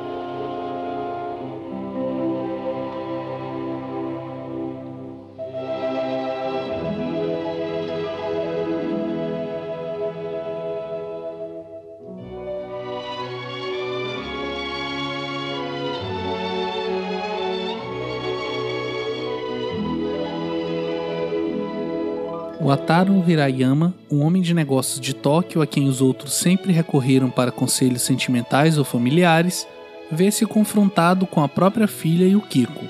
Wataru 22.75 23.23
Hirayama, 23.25 23.95
um 24.11 24.25
homem 24.25 24.43
de 24.43 24.53
negócios 24.53 24.99
de 24.99 25.15
Tóquio 25.15 25.63
a 25.63 25.67
quem 25.67 25.87
os 25.87 26.01
outros 26.01 26.33
sempre 26.33 26.73
recorreram 26.73 27.31
para 27.31 27.53
conselhos 27.53 28.03
sentimentais 28.03 28.79
ou 28.79 28.85
familiares, 28.85 29.65
vê-se 30.11 30.45
confrontado 30.45 31.25
com 31.25 31.41
a 31.41 31.49
própria 31.49 31.87
filha 31.87 32.25
e 32.25 32.35
o 32.35 32.41
Kiko. 32.41 32.85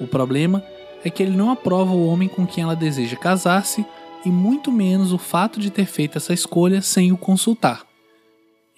O 0.00 0.06
problema 0.06 0.62
é 1.04 1.10
que 1.10 1.20
ele 1.20 1.36
não 1.36 1.50
aprova 1.50 1.92
o 1.92 2.06
homem 2.06 2.28
com 2.28 2.46
quem 2.46 2.62
ela 2.62 2.76
deseja 2.76 3.16
casar-se 3.16 3.84
e 4.24 4.28
muito 4.28 4.70
menos 4.70 5.12
o 5.12 5.18
fato 5.18 5.58
de 5.58 5.68
ter 5.68 5.86
feito 5.86 6.16
essa 6.16 6.32
escolha 6.32 6.80
sem 6.80 7.10
o 7.10 7.16
consultar. 7.16 7.84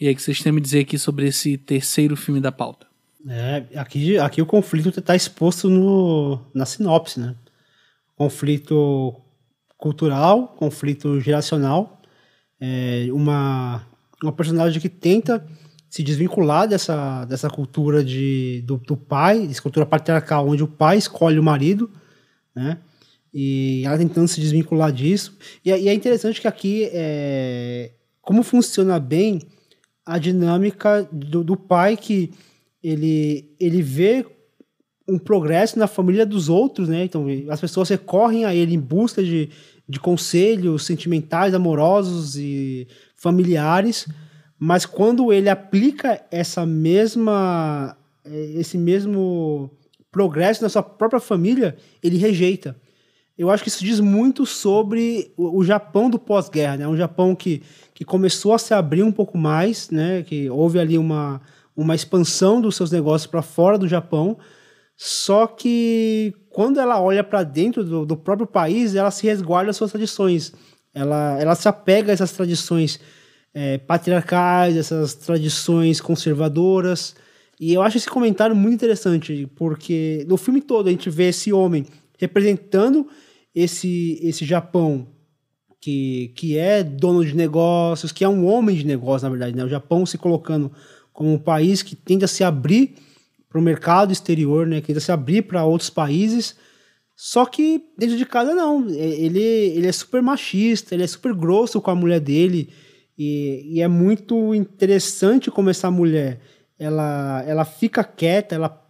E 0.00 0.08
aí 0.08 0.14
que 0.14 0.22
vocês 0.22 0.40
têm 0.40 0.48
a 0.48 0.54
me 0.54 0.60
dizer 0.62 0.80
aqui 0.80 0.96
sobre 0.96 1.26
esse 1.26 1.58
terceiro 1.58 2.16
filme 2.16 2.40
da 2.40 2.50
pauta? 2.50 2.86
É, 3.28 3.62
aqui, 3.76 4.16
aqui 4.16 4.40
o 4.40 4.46
conflito 4.46 4.88
está 4.88 5.14
exposto 5.14 5.68
no, 5.68 6.40
na 6.54 6.64
sinopse, 6.64 7.20
né? 7.20 7.34
Conflito 8.16 9.20
cultural, 9.77 10.48
conflito 10.48 11.20
geracional, 11.20 12.01
é, 12.61 13.09
uma, 13.11 13.86
uma 14.23 14.32
personagem 14.32 14.81
que 14.81 14.89
tenta 14.89 15.47
se 15.89 16.03
desvincular 16.03 16.69
dessa, 16.69 17.24
dessa 17.24 17.48
cultura 17.48 18.05
de, 18.05 18.62
do, 18.66 18.77
do 18.77 18.97
pai, 18.97 19.47
dessa 19.47 19.62
cultura 19.62 19.86
patriarcal, 19.86 20.48
onde 20.48 20.62
o 20.62 20.69
pai 20.69 20.98
escolhe 20.98 21.39
o 21.39 21.43
marido, 21.43 21.90
né? 22.55 22.78
E 23.32 23.82
ela 23.85 23.98
tentando 23.98 24.28
se 24.28 24.40
desvincular 24.40 24.90
disso. 24.90 25.36
E, 25.65 25.70
e 25.70 25.89
é 25.89 25.94
interessante 25.94 26.40
que 26.40 26.48
aqui, 26.48 26.89
é, 26.93 27.93
como 28.23 28.43
funciona 28.43 28.98
bem 28.98 29.40
a 30.05 30.19
dinâmica 30.19 31.07
do, 31.12 31.44
do 31.44 31.57
pai 31.57 31.97
que 31.97 32.32
ele, 32.82 33.55
ele 33.61 33.82
vê 33.82 34.24
um 35.08 35.18
progresso 35.18 35.78
na 35.78 35.86
família 35.86 36.26
dos 36.26 36.48
outros, 36.48 36.88
né? 36.88 37.04
Então, 37.04 37.26
as 37.48 37.60
pessoas 37.60 37.88
recorrem 37.88 38.44
a 38.44 38.54
ele 38.54 38.74
em 38.74 38.80
busca 38.80 39.22
de, 39.22 39.50
de 39.88 40.00
conselhos 40.00 40.84
sentimentais, 40.84 41.54
amorosos 41.54 42.36
e 42.36 42.88
familiares, 43.14 44.08
mas 44.58 44.84
quando 44.84 45.32
ele 45.32 45.48
aplica 45.48 46.24
essa 46.30 46.66
mesma 46.66 47.96
esse 48.24 48.76
mesmo 48.76 49.70
progresso 50.10 50.62
na 50.62 50.68
sua 50.68 50.82
própria 50.82 51.20
família, 51.20 51.76
ele 52.02 52.16
rejeita. 52.16 52.76
Eu 53.38 53.50
acho 53.50 53.62
que 53.62 53.68
isso 53.68 53.84
diz 53.84 54.00
muito 54.00 54.46
sobre 54.46 55.32
o, 55.36 55.58
o 55.58 55.64
Japão 55.64 56.08
do 56.08 56.18
pós-guerra, 56.18 56.78
né? 56.78 56.88
Um 56.88 56.96
Japão 56.96 57.34
que, 57.34 57.62
que 57.92 58.04
começou 58.04 58.54
a 58.54 58.58
se 58.58 58.72
abrir 58.72 59.02
um 59.02 59.12
pouco 59.12 59.36
mais, 59.36 59.90
né? 59.90 60.22
Que 60.22 60.48
houve 60.48 60.78
ali 60.78 60.96
uma, 60.96 61.40
uma 61.76 61.94
expansão 61.94 62.60
dos 62.60 62.76
seus 62.76 62.90
negócios 62.90 63.30
para 63.30 63.42
fora 63.42 63.76
do 63.76 63.86
Japão, 63.86 64.38
só 64.97 65.47
que 65.47 66.35
quando 66.48 66.81
ela 66.81 67.01
olha 67.01 67.23
para 67.23 67.43
dentro 67.43 67.85
do, 67.85 68.06
do, 68.06 68.16
próprio 68.16 68.47
país, 68.47 68.94
ela 68.94 69.10
se 69.10 69.27
resguarda 69.27 69.70
as 69.70 69.77
suas 69.77 69.90
tradições. 69.90 70.55
Ela, 70.94 71.39
ela 71.39 71.55
se 71.55 71.68
apega 71.68 72.10
a 72.10 72.14
essas 72.14 72.32
tradições 72.32 72.98
é, 73.52 73.77
patriarcais, 73.77 74.77
essas 74.77 75.14
tradições 75.14 76.01
conservadoras. 76.01 77.14
E 77.60 77.74
eu 77.74 77.82
acho 77.82 77.98
esse 77.98 78.09
comentário 78.09 78.56
muito 78.56 78.74
interessante, 78.74 79.47
porque 79.55 80.24
no 80.27 80.39
filme 80.39 80.62
todo 80.62 80.89
a 80.89 80.90
gente 80.90 81.10
vê 81.10 81.28
esse 81.28 81.52
homem 81.52 81.85
representando 82.18 83.06
esse, 83.55 84.18
esse 84.23 84.44
Japão 84.47 85.09
que, 85.78 86.32
que 86.35 86.56
é 86.56 86.82
dono 86.82 87.24
de 87.24 87.36
negócios, 87.36 88.12
que 88.12 88.24
é 88.24 88.28
um 88.28 88.47
homem 88.47 88.77
de 88.77 88.86
negócios, 88.86 89.23
na 89.23 89.28
verdade. 89.28 89.55
Né? 89.55 89.62
O 89.62 89.68
Japão 89.68 90.06
se 90.06 90.16
colocando 90.16 90.73
como 91.12 91.32
um 91.32 91.39
país 91.39 91.82
que 91.82 91.94
tende 91.94 92.24
a 92.24 92.28
se 92.28 92.43
abrir 92.43 92.94
para 93.48 93.59
o 93.59 93.62
mercado 93.62 94.12
exterior, 94.12 94.66
né? 94.66 94.81
Que 94.81 94.93
ainda 94.93 95.01
se 95.01 95.12
abrir 95.12 95.43
para 95.43 95.64
outros 95.64 95.90
países. 95.90 96.56
Só 97.14 97.47
que 97.47 97.82
dentro 97.97 98.16
de 98.16 98.27
casa 98.27 98.55
não. 98.55 98.89
Ele, 98.89 99.40
ele 99.40 99.86
é 99.86 99.93
super 99.93 100.23
machista, 100.23 100.94
ele 100.94 101.05
é 101.05 101.06
super 101.06 101.35
grosso 101.35 101.81
com 101.81 101.90
a 101.90 101.94
mulher 101.94 102.20
dele. 102.20 102.70
E, 103.18 103.77
e 103.77 103.81
é 103.81 103.89
muito 103.89 104.55
interessante 104.55 105.51
como 105.51 105.70
essa 105.70 105.90
mulher 105.90 106.40
ela, 106.78 107.43
ela 107.47 107.64
fica 107.64 108.05
quieta, 108.05 108.55
ela 108.55 108.82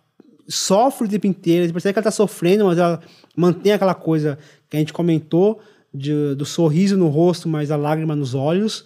sofre 0.49 1.07
o 1.07 1.11
tempo 1.11 1.27
inteiro. 1.27 1.67
Você 1.67 1.73
percebe 1.73 1.93
que 1.93 1.99
ela 1.99 2.09
está 2.09 2.17
sofrendo, 2.17 2.65
mas 2.65 2.79
ela 2.79 3.01
mantém 3.37 3.73
aquela 3.73 3.95
coisa 3.95 4.39
que 4.69 4.77
a 4.77 4.81
gente 4.81 4.93
comentou 4.93 5.61
de, 5.93 6.35
do 6.35 6.45
sorriso 6.45 6.97
no 6.97 7.09
rosto, 7.09 7.49
mas 7.49 7.71
a 7.71 7.77
lágrima 7.77 8.17
nos 8.17 8.35
olhos. 8.35 8.85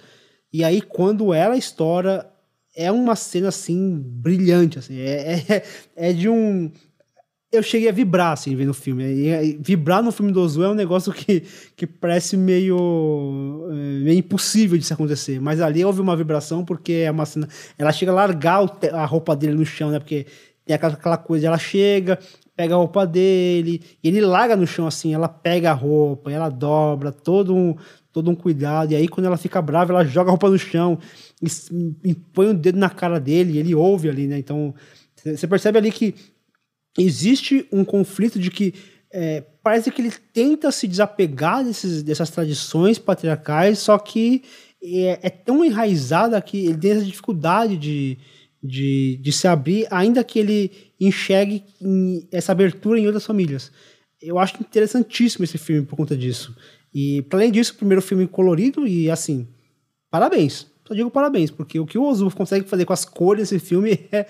E 0.53 0.65
aí, 0.65 0.81
quando 0.81 1.33
ela 1.33 1.57
estoura, 1.57 2.30
é 2.81 2.91
uma 2.91 3.15
cena 3.15 3.49
assim 3.49 3.99
brilhante, 4.03 4.79
assim, 4.79 4.99
é, 4.99 5.45
é, 5.49 5.63
é, 5.97 6.13
de 6.13 6.29
um 6.29 6.71
eu 7.53 7.65
cheguei 7.65 7.89
a 7.89 7.93
vibrar 7.93 8.33
assim 8.33 8.55
vendo 8.55 8.71
o 8.71 8.75
filme. 8.75 9.03
E, 9.05 9.59
vibrar 9.61 10.03
no 10.03 10.13
filme 10.13 10.31
do 10.31 10.41
Ozu 10.41 10.63
é 10.63 10.69
um 10.69 10.75
negócio 10.75 11.13
que, 11.13 11.43
que 11.75 11.85
parece 11.85 12.37
meio, 12.37 13.67
é, 13.71 13.75
meio 14.05 14.19
impossível 14.19 14.79
de 14.79 14.85
se 14.85 14.93
acontecer. 14.93 15.41
Mas 15.41 15.61
ali 15.61 15.85
houve 15.85 16.01
uma 16.01 16.17
vibração 16.17 16.65
porque 16.65 16.93
é 16.93 17.11
uma 17.11 17.27
cena. 17.27 17.49
Ela 17.77 17.91
chega 17.93 18.13
a 18.13 18.15
largar 18.15 18.61
a 18.93 19.05
roupa 19.05 19.35
dele 19.35 19.55
no 19.55 19.67
chão, 19.67 19.91
né? 19.91 19.99
Porque 19.99 20.27
tem 20.65 20.77
aquela, 20.77 20.95
aquela 20.95 21.17
coisa, 21.17 21.49
ela 21.49 21.59
chega, 21.59 22.21
pega 22.55 22.75
a 22.75 22.77
roupa 22.77 23.07
dele, 23.07 23.83
e 24.03 24.09
ele 24.09 24.21
larga 24.21 24.55
no 24.55 24.67
chão 24.67 24.87
assim, 24.87 25.15
ela 25.15 25.29
pega 25.29 25.71
a 25.71 25.75
roupa, 25.75 26.31
ela 26.31 26.49
dobra 26.49 27.11
todo 27.11 27.57
um, 27.57 27.75
todo 28.13 28.31
um 28.31 28.35
cuidado. 28.35 28.93
E 28.93 28.97
aí, 28.97 29.09
quando 29.09 29.27
ela 29.27 29.37
fica 29.37 29.61
brava, 29.61 29.93
ela 29.93 30.05
joga 30.05 30.31
a 30.31 30.33
roupa 30.33 30.51
no 30.51 30.59
chão 30.59 30.99
e, 32.05 32.15
põe 32.15 32.47
o 32.47 32.51
um 32.51 32.55
dedo 32.55 32.79
na 32.79 32.91
cara 32.91 33.19
dele, 33.19 33.59
ele 33.59 33.75
ouve 33.75 34.09
ali, 34.09 34.27
né? 34.27 34.39
Então, 34.39 34.75
você 35.17 35.47
percebe 35.47 35.79
ali 35.79 35.93
que 35.93 36.15
existe 36.99 37.67
um 37.73 37.85
conflito 37.85 38.39
de 38.39 38.51
que 38.51 38.75
é, 39.13 39.45
parece 39.63 39.91
que 39.91 40.01
ele 40.01 40.13
tenta 40.33 40.71
se 40.71 40.87
desapegar 40.87 41.65
desses, 41.65 42.03
dessas 42.03 42.31
tradições 42.31 42.99
patriarcais, 42.99 43.79
só 43.81 43.99
que 43.99 44.43
é, 44.83 45.19
é, 45.23 45.31
tão 45.31 45.65
enraizada 45.65 46.41
que 46.41 46.67
ele 46.67 46.79
tem 46.79 46.93
essa 46.93 47.05
dificuldade 47.05 47.77
de, 47.77 48.19
de, 48.63 49.19
de 49.21 49.33
se 49.33 49.47
abrir, 49.49 49.87
ainda 49.91 50.25
que 50.25 50.39
ele 50.39 50.71
enxergue 50.99 51.65
essa 52.31 52.53
abertura 52.53 52.99
em 52.99 53.07
outras 53.07 53.27
famílias. 53.27 53.73
Eu 54.23 54.39
acho 54.39 54.61
interessantíssimo 54.61 55.45
esse 55.45 55.59
filme 55.59 55.87
por 55.87 55.97
conta 55.97 56.17
disso. 56.17 56.55
E, 56.93 57.23
para 57.23 57.41
além 57.41 57.53
disso, 57.53 57.73
o 57.73 57.77
primeiro 57.77 58.03
filme 58.03 58.27
colorido 58.27 58.87
e, 58.87 59.11
assim, 59.11 59.47
parabéns. 60.11 60.67
Só 60.87 60.95
digo 60.95 61.11
parabéns, 61.11 61.53
porque 61.53 61.79
o 61.79 61.87
que 61.87 61.97
o 61.97 62.03
Ozu 62.03 62.29
consegue 62.33 62.69
fazer 62.69 62.85
com 62.85 62.93
as 62.93 63.05
cores 63.05 63.51
desse 63.51 63.65
filme 63.65 63.93
é, 64.11 64.27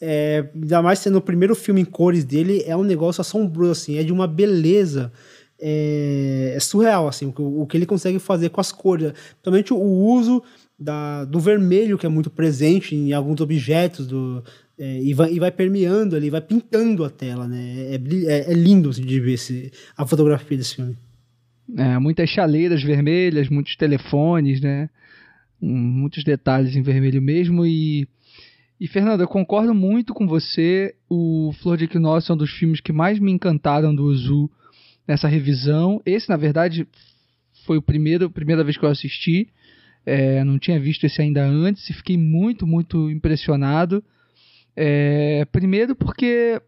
é, 0.00 0.48
ainda 0.54 0.80
mais 0.80 1.00
sendo 1.00 1.18
o 1.18 1.20
primeiro 1.20 1.56
filme 1.56 1.80
em 1.80 1.84
cores 1.84 2.24
dele, 2.24 2.62
é 2.66 2.76
um 2.76 2.84
negócio 2.84 3.20
assombroso, 3.20 3.72
assim, 3.72 3.98
é 3.98 4.04
de 4.04 4.12
uma 4.12 4.28
beleza 4.28 5.12
é, 5.58 6.52
é 6.54 6.60
surreal, 6.60 7.08
assim, 7.08 7.32
o, 7.36 7.62
o, 7.62 7.66
que 7.66 7.76
ele 7.76 7.86
consegue 7.86 8.18
fazer 8.18 8.50
com 8.50 8.60
as 8.60 8.70
cores. 8.70 9.12
Principalmente 9.12 9.72
o 9.72 9.78
uso 9.78 10.42
da, 10.78 11.24
do 11.24 11.40
vermelho, 11.40 11.98
que 11.98 12.06
é 12.06 12.08
muito 12.08 12.30
presente 12.30 12.94
em 12.94 13.12
alguns 13.12 13.40
objetos, 13.40 14.06
do, 14.06 14.42
é, 14.78 15.00
e, 15.00 15.14
vai, 15.14 15.32
e 15.32 15.40
vai 15.40 15.50
permeando 15.50 16.16
ali, 16.16 16.30
vai 16.30 16.40
pintando 16.40 17.04
a 17.04 17.10
tela, 17.10 17.48
né? 17.48 17.94
É, 17.94 18.00
é, 18.26 18.52
é 18.52 18.54
lindo 18.54 18.90
de 18.90 19.20
ver 19.20 19.34
esse, 19.34 19.72
a 19.96 20.06
fotografia 20.06 20.58
desse 20.58 20.76
filme. 20.76 20.96
É, 21.76 21.98
muitas 21.98 22.28
chaleiras 22.30 22.82
vermelhas, 22.82 23.48
muitos 23.48 23.76
telefones, 23.76 24.60
né? 24.60 24.90
Muitos 25.60 26.24
detalhes 26.24 26.76
em 26.76 26.82
vermelho 26.82 27.22
mesmo 27.22 27.64
e 27.64 28.06
e, 28.80 28.88
Fernando, 28.88 29.20
eu 29.20 29.28
concordo 29.28 29.72
muito 29.72 30.12
com 30.12 30.26
você. 30.26 30.94
O 31.08 31.54
Flor 31.62 31.76
de 31.76 31.84
Equinócio 31.84 32.32
é 32.32 32.34
um 32.34 32.38
dos 32.38 32.50
filmes 32.50 32.80
que 32.80 32.92
mais 32.92 33.18
me 33.18 33.30
encantaram 33.30 33.94
do 33.94 34.04
Ozu 34.04 34.50
nessa 35.06 35.28
revisão. 35.28 36.02
Esse, 36.04 36.28
na 36.28 36.36
verdade, 36.36 36.86
foi 37.64 37.78
o 37.78 37.82
primeiro, 37.82 38.26
a 38.26 38.30
primeira 38.30 38.64
vez 38.64 38.76
que 38.76 38.84
eu 38.84 38.90
assisti. 38.90 39.48
É, 40.04 40.44
não 40.44 40.58
tinha 40.58 40.78
visto 40.78 41.04
esse 41.04 41.22
ainda 41.22 41.42
antes 41.46 41.88
e 41.88 41.94
fiquei 41.94 42.18
muito, 42.18 42.66
muito 42.66 43.10
impressionado. 43.10 44.04
É, 44.76 45.46
primeiro 45.50 45.94
porque, 45.94 46.60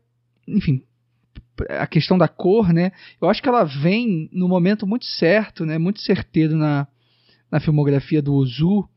enfim, 0.47 0.82
a 1.70 1.87
questão 1.87 2.19
da 2.19 2.28
cor, 2.28 2.73
né? 2.73 2.93
Eu 3.20 3.28
acho 3.28 3.43
que 3.43 3.49
ela 3.49 3.65
vem 3.65 4.28
no 4.33 4.49
momento 4.49 4.87
muito 4.87 5.05
certo, 5.05 5.65
né? 5.65 5.78
Muito 5.78 6.01
certeiro 6.01 6.57
na, 6.57 6.87
na 7.51 7.61
filmografia 7.61 8.20
do 8.23 8.35
Ozu 8.35 8.89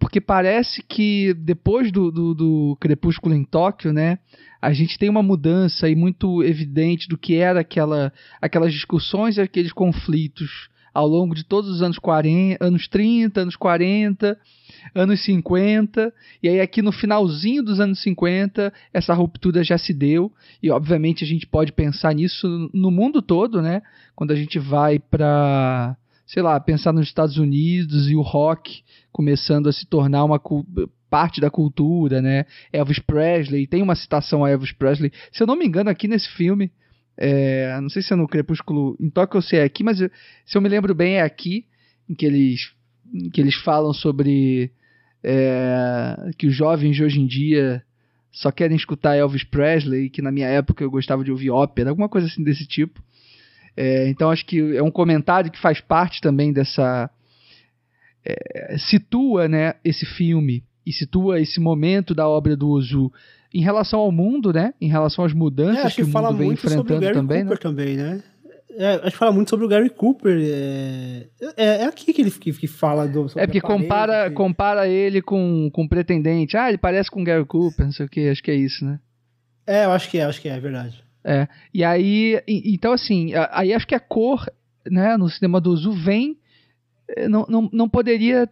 porque 0.00 0.20
parece 0.20 0.82
que 0.82 1.32
depois 1.34 1.92
do, 1.92 2.10
do, 2.10 2.34
do, 2.34 2.76
Crepúsculo 2.80 3.34
em 3.34 3.44
Tóquio, 3.44 3.92
né, 3.92 4.18
a 4.60 4.72
gente 4.72 4.98
tem 4.98 5.08
uma 5.08 5.22
mudança 5.22 5.86
aí 5.86 5.94
muito 5.94 6.42
evidente 6.42 7.08
do 7.08 7.16
que 7.16 7.36
era 7.36 7.60
aquela, 7.60 8.12
aquelas 8.40 8.72
discussões 8.72 9.36
e 9.36 9.40
aqueles 9.40 9.72
conflitos 9.72 10.68
ao 10.96 11.06
longo 11.06 11.34
de 11.34 11.44
todos 11.44 11.70
os 11.70 11.82
anos 11.82 11.98
40, 11.98 12.64
anos 12.64 12.88
30, 12.88 13.42
anos 13.42 13.54
40, 13.54 14.38
anos 14.94 15.22
50, 15.26 16.10
e 16.42 16.48
aí 16.48 16.58
aqui 16.58 16.80
no 16.80 16.90
finalzinho 16.90 17.62
dos 17.62 17.80
anos 17.80 18.00
50, 18.00 18.72
essa 18.94 19.12
ruptura 19.12 19.62
já 19.62 19.76
se 19.76 19.92
deu, 19.92 20.32
e 20.62 20.70
obviamente 20.70 21.22
a 21.22 21.26
gente 21.26 21.46
pode 21.46 21.70
pensar 21.70 22.14
nisso 22.14 22.70
no 22.72 22.90
mundo 22.90 23.20
todo, 23.20 23.60
né? 23.60 23.82
Quando 24.14 24.30
a 24.30 24.34
gente 24.34 24.58
vai 24.58 24.98
para 24.98 25.94
sei 26.26 26.42
lá, 26.42 26.58
pensar 26.58 26.94
nos 26.94 27.06
Estados 27.06 27.36
Unidos 27.36 28.10
e 28.10 28.16
o 28.16 28.22
rock 28.22 28.82
começando 29.12 29.68
a 29.68 29.72
se 29.72 29.86
tornar 29.86 30.24
uma 30.24 30.40
parte 31.10 31.42
da 31.42 31.50
cultura, 31.50 32.22
né? 32.22 32.46
Elvis 32.72 33.00
Presley, 33.00 33.66
tem 33.66 33.82
uma 33.82 33.94
citação 33.94 34.44
a 34.44 34.50
Elvis 34.50 34.72
Presley. 34.72 35.12
Se 35.30 35.42
eu 35.42 35.46
não 35.46 35.56
me 35.56 35.66
engano, 35.66 35.90
aqui 35.90 36.08
nesse 36.08 36.28
filme, 36.30 36.72
é, 37.16 37.78
não 37.80 37.88
sei 37.88 38.02
se 38.02 38.12
é 38.12 38.16
no 38.16 38.28
Crepúsculo 38.28 38.96
em 39.00 39.08
Tóquio 39.08 39.38
ou 39.38 39.42
se 39.42 39.56
é 39.56 39.62
aqui, 39.62 39.82
mas 39.82 40.00
eu, 40.00 40.10
se 40.44 40.56
eu 40.56 40.62
me 40.62 40.68
lembro 40.68 40.94
bem, 40.94 41.16
é 41.16 41.22
aqui, 41.22 41.64
em 42.08 42.14
que 42.14 42.26
eles, 42.26 42.72
em 43.12 43.30
que 43.30 43.40
eles 43.40 43.54
falam 43.54 43.92
sobre 43.92 44.70
é, 45.22 46.30
que 46.36 46.46
os 46.46 46.54
jovens 46.54 46.96
de 46.96 47.02
hoje 47.02 47.20
em 47.20 47.26
dia 47.26 47.82
só 48.30 48.50
querem 48.52 48.76
escutar 48.76 49.16
Elvis 49.16 49.44
Presley, 49.44 50.10
que 50.10 50.20
na 50.20 50.30
minha 50.30 50.46
época 50.46 50.84
eu 50.84 50.90
gostava 50.90 51.24
de 51.24 51.30
ouvir 51.30 51.50
ópera, 51.50 51.90
alguma 51.90 52.08
coisa 52.08 52.26
assim 52.26 52.44
desse 52.44 52.66
tipo. 52.66 53.02
É, 53.74 54.08
então 54.08 54.30
acho 54.30 54.44
que 54.44 54.76
é 54.76 54.82
um 54.82 54.90
comentário 54.90 55.50
que 55.50 55.58
faz 55.58 55.80
parte 55.80 56.20
também 56.20 56.52
dessa. 56.52 57.10
É, 58.24 58.76
situa 58.78 59.48
né, 59.48 59.74
esse 59.84 60.04
filme 60.04 60.64
e 60.86 60.92
situa 60.92 61.40
esse 61.40 61.58
momento 61.58 62.14
da 62.14 62.28
obra 62.28 62.56
do 62.56 62.68
Ozu 62.68 63.12
em 63.52 63.60
relação 63.60 63.98
ao 63.98 64.12
mundo, 64.12 64.52
né? 64.52 64.72
Em 64.80 64.88
relação 64.88 65.24
às 65.24 65.32
mudanças 65.32 65.86
é, 65.86 65.88
que, 65.88 65.94
que, 65.96 66.02
o 66.02 66.06
mundo 66.06 66.36
vem 66.36 66.52
enfrentando 66.52 67.12
também, 67.12 67.44
né? 67.44 67.56
também, 67.56 67.96
né? 67.96 68.22
É, 68.78 68.94
acho 68.96 69.12
que 69.12 69.16
fala 69.16 69.32
muito 69.32 69.48
sobre 69.48 69.64
o 69.64 69.68
Gary 69.68 69.88
Cooper. 69.88 70.38
É, 70.38 71.26
é, 71.56 71.64
é 71.82 71.84
aqui 71.86 72.12
que 72.12 72.20
ele 72.20 72.30
que, 72.30 72.52
que 72.52 72.66
fala 72.66 73.08
do. 73.08 73.26
É 73.36 73.46
porque 73.46 73.60
compara, 73.60 74.30
compara 74.30 74.86
ele 74.86 75.22
com, 75.22 75.70
com 75.72 75.84
o 75.84 75.88
pretendente. 75.88 76.56
Ah, 76.56 76.68
ele 76.68 76.78
parece 76.78 77.10
com 77.10 77.22
o 77.22 77.24
Gary 77.24 77.46
Cooper, 77.46 77.86
não 77.86 77.92
sei 77.92 78.04
o 78.04 78.08
que. 78.08 78.28
Acho 78.28 78.42
que 78.42 78.50
é 78.50 78.54
isso, 78.54 78.84
né? 78.84 79.00
É, 79.66 79.86
eu 79.86 79.92
acho 79.92 80.10
que 80.10 80.18
é, 80.18 80.24
acho 80.24 80.40
que 80.40 80.48
é, 80.48 80.52
é 80.52 80.60
verdade. 80.60 81.02
É, 81.24 81.48
e 81.74 81.82
aí, 81.82 82.40
então 82.46 82.92
assim, 82.92 83.32
aí 83.50 83.72
acho 83.72 83.86
que 83.86 83.96
a 83.96 84.00
cor, 84.00 84.46
né, 84.88 85.16
no 85.16 85.28
cinema 85.28 85.60
do 85.60 85.74
Zu 85.76 85.92
vem, 85.92 86.38
eh, 87.08 87.28
não, 87.28 87.44
não, 87.48 87.68
não 87.72 87.88
poderia 87.88 88.48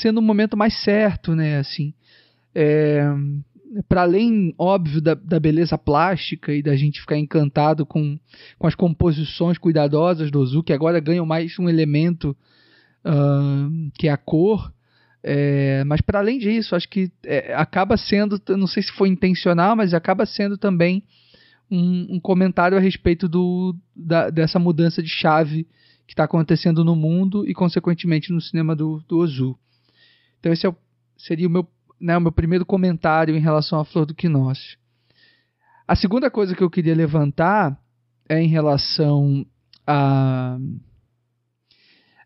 ser 0.00 0.12
no 0.12 0.22
momento 0.22 0.56
mais 0.56 0.74
certo, 0.82 1.34
né, 1.34 1.58
assim, 1.58 1.92
é, 2.54 3.04
para 3.88 4.02
além, 4.02 4.54
óbvio, 4.58 5.00
da, 5.00 5.14
da 5.14 5.40
beleza 5.40 5.78
plástica 5.78 6.52
e 6.52 6.62
da 6.62 6.76
gente 6.76 7.00
ficar 7.00 7.16
encantado 7.16 7.86
com, 7.86 8.18
com 8.58 8.66
as 8.66 8.74
composições 8.74 9.58
cuidadosas 9.58 10.30
do 10.30 10.44
Zu, 10.44 10.62
que 10.62 10.72
agora 10.72 11.00
ganham 11.00 11.24
mais 11.24 11.58
um 11.58 11.68
elemento 11.68 12.36
uh, 13.04 13.90
que 13.98 14.08
é 14.08 14.10
a 14.10 14.16
cor, 14.16 14.72
é, 15.22 15.84
mas 15.84 16.00
para 16.00 16.18
além 16.18 16.38
disso, 16.38 16.74
acho 16.74 16.88
que 16.88 17.10
é, 17.24 17.54
acaba 17.54 17.96
sendo, 17.96 18.40
não 18.56 18.66
sei 18.66 18.82
se 18.82 18.92
foi 18.92 19.08
intencional, 19.08 19.76
mas 19.76 19.94
acaba 19.94 20.26
sendo 20.26 20.58
também 20.58 21.04
um, 21.70 22.16
um 22.16 22.20
comentário 22.20 22.76
a 22.76 22.80
respeito 22.80 23.28
do, 23.28 23.74
da, 23.94 24.30
dessa 24.30 24.58
mudança 24.58 25.02
de 25.02 25.08
chave 25.08 25.66
que 26.06 26.12
está 26.12 26.24
acontecendo 26.24 26.84
no 26.84 26.96
mundo 26.96 27.48
e, 27.48 27.54
consequentemente, 27.54 28.32
no 28.32 28.40
cinema 28.40 28.74
do, 28.74 29.02
do 29.08 29.18
Ozu. 29.18 29.56
Então, 30.42 30.52
esse 30.52 30.66
é 30.66 30.68
o, 30.68 30.74
seria 31.16 31.46
o 31.46 31.50
meu, 31.50 31.68
né, 32.00 32.16
o 32.16 32.20
meu 32.20 32.32
primeiro 32.32 32.66
comentário 32.66 33.36
em 33.36 33.40
relação 33.40 33.78
à 33.78 33.84
Flor 33.84 34.04
do 34.04 34.12
Quinós. 34.12 34.76
A 35.86 35.94
segunda 35.94 36.28
coisa 36.28 36.52
que 36.56 36.64
eu 36.64 36.68
queria 36.68 36.96
levantar 36.96 37.78
é 38.28 38.42
em 38.42 38.48
relação 38.48 39.46
a, 39.86 40.58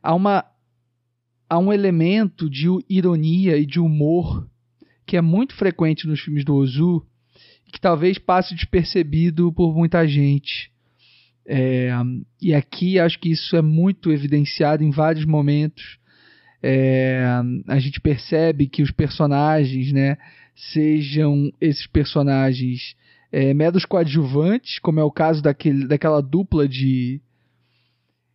a, 0.02 0.14
uma, 0.14 0.47
a 1.47 1.59
um 1.59 1.70
elemento 1.70 2.48
de 2.48 2.68
ironia 2.88 3.59
e 3.59 3.66
de 3.66 3.78
humor 3.78 4.48
que 5.05 5.18
é 5.18 5.20
muito 5.20 5.55
frequente 5.55 6.06
nos 6.06 6.20
filmes 6.20 6.43
do 6.43 6.55
Ozu 6.55 7.06
que 7.70 7.78
talvez 7.78 8.16
passe 8.16 8.55
despercebido 8.55 9.52
por 9.52 9.74
muita 9.74 10.09
gente. 10.09 10.70
É, 11.44 11.90
e 12.40 12.55
aqui 12.55 12.98
acho 12.98 13.18
que 13.18 13.30
isso 13.30 13.55
é 13.56 13.60
muito 13.60 14.10
evidenciado 14.10 14.82
em 14.82 14.90
vários 14.90 15.26
momentos. 15.26 15.98
É, 16.68 17.22
a 17.68 17.78
gente 17.78 18.01
percebe 18.01 18.66
que 18.66 18.82
os 18.82 18.90
personagens, 18.90 19.93
né, 19.93 20.18
sejam 20.72 21.52
esses 21.60 21.86
personagens 21.86 22.97
é, 23.30 23.55
meros 23.55 23.84
coadjuvantes, 23.84 24.80
como 24.80 24.98
é 24.98 25.05
o 25.05 25.10
caso 25.10 25.40
daquele, 25.40 25.86
daquela 25.86 26.20
dupla 26.20 26.66
de, 26.66 27.20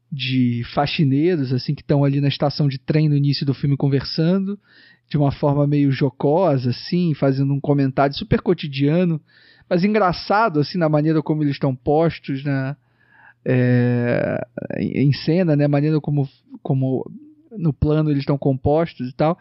de 0.10 0.64
faxineiros 0.74 1.52
assim 1.52 1.76
que 1.76 1.82
estão 1.82 2.06
ali 2.06 2.22
na 2.22 2.30
estação 2.30 2.70
de 2.70 2.78
trem 2.78 3.10
no 3.10 3.18
início 3.18 3.46
do 3.46 3.54
filme 3.54 3.76
conversando 3.76 4.58
de 5.10 5.18
uma 5.18 5.34
forma 5.34 5.68
meio 5.68 5.92
jocosa, 5.92 6.70
assim, 6.70 7.14
fazendo 7.14 7.54
um 7.54 7.60
comentário 7.60 8.16
super 8.16 8.40
cotidiano, 8.40 9.20
mas 9.70 9.84
engraçado, 9.84 10.62
assim, 10.62 10.78
na 10.78 10.88
maneira 10.88 11.22
como 11.22 11.44
eles 11.44 11.56
estão 11.56 11.76
postos 11.76 12.46
na, 12.46 12.78
é, 13.44 14.42
em 14.80 15.12
cena, 15.12 15.54
né? 15.54 15.68
Maneira 15.68 16.00
como, 16.00 16.30
como 16.64 17.06
no 17.58 17.74
plano 17.74 18.10
eles 18.10 18.22
estão 18.22 18.38
compostos 18.38 19.10
e 19.10 19.14
tal. 19.14 19.38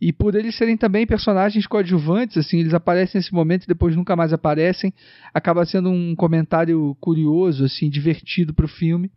E 0.00 0.12
por 0.12 0.34
eles 0.36 0.56
serem 0.56 0.76
também 0.76 1.06
personagens 1.06 1.66
coadjuvantes, 1.66 2.36
assim, 2.36 2.58
eles 2.60 2.72
aparecem 2.72 3.18
nesse 3.18 3.34
momento 3.34 3.64
e 3.64 3.68
depois 3.68 3.96
nunca 3.96 4.14
mais 4.14 4.32
aparecem, 4.32 4.92
acaba 5.34 5.66
sendo 5.66 5.90
um 5.90 6.14
comentário 6.14 6.96
curioso, 7.00 7.64
assim, 7.64 7.90
divertido 7.90 8.54
para 8.54 8.64
o 8.64 8.68
filme. 8.68 9.10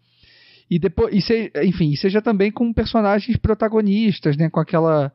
E 0.70 0.80
depois, 0.80 1.14
e 1.14 1.22
se, 1.22 1.52
enfim, 1.64 1.96
seja 1.96 2.22
também 2.22 2.52
com 2.52 2.74
personagens 2.74 3.38
protagonistas, 3.38 4.36
né, 4.38 4.50
com 4.50 4.60
aquela 4.60 5.12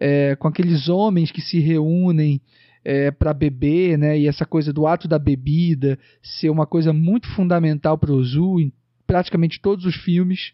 é, 0.00 0.34
com 0.36 0.48
aqueles 0.48 0.88
homens 0.88 1.30
que 1.30 1.40
se 1.40 1.60
reúnem 1.60 2.40
é, 2.84 3.10
para 3.10 3.32
beber, 3.32 3.96
né? 3.96 4.18
E 4.18 4.26
essa 4.26 4.44
coisa 4.44 4.72
do 4.72 4.86
ato 4.86 5.06
da 5.06 5.18
bebida 5.18 5.98
ser 6.22 6.50
uma 6.50 6.66
coisa 6.66 6.92
muito 6.92 7.28
fundamental 7.34 7.96
para 7.96 8.10
o 8.10 8.16
Ozu 8.16 8.58
em 8.58 8.72
praticamente 9.06 9.60
todos 9.60 9.84
os 9.84 9.94
filmes. 9.94 10.52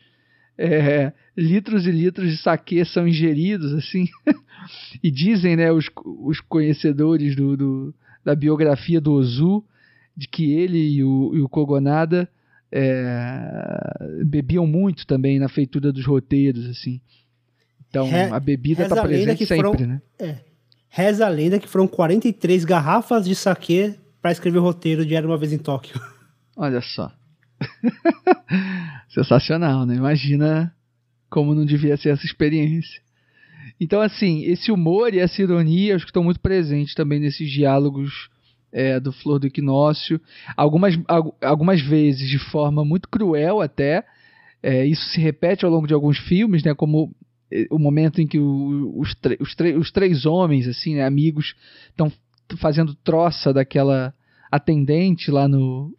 É, 0.59 1.13
litros 1.37 1.87
e 1.87 1.93
litros 1.93 2.31
de 2.31 2.37
saque 2.37 2.85
são 2.85 3.07
ingeridos, 3.07 3.73
assim. 3.73 4.09
e 5.03 5.11
dizem, 5.11 5.57
né, 5.57 5.71
os, 5.71 5.89
os 6.05 6.41
conhecedores 6.41 7.37
do, 7.37 7.57
do, 7.57 7.95
da 8.25 8.35
biografia 8.35 9.01
do 9.01 9.13
Ozu, 9.13 9.65
de 10.17 10.27
que 10.27 10.53
ele 10.53 10.79
e 10.79 11.05
o, 11.05 11.33
e 11.35 11.41
o 11.41 11.49
Kogonada 11.49 12.29
é, 12.73 14.25
bebiam 14.27 14.67
muito 14.67 15.07
também 15.07 15.39
na 15.39 15.49
feitura 15.49 15.93
dos 15.93 16.05
roteiros, 16.05 16.67
assim. 16.67 17.01
Então, 17.89 18.09
Re, 18.09 18.25
a 18.25 18.41
bebida 18.41 18.83
está 18.83 19.01
presente 19.01 19.47
sempre, 19.47 19.65
foram, 19.65 19.87
né? 19.87 20.03
É, 20.19 20.37
reza 20.89 21.25
a 21.25 21.29
lenda 21.29 21.59
que 21.59 21.69
foram 21.69 21.87
43 21.87 22.65
garrafas 22.65 23.25
de 23.25 23.35
saque 23.35 23.95
para 24.21 24.33
escrever 24.33 24.59
o 24.59 24.63
roteiro 24.63 25.07
de 25.07 25.15
Era 25.15 25.27
Uma 25.27 25.39
Vez 25.39 25.53
em 25.53 25.59
Tóquio. 25.59 25.99
Olha 26.57 26.81
só. 26.81 27.13
Sensacional, 29.09 29.85
né? 29.87 29.97
Imagina 29.97 30.73
como 31.31 31.55
não 31.55 31.65
devia 31.65 31.97
ser 31.97 32.11
essa 32.11 32.25
experiência. 32.25 33.01
Então, 33.81 34.01
assim, 34.01 34.45
esse 34.45 34.73
humor 34.73 35.15
e 35.15 35.19
essa 35.19 35.41
ironia 35.41 35.95
acho 35.95 36.05
que 36.05 36.11
estão 36.11 36.25
muito 36.25 36.41
presentes 36.41 36.95
também 36.95 37.21
nesses 37.21 37.51
diálogos 37.51 38.31
é, 38.73 38.99
do 38.99 39.13
Flor 39.13 39.39
do 39.39 39.47
Equinócio. 39.47 40.21
Algumas, 40.57 40.99
algumas 41.41 41.81
vezes 41.81 42.29
de 42.29 42.39
forma 42.39 42.85
muito 42.85 43.09
cruel 43.09 43.61
até. 43.61 44.05
É, 44.63 44.85
isso 44.85 45.03
se 45.11 45.21
repete 45.21 45.65
ao 45.65 45.71
longo 45.71 45.87
de 45.87 45.95
alguns 45.95 46.19
filmes, 46.19 46.63
né? 46.65 46.75
Como 46.75 47.15
é, 47.53 47.67
o 47.71 47.79
momento 47.79 48.21
em 48.21 48.27
que 48.27 48.39
os, 48.39 49.15
os, 49.41 49.57
os, 49.79 49.91
três 49.93 50.27
homens, 50.27 50.67
assim, 50.67 50.97
né, 50.97 51.05
amigos, 51.05 51.55
estão 51.91 52.13
fazendo 52.59 52.95
troça 52.95 53.53
daquela 53.53 54.13
atendente 54.51 55.31
lá 55.31 55.47
no, 55.47 55.95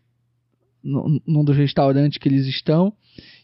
num 0.83 1.43
dos 1.43 1.57
restaurantes 1.57 2.17
que 2.17 2.27
eles 2.27 2.45
estão. 2.45 2.93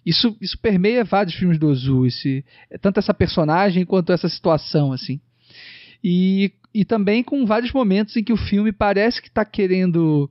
Isso, 0.05 0.35
isso 0.39 0.57
permeia 0.59 1.03
vários 1.03 1.35
filmes 1.35 1.57
do 1.57 1.67
Ozu, 1.67 2.05
esse, 2.05 2.45
tanto 2.81 2.99
essa 2.99 3.13
personagem 3.13 3.85
quanto 3.85 4.11
essa 4.11 4.29
situação, 4.29 4.91
assim. 4.91 5.19
E, 6.03 6.51
e 6.73 6.85
também 6.85 7.23
com 7.23 7.45
vários 7.45 7.71
momentos 7.71 8.15
em 8.15 8.23
que 8.23 8.33
o 8.33 8.37
filme 8.37 8.71
parece 8.71 9.21
que 9.21 9.27
está 9.27 9.43
querendo 9.43 10.29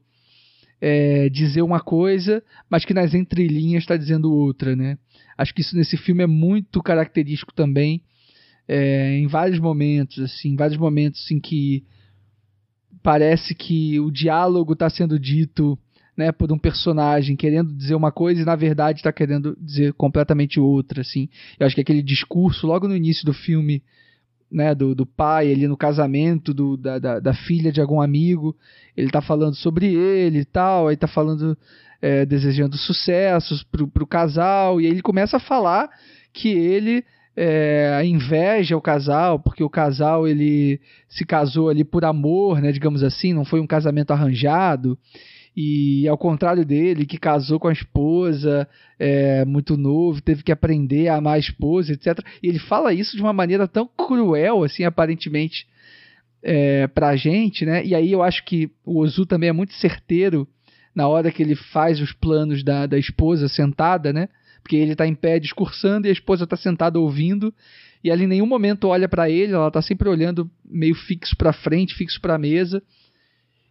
é, 0.80 1.28
dizer 1.28 1.62
uma 1.62 1.80
coisa, 1.80 2.42
mas 2.70 2.84
que 2.84 2.94
nas 2.94 3.14
entrelinhas 3.14 3.82
está 3.82 3.96
dizendo 3.96 4.32
outra, 4.32 4.76
né? 4.76 4.98
Acho 5.36 5.52
que 5.52 5.62
isso 5.62 5.76
nesse 5.76 5.96
filme 5.96 6.22
é 6.22 6.26
muito 6.26 6.82
característico 6.82 7.52
também, 7.52 8.02
é, 8.68 9.18
em 9.18 9.26
vários 9.26 9.58
momentos, 9.58 10.18
assim, 10.18 10.50
em 10.50 10.56
vários 10.56 10.78
momentos 10.78 11.30
em 11.30 11.40
que 11.40 11.84
parece 13.02 13.54
que 13.54 14.00
o 14.00 14.10
diálogo 14.10 14.72
está 14.72 14.88
sendo 14.88 15.18
dito 15.18 15.78
né, 16.16 16.30
por 16.30 16.50
um 16.52 16.58
personagem 16.58 17.36
querendo 17.36 17.72
dizer 17.72 17.94
uma 17.94 18.12
coisa 18.12 18.40
e 18.40 18.44
na 18.44 18.54
verdade 18.54 19.00
está 19.00 19.12
querendo 19.12 19.56
dizer 19.60 19.92
completamente 19.94 20.60
outra, 20.60 21.00
assim. 21.00 21.28
Eu 21.58 21.66
acho 21.66 21.74
que 21.74 21.80
aquele 21.80 22.02
discurso 22.02 22.66
logo 22.66 22.86
no 22.86 22.96
início 22.96 23.24
do 23.24 23.32
filme, 23.32 23.82
né, 24.50 24.74
do, 24.74 24.94
do 24.94 25.04
pai 25.04 25.52
ali 25.52 25.66
no 25.66 25.76
casamento 25.76 26.54
do, 26.54 26.76
da, 26.76 26.98
da, 26.98 27.20
da 27.20 27.34
filha 27.34 27.72
de 27.72 27.80
algum 27.80 28.00
amigo, 28.00 28.56
ele 28.96 29.08
está 29.08 29.20
falando 29.20 29.56
sobre 29.56 29.92
ele 29.92 30.40
e 30.40 30.44
tal, 30.44 30.88
aí 30.88 30.94
está 30.94 31.08
falando 31.08 31.58
é, 32.00 32.24
desejando 32.24 32.76
sucessos 32.76 33.62
pro, 33.64 33.88
pro 33.88 34.06
casal 34.06 34.80
e 34.80 34.86
aí 34.86 34.92
ele 34.92 35.02
começa 35.02 35.38
a 35.38 35.40
falar 35.40 35.90
que 36.32 36.48
ele 36.48 37.04
é, 37.36 38.00
inveja 38.04 38.76
o 38.76 38.80
casal, 38.80 39.40
porque 39.40 39.64
o 39.64 39.70
casal 39.70 40.28
ele 40.28 40.80
se 41.08 41.24
casou 41.24 41.68
ali 41.68 41.82
por 41.84 42.04
amor, 42.04 42.60
né, 42.60 42.70
digamos 42.70 43.02
assim, 43.02 43.32
não 43.32 43.44
foi 43.44 43.60
um 43.60 43.66
casamento 43.66 44.12
arranjado. 44.12 44.96
E 45.56 46.08
ao 46.08 46.18
contrário 46.18 46.64
dele, 46.64 47.06
que 47.06 47.16
casou 47.16 47.60
com 47.60 47.68
a 47.68 47.72
esposa 47.72 48.68
é, 48.98 49.44
muito 49.44 49.76
novo, 49.76 50.20
teve 50.20 50.42
que 50.42 50.50
aprender 50.50 51.08
a 51.08 51.16
amar 51.16 51.34
a 51.34 51.38
esposa, 51.38 51.92
etc. 51.92 52.18
E 52.42 52.48
ele 52.48 52.58
fala 52.58 52.92
isso 52.92 53.16
de 53.16 53.22
uma 53.22 53.32
maneira 53.32 53.68
tão 53.68 53.86
cruel, 53.86 54.64
assim, 54.64 54.82
aparentemente, 54.84 55.66
é, 56.42 56.88
pra 56.88 57.14
gente, 57.14 57.64
né? 57.64 57.84
E 57.86 57.94
aí 57.94 58.10
eu 58.10 58.22
acho 58.22 58.44
que 58.44 58.68
o 58.84 58.98
Ozu 58.98 59.24
também 59.26 59.48
é 59.48 59.52
muito 59.52 59.74
certeiro 59.74 60.46
na 60.92 61.06
hora 61.06 61.30
que 61.30 61.42
ele 61.42 61.54
faz 61.54 62.00
os 62.00 62.12
planos 62.12 62.64
da, 62.64 62.86
da 62.86 62.98
esposa 62.98 63.48
sentada, 63.48 64.12
né? 64.12 64.28
Porque 64.60 64.76
ele 64.76 64.92
está 64.92 65.06
em 65.06 65.14
pé 65.14 65.38
discursando 65.38 66.06
e 66.06 66.10
a 66.10 66.12
esposa 66.12 66.44
está 66.44 66.56
sentada 66.56 66.98
ouvindo. 66.98 67.54
E 68.02 68.10
ela 68.10 68.22
em 68.22 68.26
nenhum 68.26 68.46
momento 68.46 68.88
olha 68.88 69.08
para 69.08 69.30
ele, 69.30 69.52
ela 69.52 69.68
está 69.68 69.80
sempre 69.80 70.08
olhando 70.08 70.50
meio 70.64 70.94
fixo 70.94 71.36
para 71.36 71.52
frente, 71.52 71.94
fixo 71.94 72.20
para 72.20 72.34
a 72.34 72.38
mesa 72.38 72.82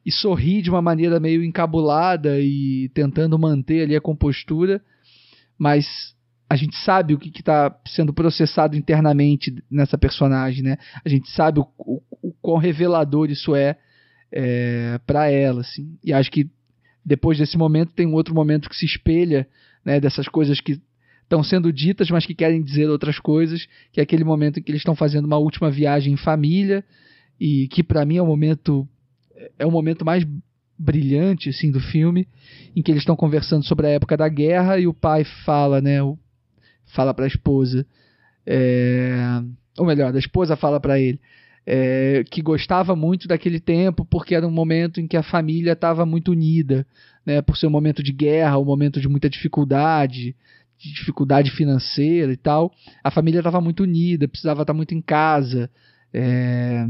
e 0.06 0.12
sorri 0.12 0.62
de 0.62 0.70
uma 0.70 0.82
maneira 0.82 1.20
meio 1.20 1.44
encabulada 1.44 2.40
e 2.40 2.90
tentando 2.94 3.40
manter 3.40 3.84
ali 3.84 3.96
a 3.96 4.02
compostura, 4.02 4.82
mas 5.58 6.14
a 6.50 6.56
gente 6.56 6.76
sabe 6.78 7.14
o 7.14 7.18
que 7.18 7.30
está 7.30 7.76
sendo 7.88 8.14
processado 8.14 8.76
internamente 8.76 9.56
nessa 9.72 9.98
personagem, 9.98 10.62
né? 10.62 10.78
A 11.04 11.10
gente 11.10 11.30
sabe 11.32 11.60
o, 11.60 11.68
o, 11.80 12.02
o 12.22 12.34
quão 12.42 12.58
revelador 12.58 13.32
isso 13.32 13.56
é, 13.56 13.78
é 14.32 15.00
para 15.06 15.32
ela, 15.32 15.62
assim. 15.62 15.98
E 16.04 16.14
acho 16.14 16.30
que 16.30 16.50
depois 17.04 17.38
desse 17.38 17.58
momento 17.58 17.94
tem 17.94 18.06
um 18.06 18.14
outro 18.14 18.36
momento 18.36 18.70
que 18.70 18.76
se 18.76 18.86
espelha, 18.86 19.48
né? 19.84 20.00
Dessas 20.00 20.28
coisas 20.28 20.60
que 20.62 20.80
estão 21.24 21.44
sendo 21.44 21.74
ditas, 21.74 22.12
mas 22.12 22.26
que 22.26 22.36
querem 22.36 22.62
dizer 22.62 22.88
outras 22.90 23.18
coisas, 23.18 23.68
que 23.92 24.00
é 24.00 24.04
aquele 24.04 24.24
momento 24.24 24.60
em 24.60 24.64
que 24.64 24.70
eles 24.70 24.82
estão 24.82 24.96
fazendo 24.96 25.26
uma 25.26 25.38
última 25.38 25.72
viagem 25.72 26.14
em 26.14 26.18
família 26.18 26.84
e 27.40 27.68
que 27.70 27.82
para 27.82 28.06
mim 28.06 28.18
é 28.18 28.22
um 28.22 28.28
momento 28.28 28.88
é 29.58 29.66
o 29.66 29.72
momento 29.72 30.06
mais 30.06 30.26
brilhante 30.78 31.50
assim 31.50 31.72
do 31.72 31.80
filme, 31.80 32.28
em 32.76 32.82
que 32.82 32.92
eles 32.92 33.02
estão 33.02 33.16
conversando 33.16 33.64
sobre 33.64 33.88
a 33.88 33.92
época 33.92 34.18
da 34.18 34.28
guerra 34.28 34.80
e 34.80 34.88
o 34.88 34.94
pai 34.94 35.24
fala, 35.46 35.80
né, 35.82 36.00
fala 36.94 37.14
para 37.14 37.26
a 37.26 37.28
esposa, 37.28 37.86
é, 38.46 39.42
ou 39.78 39.86
melhor, 39.86 40.14
a 40.14 40.20
esposa 40.20 40.56
fala 40.56 40.80
para 40.80 41.00
ele 41.00 41.20
é, 41.66 42.24
que 42.30 42.42
gostava 42.42 42.96
muito 42.96 43.28
daquele 43.28 43.60
tempo 43.60 44.06
porque 44.06 44.36
era 44.36 44.46
um 44.46 44.52
momento 44.52 45.00
em 45.00 45.08
que 45.08 45.18
a 45.18 45.24
família 45.24 45.74
estava 45.74 46.06
muito 46.06 46.32
unida, 46.32 46.86
né, 47.26 47.42
por 47.42 47.58
ser 47.58 47.68
um 47.68 47.72
momento 47.72 48.04
de 48.04 48.12
guerra, 48.12 48.58
um 48.58 48.66
momento 48.66 49.00
de 49.00 49.08
muita 49.08 49.30
dificuldade, 49.30 50.36
de 50.78 50.94
dificuldade 50.94 51.52
financeira 51.52 52.32
e 52.34 52.38
tal. 52.38 52.72
A 53.04 53.10
família 53.10 53.40
estava 53.40 53.62
muito 53.62 53.84
unida, 53.84 54.28
precisava 54.28 54.64
estar 54.64 54.74
muito 54.74 54.94
em 54.94 55.02
casa. 55.02 55.70
É, 56.14 56.86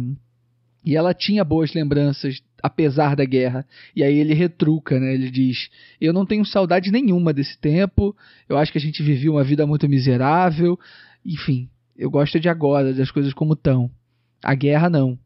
e 0.85 0.97
ela 0.97 1.13
tinha 1.13 1.43
boas 1.45 1.73
lembranças, 1.73 2.41
apesar 2.61 3.15
da 3.15 3.23
guerra. 3.23 3.65
E 3.95 4.03
aí 4.03 4.17
ele 4.17 4.33
retruca, 4.33 4.99
né? 4.99 5.13
Ele 5.13 5.31
diz: 5.31 5.69
Eu 5.99 6.11
não 6.11 6.25
tenho 6.25 6.45
saudade 6.45 6.91
nenhuma 6.91 7.33
desse 7.33 7.57
tempo. 7.57 8.15
Eu 8.49 8.57
acho 8.57 8.71
que 8.71 8.77
a 8.77 8.81
gente 8.81 9.01
viveu 9.01 9.33
uma 9.33 9.43
vida 9.43 9.65
muito 9.65 9.87
miserável. 9.87 10.77
Enfim, 11.25 11.69
eu 11.97 12.09
gosto 12.11 12.39
de 12.39 12.49
agora, 12.49 12.93
das 12.93 13.11
coisas 13.11 13.33
como 13.33 13.53
estão. 13.53 13.89
A 14.43 14.53
guerra 14.53 14.89
não. 14.89 15.17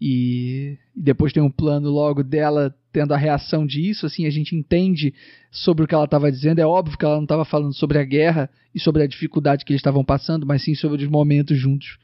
E, 0.00 0.76
e 0.96 1.00
depois 1.00 1.32
tem 1.32 1.42
um 1.42 1.50
plano 1.50 1.90
logo 1.90 2.24
dela 2.24 2.74
tendo 2.92 3.12
a 3.12 3.16
reação 3.16 3.66
disso, 3.66 4.06
assim, 4.06 4.26
a 4.26 4.30
gente 4.30 4.56
entende 4.56 5.12
sobre 5.52 5.84
o 5.84 5.86
que 5.86 5.94
ela 5.94 6.06
estava 6.06 6.32
dizendo. 6.32 6.58
É 6.58 6.66
óbvio 6.66 6.98
que 6.98 7.04
ela 7.04 7.16
não 7.16 7.22
estava 7.22 7.44
falando 7.44 7.74
sobre 7.74 7.98
a 7.98 8.04
guerra 8.04 8.50
e 8.74 8.80
sobre 8.80 9.02
a 9.02 9.06
dificuldade 9.06 9.64
que 9.64 9.72
eles 9.72 9.80
estavam 9.80 10.04
passando, 10.04 10.44
mas 10.44 10.62
sim 10.62 10.74
sobre 10.74 11.04
os 11.04 11.10
momentos 11.10 11.56
juntos 11.56 11.98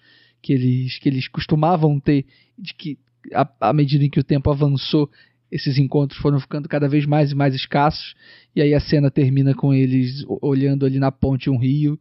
que 0.45 0.53
eles, 0.53 0.99
que 0.99 1.09
eles 1.09 1.27
costumavam 1.27 1.99
ter, 1.99 2.27
de 2.59 2.75
que 2.75 2.99
à 3.59 3.73
medida 3.73 4.05
em 4.05 4.11
que 4.11 4.21
o 4.21 4.25
tempo 4.25 4.51
avançou, 4.51 5.11
esses 5.51 5.79
encontros 5.79 6.21
foram 6.21 6.39
ficando 6.39 6.69
cada 6.69 6.87
vez 6.87 7.07
mais 7.07 7.33
e 7.33 7.35
mais 7.35 7.55
escassos, 7.55 8.15
e 8.55 8.61
aí 8.61 8.75
a 8.75 8.81
cena 8.81 9.11
termina 9.11 9.55
com 9.55 9.73
eles 9.73 10.23
olhando 10.43 10.85
ali 10.85 10.99
na 10.99 11.11
ponte 11.11 11.49
um 11.49 11.57
rio, 11.57 11.99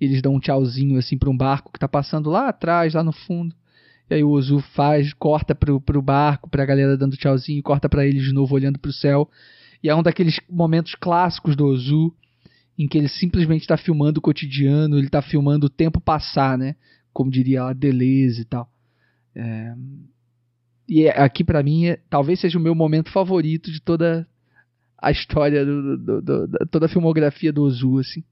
eles 0.00 0.22
dão 0.22 0.36
um 0.36 0.40
tchauzinho 0.40 0.98
assim 0.98 1.18
para 1.18 1.28
um 1.28 1.36
barco 1.36 1.70
que 1.70 1.76
está 1.76 1.86
passando 1.86 2.30
lá 2.30 2.48
atrás, 2.48 2.94
lá 2.94 3.04
no 3.04 3.12
fundo. 3.12 3.54
E 4.08 4.14
aí 4.14 4.24
o 4.24 4.30
Ozu 4.30 4.60
faz, 4.74 5.12
corta 5.12 5.54
pro, 5.54 5.78
pro 5.78 6.00
barco, 6.00 6.48
pra 6.48 6.64
galera 6.64 6.96
dando 6.96 7.16
tchauzinho, 7.16 7.62
corta 7.62 7.90
para 7.90 8.06
eles 8.06 8.24
de 8.24 8.32
novo 8.32 8.54
olhando 8.54 8.78
pro 8.78 8.92
céu. 8.92 9.28
E 9.82 9.90
é 9.90 9.94
um 9.94 10.02
daqueles 10.02 10.40
momentos 10.48 10.94
clássicos 10.94 11.54
do 11.54 11.66
Ozu, 11.66 12.14
em 12.78 12.88
que 12.88 12.96
ele 12.96 13.08
simplesmente 13.08 13.62
está 13.62 13.76
filmando 13.76 14.18
o 14.18 14.22
cotidiano, 14.22 14.96
ele 14.96 15.06
está 15.06 15.20
filmando 15.20 15.66
o 15.66 15.70
tempo 15.70 16.00
passar, 16.00 16.56
né? 16.56 16.74
Como 17.12 17.30
diria 17.30 17.64
a 17.64 17.72
Deleuze 17.72 18.42
e 18.42 18.44
tal. 18.44 18.70
É, 19.34 19.74
e 20.88 21.06
é, 21.06 21.20
aqui 21.20 21.44
para 21.44 21.62
mim 21.62 21.86
é, 21.86 21.98
talvez 22.10 22.40
seja 22.40 22.58
o 22.58 22.62
meu 22.62 22.74
momento 22.74 23.10
favorito 23.10 23.70
de 23.70 23.80
toda 23.80 24.26
a 24.98 25.10
história, 25.10 25.64
do, 25.64 25.98
do, 25.98 26.22
do, 26.22 26.46
da, 26.46 26.66
toda 26.70 26.86
a 26.86 26.88
filmografia 26.88 27.52
do 27.52 27.62
Ozu, 27.62 27.98
assim. 27.98 28.22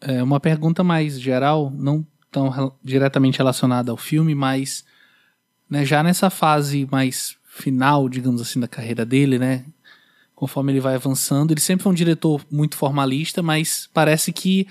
É 0.00 0.22
uma 0.22 0.40
pergunta 0.40 0.82
mais 0.82 1.20
geral, 1.20 1.70
não 1.70 2.06
tão 2.30 2.72
diretamente 2.82 3.38
relacionada 3.38 3.90
ao 3.90 3.96
filme, 3.96 4.34
mas 4.34 4.84
né, 5.68 5.84
já 5.84 6.02
nessa 6.02 6.30
fase 6.30 6.88
mais 6.90 7.36
final, 7.44 8.08
digamos 8.08 8.40
assim, 8.40 8.60
da 8.60 8.68
carreira 8.68 9.04
dele, 9.04 9.38
né? 9.38 9.64
Conforme 10.34 10.72
ele 10.72 10.80
vai 10.80 10.94
avançando, 10.94 11.50
ele 11.50 11.60
sempre 11.60 11.82
foi 11.82 11.92
um 11.92 11.94
diretor 11.94 12.44
muito 12.50 12.76
formalista, 12.76 13.42
mas 13.42 13.88
parece 13.92 14.32
que 14.32 14.68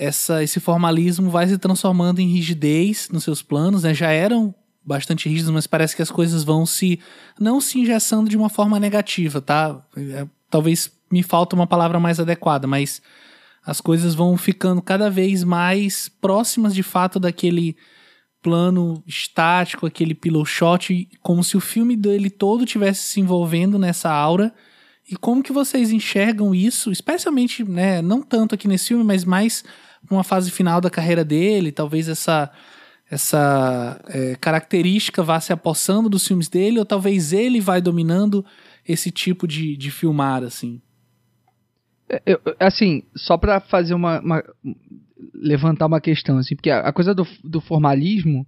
essa, 0.00 0.42
esse 0.42 0.58
formalismo 0.58 1.28
vai 1.30 1.46
se 1.46 1.58
transformando 1.58 2.20
em 2.20 2.32
rigidez 2.32 3.10
nos 3.12 3.22
seus 3.22 3.42
planos, 3.42 3.82
né? 3.82 3.92
Já 3.92 4.10
eram 4.10 4.54
bastante 4.82 5.28
rígidos, 5.28 5.52
mas 5.52 5.66
parece 5.66 5.94
que 5.94 6.00
as 6.00 6.10
coisas 6.10 6.42
vão 6.42 6.64
se 6.64 6.98
não 7.38 7.60
se 7.60 7.78
engessando 7.78 8.30
de 8.30 8.36
uma 8.36 8.48
forma 8.48 8.80
negativa, 8.80 9.42
tá? 9.42 9.78
É, 9.94 10.26
talvez 10.48 10.90
me 11.12 11.22
falta 11.22 11.54
uma 11.54 11.66
palavra 11.66 12.00
mais 12.00 12.18
adequada, 12.18 12.66
mas 12.66 13.02
as 13.62 13.78
coisas 13.82 14.14
vão 14.14 14.38
ficando 14.38 14.80
cada 14.80 15.10
vez 15.10 15.44
mais 15.44 16.08
próximas 16.08 16.74
de 16.74 16.82
fato 16.82 17.20
daquele 17.20 17.76
plano 18.42 19.02
estático, 19.06 19.84
aquele 19.84 20.14
pillow 20.14 20.46
shot, 20.46 21.10
como 21.20 21.44
se 21.44 21.58
o 21.58 21.60
filme 21.60 21.94
dele 21.94 22.30
todo 22.30 22.64
tivesse 22.64 23.02
se 23.02 23.20
envolvendo 23.20 23.78
nessa 23.78 24.10
aura. 24.10 24.50
E 25.10 25.14
como 25.14 25.42
que 25.42 25.52
vocês 25.52 25.90
enxergam 25.90 26.54
isso, 26.54 26.90
especialmente, 26.90 27.62
né, 27.64 28.00
não 28.00 28.22
tanto 28.22 28.54
aqui 28.54 28.66
nesse 28.66 28.88
filme, 28.88 29.04
mas 29.04 29.26
mais 29.26 29.62
numa 30.08 30.22
fase 30.22 30.50
final 30.50 30.80
da 30.80 30.90
carreira 30.90 31.24
dele, 31.24 31.72
talvez 31.72 32.08
essa 32.08 32.50
essa 33.10 34.00
é, 34.06 34.36
característica 34.36 35.20
vá 35.20 35.40
se 35.40 35.52
apossando 35.52 36.08
dos 36.08 36.24
filmes 36.24 36.48
dele, 36.48 36.78
ou 36.78 36.84
talvez 36.84 37.32
ele 37.32 37.60
vai 37.60 37.80
dominando 37.80 38.46
esse 38.86 39.10
tipo 39.10 39.48
de, 39.48 39.76
de 39.76 39.90
filmar, 39.90 40.44
assim? 40.44 40.80
É, 42.08 42.22
eu, 42.24 42.40
assim, 42.58 43.02
só 43.16 43.36
para 43.36 43.58
fazer 43.58 43.94
uma, 43.94 44.20
uma, 44.20 44.44
levantar 45.34 45.86
uma 45.86 46.00
questão, 46.00 46.38
assim, 46.38 46.54
porque 46.54 46.70
a, 46.70 46.80
a, 46.80 46.92
coisa 46.92 47.12
do, 47.12 47.26
do 47.42 47.60
formalismo, 47.60 48.46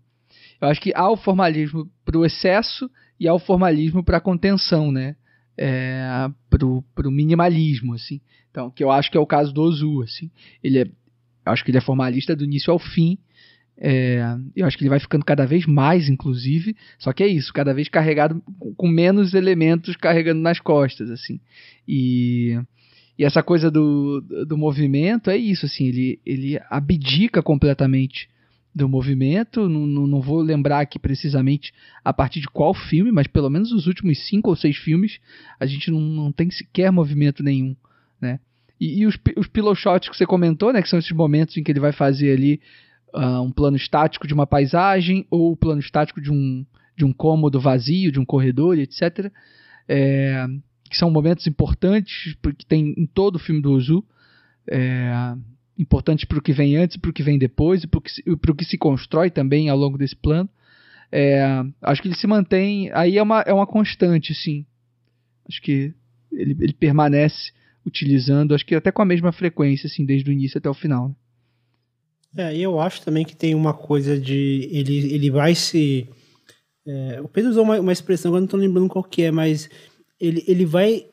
eu 0.61 0.69
acho 0.69 0.81
que 0.81 0.93
há 0.95 1.11
o 1.11 1.17
formalismo 1.17 1.91
para 2.05 2.19
o 2.19 2.25
excesso 2.25 2.89
e 3.19 3.27
há 3.27 3.35
o 3.35 3.41
formalismo 3.41 4.05
para 4.05 4.21
contenção, 4.21 4.93
né? 4.93 5.17
É, 5.59 6.31
pro, 6.49 6.83
pro 6.95 7.11
minimalismo, 7.11 7.95
assim. 7.95 8.21
Então, 8.51 8.71
que 8.71 8.83
eu 8.83 8.91
acho 8.91 9.11
que 9.11 9.17
é 9.17 9.21
o 9.21 9.27
caso 9.27 9.53
do 9.53 9.63
Ozu, 9.63 10.03
assim. 10.03 10.31
Ele 10.63 10.81
é, 10.81 10.87
eu 11.45 11.53
acho 11.53 11.65
que 11.65 11.71
ele 11.71 11.79
é 11.79 11.83
formalista 11.83 12.37
do 12.37 12.45
início 12.45 12.73
ao 12.73 12.79
fim, 12.79 13.19
é, 13.85 14.37
eu 14.55 14.67
acho 14.67 14.77
que 14.77 14.85
ele 14.85 14.91
vai 14.91 15.01
ficando 15.01 15.25
cada 15.25 15.47
vez 15.47 15.67
mais, 15.67 16.09
inclusive. 16.09 16.77
Só 16.99 17.13
que 17.13 17.23
é 17.23 17.27
isso, 17.27 17.53
cada 17.53 17.75
vez 17.75 17.89
carregado 17.89 18.43
com 18.77 18.89
menos 18.89 19.35
elementos 19.35 19.97
carregando 19.97 20.41
nas 20.41 20.61
costas, 20.61 21.11
assim. 21.11 21.41
E, 21.87 22.59
e 23.19 23.25
essa 23.25 23.43
coisa 23.43 23.71
do, 23.71 24.21
do 24.47 24.57
movimento 24.57 25.31
é 25.31 25.37
isso, 25.37 25.67
assim. 25.67 25.87
Ele, 25.87 26.21
ele 26.25 26.61
abdica 26.71 27.43
completamente 27.43 28.29
do 28.75 28.89
movimento. 28.89 29.69
Não, 29.69 29.87
não, 29.87 30.07
não, 30.07 30.21
vou 30.21 30.41
lembrar 30.41 30.81
aqui 30.81 30.99
precisamente 30.99 31.73
a 32.05 32.13
partir 32.13 32.41
de 32.41 32.49
qual 32.49 32.73
filme, 32.75 33.11
mas 33.11 33.27
pelo 33.27 33.51
menos 33.51 33.73
os 33.73 33.87
últimos 33.87 34.29
cinco 34.29 34.51
ou 34.51 34.57
seis 34.57 34.77
filmes 34.77 35.19
a 35.59 35.67
gente 35.67 35.91
não, 35.91 36.01
não 36.01 36.33
tem 36.33 36.51
sequer 36.51 36.93
movimento 36.93 37.43
nenhum, 37.43 37.75
né? 38.21 38.39
E, 38.83 39.03
e 39.03 39.07
os, 39.07 39.17
os 39.37 39.47
pillow 39.47 39.77
shots 39.77 40.09
que 40.09 40.17
você 40.17 40.27
comentou, 40.27 40.73
né? 40.73 40.83
Que 40.83 40.89
são 40.89 40.99
esses 40.99 41.13
momentos 41.13 41.57
em 41.57 41.63
que 41.63 41.71
ele 41.71 41.79
vai 41.79 41.93
fazer 41.93 42.33
ali 42.33 42.61
uh, 43.15 43.41
um 43.41 43.53
plano 43.53 43.77
estático 43.77 44.27
de 44.27 44.35
uma 44.35 44.45
paisagem 44.45 45.25
ou 45.31 45.53
o 45.53 45.57
plano 45.57 45.81
estático 45.81 46.21
de 46.21 46.33
um, 46.33 46.67
de 46.97 47.05
um 47.05 47.13
cômodo 47.13 47.61
vazio, 47.61 48.11
de 48.11 48.19
um 48.19 48.25
corredor, 48.25 48.77
etc. 48.77 49.31
É, 49.89 50.49
que 50.91 50.97
são 50.97 51.13
momentos 51.13 51.47
importantes, 51.47 52.35
porque 52.43 52.67
tem 52.67 52.93
em 52.99 53.07
todo 53.07 53.37
o 53.37 53.39
filme 53.39 53.63
do 53.63 53.71
Ozu, 53.71 54.05
é, 54.69 55.33
importantes 55.79 56.25
para 56.25 56.39
o 56.39 56.43
que 56.43 56.53
vem 56.53 56.77
antes, 56.77 56.97
para 56.97 57.11
o 57.11 57.15
que 57.15 57.23
vem 57.23 57.39
depois 57.39 57.85
e 57.85 57.87
para 57.87 58.51
o 58.51 58.55
que 58.55 58.65
se 58.65 58.77
constrói 58.77 59.31
também 59.31 59.69
ao 59.69 59.79
longo 59.79 59.97
desse 59.97 60.17
plano. 60.17 60.51
É, 61.13 61.45
acho 61.83 62.03
que 62.03 62.09
ele 62.09 62.17
se 62.17 62.27
mantém. 62.27 62.91
Aí 62.93 63.17
é 63.17 63.23
uma, 63.23 63.43
é 63.43 63.53
uma 63.53 63.67
constante, 63.67 64.35
sim. 64.35 64.67
Acho 65.49 65.63
que 65.63 65.95
ele, 66.33 66.57
ele 66.61 66.73
permanece 66.73 67.53
utilizando, 67.85 68.55
acho 68.55 68.65
que 68.65 68.75
até 68.75 68.91
com 68.91 69.03
a 69.03 69.07
mesma 69.07 69.33
frequência, 69.33 69.87
assim, 69.87 70.05
desde 70.05 70.31
o 70.31 70.33
início 70.33 70.59
até 70.59 70.69
o 70.69 70.75
final. 70.75 71.09
Né? 71.09 71.15
É, 72.37 72.57
eu 72.57 72.81
acho 72.81 73.03
também 73.03 73.25
que 73.25 73.37
tem 73.37 73.55
uma 73.55 73.75
coisa 73.75 74.19
de. 74.19 74.69
Ele, 74.73 75.15
ele 75.15 75.31
vai 75.31 75.55
se. 75.55 76.09
É, 76.87 77.21
o 77.21 77.29
Pedro 77.29 77.51
usou 77.51 77.65
uma, 77.65 77.79
uma 77.79 77.93
expressão, 77.93 78.31
agora 78.31 78.41
não 78.41 78.47
estou 78.47 78.59
lembrando 78.59 78.89
qual 78.89 79.05
que 79.05 79.23
é, 79.23 79.31
mas 79.31 79.69
ele, 80.19 80.43
ele 80.47 80.65
vai. 80.65 81.07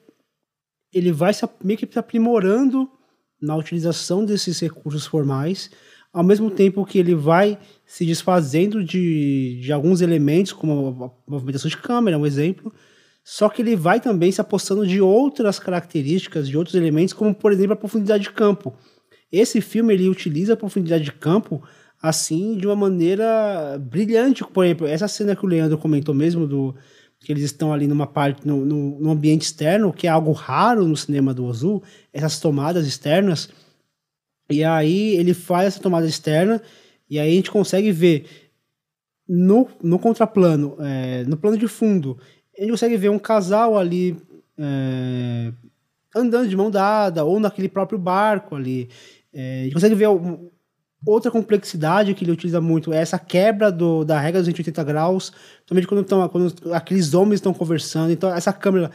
Ele 0.93 1.11
vai 1.11 1.33
se, 1.33 1.47
meio 1.63 1.77
que 1.77 1.87
se 1.91 1.99
aprimorando 1.99 2.89
na 3.41 3.55
utilização 3.55 4.25
desses 4.25 4.59
recursos 4.59 5.05
formais, 5.05 5.69
ao 6.11 6.23
mesmo 6.23 6.49
tempo 6.49 6.85
que 6.85 6.97
ele 6.97 7.13
vai 7.13 7.59
se 7.85 8.05
desfazendo 8.05 8.83
de, 8.83 9.59
de 9.61 9.71
alguns 9.71 10.01
elementos, 10.01 10.51
como 10.51 11.03
a 11.03 11.31
movimentação 11.31 11.69
de 11.69 11.77
câmera, 11.77 12.17
um 12.17 12.25
exemplo, 12.25 12.73
só 13.23 13.49
que 13.49 13.61
ele 13.61 13.75
vai 13.75 13.99
também 13.99 14.31
se 14.31 14.41
apostando 14.41 14.85
de 14.87 15.01
outras 15.01 15.59
características, 15.59 16.47
de 16.47 16.57
outros 16.57 16.75
elementos, 16.75 17.13
como 17.13 17.33
por 17.33 17.51
exemplo 17.51 17.73
a 17.73 17.77
profundidade 17.77 18.23
de 18.23 18.31
campo. 18.31 18.73
Esse 19.31 19.61
filme 19.61 19.93
ele 19.93 20.09
utiliza 20.09 20.53
a 20.53 20.57
profundidade 20.57 21.03
de 21.03 21.11
campo 21.11 21.61
assim 22.01 22.57
de 22.57 22.65
uma 22.65 22.75
maneira 22.75 23.77
brilhante. 23.79 24.43
Por 24.43 24.65
exemplo, 24.65 24.87
essa 24.87 25.07
cena 25.07 25.35
que 25.35 25.45
o 25.45 25.49
Leandro 25.49 25.77
comentou 25.77 26.15
mesmo 26.15 26.47
do 26.47 26.75
que 27.19 27.31
eles 27.31 27.43
estão 27.43 27.73
ali 27.73 27.85
numa 27.85 28.07
parte 28.07 28.47
no, 28.47 28.65
no, 28.65 28.99
no 28.99 29.11
ambiente 29.11 29.41
externo, 29.41 29.91
que 29.91 30.07
é 30.07 30.09
algo 30.09 30.31
raro 30.31 30.87
no 30.87 30.95
cinema 30.95 31.33
do 31.33 31.45
Ozu, 31.45 31.83
essas 32.13 32.39
tomadas 32.39 32.87
externas. 32.87 33.49
E 34.49 34.63
aí 34.63 35.15
ele 35.17 35.33
faz 35.33 35.67
essa 35.67 35.81
tomada 35.81 36.07
externa 36.07 36.61
e 37.09 37.19
aí 37.19 37.29
a 37.29 37.35
gente 37.35 37.51
consegue 37.51 37.91
ver 37.91 38.25
no, 39.27 39.67
no 39.83 39.99
contraplano, 39.99 40.75
é, 40.79 41.23
no 41.25 41.37
plano 41.37 41.57
de 41.57 41.67
fundo, 41.67 42.17
gente 42.61 42.71
consegue 42.71 42.97
ver 42.97 43.09
um 43.09 43.19
casal 43.19 43.77
ali 43.77 44.17
é, 44.57 45.51
andando 46.15 46.47
de 46.47 46.55
mão 46.55 46.69
dada 46.69 47.23
ou 47.23 47.39
naquele 47.39 47.69
próprio 47.69 47.97
barco 47.97 48.55
ali. 48.55 48.89
É, 49.33 49.63
gente 49.63 49.73
consegue 49.73 49.95
ver 49.95 50.07
outra 51.05 51.31
complexidade 51.31 52.13
que 52.13 52.23
ele 52.23 52.31
utiliza 52.31 52.59
muito, 52.59 52.91
é 52.91 52.97
essa 52.97 53.17
quebra 53.17 53.71
do, 53.71 54.03
da 54.03 54.19
regra 54.19 54.41
dos 54.41 54.47
180 54.47 54.83
graus, 54.83 55.31
também 55.65 55.85
quando, 55.85 56.03
tão, 56.03 56.27
quando 56.27 56.73
aqueles 56.73 57.13
homens 57.13 57.35
estão 57.35 57.53
conversando. 57.53 58.11
Então, 58.11 58.33
essa 58.33 58.51
câmera 58.51 58.91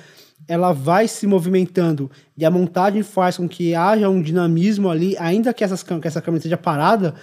ela 0.46 0.72
vai 0.72 1.08
se 1.08 1.26
movimentando 1.26 2.10
e 2.36 2.44
a 2.44 2.50
montagem 2.50 3.02
faz 3.02 3.36
com 3.36 3.48
que 3.48 3.74
haja 3.74 4.08
um 4.10 4.20
dinamismo 4.20 4.90
ali, 4.90 5.16
ainda 5.18 5.54
que, 5.54 5.64
essas, 5.64 5.82
que 5.82 6.06
essa 6.06 6.20
câmera 6.20 6.38
esteja 6.38 6.58
parada, 6.58 7.14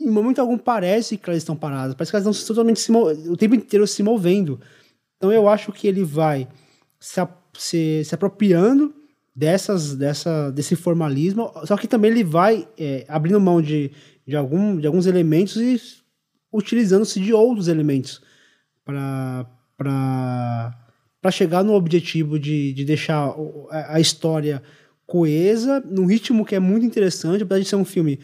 em 0.00 0.08
momento 0.08 0.40
algum 0.40 0.56
parece 0.56 1.18
que 1.18 1.28
elas 1.28 1.42
estão 1.42 1.54
paradas, 1.54 1.94
parece 1.94 2.10
que 2.10 2.16
elas 2.16 2.26
estão 2.26 2.46
totalmente 2.46 2.80
se, 2.80 2.90
o 2.90 3.36
tempo 3.36 3.54
inteiro 3.54 3.86
se 3.86 4.02
movendo. 4.02 4.58
Então 5.22 5.30
eu 5.30 5.48
acho 5.48 5.70
que 5.70 5.86
ele 5.86 6.02
vai 6.02 6.48
se, 6.98 7.20
se, 7.54 8.02
se 8.04 8.12
apropriando 8.12 8.92
dessas, 9.32 9.94
dessa, 9.94 10.50
desse 10.50 10.74
formalismo, 10.74 11.52
só 11.64 11.76
que 11.76 11.86
também 11.86 12.10
ele 12.10 12.24
vai 12.24 12.66
é, 12.76 13.06
abrindo 13.06 13.40
mão 13.40 13.62
de, 13.62 13.92
de, 14.26 14.34
algum, 14.34 14.76
de 14.76 14.84
alguns 14.84 15.06
elementos 15.06 15.54
e 15.58 15.80
utilizando-se 16.52 17.20
de 17.20 17.32
outros 17.32 17.68
elementos 17.68 18.20
para 18.84 19.46
chegar 21.30 21.62
no 21.62 21.74
objetivo 21.74 22.36
de, 22.36 22.72
de 22.72 22.84
deixar 22.84 23.32
a, 23.70 24.00
história 24.00 24.60
coesa, 25.06 25.80
num 25.88 26.04
ritmo 26.06 26.44
que 26.44 26.56
é 26.56 26.60
muito 26.60 26.84
interessante, 26.84 27.44
apesar 27.44 27.60
de 27.60 27.68
ser 27.68 27.76
um 27.76 27.84
filme 27.84 28.18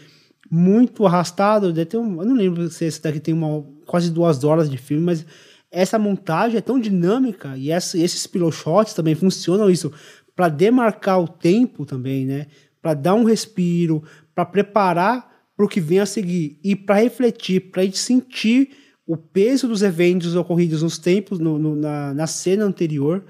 muito 0.50 1.06
arrastado, 1.06 1.72
deve 1.72 1.90
ter 1.90 1.96
um, 1.96 2.20
eu 2.20 2.26
não 2.26 2.34
lembro 2.34 2.68
se 2.68 2.86
esse 2.86 3.00
daqui 3.00 3.20
tem 3.20 3.32
uma, 3.32 3.64
quase 3.86 4.10
duas 4.10 4.42
horas 4.42 4.68
de 4.68 4.76
filme, 4.76 5.04
mas 5.04 5.24
essa 5.70 5.98
montagem 5.98 6.58
é 6.58 6.62
tão 6.62 6.80
dinâmica 6.80 7.56
e 7.56 7.70
essa, 7.70 7.98
esses 7.98 8.26
pillow 8.26 8.50
shots 8.50 8.94
também 8.94 9.14
funcionam 9.14 9.70
isso 9.70 9.92
para 10.34 10.48
demarcar 10.48 11.20
o 11.20 11.28
tempo 11.28 11.84
também, 11.84 12.24
né? 12.24 12.46
Para 12.80 12.94
dar 12.94 13.14
um 13.14 13.24
respiro, 13.24 14.02
para 14.34 14.44
preparar 14.44 15.28
para 15.56 15.66
o 15.66 15.68
que 15.68 15.80
vem 15.80 15.98
a 15.98 16.06
seguir 16.06 16.60
e 16.62 16.76
para 16.76 17.00
refletir, 17.00 17.72
para 17.72 17.82
a 17.82 17.84
gente 17.84 17.98
sentir 17.98 18.70
o 19.04 19.16
peso 19.16 19.66
dos 19.66 19.82
eventos 19.82 20.36
ocorridos 20.36 20.82
nos 20.82 20.98
tempos, 20.98 21.40
no, 21.40 21.58
no, 21.58 21.74
na, 21.74 22.14
na 22.14 22.26
cena 22.28 22.64
anterior. 22.64 23.24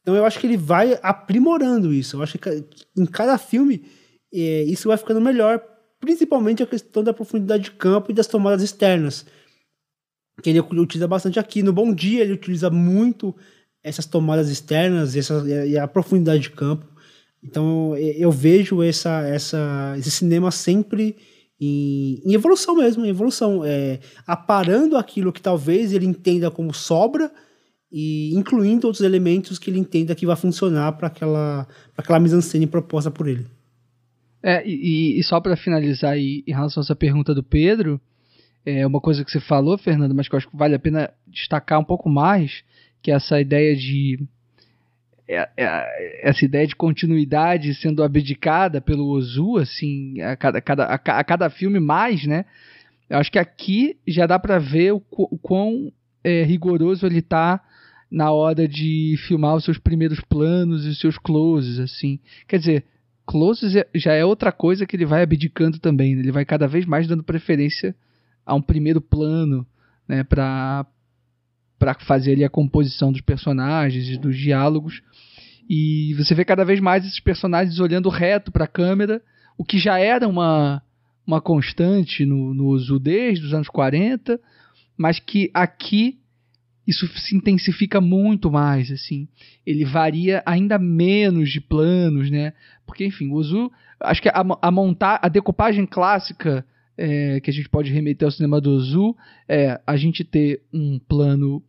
Então 0.00 0.14
eu 0.14 0.24
acho 0.24 0.38
que 0.38 0.46
ele 0.46 0.56
vai 0.56 0.96
aprimorando 1.02 1.92
isso. 1.92 2.16
Eu 2.16 2.22
acho 2.22 2.38
que 2.38 2.64
em 2.96 3.06
cada 3.06 3.36
filme 3.36 3.84
é, 4.32 4.62
isso 4.62 4.86
vai 4.86 4.96
ficando 4.96 5.20
melhor, 5.20 5.60
principalmente 5.98 6.62
a 6.62 6.66
questão 6.66 7.02
da 7.02 7.12
profundidade 7.12 7.64
de 7.64 7.70
campo 7.72 8.12
e 8.12 8.14
das 8.14 8.28
tomadas 8.28 8.62
externas. 8.62 9.26
Que 10.42 10.50
ele 10.50 10.60
utiliza 10.60 11.08
bastante 11.08 11.38
aqui. 11.38 11.62
No 11.62 11.72
Bom 11.72 11.92
Dia 11.92 12.22
ele 12.22 12.32
utiliza 12.32 12.70
muito 12.70 13.34
essas 13.82 14.04
tomadas 14.04 14.50
externas 14.50 15.14
e, 15.14 15.20
essa, 15.20 15.44
e 15.66 15.78
a 15.78 15.86
profundidade 15.86 16.42
de 16.42 16.50
campo. 16.50 16.86
Então 17.42 17.96
eu 17.96 18.30
vejo 18.30 18.82
essa, 18.82 19.20
essa, 19.22 19.94
esse 19.98 20.10
cinema 20.10 20.50
sempre 20.50 21.16
em, 21.60 22.20
em 22.24 22.34
evolução 22.34 22.76
mesmo, 22.76 23.04
em 23.04 23.08
evolução, 23.08 23.64
é, 23.64 24.00
aparando 24.26 24.96
aquilo 24.96 25.32
que 25.32 25.40
talvez 25.40 25.92
ele 25.92 26.06
entenda 26.06 26.50
como 26.50 26.74
sobra 26.74 27.30
e 27.90 28.34
incluindo 28.34 28.86
outros 28.86 29.04
elementos 29.04 29.58
que 29.58 29.70
ele 29.70 29.78
entenda 29.78 30.14
que 30.14 30.26
vai 30.26 30.36
funcionar 30.36 30.92
para 30.92 31.06
aquela, 31.06 31.66
aquela 31.96 32.20
mise-en-scène 32.20 32.66
proposta 32.66 33.10
por 33.10 33.28
ele. 33.28 33.46
É, 34.42 34.66
e, 34.66 35.18
e 35.18 35.22
só 35.24 35.40
para 35.40 35.56
finalizar 35.56 36.12
aí, 36.12 36.44
em 36.46 36.52
relação 36.52 36.80
a 36.80 36.84
essa 36.84 36.94
pergunta 36.94 37.34
do 37.34 37.42
Pedro, 37.42 38.00
é 38.66 38.84
uma 38.84 39.00
coisa 39.00 39.24
que 39.24 39.30
você 39.30 39.38
falou, 39.38 39.78
Fernando, 39.78 40.12
mas 40.12 40.28
que 40.28 40.34
eu 40.34 40.38
acho 40.38 40.50
que 40.50 40.56
vale 40.56 40.74
a 40.74 40.78
pena 40.78 41.10
destacar 41.24 41.78
um 41.78 41.84
pouco 41.84 42.08
mais, 42.08 42.64
que 43.00 43.12
essa 43.12 43.40
ideia 43.40 43.76
de 43.76 44.18
é, 45.28 45.48
é, 45.56 46.28
essa 46.28 46.44
ideia 46.44 46.66
de 46.66 46.74
continuidade 46.74 47.74
sendo 47.74 48.02
abdicada 48.02 48.80
pelo 48.80 49.06
Ozu, 49.06 49.56
assim, 49.56 50.20
a 50.20 50.36
cada, 50.36 50.60
cada, 50.60 50.84
a, 50.84 50.94
a 50.94 51.24
cada 51.24 51.48
filme 51.48 51.78
mais, 51.78 52.26
né? 52.26 52.44
Eu 53.08 53.18
acho 53.18 53.30
que 53.30 53.38
aqui 53.38 53.96
já 54.06 54.26
dá 54.26 54.36
para 54.36 54.58
ver 54.58 54.92
o, 54.92 55.02
o 55.12 55.38
quão 55.38 55.92
é, 56.24 56.42
rigoroso 56.42 57.06
ele 57.06 57.22
tá 57.22 57.62
na 58.10 58.32
hora 58.32 58.66
de 58.66 59.16
filmar 59.28 59.54
os 59.54 59.64
seus 59.64 59.78
primeiros 59.78 60.20
planos 60.20 60.84
e 60.84 60.88
os 60.88 60.98
seus 60.98 61.16
closes, 61.18 61.78
assim. 61.78 62.18
Quer 62.48 62.58
dizer, 62.58 62.84
closes 63.24 63.74
já 63.94 64.12
é 64.12 64.24
outra 64.24 64.50
coisa 64.50 64.86
que 64.86 64.96
ele 64.96 65.06
vai 65.06 65.22
abdicando 65.22 65.78
também. 65.78 66.16
Né? 66.16 66.22
Ele 66.22 66.32
vai 66.32 66.44
cada 66.44 66.66
vez 66.66 66.84
mais 66.84 67.06
dando 67.06 67.22
preferência 67.22 67.94
a 68.46 68.54
um 68.54 68.62
primeiro 68.62 69.00
plano, 69.00 69.66
né, 70.08 70.22
para 70.22 70.86
para 71.78 71.92
fazer 71.92 72.32
ali 72.32 72.42
a 72.42 72.48
composição 72.48 73.12
dos 73.12 73.20
personagens 73.20 74.08
e 74.08 74.16
dos 74.16 74.34
diálogos. 74.34 75.02
E 75.68 76.14
você 76.14 76.34
vê 76.34 76.42
cada 76.42 76.64
vez 76.64 76.80
mais 76.80 77.04
esses 77.04 77.20
personagens 77.20 77.78
olhando 77.78 78.08
reto 78.08 78.50
para 78.50 78.64
a 78.64 78.68
câmera, 78.68 79.20
o 79.58 79.64
que 79.64 79.78
já 79.78 79.98
era 79.98 80.26
uma, 80.26 80.82
uma 81.26 81.38
constante 81.38 82.24
no, 82.24 82.54
no 82.54 82.68
Ozu 82.68 82.98
desde 82.98 83.44
os 83.44 83.52
anos 83.52 83.68
40, 83.68 84.40
mas 84.96 85.20
que 85.20 85.50
aqui 85.52 86.18
isso 86.86 87.06
se 87.18 87.36
intensifica 87.36 88.00
muito 88.00 88.50
mais, 88.50 88.90
assim. 88.92 89.28
Ele 89.66 89.84
varia 89.84 90.42
ainda 90.46 90.78
menos 90.78 91.50
de 91.50 91.60
planos, 91.60 92.30
né? 92.30 92.52
Porque, 92.86 93.04
enfim, 93.04 93.28
o 93.28 93.34
Ozu, 93.34 93.70
acho 94.00 94.22
que 94.22 94.28
a, 94.28 94.44
a 94.62 94.70
montar, 94.70 95.18
a 95.20 95.28
decupagem 95.28 95.84
clássica 95.84 96.64
é, 96.96 97.40
que 97.40 97.50
a 97.50 97.52
gente 97.52 97.68
pode 97.68 97.92
remeter 97.92 98.26
ao 98.26 98.32
cinema 98.32 98.60
do 98.60 98.70
Ozu 98.70 99.14
é 99.48 99.80
a 99.86 99.96
gente 99.96 100.24
ter 100.24 100.62
um 100.72 100.98
plano 100.98 101.62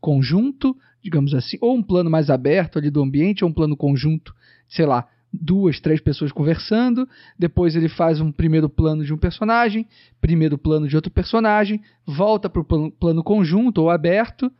conjunto, 0.00 0.76
digamos 1.02 1.34
assim, 1.34 1.58
ou 1.60 1.76
um 1.76 1.82
plano 1.82 2.10
mais 2.10 2.30
aberto 2.30 2.78
ali 2.78 2.90
do 2.90 3.02
ambiente, 3.02 3.44
ou 3.44 3.50
um 3.50 3.52
plano 3.52 3.76
conjunto, 3.76 4.34
sei 4.68 4.86
lá, 4.86 5.06
duas, 5.32 5.78
três 5.80 6.00
pessoas 6.00 6.32
conversando, 6.32 7.08
depois 7.38 7.76
ele 7.76 7.88
faz 7.88 8.20
um 8.20 8.32
primeiro 8.32 8.68
plano 8.68 9.04
de 9.04 9.12
um 9.12 9.18
personagem, 9.18 9.86
primeiro 10.20 10.58
plano 10.58 10.88
de 10.88 10.96
outro 10.96 11.10
personagem, 11.10 11.80
volta 12.06 12.48
para 12.48 12.60
o 12.60 12.90
plano, 12.90 13.22
conjunto 13.22 13.82
ou 13.82 13.90
aberto, 13.90 14.50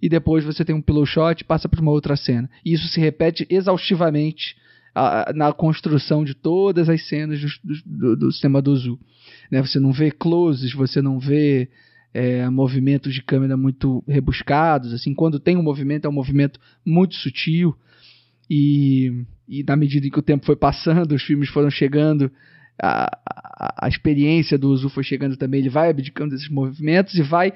e 0.00 0.08
depois 0.08 0.44
você 0.44 0.64
tem 0.64 0.74
um 0.74 0.82
pillow 0.82 1.06
shot 1.06 1.44
passa 1.44 1.68
para 1.68 1.80
uma 1.80 1.90
outra 1.90 2.16
cena. 2.16 2.48
E 2.64 2.72
isso 2.74 2.88
se 2.88 3.00
repete 3.00 3.46
exaustivamente 3.48 4.56
na 5.34 5.52
construção 5.52 6.24
de 6.24 6.34
todas 6.34 6.88
as 6.88 7.06
cenas 7.08 7.40
do, 7.40 7.74
do, 7.84 8.16
do 8.16 8.32
sistema. 8.32 8.62
Né? 9.50 9.60
Você 9.60 9.80
não 9.80 9.92
vê 9.92 10.10
closes, 10.10 10.72
você 10.72 11.02
não 11.02 11.18
vê 11.18 11.68
é, 12.12 12.48
movimentos 12.48 13.12
de 13.12 13.22
câmera 13.22 13.56
muito 13.56 14.04
rebuscados. 14.06 14.92
Assim, 14.92 15.12
quando 15.12 15.40
tem 15.40 15.56
um 15.56 15.62
movimento, 15.62 16.06
é 16.06 16.08
um 16.08 16.12
movimento 16.12 16.60
muito 16.86 17.16
sutil. 17.16 17.74
E, 18.48 19.24
e 19.48 19.64
na 19.64 19.74
medida 19.74 20.06
em 20.06 20.10
que 20.10 20.18
o 20.18 20.22
tempo 20.22 20.46
foi 20.46 20.54
passando, 20.54 21.12
os 21.12 21.22
filmes 21.22 21.48
foram 21.48 21.70
chegando, 21.70 22.30
a, 22.80 23.18
a, 23.28 23.86
a 23.86 23.88
experiência 23.88 24.56
do 24.56 24.70
Uzu 24.70 24.88
foi 24.88 25.02
chegando 25.02 25.36
também. 25.36 25.60
Ele 25.60 25.70
vai 25.70 25.90
abdicando 25.90 26.30
desses 26.30 26.48
movimentos 26.48 27.14
e 27.14 27.22
vai 27.22 27.52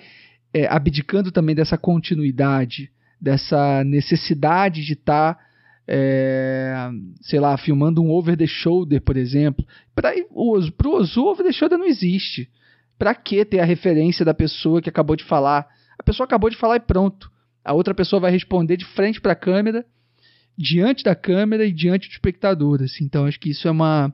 é, 0.53 0.67
abdicando 0.67 1.31
também 1.31 1.55
dessa 1.55 1.79
continuidade, 1.79 2.91
dessa 3.21 3.85
necessidade 3.85 4.85
de 4.85 4.95
estar. 4.95 5.35
Tá, 5.35 5.48
é, 5.91 6.91
sei 7.23 7.41
lá, 7.41 7.57
filmando 7.57 8.03
um 8.03 8.11
over 8.11 8.37
the 8.37 8.47
shoulder, 8.47 9.01
por 9.01 9.17
exemplo. 9.17 9.67
Para 9.95 10.13
o 10.31 10.55
Ozu, 10.55 11.25
over 11.25 11.47
the 11.47 11.53
shoulder 11.53 11.79
não 11.79 11.87
existe. 11.87 12.51
Pra 12.99 13.15
que 13.15 13.43
ter 13.45 13.61
a 13.61 13.65
referência 13.65 14.23
da 14.23 14.35
pessoa 14.35 14.83
que 14.83 14.91
acabou 14.91 15.17
de 15.17 15.25
falar? 15.25 15.67
A 15.99 16.03
pessoa 16.03 16.27
acabou 16.27 16.51
de 16.51 16.57
falar 16.57 16.77
e 16.77 16.81
pronto. 16.81 17.33
A 17.65 17.73
outra 17.73 17.95
pessoa 17.95 18.21
vai 18.21 18.31
responder 18.31 18.77
de 18.77 18.85
frente 18.85 19.21
para 19.21 19.33
a 19.33 19.37
câmera, 19.37 19.87
diante 20.57 21.03
da 21.03 21.15
câmera 21.15 21.65
e 21.65 21.73
diante 21.73 22.09
do 22.09 22.13
espectador. 22.13 22.83
Assim. 22.83 23.05
Então 23.05 23.25
acho 23.25 23.41
que 23.41 23.51
isso 23.51 23.67
é 23.67 23.71
uma 23.71 24.13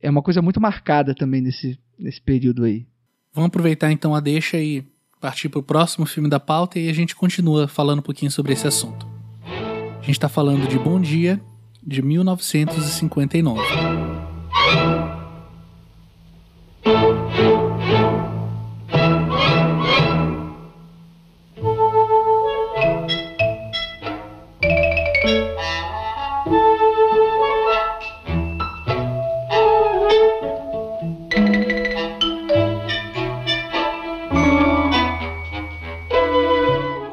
é 0.00 0.08
uma 0.08 0.22
coisa 0.22 0.40
muito 0.40 0.60
marcada 0.60 1.14
também 1.14 1.40
nesse, 1.40 1.78
nesse 1.98 2.20
período 2.20 2.64
aí. 2.64 2.86
Vamos 3.34 3.48
aproveitar 3.48 3.90
então 3.90 4.14
a 4.14 4.20
deixa 4.20 4.56
e 4.56 4.84
partir 5.20 5.48
para 5.48 5.58
o 5.58 5.62
próximo 5.62 6.06
filme 6.06 6.28
da 6.28 6.40
pauta 6.40 6.78
e 6.78 6.88
a 6.88 6.92
gente 6.92 7.14
continua 7.14 7.68
falando 7.68 7.98
um 7.98 8.02
pouquinho 8.02 8.30
sobre 8.30 8.52
esse 8.52 8.66
assunto. 8.66 9.09
A 10.00 10.02
gente 10.02 10.12
está 10.12 10.30
falando 10.30 10.66
de 10.66 10.78
Bom 10.78 10.98
Dia, 10.98 11.38
de 11.82 12.00
1959. 12.00 13.60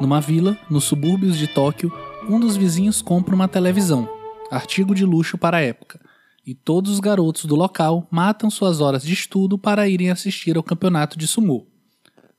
Numa 0.00 0.22
vila, 0.22 0.56
nos 0.70 0.84
subúrbios 0.84 1.36
de 1.36 1.46
Tóquio, 1.46 1.92
um 2.28 2.38
dos 2.38 2.56
vizinhos 2.56 3.00
compra 3.00 3.34
uma 3.34 3.48
televisão, 3.48 4.06
artigo 4.50 4.94
de 4.94 5.04
luxo 5.04 5.38
para 5.38 5.56
a 5.56 5.62
época, 5.62 5.98
e 6.46 6.54
todos 6.54 6.92
os 6.92 7.00
garotos 7.00 7.46
do 7.46 7.56
local 7.56 8.06
matam 8.10 8.50
suas 8.50 8.80
horas 8.80 9.02
de 9.02 9.14
estudo 9.14 9.58
para 9.58 9.88
irem 9.88 10.10
assistir 10.10 10.56
ao 10.56 10.62
campeonato 10.62 11.18
de 11.18 11.26
sumô. 11.26 11.66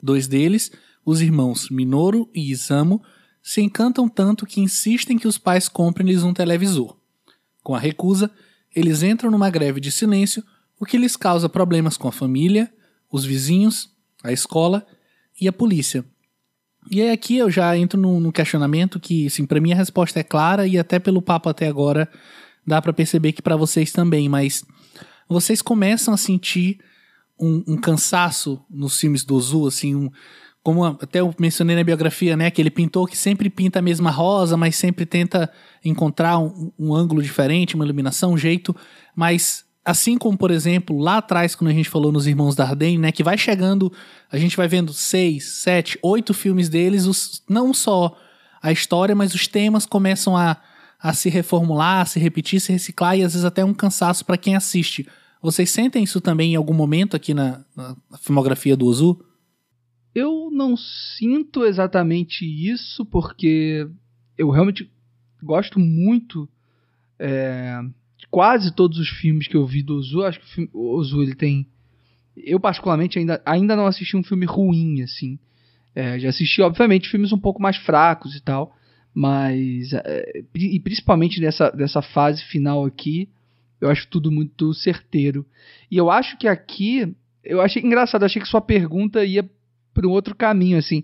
Dois 0.02 0.28
deles, 0.28 0.72
os 1.04 1.22
irmãos 1.22 1.70
Minoru 1.70 2.30
e 2.34 2.52
Isamu, 2.52 3.02
se 3.42 3.62
encantam 3.62 4.08
tanto 4.08 4.46
que 4.46 4.62
insistem 4.62 5.18
que 5.18 5.28
os 5.28 5.38
pais 5.38 5.68
comprem-lhes 5.68 6.24
um 6.24 6.34
televisor. 6.34 6.96
Com 7.64 7.74
a 7.74 7.80
recusa, 7.80 8.30
eles 8.76 9.02
entram 9.02 9.32
numa 9.32 9.50
greve 9.50 9.80
de 9.80 9.92
silêncio, 9.92 10.44
o 10.80 10.86
que 10.86 10.98
lhes 10.98 11.16
causa 11.16 11.50
problemas 11.50 11.98
com 11.98 12.08
a 12.08 12.12
família, 12.12 12.72
os 13.12 13.26
vizinhos, 13.26 13.90
a 14.24 14.32
escola 14.32 14.86
e 15.42 15.48
a 15.48 15.54
polícia, 15.54 16.06
e 16.90 17.02
aí 17.02 17.12
aqui 17.12 17.38
eu 17.38 17.50
já 17.50 17.78
entro 17.78 18.00
num, 18.00 18.32
questionamento 18.32 19.00
que, 19.00 19.28
assim, 19.28 19.46
para 19.46 19.60
mim 19.60 19.72
a 19.72 19.76
resposta 19.76 20.20
é 20.20 20.24
clara 20.24 20.68
e 20.68 20.78
até 20.78 21.00
pelo 21.00 21.22
papo 21.22 21.50
até 21.50 21.68
agora 21.68 22.10
dá 22.66 22.82
para 22.82 22.94
perceber 22.94 23.32
que 23.32 23.42
para 23.42 23.56
vocês 23.56 23.92
também, 23.92 24.28
mas 24.28 24.64
vocês 25.28 25.62
começam 25.62 26.14
a 26.14 26.18
sentir 26.18 26.80
um, 27.40 27.64
um 27.68 27.78
cansaço 27.78 28.62
nos 28.70 29.00
filmes 29.00 29.24
do 29.24 29.36
Ozu, 29.36 29.68
assim, 29.68 29.96
um, 29.96 30.10
como 30.62 30.84
até 30.84 31.20
eu 31.22 31.34
mencionei 31.40 31.76
na 31.76 31.84
biografia, 31.84 32.36
né, 32.36 32.48
aquele 32.48 32.70
pintor 32.70 33.08
que 33.08 33.18
sempre 33.18 33.50
pinta 33.50 33.80
a 33.80 33.82
mesma 33.82 34.12
rosa, 34.12 34.58
mas 34.58 34.76
sempre 34.76 35.06
tenta 35.06 35.50
encontrar 35.84 36.40
um, 36.40 36.72
um 36.78 36.94
ângulo 36.94 37.22
diferente, 37.22 37.76
uma 37.76 37.86
iluminação, 37.86 38.34
um 38.34 38.38
jeito, 38.38 38.76
mas 39.16 39.66
Assim 39.84 40.18
como, 40.18 40.38
por 40.38 40.52
exemplo, 40.52 40.98
lá 41.00 41.18
atrás, 41.18 41.56
quando 41.56 41.70
a 41.70 41.74
gente 41.74 41.90
falou 41.90 42.12
nos 42.12 42.28
Irmãos 42.28 42.56
Dardenne, 42.56 42.98
né? 42.98 43.12
Que 43.12 43.24
vai 43.24 43.38
chegando, 43.38 43.92
a 44.32 44.38
gente 44.38 44.56
vai 44.58 44.68
vendo 44.68 44.94
seis, 44.94 45.46
sete, 45.62 45.98
oito 46.04 46.34
filmes 46.34 46.70
deles, 46.70 47.06
os, 47.06 47.44
não 47.50 47.74
só 47.74 48.18
a 48.62 48.72
história, 48.72 49.16
mas 49.16 49.34
os 49.34 49.48
temas 49.48 49.86
começam 49.86 50.36
a, 50.36 50.58
a 51.02 51.14
se 51.14 51.30
reformular, 51.30 52.02
a 52.02 52.06
se 52.06 52.20
repetir, 52.20 52.60
se 52.60 52.72
reciclar 52.72 53.18
e 53.18 53.24
às 53.24 53.34
vezes 53.34 53.46
até 53.46 53.64
um 53.64 53.74
cansaço 53.74 54.26
para 54.26 54.38
quem 54.38 54.56
assiste. 54.56 55.08
Vocês 55.42 55.70
sentem 55.70 56.04
isso 56.04 56.20
também 56.20 56.54
em 56.54 56.56
algum 56.56 56.74
momento 56.74 57.16
aqui 57.16 57.34
na, 57.34 57.64
na 57.76 57.96
filmografia 58.20 58.76
do 58.76 58.86
Ozu? 58.86 59.24
Eu 60.14 60.50
não 60.52 60.76
sinto 60.76 61.64
exatamente 61.64 62.44
isso, 62.44 63.06
porque 63.06 63.88
eu 64.38 64.50
realmente 64.50 64.92
gosto 65.42 65.80
muito 65.80 66.50
é, 67.18 67.80
quase 68.30 68.74
todos 68.74 68.98
os 68.98 69.10
filmes 69.10 69.48
que 69.48 69.58
eu 69.58 69.66
vi 69.66 69.82
do 69.82 69.96
Ozu, 69.96 70.24
acho 70.24 70.40
que 70.40 70.70
o 70.74 70.96
Ozu 70.96 71.22
ele 71.22 71.36
tem. 71.36 71.68
Eu, 72.36 72.60
particularmente, 72.60 73.20
ainda, 73.20 73.42
ainda 73.46 73.76
não 73.76 73.86
assisti 73.86 74.16
um 74.16 74.24
filme 74.24 74.46
ruim, 74.46 75.02
assim. 75.02 75.38
É, 75.96 76.20
já 76.20 76.30
assisti, 76.30 76.62
obviamente, 76.62 77.10
filmes 77.10 77.32
um 77.34 77.40
pouco 77.40 77.62
mais 77.62 77.78
fracos 77.78 78.36
e 78.36 78.42
tal. 78.42 78.76
Mas. 79.14 79.94
É, 79.94 80.44
e 80.56 80.80
principalmente 80.80 81.42
nessa, 81.42 81.70
dessa 81.72 82.02
fase 82.02 82.44
final 82.46 82.86
aqui, 82.86 83.28
eu 83.82 83.90
acho 83.90 84.08
tudo 84.08 84.32
muito 84.32 84.74
certeiro. 84.74 85.46
E 85.90 85.98
eu 85.98 86.10
acho 86.10 86.38
que 86.38 86.48
aqui. 86.48 87.14
Eu 87.44 87.62
achei 87.62 87.82
engraçado, 87.82 88.24
achei 88.24 88.42
que 88.42 88.48
sua 88.48 88.62
pergunta 88.62 89.26
ia 89.26 89.50
para 89.94 90.08
um 90.08 90.12
outro 90.12 90.36
caminho, 90.36 90.78
assim. 90.78 91.04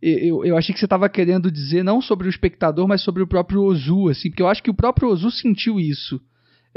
Eu, 0.00 0.44
eu 0.44 0.56
achei 0.56 0.72
que 0.72 0.78
você 0.78 0.86
estava 0.86 1.08
querendo 1.08 1.50
dizer 1.50 1.82
não 1.82 2.00
sobre 2.00 2.28
o 2.28 2.30
espectador, 2.30 2.86
mas 2.86 3.02
sobre 3.02 3.22
o 3.22 3.26
próprio 3.26 3.62
Ozu, 3.62 4.08
assim, 4.08 4.30
porque 4.30 4.42
eu 4.42 4.48
acho 4.48 4.62
que 4.62 4.70
o 4.70 4.74
próprio 4.74 5.08
Ozu 5.08 5.30
sentiu 5.30 5.80
isso. 5.80 6.20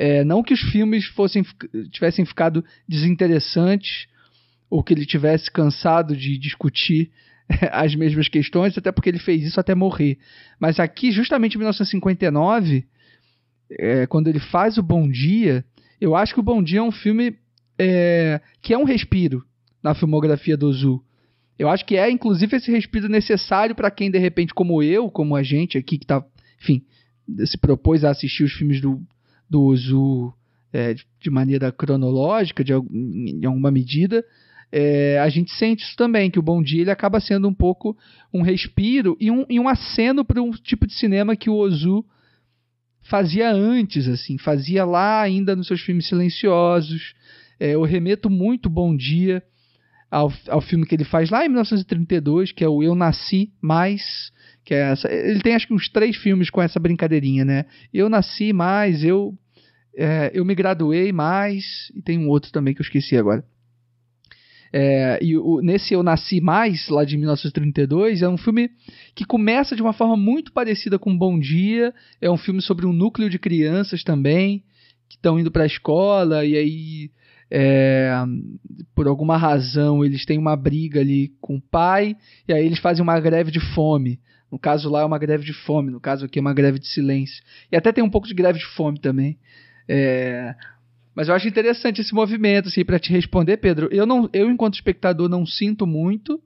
É, 0.04 0.24
não 0.24 0.42
que 0.42 0.52
os 0.52 0.60
filmes 0.60 1.06
fossem 1.06 1.46
tivessem 1.92 2.26
ficado 2.26 2.66
desinteressantes 2.90 4.08
ou 4.68 4.82
que 4.82 4.96
ele 4.96 5.06
tivesse 5.06 5.52
cansado 5.52 6.18
de 6.18 6.40
discutir 6.40 7.12
as 7.72 7.94
mesmas 7.94 8.28
questões, 8.28 8.76
até 8.76 8.92
porque 8.92 9.10
ele 9.10 9.20
fez 9.20 9.44
isso 9.44 9.60
até 9.60 9.76
morrer. 9.76 10.18
Mas 10.60 10.80
aqui, 10.80 11.12
justamente 11.12 11.54
em 11.54 11.60
1959, 11.60 12.84
é, 13.78 14.08
quando 14.08 14.28
ele 14.28 14.40
faz 14.40 14.80
o 14.80 14.82
Bom 14.82 15.08
Dia, 15.08 15.64
eu 16.00 16.16
acho 16.16 16.34
que 16.34 16.40
o 16.40 16.44
Bom 16.44 16.64
Dia 16.64 16.80
é 16.80 16.84
um 16.84 16.92
filme 16.92 17.38
é, 17.78 18.42
que 18.60 18.74
é 18.74 18.78
um 18.80 18.86
respiro 18.86 19.46
na 19.84 19.94
filmografia 19.94 20.58
do 20.58 20.74
Zu. 20.74 21.00
Eu 21.60 21.70
acho 21.70 21.86
que 21.86 21.96
é, 21.96 22.10
inclusive, 22.10 22.58
esse 22.58 22.72
respiro 22.72 23.08
necessário 23.08 23.76
para 23.76 23.92
quem, 23.92 24.10
de 24.10 24.18
repente, 24.18 24.52
como 24.52 24.82
eu, 24.82 25.12
como 25.12 25.36
a 25.36 25.44
gente 25.44 25.78
aqui, 25.78 26.00
que 26.00 26.08
tá, 26.08 26.26
enfim, 26.60 26.84
se 27.46 27.56
propôs 27.60 28.04
a 28.04 28.10
assistir 28.10 28.44
os 28.44 28.54
filmes 28.54 28.82
do, 28.82 29.00
do 29.52 29.62
uso 29.62 30.34
é, 30.72 30.96
de 31.20 31.30
maneira 31.30 31.74
cronológica, 31.74 32.64
de, 32.64 32.72
em 32.72 33.46
alguma 33.46 33.70
medida, 33.70 34.24
é, 34.72 35.20
a 35.20 35.28
gente 35.28 35.52
sente 35.52 35.84
isso 35.84 35.98
também, 35.98 36.32
que 36.32 36.40
o 36.40 36.42
Bom 36.42 36.64
Dia 36.64 36.82
ele 36.82 36.92
acaba 36.92 37.20
sendo 37.20 37.50
um 37.50 37.54
pouco 37.54 37.98
um 38.34 38.42
respiro 38.42 39.18
e 39.20 39.30
um, 39.30 39.46
e 39.50 39.60
um 39.60 39.68
aceno 39.68 40.24
para 40.24 40.42
um 40.42 40.52
tipo 40.52 40.88
de 40.88 40.94
cinema 40.94 41.36
que 41.36 41.50
o 41.50 41.56
Ozu 41.56 42.06
fazia 43.02 43.52
antes, 43.52 44.08
assim, 44.08 44.38
fazia 44.38 44.86
lá 44.86 45.22
ainda 45.22 45.54
nos 45.54 45.68
seus 45.68 45.82
filmes 45.82 46.08
silenciosos. 46.08 47.14
É, 47.60 47.72
eu 47.72 47.84
remeto 47.84 48.30
muito 48.30 48.70
Bom 48.70 48.96
Dia 48.96 49.44
ao, 50.10 50.32
ao 50.48 50.62
filme 50.62 50.86
que 50.86 50.96
ele 50.96 51.04
faz 51.04 51.30
lá 51.30 51.46
em 51.46 51.50
1932, 51.50 52.54
que 52.54 52.64
é 52.64 52.70
o 52.70 52.82
Eu 52.82 52.96
Nasci 52.96 53.52
Mais, 53.60 54.32
que 54.64 54.74
é 54.74 54.92
essa. 54.92 55.12
Ele 55.12 55.42
tem 55.42 55.56
acho 55.56 55.68
que 55.68 55.74
uns 55.74 55.90
três 55.90 56.16
filmes 56.16 56.50
com 56.50 56.62
essa 56.62 56.80
brincadeirinha, 56.80 57.44
né? 57.44 57.66
Eu 57.94 58.10
nasci 58.10 58.54
mais, 58.54 59.04
eu 59.04 59.38
é, 59.96 60.32
eu 60.34 60.46
me 60.46 60.56
graduei 60.56 61.12
mais 61.12 61.92
e 61.96 62.02
tem 62.02 62.18
um 62.18 62.30
outro 62.30 62.52
também 62.52 62.74
que 62.74 62.82
eu 62.82 62.86
esqueci 62.86 63.18
agora. 63.18 63.44
É, 64.74 65.20
e 65.22 65.38
o, 65.38 65.62
nesse 65.62 65.94
Eu 65.94 66.02
Nasci 66.02 66.40
Mais, 66.40 66.88
lá 66.88 67.04
de 67.04 67.18
1932, 67.18 68.22
é 68.22 68.30
um 68.30 68.38
filme 68.38 68.70
que 69.14 69.26
começa 69.26 69.76
de 69.76 69.82
uma 69.82 69.92
forma 69.92 70.16
muito 70.16 70.54
parecida 70.54 70.98
com 70.98 71.18
Bom 71.18 71.38
Dia. 71.38 71.94
É 72.22 72.32
um 72.32 72.38
filme 72.38 72.62
sobre 72.62 72.86
um 72.86 72.94
núcleo 72.94 73.30
de 73.30 73.38
crianças 73.38 74.04
também, 74.04 74.64
que 75.10 75.18
estão 75.18 75.38
indo 75.38 75.52
para 75.52 75.64
a 75.64 75.68
escola, 75.68 76.46
e 76.46 76.56
aí, 76.56 77.12
é, 77.50 78.14
por 78.96 79.08
alguma 79.08 79.36
razão, 79.36 80.06
eles 80.06 80.26
têm 80.26 80.38
uma 80.38 80.56
briga 80.56 81.02
ali 81.02 81.34
com 81.42 81.58
o 81.58 81.62
pai, 81.62 82.16
e 82.48 82.54
aí 82.54 82.66
eles 82.66 82.80
fazem 82.80 83.04
uma 83.04 83.20
greve 83.20 83.52
de 83.52 83.60
fome. 83.60 84.22
No 84.50 84.60
caso 84.60 84.90
lá 84.90 85.02
é 85.02 85.06
uma 85.06 85.18
greve 85.18 85.46
de 85.46 85.54
fome, 85.54 85.92
no 85.92 86.00
caso 86.00 86.26
aqui 86.26 86.40
é 86.40 86.42
uma 86.42 86.54
greve 86.54 86.80
de 86.80 86.88
silêncio. 86.88 87.42
E 87.72 87.76
até 87.76 87.92
tem 87.92 88.04
um 88.04 88.10
pouco 88.10 88.28
de 88.28 88.34
greve 88.34 88.60
de 88.60 88.66
fome 88.66 89.00
também. 89.00 89.38
É, 89.88 90.56
mas 91.16 91.28
eu 91.28 91.36
acho 91.36 91.48
interessante 91.48 92.02
esse 92.02 92.14
movimento, 92.14 92.70
assim, 92.70 92.86
para 92.86 93.00
te 93.00 93.12
responder, 93.12 93.58
Pedro. 93.58 93.90
Eu, 93.92 94.06
não, 94.06 94.30
eu, 94.34 94.50
enquanto 94.50 94.76
espectador, 94.76 95.28
não 95.28 95.46
sinto 95.46 95.86
muito. 95.86 96.42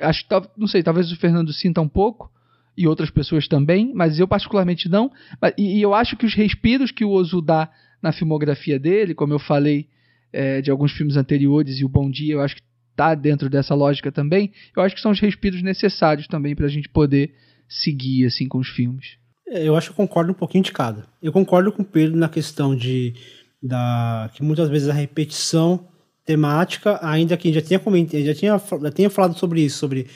Acho 0.00 0.24
não 0.56 0.66
sei, 0.66 0.82
talvez 0.82 1.10
o 1.10 1.16
Fernando 1.16 1.52
sinta 1.52 1.80
um 1.80 1.88
pouco, 1.88 2.30
e 2.76 2.86
outras 2.86 3.10
pessoas 3.10 3.48
também, 3.48 3.92
mas 3.94 4.18
eu 4.18 4.28
particularmente 4.28 4.88
não. 4.88 5.10
E, 5.58 5.78
e 5.78 5.82
eu 5.82 5.94
acho 5.94 6.16
que 6.16 6.26
os 6.26 6.34
respiros 6.34 6.90
que 6.90 7.04
o 7.04 7.10
Ozu 7.10 7.40
dá 7.40 7.70
na 8.02 8.12
filmografia 8.12 8.78
dele, 8.78 9.14
como 9.14 9.32
eu 9.32 9.38
falei 9.38 9.88
é, 10.32 10.60
de 10.60 10.70
alguns 10.70 10.92
filmes 10.92 11.16
anteriores, 11.16 11.78
e 11.78 11.84
o 11.84 11.88
Bom 11.88 12.10
Dia, 12.10 12.34
eu 12.34 12.40
acho 12.40 12.56
que 12.56 12.62
tá 12.96 13.14
dentro 13.14 13.50
dessa 13.50 13.74
lógica 13.74 14.12
também. 14.12 14.52
Eu 14.76 14.82
acho 14.82 14.94
que 14.94 15.00
são 15.00 15.10
os 15.10 15.20
respiros 15.20 15.62
necessários 15.62 16.26
também 16.26 16.54
para 16.54 16.66
a 16.66 16.70
gente 16.70 16.88
poder 16.88 17.34
seguir 17.68 18.26
assim 18.26 18.48
com 18.48 18.58
os 18.58 18.68
filmes. 18.68 19.19
É, 19.50 19.66
eu 19.66 19.74
acho 19.74 19.88
que 19.88 20.00
eu 20.00 20.06
concordo 20.06 20.30
um 20.30 20.34
pouquinho 20.34 20.62
de 20.62 20.70
cada. 20.70 21.04
Eu 21.20 21.32
concordo 21.32 21.72
com 21.72 21.82
o 21.82 21.84
Pedro 21.84 22.16
na 22.16 22.28
questão 22.28 22.74
de 22.74 23.14
da 23.60 24.30
que 24.32 24.42
muitas 24.42 24.70
vezes 24.70 24.88
a 24.88 24.92
repetição 24.92 25.88
temática, 26.24 26.98
ainda 27.02 27.36
que 27.36 27.52
já 27.52 27.60
tinha 27.60 27.78
comentado, 27.78 28.22
já 28.22 28.34
tinha, 28.34 28.62
já 28.82 28.90
tinha 28.90 29.10
falado 29.10 29.36
sobre 29.36 29.60
isso, 29.62 29.78
sobre 29.78 30.06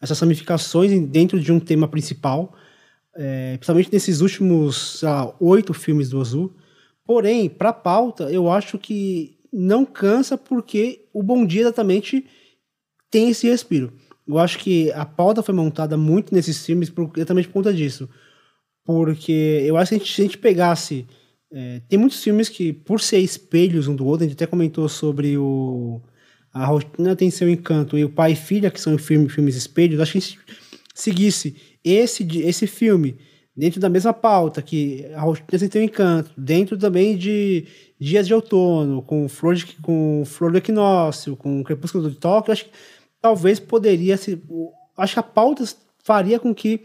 essas 0.00 0.20
ramificações 0.20 1.08
dentro 1.08 1.40
de 1.40 1.50
um 1.50 1.58
tema 1.58 1.88
principal, 1.88 2.54
é, 3.16 3.56
principalmente 3.56 3.92
nesses 3.92 4.20
últimos 4.20 5.02
oito 5.40 5.72
filmes 5.72 6.10
do 6.10 6.20
Azul. 6.20 6.54
Porém, 7.04 7.48
para 7.48 7.72
pauta, 7.72 8.30
eu 8.30 8.50
acho 8.50 8.78
que 8.78 9.38
não 9.52 9.84
cansa 9.84 10.36
porque 10.36 11.06
o 11.12 11.22
Bom 11.22 11.46
Dia 11.46 11.62
exatamente 11.62 12.26
tem 13.10 13.30
esse 13.30 13.48
respiro. 13.48 13.92
Eu 14.28 14.38
acho 14.38 14.58
que 14.58 14.92
a 14.92 15.04
pauta 15.04 15.42
foi 15.42 15.54
montada 15.54 15.96
muito 15.96 16.34
nesses 16.34 16.64
filmes 16.64 16.92
exatamente 17.16 17.48
por 17.48 17.54
conta 17.54 17.72
disso. 17.72 18.08
Porque 18.84 19.62
eu 19.64 19.76
acho 19.76 19.90
que 19.90 19.94
se 19.94 19.94
a 19.94 19.98
gente, 19.98 20.14
se 20.14 20.20
a 20.20 20.24
gente 20.24 20.38
pegasse 20.38 21.06
é, 21.52 21.82
tem 21.86 21.98
muitos 21.98 22.22
filmes 22.22 22.48
que, 22.48 22.72
por 22.72 22.98
ser 23.00 23.18
espelhos 23.18 23.86
um 23.86 23.94
do 23.94 24.06
outro, 24.06 24.24
a 24.24 24.28
gente 24.28 24.36
até 24.36 24.46
comentou 24.46 24.88
sobre 24.88 25.36
o. 25.36 26.00
A 26.52 26.64
rotina 26.64 27.14
tem 27.14 27.30
seu 27.30 27.48
encanto 27.48 27.96
e 27.98 28.04
o 28.04 28.10
pai 28.10 28.32
e 28.32 28.36
filha, 28.36 28.70
que 28.70 28.80
são 28.80 28.96
filmes, 28.98 29.32
filmes 29.32 29.56
espelhos. 29.56 30.00
Acho 30.00 30.12
que 30.12 30.20
se 30.20 30.38
seguisse 30.94 31.56
esse, 31.84 32.26
esse 32.40 32.66
filme 32.66 33.18
dentro 33.54 33.80
da 33.80 33.88
mesma 33.88 34.14
pauta, 34.14 34.62
que 34.62 35.06
a 35.14 35.20
rotina 35.20 35.58
tem 35.58 35.70
seu 35.70 35.82
encanto, 35.82 36.30
dentro 36.36 36.76
também 36.78 37.16
de 37.16 37.66
Dias 38.00 38.26
de 38.26 38.34
Outono, 38.34 39.02
com 39.02 39.28
Flor, 39.28 39.54
de, 39.54 39.66
com 39.82 40.22
flor 40.24 40.52
do 40.52 40.58
Equinócio, 40.58 41.36
com 41.36 41.62
Crepúsculo 41.62 42.08
do 42.08 42.14
Tóquio, 42.14 42.52
acho 42.52 42.64
que 42.64 42.70
talvez 43.20 43.60
poderia 43.60 44.16
ser. 44.16 44.40
Acho 44.96 45.14
que 45.14 45.20
a 45.20 45.22
pauta 45.22 45.64
faria 46.02 46.38
com 46.38 46.54
que 46.54 46.82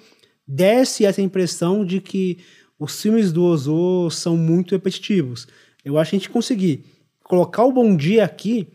desse 0.47 1.05
essa 1.05 1.21
impressão 1.21 1.83
de 1.83 1.99
que 1.99 2.37
os 2.79 3.01
filmes 3.01 3.31
do 3.31 3.43
Ozu 3.43 4.09
são 4.11 4.37
muito 4.37 4.71
repetitivos. 4.71 5.47
Eu 5.83 5.97
acho 5.97 6.11
que 6.11 6.15
a 6.15 6.19
gente 6.19 6.29
conseguir 6.29 6.85
colocar 7.23 7.63
o 7.63 7.71
Bom 7.71 7.95
Dia 7.95 8.23
aqui, 8.23 8.67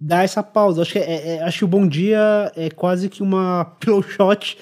dá 0.00 0.22
essa 0.22 0.42
pausa. 0.42 0.82
Acho 0.82 0.92
que, 0.92 0.98
é, 0.98 1.36
é, 1.36 1.42
acho 1.42 1.58
que 1.58 1.64
o 1.64 1.68
Bom 1.68 1.86
Dia 1.86 2.52
é 2.56 2.70
quase 2.70 3.08
que 3.08 3.22
uma 3.22 3.64
pillow 3.78 4.02
shot 4.02 4.58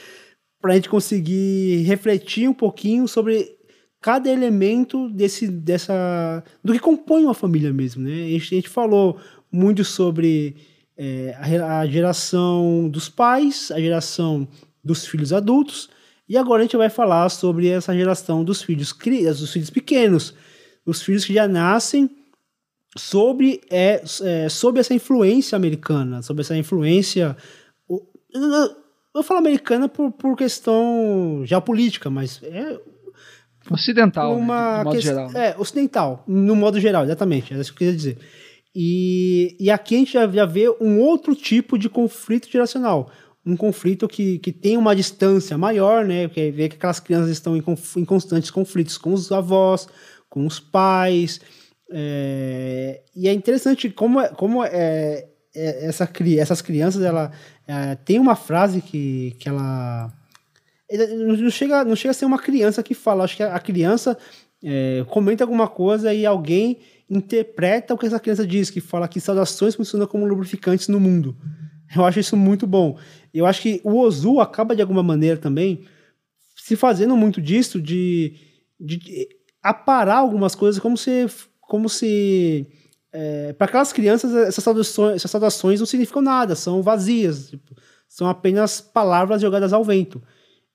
para 0.60 0.72
a 0.72 0.74
gente 0.76 0.88
conseguir 0.88 1.82
refletir 1.82 2.48
um 2.48 2.54
pouquinho 2.54 3.06
sobre 3.06 3.54
cada 4.00 4.30
elemento 4.30 5.08
desse, 5.08 5.48
dessa, 5.48 6.42
do 6.62 6.72
que 6.72 6.78
compõe 6.78 7.24
uma 7.24 7.34
família 7.34 7.72
mesmo. 7.72 8.02
Né? 8.02 8.24
A, 8.24 8.28
gente, 8.28 8.54
a 8.54 8.56
gente 8.56 8.68
falou 8.68 9.18
muito 9.50 9.84
sobre 9.84 10.56
é, 10.96 11.34
a, 11.38 11.80
a 11.80 11.86
geração 11.86 12.88
dos 12.88 13.08
pais, 13.08 13.70
a 13.70 13.80
geração 13.80 14.48
dos 14.82 15.06
filhos 15.06 15.32
adultos, 15.32 15.88
e 16.28 16.36
agora 16.36 16.62
a 16.62 16.64
gente 16.64 16.76
vai 16.76 16.88
falar 16.88 17.28
sobre 17.28 17.68
essa 17.68 17.94
geração 17.94 18.42
dos 18.42 18.62
filhos, 18.62 18.92
dos 19.38 19.52
filhos 19.52 19.70
pequenos, 19.70 20.34
os 20.86 21.02
filhos 21.02 21.24
que 21.24 21.34
já 21.34 21.46
nascem 21.46 22.10
sobre, 22.96 23.60
é, 23.70 24.02
é, 24.22 24.48
sobre 24.48 24.80
essa 24.80 24.94
influência 24.94 25.56
americana, 25.56 26.22
sobre 26.22 26.42
essa 26.42 26.56
influência. 26.56 27.36
Eu 29.14 29.22
falar 29.22 29.40
americana 29.40 29.88
por, 29.88 30.10
por 30.12 30.36
questão 30.36 31.42
geopolítica, 31.44 32.08
mas 32.08 32.40
é. 32.42 32.80
Ocidental, 33.70 34.36
uma 34.36 34.72
né? 34.72 34.78
de 34.78 34.84
modo 34.84 35.00
geral. 35.00 35.30
Né? 35.30 35.48
É, 35.48 35.56
ocidental, 35.58 36.24
no 36.26 36.54
modo 36.54 36.78
geral, 36.78 37.04
exatamente, 37.04 37.54
é 37.54 37.58
isso 37.58 37.72
que 37.72 37.76
eu 37.76 37.78
queria 37.78 37.96
dizer. 37.96 38.18
E, 38.74 39.56
e 39.58 39.70
aqui 39.70 39.94
a 39.94 39.98
gente 39.98 40.12
já, 40.12 40.26
já 40.26 40.44
vê 40.44 40.68
um 40.80 40.98
outro 40.98 41.34
tipo 41.34 41.78
de 41.78 41.88
conflito 41.88 42.50
geracional 42.50 43.10
um 43.46 43.56
conflito 43.56 44.08
que, 44.08 44.38
que 44.38 44.52
tem 44.52 44.76
uma 44.76 44.96
distância 44.96 45.58
maior, 45.58 46.04
né? 46.04 46.28
Porque 46.28 46.50
vê 46.50 46.68
que 46.68 46.76
aquelas 46.76 47.00
crianças 47.00 47.30
estão 47.30 47.56
em, 47.56 47.62
em 47.96 48.04
constantes 48.04 48.50
conflitos 48.50 48.96
com 48.96 49.12
os 49.12 49.30
avós, 49.30 49.86
com 50.30 50.46
os 50.46 50.58
pais. 50.58 51.40
É, 51.90 53.02
e 53.14 53.28
é 53.28 53.32
interessante 53.32 53.90
como, 53.90 54.20
é, 54.20 54.28
como 54.28 54.64
é, 54.64 55.26
é 55.54 55.86
essa, 55.86 56.10
essas 56.38 56.62
crianças, 56.62 57.02
ela 57.02 57.30
é, 57.68 57.94
tem 57.96 58.18
uma 58.18 58.34
frase 58.34 58.80
que, 58.80 59.36
que 59.38 59.48
ela 59.48 60.12
não 61.16 61.50
chega, 61.50 61.84
não 61.84 61.96
chega 61.96 62.10
a 62.10 62.14
ser 62.14 62.24
uma 62.24 62.38
criança 62.38 62.82
que 62.82 62.94
fala, 62.94 63.24
acho 63.24 63.36
que 63.36 63.42
a 63.42 63.58
criança 63.58 64.16
é, 64.62 65.04
comenta 65.08 65.44
alguma 65.44 65.68
coisa 65.68 66.12
e 66.14 66.24
alguém 66.24 66.78
interpreta 67.08 67.92
o 67.92 67.98
que 67.98 68.06
essa 68.06 68.20
criança 68.20 68.46
diz, 68.46 68.70
que 68.70 68.80
fala 68.80 69.08
que 69.08 69.20
saudações 69.20 69.74
funcionam 69.74 70.06
como 70.06 70.24
lubrificantes 70.24 70.88
no 70.88 70.98
mundo. 70.98 71.36
Eu 71.94 72.04
acho 72.04 72.20
isso 72.20 72.36
muito 72.36 72.66
bom. 72.66 72.98
Eu 73.32 73.46
acho 73.46 73.60
que 73.62 73.80
o 73.84 73.98
Ozu 73.98 74.40
acaba 74.40 74.74
de 74.74 74.82
alguma 74.82 75.02
maneira 75.02 75.36
também 75.36 75.84
se 76.56 76.76
fazendo 76.76 77.16
muito 77.16 77.42
disso 77.42 77.80
de, 77.80 78.36
de 78.80 79.28
aparar 79.62 80.16
algumas 80.16 80.54
coisas 80.54 80.80
como 80.80 80.96
se 80.96 81.26
como 81.60 81.88
se 81.88 82.66
é, 83.12 83.52
para 83.52 83.66
aquelas 83.66 83.92
crianças 83.92 84.34
essas 84.34 84.62
saudações, 84.62 85.16
essas 85.16 85.30
saudações 85.30 85.80
não 85.80 85.86
significam 85.86 86.22
nada, 86.22 86.54
são 86.54 86.82
vazias, 86.82 87.50
tipo, 87.50 87.74
são 88.08 88.28
apenas 88.28 88.80
palavras 88.80 89.40
jogadas 89.40 89.72
ao 89.72 89.84
vento. 89.84 90.22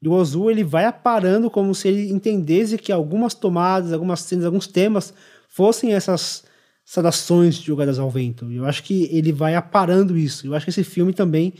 E 0.02 0.08
o 0.08 0.14
Ozu 0.14 0.50
ele 0.50 0.64
vai 0.64 0.86
aparando 0.86 1.50
como 1.50 1.76
se 1.76 1.88
ele 1.88 2.12
entendesse 2.12 2.78
que 2.78 2.92
algumas 2.92 3.34
tomadas, 3.34 3.92
algumas 3.92 4.22
cenas, 4.22 4.46
alguns 4.46 4.68
temas 4.68 5.14
fossem 5.48 5.94
essas 5.94 6.44
saudações 6.90 7.58
jogadas 7.58 8.00
ao 8.00 8.10
vento. 8.10 8.52
Eu 8.52 8.66
acho 8.66 8.82
que 8.82 9.08
ele 9.16 9.32
vai 9.32 9.54
aparando 9.54 10.18
isso. 10.18 10.48
Eu 10.48 10.56
acho 10.56 10.66
que 10.66 10.72
esse 10.72 10.84
filme 10.84 11.14
também 11.14 11.54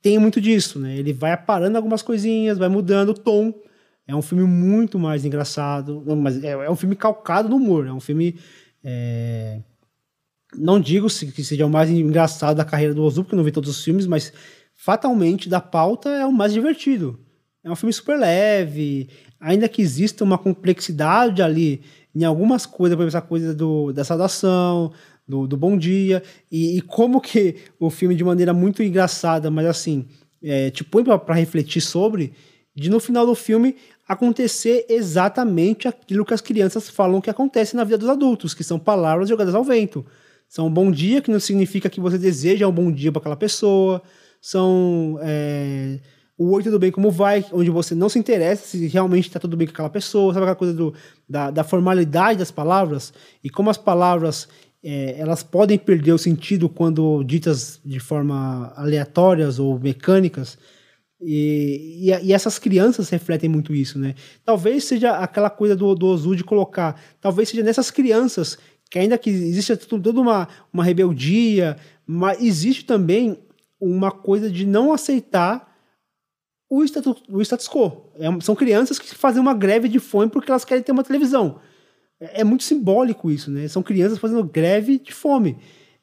tem 0.00 0.18
muito 0.18 0.40
disso, 0.40 0.78
né? 0.78 0.96
Ele 0.96 1.12
vai 1.12 1.32
aparando 1.32 1.76
algumas 1.76 2.00
coisinhas, 2.00 2.56
vai 2.56 2.70
mudando 2.70 3.10
o 3.10 3.14
tom. 3.14 3.52
É 4.06 4.16
um 4.16 4.22
filme 4.22 4.44
muito 4.44 4.98
mais 4.98 5.22
engraçado, 5.26 6.02
mas 6.16 6.42
é, 6.42 6.52
é 6.52 6.70
um 6.70 6.76
filme 6.76 6.96
calcado 6.96 7.46
no 7.46 7.56
humor. 7.56 7.86
É 7.86 7.92
um 7.92 8.00
filme. 8.00 8.38
É... 8.82 9.60
Não 10.56 10.80
digo 10.80 11.08
que 11.08 11.44
seja 11.44 11.66
o 11.66 11.70
mais 11.70 11.90
engraçado 11.90 12.56
da 12.56 12.64
carreira 12.64 12.94
do 12.94 13.02
Ozu, 13.02 13.22
porque 13.22 13.36
não 13.36 13.44
vi 13.44 13.52
todos 13.52 13.68
os 13.68 13.84
filmes, 13.84 14.06
mas 14.06 14.32
fatalmente 14.74 15.46
da 15.46 15.60
pauta 15.60 16.08
é 16.08 16.24
o 16.24 16.32
mais 16.32 16.54
divertido. 16.54 17.20
É 17.62 17.70
um 17.70 17.76
filme 17.76 17.92
super 17.92 18.18
leve, 18.18 19.10
ainda 19.38 19.68
que 19.68 19.82
exista 19.82 20.24
uma 20.24 20.38
complexidade 20.38 21.42
ali 21.42 21.82
em 22.14 22.24
algumas 22.24 22.66
coisas, 22.66 22.96
por 22.96 23.02
exemplo, 23.02 23.18
essa 23.18 23.26
coisa 23.26 23.54
do, 23.54 23.92
da 23.92 24.04
saudação, 24.04 24.92
do, 25.26 25.46
do 25.46 25.56
bom 25.56 25.76
dia, 25.76 26.22
e, 26.50 26.78
e, 26.78 26.80
como 26.82 27.20
que 27.20 27.56
o 27.78 27.88
filme, 27.88 28.14
de 28.14 28.24
maneira 28.24 28.52
muito 28.52 28.82
engraçada, 28.82 29.50
mas 29.50 29.66
assim, 29.66 30.06
é, 30.42 30.70
te 30.70 30.82
põe 30.82 31.04
para 31.04 31.34
refletir 31.34 31.80
sobre, 31.80 32.32
de 32.74 32.90
no 32.90 32.98
final 32.98 33.24
do 33.26 33.34
filme 33.34 33.76
acontecer 34.08 34.86
exatamente 34.88 35.86
aquilo 35.86 36.24
que 36.24 36.34
as 36.34 36.40
crianças 36.40 36.88
falam 36.88 37.20
que 37.20 37.30
acontece 37.30 37.76
na 37.76 37.84
vida 37.84 37.98
dos 37.98 38.08
adultos, 38.08 38.54
que 38.54 38.64
são 38.64 38.78
palavras 38.78 39.28
jogadas 39.28 39.54
ao 39.54 39.62
vento. 39.62 40.04
São 40.48 40.66
um 40.66 40.70
bom 40.70 40.90
dia, 40.90 41.20
que 41.22 41.30
não 41.30 41.38
significa 41.38 41.88
que 41.88 42.00
você 42.00 42.18
deseja 42.18 42.66
um 42.66 42.72
bom 42.72 42.90
dia 42.90 43.12
para 43.12 43.20
aquela 43.20 43.36
pessoa, 43.36 44.02
são. 44.40 45.16
É, 45.22 46.00
o 46.40 46.52
Oi 46.52 46.62
Tudo 46.62 46.78
Bem 46.78 46.90
Como 46.90 47.10
Vai, 47.10 47.44
onde 47.52 47.68
você 47.68 47.94
não 47.94 48.08
se 48.08 48.18
interessa 48.18 48.66
se 48.66 48.86
realmente 48.86 49.28
está 49.28 49.38
tudo 49.38 49.58
bem 49.58 49.66
com 49.66 49.74
aquela 49.74 49.90
pessoa, 49.90 50.32
sabe 50.32 50.44
aquela 50.44 50.56
coisa 50.56 50.72
do, 50.72 50.94
da, 51.28 51.50
da 51.50 51.62
formalidade 51.62 52.38
das 52.38 52.50
palavras 52.50 53.12
e 53.44 53.50
como 53.50 53.68
as 53.68 53.76
palavras 53.76 54.48
é, 54.82 55.16
elas 55.18 55.42
podem 55.42 55.76
perder 55.76 56.12
o 56.12 56.18
sentido 56.18 56.66
quando 56.66 57.22
ditas 57.24 57.78
de 57.84 58.00
forma 58.00 58.72
aleatórias 58.74 59.58
ou 59.58 59.78
mecânicas. 59.78 60.56
E, 61.20 62.08
e, 62.08 62.28
e, 62.28 62.32
essas 62.32 62.58
crianças 62.58 63.10
refletem 63.10 63.50
muito 63.50 63.74
isso, 63.74 63.98
né? 63.98 64.14
Talvez 64.42 64.84
seja 64.84 65.18
aquela 65.18 65.50
coisa 65.50 65.76
do, 65.76 65.94
do 65.94 66.06
Ozu 66.06 66.34
de 66.34 66.42
colocar, 66.42 66.98
talvez 67.20 67.50
seja 67.50 67.62
nessas 67.62 67.90
crianças, 67.90 68.56
que 68.90 68.98
ainda 68.98 69.18
que 69.18 69.28
existe 69.28 69.76
toda 69.76 70.18
uma, 70.18 70.48
uma 70.72 70.84
rebeldia, 70.84 71.76
mas 72.06 72.40
existe 72.40 72.86
também 72.86 73.36
uma 73.78 74.10
coisa 74.10 74.50
de 74.50 74.64
não 74.64 74.90
aceitar 74.90 75.69
o 76.70 76.84
status, 76.84 77.22
o 77.28 77.42
status 77.42 77.68
quo. 77.68 78.12
É, 78.16 78.28
são 78.40 78.54
crianças 78.54 78.98
que 78.98 79.12
fazem 79.12 79.42
uma 79.42 79.52
greve 79.52 79.88
de 79.88 79.98
fome 79.98 80.30
porque 80.30 80.50
elas 80.50 80.64
querem 80.64 80.84
ter 80.84 80.92
uma 80.92 81.02
televisão. 81.02 81.60
É, 82.20 82.42
é 82.42 82.44
muito 82.44 82.62
simbólico 82.62 83.28
isso, 83.28 83.50
né? 83.50 83.66
São 83.66 83.82
crianças 83.82 84.18
fazendo 84.18 84.44
greve 84.44 84.98
de 84.98 85.12
fome. 85.12 85.58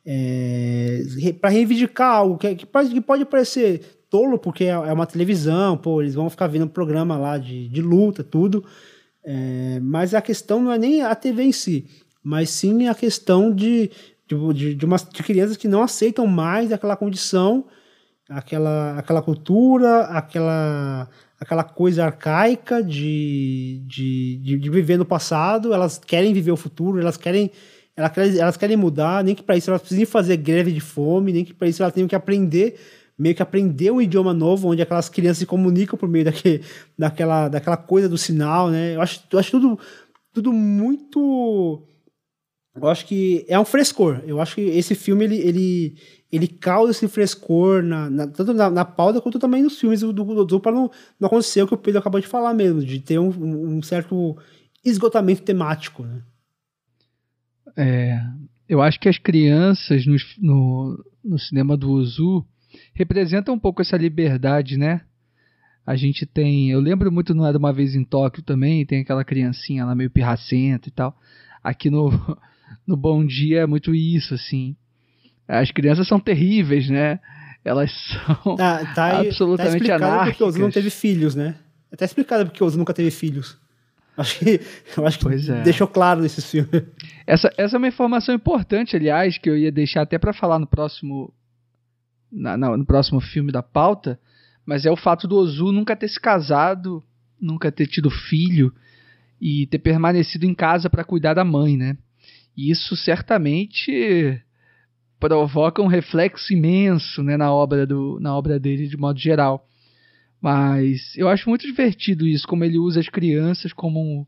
É, 0.05 1.01
para 1.39 1.49
reivindicar 1.49 2.15
algo 2.15 2.37
que, 2.37 2.55
que, 2.55 2.65
pode, 2.65 2.93
que 2.93 3.01
pode 3.01 3.25
parecer 3.25 3.81
tolo, 4.09 4.37
porque 4.37 4.65
é, 4.65 4.69
é, 4.69 4.93
uma 4.93 5.05
televisão, 5.05 5.77
pô, 5.77 6.01
eles 6.01 6.15
vão 6.15 6.29
ficar 6.29 6.47
vendo 6.47 6.65
um 6.65 6.69
programa 6.69 7.17
lá 7.17 7.37
de, 7.37 7.69
de 7.69 7.81
luta, 7.81 8.21
tudo. 8.21 8.65
É, 9.23 9.79
mas 9.81 10.13
a 10.13 10.21
questão 10.21 10.61
não 10.61 10.71
é 10.71 10.77
nem 10.77 11.01
a 11.01 11.15
TV 11.15 11.43
em 11.43 11.51
si, 11.51 11.85
mas 12.21 12.49
sim 12.49 12.87
a 12.87 12.95
questão 12.95 13.53
de, 13.53 13.89
de, 14.27 14.53
de, 14.53 14.75
de, 14.75 14.85
umas, 14.85 15.07
de 15.07 15.23
crianças 15.23 15.55
que 15.55 15.67
não 15.67 15.81
aceitam 15.81 16.27
mais 16.27 16.71
aquela 16.73 16.95
condição 16.95 17.65
aquela, 18.29 18.97
aquela 18.97 19.21
cultura, 19.21 20.01
aquela, 20.05 21.09
aquela 21.39 21.63
coisa 21.63 22.05
arcaica 22.05 22.83
de, 22.83 23.81
de, 23.85 24.37
de, 24.37 24.57
de, 24.57 24.69
viver 24.69 24.97
no 24.97 25.05
passado, 25.05 25.73
elas 25.73 25.97
querem 25.97 26.33
viver 26.33 26.51
o 26.51 26.57
futuro, 26.57 26.99
elas 26.99 27.17
querem, 27.17 27.51
elas 27.95 28.11
querem, 28.11 28.37
elas 28.37 28.57
querem 28.57 28.77
mudar, 28.77 29.23
nem 29.23 29.35
que 29.35 29.43
para 29.43 29.55
isso 29.55 29.69
elas 29.69 29.81
precisem 29.81 30.05
fazer 30.05 30.37
greve 30.37 30.71
de 30.71 30.81
fome, 30.81 31.31
nem 31.31 31.45
que 31.45 31.53
para 31.53 31.67
isso 31.67 31.81
elas 31.81 31.93
tenham 31.93 32.07
que 32.07 32.15
aprender, 32.15 32.79
meio 33.17 33.35
que 33.35 33.41
aprender 33.41 33.91
um 33.91 34.01
idioma 34.01 34.33
novo, 34.33 34.69
onde 34.69 34.81
aquelas 34.81 35.09
crianças 35.09 35.39
se 35.39 35.45
comunicam 35.45 35.97
por 35.97 36.09
meio 36.09 36.25
daquele, 36.25 36.63
daquela, 36.97 37.47
daquela 37.47 37.77
coisa 37.77 38.09
do 38.09 38.17
sinal, 38.17 38.69
né? 38.69 38.95
Eu 38.95 39.01
acho, 39.01 39.23
eu 39.31 39.39
acho 39.39 39.51
tudo, 39.51 39.79
tudo 40.33 40.53
muito... 40.53 41.83
Eu 42.75 42.87
acho 42.87 43.07
que 43.07 43.43
é 43.49 43.59
um 43.59 43.65
frescor. 43.65 44.21
Eu 44.27 44.39
acho 44.39 44.53
que 44.53 44.61
esse 44.61 44.93
filme, 44.93 45.25
ele, 45.25 45.37
ele 45.37 45.97
ele 46.31 46.47
causa 46.47 46.91
esse 46.91 47.07
frescor 47.07 47.81
na, 47.81 48.09
na 48.09 48.27
tanto 48.27 48.53
na, 48.53 48.69
na, 48.69 48.85
pauta 48.85 49.21
quanto 49.21 49.39
também 49.39 49.63
nos 49.63 49.79
filmes 49.79 50.01
do, 50.01 50.11
do, 50.13 50.59
para 50.59 50.73
não, 50.73 50.91
não 51.19 51.27
acontecer 51.27 51.61
o 51.61 51.67
que 51.67 51.73
o 51.73 51.77
Pedro 51.77 51.99
acabou 51.99 52.19
de 52.19 52.27
falar 52.27 52.53
mesmo, 52.53 52.83
de 52.83 52.99
ter 52.99 53.17
um, 53.17 53.29
um 53.77 53.81
certo 53.81 54.37
esgotamento 54.83 55.41
temático, 55.41 56.03
né? 56.03 56.21
É, 57.75 58.19
eu 58.67 58.81
acho 58.81 58.99
que 58.99 59.07
as 59.07 59.17
crianças 59.17 60.05
no, 60.05 60.15
no, 60.39 61.05
no 61.23 61.39
cinema 61.39 61.77
do 61.77 61.91
Uzu 61.91 62.45
representam 62.93 63.53
um 63.53 63.59
pouco 63.59 63.81
essa 63.81 63.95
liberdade, 63.95 64.77
né? 64.77 65.01
A 65.85 65.95
gente 65.95 66.25
tem. 66.25 66.69
Eu 66.69 66.81
lembro 66.81 67.09
muito 67.11 67.33
no 67.33 67.45
Era 67.45 67.57
Uma 67.57 67.71
Vez 67.71 67.95
em 67.95 68.03
Tóquio 68.03 68.43
também, 68.43 68.85
tem 68.85 69.01
aquela 69.01 69.23
criancinha 69.23 69.85
lá 69.85 69.95
meio 69.95 70.09
pirracenta 70.09 70.89
e 70.89 70.91
tal. 70.91 71.17
Aqui 71.63 71.89
no, 71.89 72.09
no 72.85 72.97
Bom 72.97 73.25
Dia 73.25 73.61
é 73.61 73.65
muito 73.65 73.95
isso, 73.95 74.33
assim. 74.33 74.75
As 75.47 75.71
crianças 75.71 76.07
são 76.07 76.19
terríveis, 76.19 76.89
né? 76.89 77.19
Elas 77.63 77.91
são 78.43 78.55
tá, 78.55 78.85
tá 78.93 79.19
absolutamente 79.19 79.87
tá 79.87 79.95
anárquicas. 79.95 80.29
porque 80.29 80.43
o 80.43 80.47
Ozu 80.47 80.59
não 80.59 80.71
teve 80.71 80.89
filhos, 80.89 81.35
né? 81.35 81.55
É 81.91 81.95
até 81.95 82.05
explicado 82.05 82.45
porque 82.45 82.63
o 82.63 82.67
Ozu 82.67 82.77
nunca 82.77 82.93
teve 82.93 83.11
filhos. 83.11 83.57
Acho 84.17 84.39
que, 84.39 84.59
eu 84.97 85.05
acho 85.05 85.19
que 85.19 85.51
é. 85.51 85.61
deixou 85.61 85.87
claro 85.87 86.21
nesses 86.21 86.49
filmes. 86.49 86.71
Essa, 87.25 87.53
essa 87.55 87.75
é 87.75 87.77
uma 87.77 87.87
informação 87.87 88.33
importante, 88.33 88.95
aliás, 88.95 89.37
que 89.37 89.47
eu 89.47 89.55
ia 89.55 89.71
deixar 89.71 90.01
até 90.01 90.17
para 90.17 90.33
falar 90.33 90.57
no 90.57 90.65
próximo 90.65 91.31
na, 92.31 92.57
na, 92.57 92.75
no 92.75 92.85
próximo 92.85 93.21
filme 93.21 93.51
da 93.51 93.61
pauta, 93.61 94.19
mas 94.65 94.85
é 94.85 94.91
o 94.91 94.97
fato 94.97 95.27
do 95.27 95.37
Ozu 95.37 95.71
nunca 95.71 95.95
ter 95.95 96.07
se 96.07 96.19
casado, 96.19 97.03
nunca 97.39 97.71
ter 97.71 97.87
tido 97.87 98.09
filho 98.09 98.73
e 99.39 99.67
ter 99.67 99.79
permanecido 99.79 100.45
em 100.45 100.53
casa 100.53 100.89
para 100.89 101.03
cuidar 101.03 101.33
da 101.35 101.45
mãe, 101.45 101.77
né? 101.77 101.95
E 102.55 102.71
isso 102.71 102.95
certamente 102.95 104.41
provoca 105.19 105.81
um 105.81 105.87
reflexo 105.87 106.53
imenso 106.53 107.23
né, 107.23 107.37
na, 107.37 107.51
obra 107.51 107.85
do, 107.85 108.19
na 108.19 108.35
obra 108.35 108.59
dele 108.59 108.87
de 108.87 108.97
modo 108.97 109.19
geral. 109.19 109.67
Mas 110.41 111.15
eu 111.17 111.27
acho 111.27 111.49
muito 111.49 111.65
divertido 111.65 112.27
isso, 112.27 112.47
como 112.47 112.63
ele 112.63 112.77
usa 112.77 112.99
as 112.99 113.09
crianças 113.09 113.73
como, 113.73 113.99
um, 113.99 114.25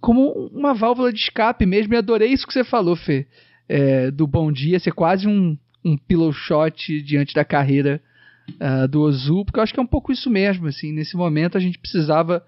como 0.00 0.32
uma 0.52 0.74
válvula 0.74 1.12
de 1.12 1.20
escape 1.20 1.64
mesmo. 1.64 1.94
E 1.94 1.96
adorei 1.96 2.32
isso 2.32 2.46
que 2.46 2.52
você 2.52 2.64
falou, 2.64 2.96
Fê, 2.96 3.26
é, 3.68 4.10
do 4.10 4.26
Bom 4.26 4.50
Dia 4.50 4.80
ser 4.80 4.92
quase 4.92 5.28
um, 5.28 5.56
um 5.84 5.96
pillow 5.96 6.32
shot 6.32 7.00
diante 7.02 7.34
da 7.34 7.44
carreira 7.44 8.02
uh, 8.60 8.88
do 8.88 9.02
Ozu, 9.02 9.44
porque 9.44 9.58
eu 9.58 9.62
acho 9.62 9.72
que 9.72 9.78
é 9.80 9.82
um 9.82 9.86
pouco 9.86 10.12
isso 10.12 10.28
mesmo. 10.28 10.66
Assim, 10.66 10.92
nesse 10.92 11.16
momento 11.16 11.56
a 11.56 11.60
gente 11.60 11.78
precisava 11.78 12.44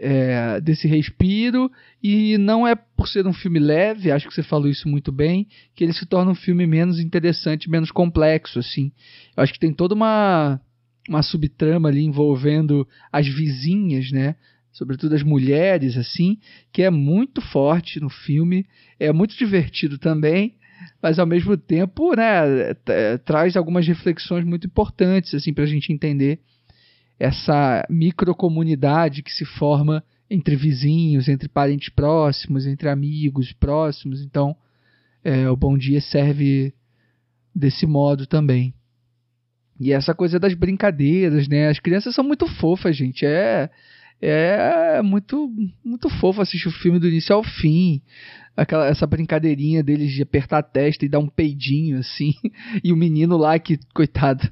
é, 0.00 0.60
desse 0.62 0.88
respiro 0.88 1.70
e 2.02 2.38
não 2.38 2.66
é 2.66 2.74
por 2.74 3.06
ser 3.06 3.26
um 3.26 3.32
filme 3.32 3.58
leve, 3.58 4.10
acho 4.10 4.26
que 4.26 4.34
você 4.34 4.42
falou 4.42 4.68
isso 4.68 4.88
muito 4.88 5.12
bem, 5.12 5.46
que 5.74 5.84
ele 5.84 5.92
se 5.92 6.06
torna 6.06 6.30
um 6.30 6.34
filme 6.34 6.66
menos 6.66 6.98
interessante, 6.98 7.68
menos 7.68 7.90
complexo, 7.90 8.58
assim. 8.58 8.90
Eu 9.36 9.42
acho 9.42 9.52
que 9.52 9.60
tem 9.60 9.72
toda 9.72 9.94
uma 9.94 10.58
uma 11.08 11.22
subtrama 11.22 11.88
ali 11.88 12.04
envolvendo 12.04 12.86
as 13.12 13.26
vizinhas, 13.26 14.10
né? 14.12 14.36
Sobretudo 14.72 15.14
as 15.14 15.22
mulheres, 15.22 15.96
assim, 15.96 16.38
que 16.72 16.82
é 16.82 16.90
muito 16.90 17.40
forte 17.40 17.98
no 17.98 18.08
filme, 18.08 18.64
é 18.98 19.12
muito 19.12 19.36
divertido 19.36 19.98
também, 19.98 20.54
mas 21.02 21.18
ao 21.18 21.26
mesmo 21.26 21.56
tempo, 21.56 22.14
né, 22.14 22.74
traz 23.24 23.56
algumas 23.56 23.86
reflexões 23.86 24.44
muito 24.44 24.68
importantes, 24.68 25.34
assim, 25.34 25.52
para 25.52 25.64
a 25.64 25.66
gente 25.66 25.92
entender 25.92 26.40
essa 27.20 27.86
microcomunidade 27.90 29.22
que 29.22 29.30
se 29.30 29.44
forma 29.44 30.02
entre 30.30 30.56
vizinhos, 30.56 31.28
entre 31.28 31.50
parentes 31.50 31.90
próximos, 31.90 32.66
entre 32.66 32.88
amigos 32.88 33.52
próximos. 33.52 34.22
Então, 34.22 34.56
é, 35.22 35.48
o 35.50 35.54
Bom 35.56 35.76
Dia 35.76 36.00
serve 36.00 36.72
desse 37.54 37.86
modo 37.86 38.26
também. 38.26 38.72
E 39.78 39.92
essa 39.92 40.14
coisa 40.14 40.38
das 40.38 40.54
brincadeiras, 40.54 41.46
né? 41.46 41.68
As 41.68 41.78
crianças 41.78 42.14
são 42.14 42.24
muito 42.24 42.46
fofas, 42.46 42.96
gente. 42.96 43.26
É, 43.26 43.68
é 44.20 45.02
muito, 45.02 45.50
muito 45.84 46.08
fofo 46.08 46.42
assistir 46.42 46.68
o 46.68 46.72
filme 46.72 46.98
do 46.98 47.08
início 47.08 47.34
ao 47.34 47.42
fim 47.42 48.02
aquela, 48.60 48.86
essa 48.86 49.06
brincadeirinha 49.06 49.82
deles 49.82 50.12
de 50.12 50.22
apertar 50.22 50.58
a 50.58 50.62
testa 50.62 51.04
e 51.04 51.08
dar 51.08 51.18
um 51.18 51.26
peidinho 51.26 51.98
assim. 51.98 52.34
E 52.84 52.92
o 52.92 52.96
menino 52.96 53.36
lá 53.36 53.58
que, 53.58 53.78
coitado, 53.94 54.48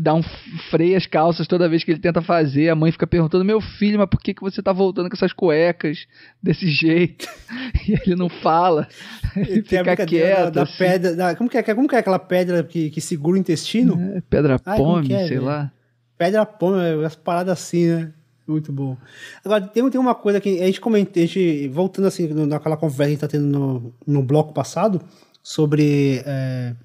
dá 0.00 0.14
um 0.14 0.22
freio 0.70 0.96
as 0.96 1.06
calças 1.06 1.46
toda 1.46 1.68
vez 1.68 1.84
que 1.84 1.90
ele 1.90 2.00
tenta 2.00 2.20
fazer. 2.20 2.68
A 2.68 2.74
mãe 2.74 2.92
fica 2.92 3.06
perguntando: 3.06 3.44
Meu 3.44 3.60
filho, 3.60 3.98
mas 3.98 4.08
por 4.08 4.20
que, 4.20 4.34
que 4.34 4.40
você 4.40 4.62
tá 4.62 4.72
voltando 4.72 5.08
com 5.08 5.16
essas 5.16 5.32
cuecas 5.32 6.06
desse 6.42 6.68
jeito? 6.68 7.26
E 7.88 7.92
ele 7.92 8.16
não 8.16 8.28
fala. 8.28 8.88
Ele 9.36 9.62
fica 9.62 10.06
quieto. 10.06 10.52
Da, 10.52 10.62
assim. 10.62 10.78
pedra, 10.78 11.14
da, 11.14 11.36
como, 11.36 11.48
que 11.48 11.56
é, 11.56 11.62
como 11.62 11.86
que 11.86 11.94
é 11.94 11.98
aquela 11.98 12.18
pedra 12.18 12.64
que, 12.64 12.90
que 12.90 13.00
segura 13.00 13.36
o 13.36 13.40
intestino? 13.40 14.00
É, 14.16 14.20
pedra 14.28 14.58
pome, 14.58 15.12
é, 15.12 15.28
sei 15.28 15.38
lá. 15.38 15.70
Pedra 16.18 16.44
pome, 16.44 17.04
as 17.04 17.14
paradas 17.14 17.52
assim, 17.52 17.86
né? 17.86 18.12
Muito 18.46 18.72
bom. 18.72 18.96
Agora, 19.44 19.66
tem, 19.66 19.90
tem 19.90 20.00
uma 20.00 20.14
coisa 20.14 20.40
que 20.40 20.60
a 20.62 20.66
gente 20.66 20.80
comentou, 20.80 21.20
a 21.20 21.26
gente, 21.26 21.68
voltando 21.68 22.06
assim, 22.06 22.28
naquela 22.28 22.76
conversa 22.76 22.96
que 22.96 23.02
a 23.02 23.08
gente 23.08 23.20
tá 23.20 23.28
tendo 23.28 23.46
no, 23.46 23.94
no 24.06 24.22
bloco 24.22 24.52
passado, 24.52 25.02
sobre, 25.42 26.22
é, 26.24 26.76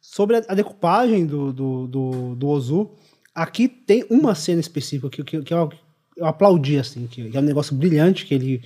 sobre 0.00 0.36
a, 0.36 0.54
decupagem 0.54 1.26
do, 1.26 1.52
do, 1.52 1.86
do, 1.86 2.34
do, 2.34 2.48
Ozu. 2.48 2.90
Aqui 3.32 3.68
tem 3.68 4.04
uma 4.10 4.34
cena 4.34 4.60
específica 4.60 5.08
que, 5.08 5.22
que, 5.22 5.42
que 5.42 5.54
eu, 5.54 5.70
eu, 6.16 6.26
aplaudi, 6.26 6.76
assim, 6.76 7.06
que, 7.06 7.30
é 7.32 7.38
um 7.38 7.42
negócio 7.42 7.74
brilhante, 7.74 8.26
que 8.26 8.34
ele. 8.34 8.62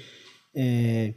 É, 0.55 1.13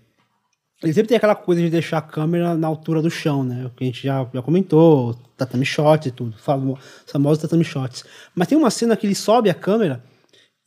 ele 0.83 0.93
sempre 0.93 1.07
tem 1.07 1.17
aquela 1.17 1.35
coisa 1.35 1.61
de 1.61 1.69
deixar 1.69 1.97
a 1.97 2.01
câmera 2.01 2.55
na 2.55 2.67
altura 2.67 3.01
do 3.01 3.09
chão, 3.09 3.43
né? 3.43 3.65
O 3.65 3.69
que 3.71 3.83
a 3.83 3.87
gente 3.87 4.03
já, 4.03 4.29
já 4.31 4.41
comentou, 4.41 5.15
tatame 5.35 5.65
shots 5.65 6.07
e 6.07 6.11
tudo, 6.11 6.37
famosos 6.37 7.41
tatame 7.41 7.63
shots. 7.63 8.03
Mas 8.35 8.47
tem 8.47 8.57
uma 8.57 8.69
cena 8.69 8.95
que 8.95 9.07
ele 9.07 9.15
sobe 9.15 9.49
a 9.49 9.55
câmera 9.55 10.03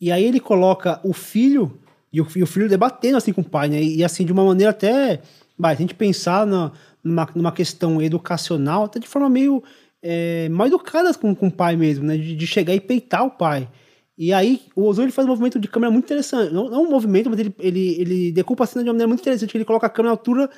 e 0.01 0.10
aí 0.10 0.24
ele 0.24 0.40
coloca 0.40 0.98
o 1.05 1.12
filho 1.12 1.78
e 2.12 2.20
o, 2.20 2.27
e 2.35 2.43
o 2.43 2.47
filho 2.47 2.68
debatendo 2.68 3.16
assim 3.16 3.32
com 3.32 3.40
o 3.40 3.48
pai, 3.48 3.68
né? 3.68 3.82
E, 3.82 4.02
assim, 4.02 4.24
de 4.24 4.32
uma 4.32 4.44
maneira 4.44 4.70
até. 4.70 5.20
Vai, 5.59 5.74
a 5.74 5.77
gente 5.77 5.94
pensar 5.94 6.47
na, 6.47 6.72
numa, 7.05 7.28
numa 7.35 7.52
questão 7.52 8.01
educacional, 8.01 8.85
até 8.85 8.98
de 8.98 9.06
forma 9.06 9.28
meio 9.28 9.62
é, 10.02 10.48
mal 10.48 10.66
educada 10.66 11.12
com, 11.14 11.35
com 11.35 11.48
o 11.48 11.52
pai 11.52 11.77
mesmo, 11.77 12.05
né? 12.05 12.16
De, 12.16 12.35
de, 12.35 12.47
chegar 12.47 12.74
e 12.74 12.81
peitar 12.81 13.24
o 13.24 13.31
pai. 13.31 13.68
E 14.16 14.32
aí 14.32 14.62
o 14.74 14.85
Ozu 14.85 15.02
ele 15.02 15.12
faz 15.12 15.27
um 15.27 15.31
movimento 15.31 15.59
de 15.59 15.68
câmera 15.68 15.90
muito 15.90 16.06
interessante. 16.06 16.52
Não, 16.52 16.68
não 16.68 16.82
um 16.85 16.90
movimento, 16.90 17.31
mas 17.31 17.39
ele, 17.39 17.55
ele, 17.59 18.01
ele 18.01 18.32
decupa 18.32 18.64
a 18.64 18.66
cena 18.66 18.82
de 18.82 18.89
uma 18.89 18.94
maneira 18.94 19.09
muito 19.09 19.20
interessante. 19.20 19.56
Ele 19.56 19.64
coloca 19.64 19.86
a 19.86 19.90
câmera 19.90 20.14
na 20.14 20.18
altura 20.18 20.51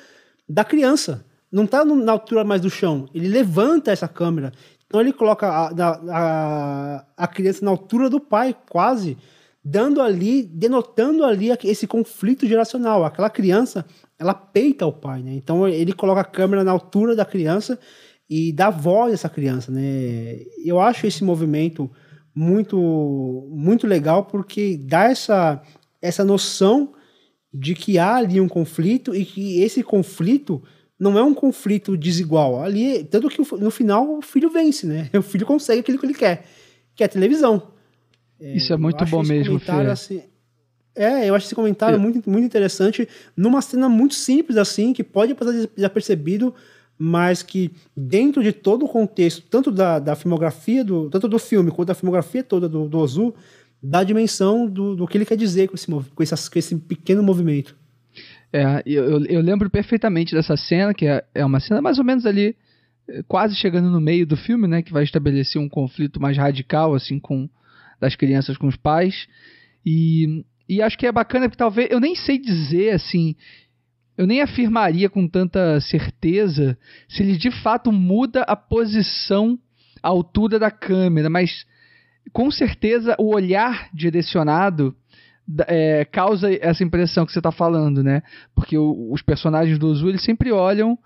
da 0.47 0.63
criança. 0.63 1.25
Não 1.51 1.67
tá 1.67 1.85
na 1.85 2.11
altura 2.11 2.43
mais 2.43 2.61
do 2.61 2.69
chão. 2.69 3.07
Ele 3.13 3.27
levanta 3.27 3.91
essa 3.91 4.07
câmera. 4.07 4.51
Então 4.87 5.01
ele 5.01 5.13
coloca 5.13 5.47
a, 5.47 5.71
a, 6.11 7.05
a 7.17 7.27
criança 7.27 7.65
na 7.65 7.71
altura 7.71 8.09
do 8.09 8.19
pai, 8.19 8.55
quase, 8.69 9.17
dando 9.63 10.01
ali, 10.01 10.43
denotando 10.43 11.23
ali 11.23 11.49
esse 11.63 11.87
conflito 11.87 12.45
geracional. 12.45 13.03
Aquela 13.03 13.29
criança, 13.29 13.85
ela 14.19 14.33
peita 14.33 14.85
o 14.85 14.93
pai, 14.93 15.21
né? 15.23 15.33
Então 15.33 15.67
ele 15.67 15.93
coloca 15.93 16.21
a 16.21 16.25
câmera 16.25 16.63
na 16.63 16.71
altura 16.71 17.15
da 17.15 17.25
criança 17.25 17.79
e 18.29 18.51
dá 18.51 18.69
voz 18.69 19.11
a 19.11 19.13
essa 19.13 19.29
criança, 19.29 19.71
né? 19.71 20.39
Eu 20.63 20.79
acho 20.79 21.07
esse 21.07 21.23
movimento 21.23 21.89
muito 22.35 23.47
muito 23.51 23.85
legal 23.85 24.25
porque 24.25 24.77
dá 24.77 25.03
essa 25.05 25.61
essa 26.01 26.23
noção 26.23 26.93
de 27.53 27.75
que 27.75 27.99
há 27.99 28.15
ali 28.15 28.41
um 28.41 28.47
conflito 28.47 29.13
e 29.13 29.23
que 29.23 29.61
esse 29.61 29.83
conflito 29.83 30.61
não 31.03 31.17
é 31.17 31.23
um 31.23 31.33
conflito 31.33 31.97
desigual. 31.97 32.61
Ali, 32.61 33.03
tanto 33.03 33.29
que 33.29 33.41
no 33.59 33.69
final 33.69 34.17
o 34.17 34.21
filho 34.21 34.49
vence, 34.49 34.87
né? 34.87 35.09
O 35.17 35.21
filho 35.21 35.45
consegue 35.45 35.81
aquilo 35.81 35.99
que 35.99 36.05
ele 36.05 36.13
quer, 36.13 36.45
que 36.95 37.03
é 37.03 37.05
a 37.05 37.09
televisão. 37.09 37.61
É, 38.39 38.55
Isso 38.55 38.71
é 38.71 38.77
muito 38.77 39.05
bom 39.05 39.21
mesmo, 39.21 39.59
Fê. 39.59 39.71
Assim, 39.71 40.23
é, 40.95 41.29
eu 41.29 41.35
acho 41.35 41.45
esse 41.45 41.55
comentário 41.55 41.99
muito, 41.99 42.29
muito 42.29 42.45
interessante, 42.45 43.07
numa 43.35 43.61
cena 43.61 43.89
muito 43.89 44.13
simples 44.13 44.57
assim, 44.57 44.93
que 44.93 45.03
pode 45.03 45.33
passar 45.33 45.51
desapercebido, 45.75 46.53
mas 46.97 47.41
que 47.43 47.71
dentro 47.97 48.43
de 48.43 48.51
todo 48.51 48.85
o 48.85 48.87
contexto, 48.87 49.43
tanto 49.49 49.71
da, 49.71 49.99
da 49.99 50.15
filmografia, 50.15 50.83
do, 50.83 51.09
tanto 51.09 51.27
do 51.27 51.39
filme 51.39 51.71
quanto 51.71 51.87
da 51.87 51.95
filmografia 51.95 52.43
toda 52.43 52.69
do, 52.69 52.87
do 52.87 52.97
Ozu, 52.99 53.33
dá 53.81 53.99
a 53.99 54.03
dimensão 54.03 54.67
do, 54.67 54.95
do 54.95 55.07
que 55.07 55.17
ele 55.17 55.25
quer 55.25 55.35
dizer 55.35 55.67
com 55.67 55.75
esse, 55.75 55.87
com, 55.87 56.01
com 56.01 56.23
esse 56.59 56.75
pequeno 56.75 57.23
movimento. 57.23 57.75
É, 58.53 58.83
eu, 58.85 59.25
eu 59.25 59.41
lembro 59.41 59.67
perfeitamente 59.67 60.35
dessa 60.35 60.55
cena, 60.55 60.93
que 60.93 61.07
é, 61.07 61.23
é 61.33 61.43
uma 61.43 61.59
cena 61.59 61.81
mais 61.81 61.97
ou 61.97 62.05
menos 62.05 62.23
ali, 62.23 62.55
eh, 63.07 63.23
quase 63.27 63.55
chegando 63.55 63.89
no 63.89 63.99
meio 63.99 64.27
do 64.27 64.37
filme, 64.37 64.67
né, 64.67 64.83
que 64.83 64.93
vai 64.93 65.03
estabelecer 65.03 65.59
um 65.59 65.67
conflito 65.67 66.21
mais 66.21 66.37
radical, 66.37 66.93
assim, 66.93 67.19
com 67.19 67.49
das 67.99 68.15
crianças 68.15 68.55
com 68.55 68.67
os 68.67 68.75
pais. 68.75 69.27
E, 69.83 70.45
e 70.69 70.83
acho 70.83 70.97
que 70.97 71.07
é 71.07 71.11
bacana 71.11 71.47
porque 71.49 71.57
talvez, 71.57 71.89
eu 71.89 71.99
nem 71.99 72.15
sei 72.15 72.37
dizer, 72.37 72.93
assim, 72.93 73.35
eu 74.15 74.27
nem 74.27 74.41
afirmaria 74.41 75.09
com 75.09 75.27
tanta 75.27 75.79
certeza 75.81 76.77
se 77.09 77.23
ele 77.23 77.37
de 77.37 77.49
fato 77.49 77.91
muda 77.91 78.43
a 78.43 78.55
posição, 78.55 79.57
a 80.01 80.09
altura 80.09 80.59
da 80.59 80.69
câmera, 80.69 81.29
mas 81.29 81.65
com 82.31 82.51
certeza 82.51 83.15
o 83.17 83.33
olhar 83.33 83.89
direcionado 83.93 84.95
é, 85.67 86.05
causa 86.05 86.53
essa 86.61 86.83
impressão 86.83 87.25
que 87.25 87.31
você 87.31 87.39
está 87.39 87.51
falando, 87.51 88.03
né? 88.03 88.23
Porque 88.55 88.77
o, 88.77 89.11
os 89.11 89.21
personagens 89.21 89.77
do 89.77 89.87
Ozu, 89.87 90.09
eles 90.09 90.23
sempre 90.23 90.51
olham. 90.51 90.97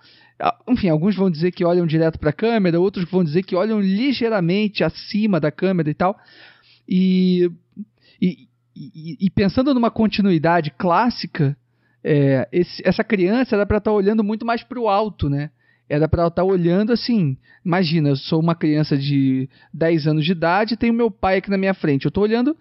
Enfim, 0.67 0.89
alguns 0.89 1.15
vão 1.15 1.31
dizer 1.31 1.51
que 1.51 1.65
olham 1.65 1.87
direto 1.87 2.19
para 2.19 2.29
a 2.29 2.33
câmera, 2.33 2.79
outros 2.79 3.09
vão 3.09 3.23
dizer 3.23 3.43
que 3.43 3.55
olham 3.55 3.79
ligeiramente 3.81 4.83
acima 4.83 5.39
da 5.39 5.51
câmera 5.51 5.89
e 5.89 5.93
tal. 5.95 6.17
E, 6.87 7.51
e, 8.21 8.47
e, 8.75 9.17
e 9.19 9.29
pensando 9.31 9.73
numa 9.73 9.89
continuidade 9.89 10.71
clássica, 10.71 11.57
é, 12.03 12.47
esse, 12.51 12.81
essa 12.85 13.03
criança 13.03 13.55
era 13.55 13.65
para 13.65 13.79
estar 13.79 13.91
tá 13.91 13.95
olhando 13.95 14.23
muito 14.23 14.45
mais 14.45 14.63
para 14.63 14.79
o 14.79 14.87
alto, 14.87 15.29
né? 15.29 15.49
Era 15.89 16.07
para 16.07 16.27
estar 16.27 16.41
tá 16.41 16.43
olhando 16.43 16.91
assim. 16.91 17.37
Imagina, 17.65 18.09
eu 18.09 18.15
sou 18.15 18.39
uma 18.39 18.53
criança 18.53 18.97
de 18.97 19.49
10 19.73 20.07
anos 20.07 20.25
de 20.25 20.31
idade, 20.31 20.77
tenho 20.77 20.93
meu 20.93 21.09
pai 21.09 21.37
aqui 21.37 21.49
na 21.49 21.57
minha 21.57 21.73
frente. 21.73 22.05
Eu 22.05 22.09
estou 22.09 22.23
olhando 22.23 22.55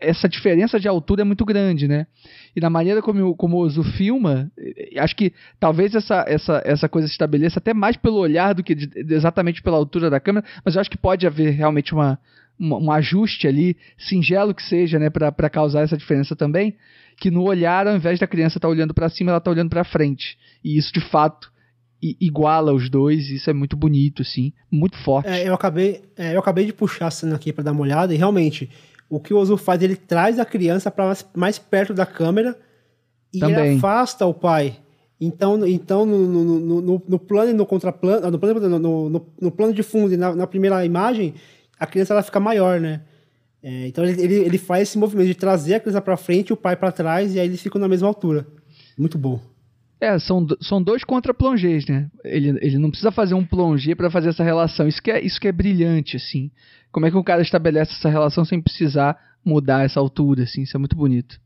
essa 0.00 0.28
diferença 0.28 0.80
de 0.80 0.88
altura 0.88 1.22
é 1.22 1.24
muito 1.24 1.44
grande, 1.44 1.86
né? 1.86 2.06
E 2.54 2.60
na 2.60 2.68
maneira 2.68 3.00
como, 3.00 3.34
como 3.36 3.56
o 3.56 3.60
Ozu 3.60 3.84
filma, 3.84 4.50
acho 4.98 5.14
que 5.14 5.32
talvez 5.58 5.94
essa, 5.94 6.24
essa, 6.26 6.62
essa 6.64 6.88
coisa 6.88 7.06
se 7.06 7.12
estabeleça 7.12 7.58
até 7.58 7.72
mais 7.72 7.96
pelo 7.96 8.16
olhar 8.16 8.54
do 8.54 8.62
que 8.62 8.74
de, 8.74 8.90
exatamente 9.14 9.62
pela 9.62 9.76
altura 9.76 10.10
da 10.10 10.18
câmera, 10.18 10.44
mas 10.64 10.74
eu 10.74 10.80
acho 10.80 10.90
que 10.90 10.98
pode 10.98 11.26
haver 11.26 11.50
realmente 11.52 11.94
uma, 11.94 12.18
uma 12.58 12.78
um 12.78 12.90
ajuste 12.90 13.46
ali, 13.46 13.76
singelo 13.96 14.54
que 14.54 14.62
seja, 14.62 14.98
né, 14.98 15.08
para 15.08 15.50
causar 15.50 15.82
essa 15.82 15.96
diferença 15.96 16.34
também, 16.34 16.76
que 17.18 17.30
no 17.30 17.42
olhar, 17.42 17.86
ao 17.86 17.94
invés 17.94 18.18
da 18.18 18.26
criança 18.26 18.58
estar 18.58 18.66
tá 18.66 18.72
olhando 18.72 18.94
para 18.94 19.08
cima, 19.08 19.30
ela 19.30 19.38
está 19.38 19.50
olhando 19.50 19.70
para 19.70 19.84
frente. 19.84 20.36
E 20.64 20.76
isso, 20.76 20.92
de 20.92 21.00
fato, 21.00 21.50
iguala 22.02 22.72
os 22.72 22.88
dois, 22.88 23.28
isso 23.28 23.50
é 23.50 23.52
muito 23.52 23.76
bonito, 23.76 24.22
assim, 24.22 24.52
muito 24.70 24.96
forte. 24.98 25.28
É, 25.28 25.46
eu, 25.46 25.54
acabei, 25.54 26.02
é, 26.16 26.34
eu 26.34 26.40
acabei 26.40 26.64
de 26.64 26.72
puxar 26.72 27.08
a 27.08 27.10
cena 27.10 27.36
aqui 27.36 27.52
para 27.52 27.64
dar 27.64 27.72
uma 27.72 27.82
olhada, 27.82 28.14
e 28.14 28.16
realmente 28.16 28.70
o 29.10 29.18
que 29.18 29.34
o 29.34 29.38
Ozu 29.38 29.56
faz, 29.56 29.82
ele 29.82 29.96
traz 29.96 30.38
a 30.38 30.44
criança 30.44 30.88
para 30.90 31.12
mais, 31.34 31.58
perto 31.58 31.92
da 31.92 32.06
câmera 32.06 32.56
e 33.34 33.42
afasta 33.42 34.24
o 34.24 34.32
pai. 34.32 34.78
Então, 35.20 35.66
então 35.66 36.06
no, 36.06 36.18
no, 36.26 36.80
no, 36.80 37.02
no 37.06 37.18
plano 37.18 37.50
e 37.50 37.52
no 37.52 37.66
contraplano, 37.66 38.30
no 38.30 38.38
plano, 38.38 38.78
no, 38.78 39.10
no, 39.38 39.50
plano 39.50 39.74
de 39.74 39.82
fundo 39.82 40.14
e 40.14 40.16
na, 40.16 40.34
na, 40.34 40.46
primeira 40.46 40.82
imagem, 40.84 41.34
a 41.78 41.86
criança 41.86 42.14
ela 42.14 42.22
fica 42.22 42.38
maior, 42.38 42.80
né? 42.80 43.02
É, 43.62 43.88
então 43.88 44.04
ele, 44.04 44.22
ele, 44.22 44.34
ele, 44.36 44.58
faz 44.58 44.88
esse 44.88 44.96
movimento 44.96 45.26
de 45.26 45.34
trazer 45.34 45.74
a 45.74 45.80
criança 45.80 46.00
para 46.00 46.16
frente 46.16 46.48
e 46.48 46.52
o 46.54 46.56
pai 46.56 46.76
para 46.76 46.92
trás, 46.92 47.34
e 47.34 47.40
aí 47.40 47.46
eles 47.46 47.60
ficam 47.60 47.78
na 47.78 47.88
mesma 47.88 48.08
altura. 48.08 48.46
Muito 48.96 49.18
bom. 49.18 49.38
É, 50.00 50.18
são, 50.18 50.46
são 50.62 50.82
dois 50.82 51.04
contra-plongés, 51.04 51.86
né? 51.86 52.08
Ele, 52.24 52.58
ele 52.62 52.78
não 52.78 52.88
precisa 52.88 53.10
fazer 53.10 53.34
um 53.34 53.44
plongé 53.44 53.94
para 53.94 54.10
fazer 54.10 54.30
essa 54.30 54.42
relação. 54.42 54.88
Isso 54.88 55.02
que, 55.02 55.10
é, 55.10 55.22
isso 55.22 55.38
que 55.38 55.46
é 55.46 55.52
brilhante, 55.52 56.16
assim. 56.16 56.50
Como 56.90 57.04
é 57.04 57.10
que 57.10 57.16
o 57.16 57.22
cara 57.22 57.42
estabelece 57.42 57.92
essa 57.92 58.08
relação 58.08 58.44
sem 58.44 58.62
precisar 58.62 59.18
mudar 59.44 59.84
essa 59.84 60.00
altura, 60.00 60.44
assim? 60.44 60.62
Isso 60.62 60.74
é 60.74 60.80
muito 60.80 60.96
bonito. 60.96 61.38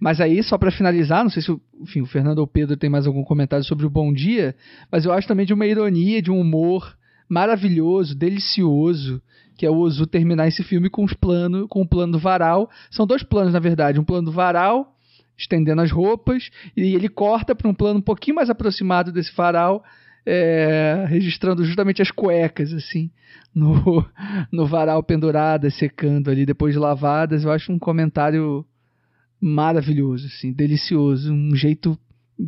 Mas 0.00 0.20
aí, 0.20 0.42
só 0.42 0.58
para 0.58 0.72
finalizar, 0.72 1.22
não 1.22 1.30
sei 1.30 1.42
se 1.42 1.56
enfim, 1.80 2.00
o 2.00 2.06
Fernando 2.06 2.38
ou 2.38 2.44
o 2.44 2.48
Pedro 2.48 2.76
tem 2.76 2.90
mais 2.90 3.06
algum 3.06 3.22
comentário 3.22 3.64
sobre 3.64 3.86
o 3.86 3.90
Bom 3.90 4.12
Dia, 4.12 4.54
mas 4.90 5.04
eu 5.04 5.12
acho 5.12 5.28
também 5.28 5.46
de 5.46 5.54
uma 5.54 5.66
ironia, 5.66 6.20
de 6.20 6.30
um 6.30 6.40
humor 6.40 6.96
maravilhoso, 7.28 8.16
delicioso, 8.16 9.22
que 9.56 9.64
é 9.64 9.70
o 9.70 9.76
Ozu 9.76 10.06
terminar 10.06 10.48
esse 10.48 10.64
filme 10.64 10.90
com 10.90 11.04
os 11.04 11.14
planos, 11.14 11.66
com 11.68 11.82
o 11.82 11.88
plano 11.88 12.12
do 12.12 12.18
varal. 12.18 12.68
São 12.90 13.06
dois 13.06 13.22
planos, 13.22 13.52
na 13.52 13.60
verdade. 13.60 14.00
Um 14.00 14.04
plano 14.04 14.26
do 14.26 14.32
varal 14.32 14.96
estendendo 15.40 15.80
as 15.80 15.90
roupas, 15.90 16.50
e 16.76 16.94
ele 16.94 17.08
corta 17.08 17.54
para 17.54 17.68
um 17.68 17.74
plano 17.74 17.98
um 17.98 18.02
pouquinho 18.02 18.36
mais 18.36 18.50
aproximado 18.50 19.10
desse 19.10 19.34
varal, 19.34 19.82
é, 20.24 21.06
registrando 21.08 21.64
justamente 21.64 22.02
as 22.02 22.10
cuecas, 22.10 22.72
assim, 22.72 23.10
no, 23.54 24.04
no 24.52 24.66
varal 24.66 25.02
penduradas, 25.02 25.74
secando 25.74 26.30
ali 26.30 26.44
depois 26.44 26.74
de 26.74 26.78
lavadas. 26.78 27.44
Eu 27.44 27.50
acho 27.50 27.72
um 27.72 27.78
comentário 27.78 28.64
maravilhoso, 29.40 30.26
assim, 30.26 30.52
delicioso, 30.52 31.32
um 31.32 31.56
jeito 31.56 31.98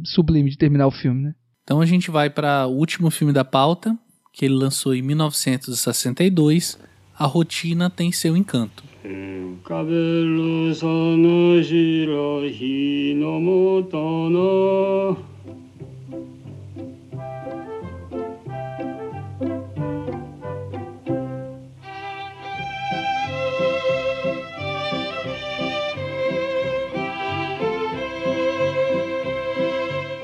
sublime 0.05 0.51
de 0.51 0.59
terminar 0.59 0.87
o 0.87 0.91
filme, 0.91 1.23
né? 1.23 1.35
Então 1.65 1.81
a 1.81 1.87
gente 1.87 2.11
vai 2.11 2.29
para 2.29 2.67
o 2.67 2.77
último 2.77 3.11
filme 3.11 3.33
da 3.33 3.45
pauta, 3.45 3.97
que 4.33 4.45
ele 4.45 4.55
lançou 4.55 4.95
em 4.95 5.03
1962 5.03 6.79
a 7.23 7.27
rotina 7.27 7.89
tem 7.89 8.11
seu 8.11 8.37
encanto. 8.37 8.83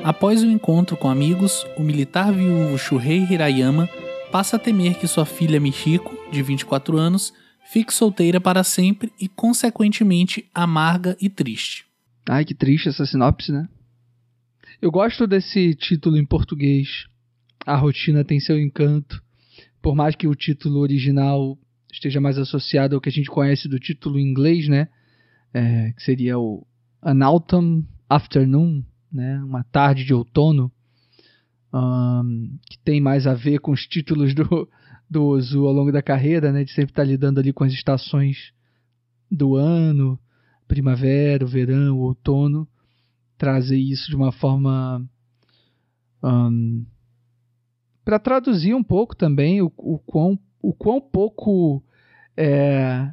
Após 0.02 0.42
o 0.42 0.46
encontro 0.46 0.96
com 0.96 1.08
amigos, 1.08 1.64
o 1.76 1.82
militar 1.82 2.32
viúvo 2.32 2.76
Shurei 2.76 3.24
Hirayama 3.30 3.88
passa 4.32 4.56
a 4.56 4.58
temer 4.58 4.94
que 4.94 5.06
sua 5.06 5.24
filha 5.24 5.60
Michiko 5.60 6.17
de 6.30 6.42
24 6.42 6.96
anos, 6.98 7.32
fique 7.72 7.92
solteira 7.92 8.40
para 8.40 8.62
sempre 8.62 9.12
e, 9.20 9.28
consequentemente, 9.28 10.48
amarga 10.54 11.16
e 11.20 11.28
triste. 11.28 11.86
Ai, 12.28 12.44
que 12.44 12.54
triste 12.54 12.88
essa 12.88 13.06
sinopse, 13.06 13.50
né? 13.50 13.68
Eu 14.80 14.90
gosto 14.90 15.26
desse 15.26 15.74
título 15.74 16.16
em 16.16 16.24
português. 16.24 17.06
A 17.66 17.76
rotina 17.76 18.24
tem 18.24 18.38
seu 18.38 18.60
encanto. 18.60 19.22
Por 19.82 19.94
mais 19.94 20.14
que 20.14 20.28
o 20.28 20.34
título 20.34 20.80
original 20.80 21.58
esteja 21.92 22.20
mais 22.20 22.38
associado 22.38 22.94
ao 22.94 23.00
que 23.00 23.08
a 23.08 23.12
gente 23.12 23.30
conhece 23.30 23.68
do 23.68 23.78
título 23.78 24.18
em 24.18 24.28
inglês, 24.28 24.68
né? 24.68 24.88
É, 25.52 25.92
que 25.92 26.02
seria 26.02 26.38
o 26.38 26.66
An 27.02 27.24
Autumn 27.24 27.82
Afternoon, 28.08 28.84
né? 29.10 29.42
Uma 29.42 29.64
tarde 29.64 30.04
de 30.04 30.12
outono. 30.12 30.70
Um, 31.72 32.58
que 32.70 32.78
tem 32.78 33.00
mais 33.00 33.26
a 33.26 33.34
ver 33.34 33.58
com 33.58 33.72
os 33.72 33.86
títulos 33.86 34.34
do, 34.34 34.68
do 35.10 35.24
Ozu 35.24 35.66
ao 35.66 35.72
longo 35.72 35.92
da 35.92 36.02
carreira, 36.02 36.52
né? 36.52 36.64
De 36.64 36.72
sempre 36.72 36.92
estar 36.92 37.02
tá 37.02 37.08
lidando 37.08 37.40
ali 37.40 37.52
com 37.52 37.64
as 37.64 37.72
estações 37.72 38.52
do 39.30 39.56
ano, 39.56 40.18
primavera, 40.66 41.46
verão, 41.46 41.98
outono, 41.98 42.68
trazer 43.36 43.78
isso 43.78 44.08
de 44.08 44.16
uma 44.16 44.32
forma 44.32 45.02
um, 46.22 46.84
para 48.04 48.18
traduzir 48.18 48.74
um 48.74 48.82
pouco 48.82 49.14
também 49.14 49.62
o, 49.62 49.72
o, 49.76 49.98
quão, 49.98 50.38
o 50.62 50.72
quão 50.72 51.00
pouco 51.00 51.82
é, 52.36 53.12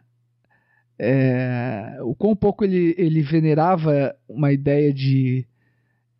é, 0.97 1.97
o 2.01 2.15
quão 2.15 2.35
pouco 2.35 2.63
ele, 2.63 2.95
ele 2.97 3.21
venerava 3.21 4.15
uma 4.27 4.53
ideia 4.53 4.93
de 4.93 5.45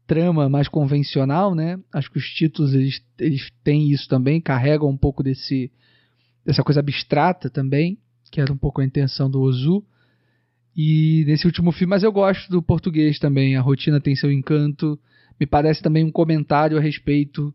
trama 0.08 0.48
mais 0.48 0.68
convencional, 0.68 1.56
né? 1.56 1.80
Acho 1.94 2.12
que 2.12 2.18
os 2.18 2.26
títulos 2.26 2.74
eles, 2.74 3.02
eles 3.20 3.50
têm 3.64 3.92
isso 3.92 4.08
também, 4.08 4.40
carregam 4.40 4.90
um 4.90 4.98
pouco 4.98 5.24
desse 5.24 5.72
dessa 6.46 6.64
coisa 6.64 6.80
abstrata 6.80 7.50
também, 7.50 7.98
que 8.32 8.40
era 8.40 8.54
um 8.54 8.58
pouco 8.58 8.80
a 8.80 8.86
intenção 8.86 9.30
do 9.30 9.42
Ozu. 9.42 9.84
E 10.76 11.24
nesse 11.26 11.48
último 11.48 11.72
filme, 11.72 11.90
mas 11.90 12.04
eu 12.04 12.12
gosto 12.12 12.50
do 12.52 12.62
português 12.62 13.18
também, 13.18 13.56
a 13.56 13.62
rotina 13.62 14.00
tem 14.00 14.16
seu 14.16 14.32
encanto. 14.32 15.00
Me 15.40 15.48
parece 15.48 15.82
também 15.82 16.04
um 16.04 16.12
comentário 16.12 16.78
a 16.78 16.82
respeito 16.82 17.54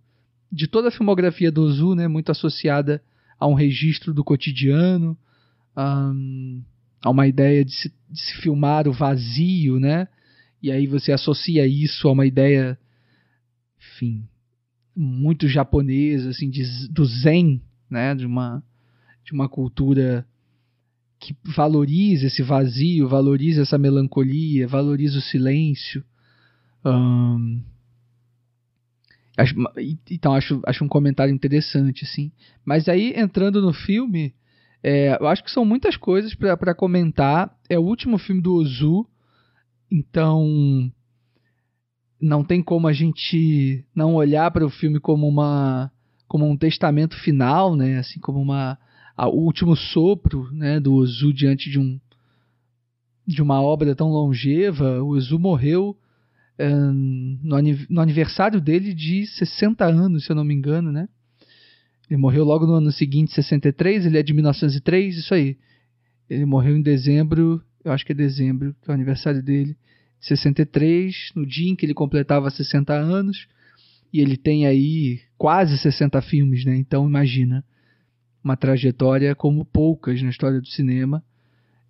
de 0.51 0.67
toda 0.67 0.89
a 0.89 0.91
filmografia 0.91 1.53
do 1.53 1.63
Ozu, 1.63 1.95
né, 1.95 2.09
muito 2.09 2.33
associada 2.33 3.01
a 3.39 3.47
um 3.47 3.55
registro 3.55 4.13
do 4.13 4.25
cotidiano, 4.25 5.17
a 5.77 7.11
uma 7.11 7.27
ideia 7.29 7.65
de 7.65 7.73
se, 7.73 7.95
de 8.11 8.21
se 8.21 8.35
filmar 8.37 8.89
o 8.89 8.93
vazio, 8.93 9.79
né? 9.79 10.09
E 10.63 10.71
aí 10.71 10.87
você 10.87 11.13
associa 11.13 11.67
isso 11.67 12.09
a 12.09 12.13
uma 12.13 12.27
ideia, 12.27 12.79
enfim, 13.79 14.29
muito 14.95 15.49
japonesa, 15.49 16.31
assim, 16.31 16.51
de, 16.51 16.63
do 16.89 17.05
zen, 17.05 17.63
né? 17.89 18.15
De 18.15 18.27
uma, 18.27 18.63
de 19.25 19.33
uma 19.33 19.49
cultura 19.49 20.27
que 21.19 21.37
valoriza 21.45 22.27
esse 22.27 22.43
vazio, 22.43 23.09
valoriza 23.09 23.63
essa 23.63 23.79
melancolia, 23.79 24.67
valoriza 24.67 25.19
o 25.19 25.23
silêncio. 25.23 26.03
Um, 26.85 27.63
acho, 29.37 29.55
então 30.11 30.35
acho, 30.35 30.61
acho 30.67 30.85
um 30.85 30.89
comentário 30.89 31.33
interessante, 31.33 32.05
assim. 32.05 32.33
Mas 32.65 32.89
aí 32.89 33.13
entrando 33.15 33.61
no 33.61 33.73
filme, 33.73 34.35
é, 34.83 35.19
eu 35.21 35.29
acho 35.29 35.45
que 35.45 35.51
são 35.51 35.65
muitas 35.65 35.97
coisas 35.97 36.35
para 36.35 36.75
comentar. 36.75 37.55
É 37.69 37.79
o 37.79 37.83
último 37.83 38.17
filme 38.17 38.41
do 38.41 38.55
Ozu, 38.55 39.07
então 39.91 40.93
não 42.21 42.45
tem 42.45 42.63
como 42.63 42.87
a 42.87 42.93
gente 42.93 43.85
não 43.95 44.15
olhar 44.15 44.51
para 44.51 44.65
o 44.65 44.71
filme 44.71 45.01
como 45.01 45.27
uma 45.27 45.91
como 46.29 46.49
um 46.49 46.57
testamento 46.57 47.17
final, 47.17 47.75
né? 47.75 47.99
Assim 47.99 48.21
como 48.21 48.41
uma 48.41 48.79
o 49.19 49.45
último 49.45 49.77
sopro 49.77 50.51
né, 50.53 50.79
do 50.81 50.95
Ozu 50.95 51.33
diante 51.33 51.69
de 51.71 51.79
um 51.79 52.01
de 53.27 53.43
uma 53.43 53.61
obra 53.61 53.95
tão 53.95 54.09
longeva. 54.09 55.03
O 55.03 55.11
Ozu 55.11 55.39
morreu 55.39 55.97
um, 56.59 57.39
no, 57.43 57.57
no, 57.89 58.01
aniversário 58.01 58.61
dele 58.61 58.93
de 58.93 59.27
60 59.27 59.85
anos, 59.85 60.25
se 60.25 60.33
eu 60.33 60.37
não 60.37 60.45
me 60.45 60.55
engano, 60.55 60.91
né? 60.91 61.09
Ele 62.09 62.19
morreu 62.19 62.45
logo 62.45 62.67
no 62.67 62.75
ano 62.75 62.91
seguinte, 62.91 63.33
63, 63.33 64.07
ele 64.07 64.19
é 64.19 64.23
de 64.23 64.35
1903, 64.35 65.17
isso 65.17 65.33
aí. 65.33 65.57
Ele 66.29 66.45
morreu 66.45 66.77
em 66.77 66.83
dezembro, 66.83 67.63
eu 67.85 67.93
acho 67.93 68.05
que 68.05 68.13
é 68.13 68.15
dezembro, 68.15 68.75
que 68.83 68.91
é 68.91 68.93
o 68.93 68.95
aniversário 68.95 69.43
dele, 69.43 69.73
de 69.73 69.80
63, 70.21 71.33
no 71.35 71.47
dia 71.47 71.71
em 71.71 71.77
que 71.77 71.87
ele 71.87 71.95
completava 71.95 72.51
60 72.51 72.93
anos. 72.93 73.49
E 74.13 74.21
ele 74.21 74.37
tem 74.37 74.67
aí 74.67 75.21
quase 75.39 75.79
60 75.79 76.21
filmes, 76.23 76.65
né? 76.65 76.77
Então 76.77 77.07
imagina 77.07 77.65
uma 78.43 78.57
trajetória 78.57 79.35
como 79.35 79.65
poucas 79.65 80.21
na 80.23 80.31
história 80.31 80.61
do 80.61 80.67
cinema, 80.67 81.23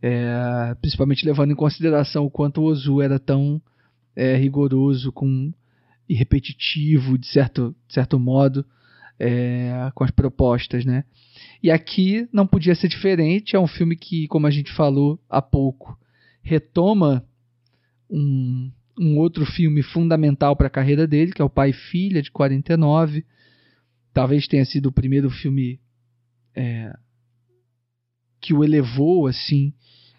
é, 0.02 0.74
principalmente 0.80 1.24
levando 1.24 1.52
em 1.52 1.56
consideração 1.56 2.24
o 2.24 2.30
quanto 2.30 2.60
o 2.60 2.64
Ozu 2.64 3.00
era 3.00 3.18
tão 3.18 3.60
é, 4.14 4.36
rigoroso 4.36 5.12
com, 5.12 5.52
e 6.08 6.14
repetitivo, 6.14 7.16
de 7.16 7.26
certo, 7.26 7.74
de 7.86 7.94
certo 7.94 8.18
modo, 8.18 8.64
é, 9.18 9.90
com 9.94 10.04
as 10.04 10.10
propostas. 10.10 10.84
Né? 10.84 11.04
E 11.62 11.70
aqui 11.70 12.28
não 12.32 12.46
podia 12.46 12.74
ser 12.74 12.88
diferente, 12.88 13.54
é 13.54 13.60
um 13.60 13.66
filme 13.66 13.96
que, 13.96 14.26
como 14.28 14.46
a 14.46 14.50
gente 14.50 14.72
falou 14.72 15.18
há 15.28 15.40
pouco, 15.40 15.98
retoma 16.42 17.24
um, 18.10 18.70
um 18.98 19.18
outro 19.18 19.46
filme 19.46 19.82
fundamental 19.82 20.56
para 20.56 20.66
a 20.66 20.70
carreira 20.70 21.06
dele, 21.06 21.32
que 21.32 21.40
é 21.40 21.44
o 21.44 21.50
Pai 21.50 21.70
e 21.70 21.74
Filha, 21.74 22.20
de 22.20 22.30
49. 22.30 23.24
Talvez 24.12 24.46
tenha 24.46 24.64
sido 24.64 24.86
o 24.86 24.92
primeiro 24.92 25.30
filme 25.30 25.80
é, 26.54 26.92
que 28.40 28.54
o 28.54 28.64
elevou 28.64 29.26
assim 29.26 29.72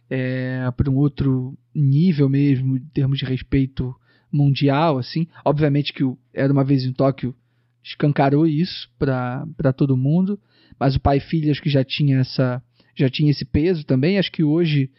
é, 0.10 0.70
para 0.76 0.90
um 0.90 0.96
outro 0.96 1.58
nível 1.74 2.30
mesmo 2.30 2.78
em 2.78 2.86
termos 2.94 3.18
de 3.18 3.26
respeito 3.26 3.96
mundial 4.32 4.98
assim 4.98 5.28
obviamente 5.44 5.94
que 5.94 6.04
o 6.04 6.18
era 6.34 6.52
uma 6.52 6.64
vez 6.64 6.86
em 6.86 6.94
Tóquio 6.94 7.36
escancarou 7.84 8.48
isso 8.48 8.90
para 8.98 9.74
todo 9.76 9.98
mundo 9.98 10.40
mas 10.80 10.96
o 10.96 11.00
pai 11.00 11.18
e 11.18 11.22
filho 11.22 11.52
acho 11.52 11.62
que 11.62 11.70
já 11.70 11.84
tinha 11.84 12.20
essa 12.20 12.62
já 12.96 13.10
tinha 13.10 13.32
esse 13.32 13.46
peso 13.46 13.86
também 13.86 14.18
acho 14.18 14.32
que 14.32 14.44
hoje 14.44 14.90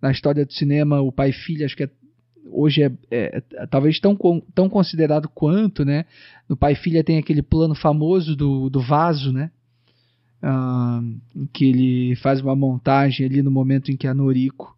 na 0.00 0.10
história 0.10 0.44
do 0.44 0.52
cinema 0.52 1.00
o 1.00 1.12
pai 1.12 1.30
e 1.30 1.32
filho 1.32 1.64
acho 1.64 1.76
que 1.76 1.84
é, 1.84 1.90
hoje 2.52 2.82
é, 2.82 2.92
é, 3.10 3.42
é, 3.54 3.66
talvez 3.66 3.98
tão, 3.98 4.16
tão 4.54 4.68
considerado 4.68 5.28
quanto, 5.28 5.84
né? 5.84 6.04
No 6.48 6.56
Pai 6.56 6.72
e 6.72 6.76
Filha 6.76 7.02
tem 7.02 7.18
aquele 7.18 7.42
plano 7.42 7.74
famoso 7.74 8.36
do, 8.36 8.68
do 8.68 8.80
vaso, 8.80 9.32
né? 9.32 9.50
uh, 10.42 11.48
que 11.52 11.66
ele 11.66 12.16
faz 12.16 12.40
uma 12.40 12.56
montagem 12.56 13.24
ali 13.24 13.42
no 13.42 13.50
momento 13.50 13.90
em 13.90 13.96
que 13.96 14.06
a 14.06 14.14
Noriko 14.14 14.76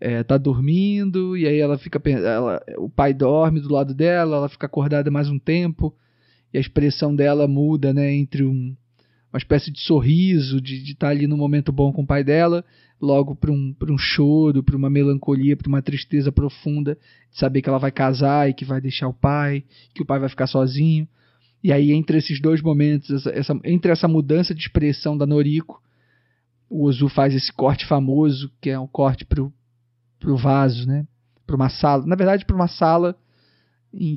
está 0.00 0.34
é, 0.34 0.38
dormindo 0.38 1.36
e 1.36 1.46
aí 1.46 1.58
ela 1.58 1.78
fica 1.78 2.00
ela, 2.10 2.62
o 2.78 2.88
pai 2.88 3.14
dorme 3.14 3.60
do 3.60 3.72
lado 3.72 3.94
dela 3.94 4.36
ela 4.36 4.48
fica 4.48 4.66
acordada 4.66 5.10
mais 5.10 5.28
um 5.28 5.38
tempo 5.38 5.94
e 6.52 6.58
a 6.58 6.60
expressão 6.60 7.14
dela 7.14 7.46
muda 7.46 7.92
né 7.92 8.12
entre 8.12 8.44
um, 8.44 8.76
uma 9.32 9.38
espécie 9.38 9.70
de 9.70 9.80
sorriso 9.80 10.60
de 10.60 10.82
estar 10.82 11.06
tá 11.06 11.08
ali 11.08 11.26
no 11.26 11.36
momento 11.36 11.72
bom 11.72 11.92
com 11.92 12.02
o 12.02 12.06
pai 12.06 12.24
dela 12.24 12.64
logo 13.04 13.36
para 13.36 13.52
um, 13.52 13.74
um 13.88 13.98
choro 13.98 14.62
para 14.62 14.76
uma 14.76 14.90
melancolia 14.90 15.56
para 15.56 15.68
uma 15.68 15.82
tristeza 15.82 16.32
profunda 16.32 16.98
de 17.30 17.38
saber 17.38 17.62
que 17.62 17.68
ela 17.68 17.78
vai 17.78 17.92
casar 17.92 18.48
e 18.48 18.54
que 18.54 18.64
vai 18.64 18.80
deixar 18.80 19.08
o 19.08 19.14
pai 19.14 19.64
que 19.94 20.02
o 20.02 20.06
pai 20.06 20.18
vai 20.18 20.28
ficar 20.28 20.46
sozinho 20.46 21.06
e 21.64 21.72
aí, 21.72 21.92
entre 21.92 22.18
esses 22.18 22.38
dois 22.42 22.60
momentos, 22.60 23.08
essa, 23.10 23.30
essa, 23.30 23.60
entre 23.64 23.90
essa 23.90 24.06
mudança 24.06 24.54
de 24.54 24.60
expressão 24.60 25.16
da 25.16 25.24
Noriko, 25.24 25.82
o 26.68 26.84
Ozu 26.84 27.08
faz 27.08 27.34
esse 27.34 27.50
corte 27.50 27.86
famoso, 27.86 28.52
que 28.60 28.68
é 28.68 28.78
um 28.78 28.86
corte 28.86 29.24
pro, 29.24 29.50
pro 30.20 30.36
vaso, 30.36 30.86
né? 30.86 31.06
Para 31.46 31.56
uma 31.56 31.70
sala. 31.70 32.04
Na 32.04 32.16
verdade, 32.16 32.44
para 32.44 32.54
uma 32.54 32.68
sala 32.68 33.16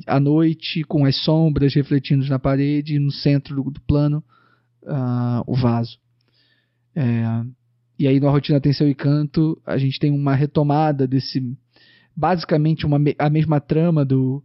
à 0.06 0.20
noite, 0.20 0.84
com 0.84 1.06
as 1.06 1.16
sombras 1.24 1.74
refletindo 1.74 2.28
na 2.28 2.38
parede, 2.38 2.98
no 2.98 3.10
centro 3.10 3.56
do, 3.56 3.70
do 3.70 3.80
plano, 3.80 4.22
uh, 4.82 5.42
o 5.46 5.56
vaso. 5.56 5.98
É, 6.94 7.42
e 7.98 8.06
aí, 8.06 8.20
na 8.20 8.30
Rotina 8.30 8.58
Atenção 8.58 8.88
e 8.88 8.94
Canto, 8.94 9.60
a 9.66 9.76
gente 9.76 9.98
tem 9.98 10.12
uma 10.12 10.34
retomada 10.34 11.06
desse. 11.06 11.42
Basicamente, 12.14 12.86
uma, 12.86 12.98
a 13.18 13.28
mesma 13.28 13.60
trama 13.60 14.04
do, 14.04 14.42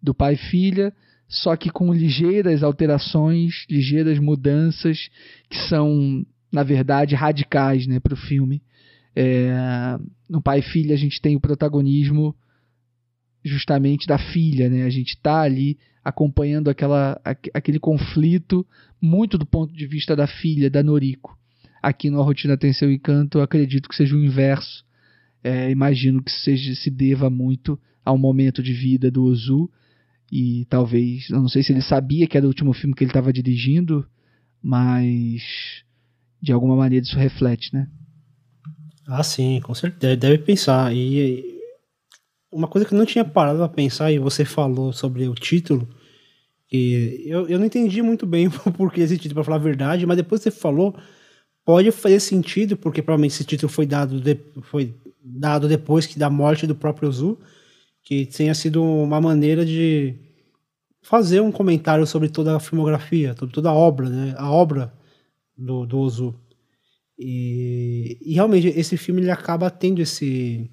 do 0.00 0.14
pai 0.14 0.34
e 0.34 0.36
filha, 0.36 0.92
só 1.28 1.56
que 1.56 1.70
com 1.70 1.92
ligeiras 1.92 2.62
alterações, 2.62 3.66
ligeiras 3.68 4.18
mudanças 4.18 5.08
que 5.48 5.56
são, 5.68 6.24
na 6.52 6.62
verdade, 6.62 7.14
radicais 7.14 7.86
né, 7.86 7.98
para 7.98 8.14
o 8.14 8.16
filme. 8.16 8.62
É, 9.14 9.98
no 10.28 10.40
pai 10.40 10.60
e 10.60 10.62
filha 10.62 10.94
a 10.94 10.98
gente 10.98 11.20
tem 11.20 11.34
o 11.34 11.40
protagonismo 11.40 12.36
justamente 13.44 14.06
da 14.06 14.18
filha, 14.18 14.68
né? 14.68 14.82
A 14.82 14.90
gente 14.90 15.10
está 15.10 15.40
ali 15.40 15.78
acompanhando 16.04 16.68
aquela, 16.68 17.20
aquele 17.52 17.80
conflito 17.80 18.66
muito 19.00 19.38
do 19.38 19.46
ponto 19.46 19.72
de 19.72 19.86
vista 19.86 20.14
da 20.14 20.26
filha, 20.26 20.70
da 20.70 20.82
Noriko. 20.82 21.36
Aqui 21.86 22.10
no 22.10 22.20
A 22.20 22.24
Rotina 22.24 22.54
Atenção 22.54 22.90
e 22.90 22.98
Canto, 22.98 23.38
eu 23.38 23.42
acredito 23.42 23.88
que 23.88 23.94
seja 23.94 24.16
o 24.16 24.24
inverso. 24.24 24.84
É, 25.44 25.70
imagino 25.70 26.20
que 26.20 26.32
seja, 26.32 26.74
se 26.74 26.90
deva 26.90 27.30
muito 27.30 27.78
ao 28.04 28.18
momento 28.18 28.60
de 28.60 28.72
vida 28.72 29.08
do 29.08 29.22
Ozu 29.22 29.70
e 30.32 30.66
talvez, 30.68 31.30
eu 31.30 31.40
não 31.40 31.48
sei 31.48 31.62
se 31.62 31.72
ele 31.72 31.80
sabia 31.80 32.26
que 32.26 32.36
era 32.36 32.44
o 32.44 32.48
último 32.48 32.72
filme 32.72 32.92
que 32.92 33.04
ele 33.04 33.10
estava 33.10 33.32
dirigindo, 33.32 34.04
mas 34.60 35.84
de 36.42 36.50
alguma 36.50 36.74
maneira 36.74 37.06
isso 37.06 37.16
reflete, 37.16 37.72
né? 37.72 37.88
Ah, 39.06 39.22
sim, 39.22 39.60
com 39.60 39.72
certeza. 39.72 40.16
Deve 40.16 40.38
pensar. 40.38 40.92
E 40.92 41.44
uma 42.50 42.66
coisa 42.66 42.84
que 42.84 42.94
eu 42.94 42.98
não 42.98 43.06
tinha 43.06 43.24
parado 43.24 43.62
a 43.62 43.68
pensar, 43.68 44.10
e 44.10 44.18
você 44.18 44.44
falou 44.44 44.92
sobre 44.92 45.28
o 45.28 45.34
título, 45.36 45.88
e 46.72 47.22
eu, 47.26 47.46
eu 47.46 47.60
não 47.60 47.66
entendi 47.66 48.02
muito 48.02 48.26
bem 48.26 48.48
o 48.66 48.72
porquê 48.72 49.02
esse 49.02 49.16
título, 49.16 49.36
para 49.36 49.44
falar 49.44 49.56
a 49.58 49.60
verdade, 49.60 50.04
mas 50.04 50.16
depois 50.16 50.42
que 50.42 50.50
você 50.50 50.58
falou, 50.58 50.98
pode 51.66 51.90
fazer 51.90 52.20
sentido, 52.20 52.76
porque 52.76 53.02
provavelmente 53.02 53.34
esse 53.34 53.44
título 53.44 53.70
foi 53.70 53.84
dado, 53.84 54.20
de, 54.20 54.38
foi 54.62 54.94
dado 55.20 55.68
depois 55.68 56.06
que 56.06 56.16
da 56.16 56.30
morte 56.30 56.66
do 56.66 56.76
próprio 56.76 57.10
Zu 57.10 57.36
que 58.04 58.24
tenha 58.24 58.54
sido 58.54 58.80
uma 58.84 59.20
maneira 59.20 59.66
de 59.66 60.14
fazer 61.02 61.40
um 61.40 61.50
comentário 61.50 62.06
sobre 62.06 62.28
toda 62.28 62.54
a 62.54 62.60
filmografia, 62.60 63.34
sobre 63.36 63.52
toda 63.52 63.68
a 63.68 63.74
obra, 63.74 64.08
né? 64.08 64.32
A 64.38 64.48
obra 64.48 64.94
do, 65.58 65.84
do 65.84 65.98
Ozu. 65.98 66.32
E, 67.18 68.16
e 68.24 68.34
realmente 68.34 68.68
esse 68.68 68.96
filme 68.96 69.22
ele 69.22 69.30
acaba 69.30 69.68
tendo 69.70 70.00
esse 70.00 70.70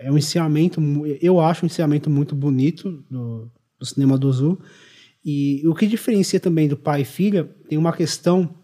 é 0.00 0.10
um 0.10 0.16
ensinamento, 0.16 0.80
eu 1.20 1.40
acho 1.40 1.64
um 1.64 1.66
ensinamento 1.66 2.08
muito 2.08 2.34
bonito 2.34 3.04
do, 3.10 3.50
do 3.78 3.84
cinema 3.84 4.16
do 4.16 4.28
Ozu. 4.28 4.58
E 5.22 5.62
o 5.66 5.74
que 5.74 5.86
diferencia 5.86 6.40
também 6.40 6.66
do 6.66 6.78
pai 6.78 7.02
e 7.02 7.04
filha 7.04 7.44
tem 7.68 7.76
uma 7.76 7.92
questão 7.92 8.54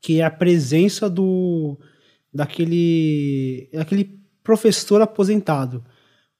que 0.00 0.20
é 0.20 0.24
a 0.24 0.30
presença 0.30 1.08
do 1.08 1.78
daquele 2.32 3.68
daquele 3.72 4.18
professor 4.42 5.02
aposentado. 5.02 5.84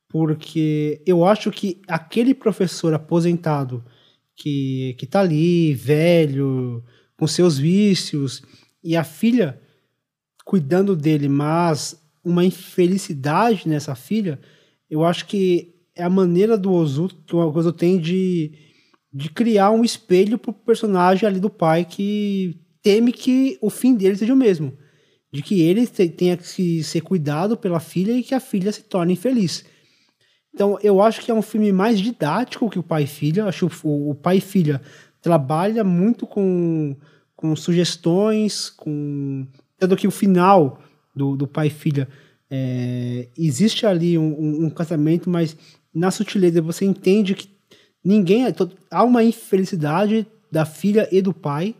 Porque 0.09 1.03
eu 1.07 1.25
acho 1.25 1.51
que 1.51 1.83
aquele 1.87 2.35
professor 2.35 2.95
aposentado 2.95 3.85
que, 4.35 4.95
que 4.99 5.07
tá 5.07 5.21
ali, 5.21 5.75
velho, 5.75 6.83
com 7.19 7.27
seus 7.27 7.59
vícios, 7.59 8.43
e 8.83 8.97
a 8.97 9.05
filha 9.05 9.61
cuidando 10.45 10.97
dele, 10.97 11.29
mas 11.29 12.01
uma 12.25 12.45
infelicidade 12.45 13.69
nessa 13.69 13.95
filha, 13.95 14.41
eu 14.89 15.05
acho 15.05 15.27
que 15.27 15.75
é 15.95 16.03
a 16.05 16.11
maneira 16.11 16.57
do 16.57 16.73
Ozu 16.73 17.09
que 17.27 17.37
o 17.37 17.39
Ozu 17.39 17.73
tem 17.73 17.99
de, 17.99 18.53
de 19.13 19.29
criar 19.29 19.71
um 19.71 19.85
espelho 19.85 20.39
pro 20.39 20.53
personagem 20.53 21.29
ali 21.29 21.41
do 21.41 21.51
pai 21.51 21.85
que 21.85 22.57
teme 22.89 23.13
que 23.13 23.59
o 23.61 23.69
fim 23.69 23.95
dele 23.95 24.17
seja 24.17 24.33
o 24.33 24.37
mesmo. 24.37 24.73
De 25.31 25.43
que 25.43 25.61
ele 25.61 25.87
tenha 25.87 26.39
que 26.39 26.83
ser 26.83 27.03
cuidado 27.03 27.55
pela 27.55 27.81
filha 27.81 28.13
e 28.13 28.23
que 28.23 28.35
a 28.35 28.41
filha 28.41 28.73
se 28.73 28.83
torne 28.83 29.13
infeliz. 29.13 29.63
Então, 30.55 30.79
eu 30.83 31.03
acho 31.03 31.21
que 31.21 31.31
é 31.31 31.35
um 31.35 31.43
filme 31.43 31.71
mais 31.71 32.01
didático 32.01 32.71
que 32.71 32.79
o 32.79 32.83
Pai 32.83 33.03
e 33.03 33.07
Filha. 33.07 33.45
Acho 33.45 33.69
que 33.69 33.77
o, 33.85 34.15
Pai 34.15 34.39
e 34.39 34.41
Filha 34.41 34.81
trabalha 35.21 35.85
muito 35.85 36.27
com, 36.27 36.97
com 37.37 37.55
sugestões, 37.55 38.71
com. 38.71 39.47
Tanto 39.79 39.95
que 39.95 40.09
o 40.09 40.11
final 40.11 40.81
do, 41.15 41.37
do 41.37 41.47
Pai 41.47 41.67
e 41.67 41.71
Filha 41.71 42.09
é, 42.51 43.29
existe 43.37 43.85
ali 43.85 44.17
um, 44.17 44.33
um, 44.33 44.65
um, 44.65 44.71
casamento, 44.71 45.29
mas 45.29 45.55
na 45.95 46.11
sutileza 46.11 46.63
você 46.63 46.87
entende 46.87 47.35
que 47.35 47.51
ninguém. 48.03 48.47
Há 48.91 49.05
uma 49.05 49.23
infelicidade 49.23 50.27
da 50.51 50.65
filha 50.65 51.07
e 51.13 51.21
do 51.21 51.35
pai. 51.35 51.75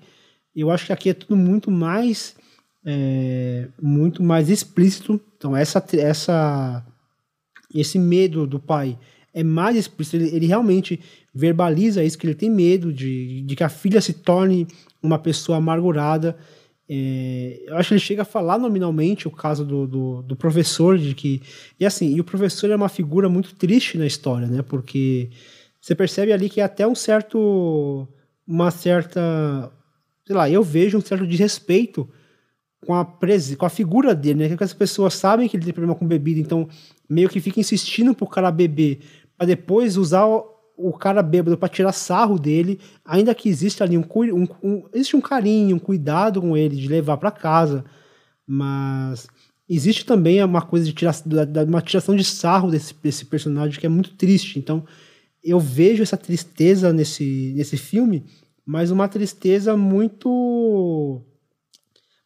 Eu 0.61 0.71
acho 0.71 0.87
que 0.87 0.93
aqui 0.93 1.11
é 1.11 1.15
tudo 1.15 1.37
muito 1.37 1.71
mais. 1.71 2.37
É, 2.85 3.69
muito 3.81 4.23
mais 4.23 4.49
explícito. 4.49 5.21
Então, 5.37 5.57
essa, 5.57 5.85
essa 5.93 6.85
esse 7.75 7.99
medo 7.99 8.47
do 8.47 8.59
pai 8.59 8.99
é 9.35 9.43
mais 9.43 9.77
explícito, 9.77 10.17
ele, 10.17 10.35
ele, 10.35 10.47
realmente 10.47 10.99
verbaliza 11.35 12.03
isso, 12.03 12.19
que 12.19 12.27
ele 12.27 12.35
tem 12.35 12.51
medo 12.51 12.93
de, 12.93 13.43
de 13.43 13.55
que 13.55 13.63
a 13.63 13.69
filha 13.69 14.01
se 14.01 14.13
torne 14.13 14.67
uma 15.03 15.19
pessoa 15.19 15.59
amargurada. 15.59 16.37
É, 16.89 17.63
eu 17.67 17.77
acho 17.77 17.89
que 17.89 17.95
ele 17.95 18.01
chega 18.01 18.23
a 18.23 18.25
falar 18.25 18.59
nominalmente 18.59 19.29
o 19.29 19.31
caso 19.31 19.65
do, 19.65 19.87
do, 19.87 20.23
do, 20.23 20.37
professor, 20.37 20.97
de 20.99 21.15
que. 21.15 21.43
E 21.79 21.85
assim, 21.85 22.15
e 22.15 22.21
o 22.21 22.25
professor 22.25 22.71
é 22.71 22.77
uma 22.77 22.89
figura 22.89 23.29
muito 23.29 23.55
triste 23.55 23.99
na 23.99 24.07
história, 24.07 24.49
né? 24.49 24.63
Porque 24.63 25.29
você 25.81 25.95
percebe 25.95 26.33
ali 26.33 26.49
que 26.49 26.61
é 26.61 26.65
até 26.65 26.87
um 26.87 26.95
certo. 26.95 28.09
Uma 28.47 28.71
certa. 28.71 29.71
Sei 30.29 30.37
lá, 30.37 30.51
eu 30.51 30.63
vejo 30.63 30.99
um 30.99 31.01
certo 31.01 31.27
desrespeito 31.27 32.07
com 32.85 32.93
a, 32.93 33.03
pres... 33.03 33.55
com 33.55 33.65
a 33.65 33.71
figura 33.71 34.15
dele, 34.15 34.47
né? 34.47 34.55
Que 34.55 34.63
as 34.63 34.75
pessoas 34.75 35.15
sabem 35.15 35.49
que 35.49 35.57
ele 35.57 35.65
tem 35.65 35.73
problema 35.73 35.95
com 35.95 36.07
bebida, 36.07 36.39
então 36.39 36.69
meio 37.09 37.31
que 37.31 37.41
fica 37.41 37.59
insistindo 37.59 38.15
pro 38.15 38.27
cara 38.27 38.51
beber, 38.51 38.99
para 39.39 39.47
depois 39.47 39.97
usar 39.97 40.27
o, 40.27 40.93
cara 40.93 41.23
bêbado 41.23 41.57
para 41.57 41.71
tirar 41.71 41.93
sarro 41.93 42.39
dele, 42.39 42.79
ainda 43.07 43.35
que 43.35 43.49
existe 43.49 43.83
ali 43.83 43.97
um, 43.97 44.05
um, 44.35 44.47
um, 44.63 44.85
existe 44.93 45.17
um 45.17 45.21
carinho, 45.23 45.77
um 45.77 45.79
cuidado 45.79 46.43
com 46.43 46.55
ele, 46.55 46.77
de 46.77 46.89
levar 46.89 47.17
para 47.17 47.31
casa, 47.31 47.87
mas 48.47 49.29
existe 49.67 50.05
também 50.05 50.45
uma 50.45 50.61
coisa 50.61 50.85
de 50.85 50.93
tirar, 50.93 51.15
uma 51.67 51.81
tiração 51.81 52.15
de 52.15 52.23
sarro 52.23 52.71
desse, 52.71 52.95
desse 53.03 53.25
personagem 53.25 53.81
que 53.81 53.87
é 53.87 53.89
muito 53.89 54.11
triste. 54.11 54.59
Então 54.59 54.85
eu 55.43 55.59
vejo 55.59 56.03
essa 56.03 56.19
tristeza 56.19 56.93
nesse, 56.93 57.55
nesse 57.57 57.79
filme, 57.79 58.27
mas 58.69 58.91
uma 58.91 59.09
tristeza 59.09 59.79
muito 59.79 61.25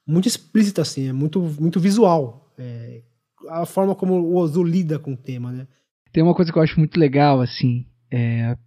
muito 0.04 0.26
explícita 0.26 0.82
assim, 0.82 1.06
é 1.06 1.12
muito 1.12 1.40
muito 1.60 1.78
visual. 1.78 2.52
É, 2.58 3.00
a 3.48 3.64
forma 3.64 3.94
como 3.94 4.14
o 4.14 4.34
Ozu 4.34 4.60
lida 4.64 4.98
com 4.98 5.12
o 5.12 5.16
tema, 5.16 5.52
né? 5.52 5.68
Tem 6.12 6.20
uma 6.20 6.34
coisa 6.34 6.50
que 6.50 6.58
eu 6.58 6.62
acho 6.62 6.80
muito 6.80 6.98
legal, 6.98 7.40
assim, 7.40 7.86
é, 8.10 8.58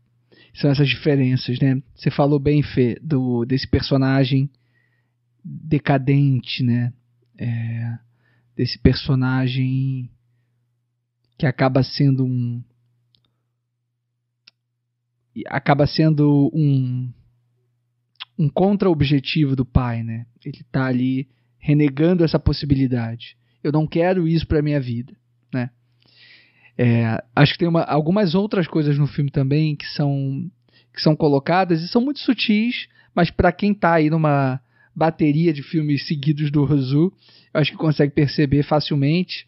são 0.54 0.72
essas 0.72 0.88
diferenças, 0.88 1.60
né? 1.60 1.84
Você 1.94 2.10
falou 2.10 2.40
bem, 2.40 2.64
Fê, 2.64 2.98
do, 3.04 3.44
desse 3.44 3.68
personagem 3.68 4.50
decadente, 5.44 6.64
né? 6.64 6.94
É, 7.38 7.98
desse 8.56 8.80
personagem 8.80 10.10
que 11.38 11.46
acaba 11.46 11.84
sendo 11.84 12.24
um 12.24 12.64
acaba 15.48 15.86
sendo 15.86 16.50
um 16.54 17.12
um 18.38 18.50
contra-objetivo 18.50 19.56
do 19.56 19.66
pai, 19.66 20.04
né? 20.04 20.26
Ele 20.44 20.64
tá 20.72 20.86
ali 20.86 21.28
renegando 21.58 22.24
essa 22.24 22.40
possibilidade. 22.40 23.38
Eu 23.64 23.72
não 23.72 23.88
quero 23.88 24.28
isso 24.28 24.46
para 24.46 24.62
minha 24.62 24.80
vida, 24.80 25.14
né? 25.54 25.70
É, 26.78 27.24
acho 27.36 27.54
que 27.54 27.60
tem 27.60 27.68
uma, 27.68 27.84
algumas 27.84 28.36
outras 28.36 28.68
coisas 28.68 28.98
no 28.98 29.08
filme 29.08 29.32
também 29.32 29.76
que 29.76 29.88
são 29.88 30.50
que 30.94 31.02
são 31.02 31.16
colocadas 31.16 31.82
e 31.82 31.90
são 31.90 32.02
muito 32.02 32.20
sutis, 32.20 32.88
mas 33.14 33.30
para 33.30 33.52
quem 33.52 33.74
tá 33.74 33.96
aí 33.96 34.10
numa 34.10 34.62
bateria 34.96 35.52
de 35.52 35.62
filmes 35.62 36.08
seguidos 36.08 36.50
do 36.50 36.64
Rosu, 36.64 37.12
acho 37.54 37.72
que 37.72 37.78
consegue 37.78 38.14
perceber 38.14 38.64
facilmente. 38.64 39.46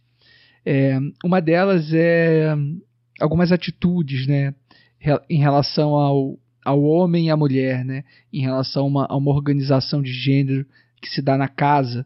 É, 0.65 0.99
uma 1.23 1.39
delas 1.39 1.93
é 1.93 2.53
algumas 3.19 3.53
atitudes, 3.53 4.27
né, 4.27 4.53
em 5.29 5.39
relação 5.39 5.91
ao, 5.91 6.37
ao 6.67 6.83
homem 6.83 7.27
e 7.27 7.29
à 7.29 7.37
mulher, 7.37 7.85
né, 7.85 8.03
em 8.31 8.41
relação 8.41 8.83
a 8.83 8.87
uma, 8.87 9.07
a 9.09 9.15
uma 9.15 9.31
organização 9.31 10.01
de 10.01 10.11
gênero 10.11 10.65
que 11.01 11.09
se 11.09 11.21
dá 11.21 11.37
na 11.37 11.47
casa 11.47 12.05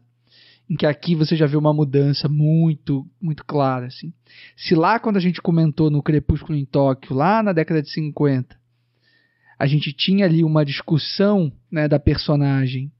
em 0.70 0.76
que 0.76 0.86
aqui 0.86 1.16
você 1.16 1.34
já 1.34 1.46
vê 1.46 1.56
uma 1.56 1.74
mudança 1.74 2.28
muito, 2.28 3.04
muito 3.20 3.44
clara, 3.44 3.86
assim. 3.86 4.14
Se 4.56 4.76
lá 4.76 5.00
quando 5.00 5.16
a 5.16 5.20
gente 5.20 5.42
comentou 5.42 5.90
no 5.90 6.00
Crepúsculo 6.00 6.56
em 6.56 6.64
Tóquio, 6.64 7.16
lá 7.16 7.42
na 7.42 7.52
década 7.52 7.82
de 7.82 7.90
50, 7.90 8.56
a 9.58 9.66
gente 9.66 9.92
tinha 9.92 10.24
ali 10.26 10.44
uma 10.44 10.64
discussão, 10.64 11.52
né, 11.68 11.88
da 11.88 11.98
personagem 11.98 12.92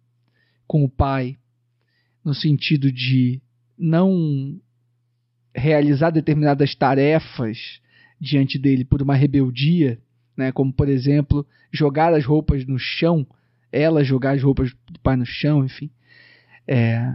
com 0.67 0.83
o 0.83 0.89
pai, 0.89 1.39
no 2.25 2.35
sentido 2.35 2.91
de 2.91 3.41
não 3.79 4.61
realizar 5.55 6.11
determinadas 6.11 6.75
tarefas 6.75 7.81
diante 8.21 8.59
dele 8.59 8.85
por 8.85 9.01
uma 9.01 9.15
rebeldia, 9.15 10.01
né, 10.37 10.53
como 10.53 10.73
por 10.73 10.89
exemplo, 10.89 11.47
jogar 11.71 12.13
as 12.15 12.25
roupas 12.25 12.67
no 12.67 12.79
chão, 12.79 13.27
ela 13.71 14.05
jogar 14.05 14.33
as 14.33 14.43
roupas 14.43 14.73
do 14.91 15.01
pai 15.01 15.17
no 15.17 15.27
chão, 15.27 15.65
enfim. 15.65 15.91
É, 16.67 17.15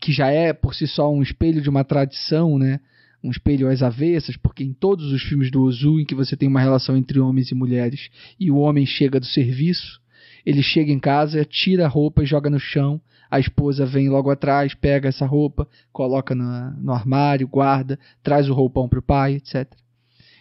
que 0.00 0.12
já 0.12 0.28
é 0.28 0.52
por 0.52 0.74
si 0.74 0.86
só 0.86 1.12
um 1.12 1.22
espelho 1.22 1.60
de 1.60 1.68
uma 1.68 1.84
tradição, 1.84 2.58
né? 2.58 2.80
Um 3.22 3.30
espelho 3.30 3.68
às 3.68 3.82
avessas, 3.82 4.36
porque 4.36 4.64
em 4.64 4.72
todos 4.72 5.12
os 5.12 5.22
filmes 5.22 5.50
do 5.50 5.62
Ozu 5.62 6.00
em 6.00 6.04
que 6.04 6.14
você 6.14 6.36
tem 6.36 6.48
uma 6.48 6.60
relação 6.60 6.96
entre 6.96 7.20
homens 7.20 7.50
e 7.50 7.54
mulheres 7.54 8.10
e 8.38 8.50
o 8.50 8.56
homem 8.56 8.84
chega 8.84 9.20
do 9.20 9.26
serviço, 9.26 10.00
ele 10.44 10.60
chega 10.60 10.90
em 10.90 10.98
casa, 10.98 11.44
tira 11.44 11.86
a 11.86 11.88
roupa 11.88 12.22
e 12.22 12.26
joga 12.26 12.50
no 12.50 12.58
chão, 12.58 13.00
a 13.30 13.38
esposa 13.38 13.86
vem 13.86 14.08
logo 14.08 14.28
atrás, 14.28 14.74
pega 14.74 15.08
essa 15.08 15.24
roupa, 15.24 15.68
coloca 15.92 16.34
no, 16.34 16.70
no 16.72 16.92
armário, 16.92 17.46
guarda, 17.46 17.98
traz 18.22 18.48
o 18.48 18.54
roupão 18.54 18.88
para 18.88 18.98
o 18.98 19.02
pai, 19.02 19.34
etc. 19.34 19.72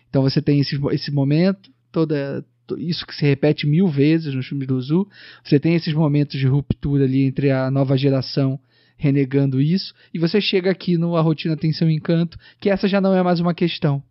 Então 0.10 0.24
você 0.24 0.42
tem 0.42 0.60
esse, 0.60 0.76
esse 0.92 1.12
momento, 1.12 1.72
toda 1.92 2.46
isso 2.78 3.06
que 3.06 3.14
se 3.14 3.26
repete 3.26 3.68
mil 3.68 3.88
vezes 3.88 4.34
nos 4.34 4.48
filmes 4.48 4.68
do 4.68 4.76
Ozu. 4.76 5.08
Você 5.44 5.60
tem 5.60 5.76
esses 5.76 5.94
momentos 5.94 6.40
de 6.40 6.48
ruptura 6.48 7.04
ali 7.04 7.24
entre 7.24 7.52
a 7.52 7.70
nova 7.70 7.98
geração 7.98 8.60
renegando 9.02 9.60
isso, 9.60 9.96
e 10.14 10.20
você 10.20 10.40
chega 10.40 10.70
aqui 10.70 10.96
no 10.96 11.16
A 11.16 11.22
Rotina 11.22 11.58
Tem 11.58 11.74
Seu 11.74 11.90
Encanto, 11.90 12.38
que 12.60 12.70
essa 12.70 12.88
já 12.88 13.02
não 13.02 13.16
é 13.16 13.24
mais 13.24 13.40
uma 13.40 13.52
questão. 13.52 14.04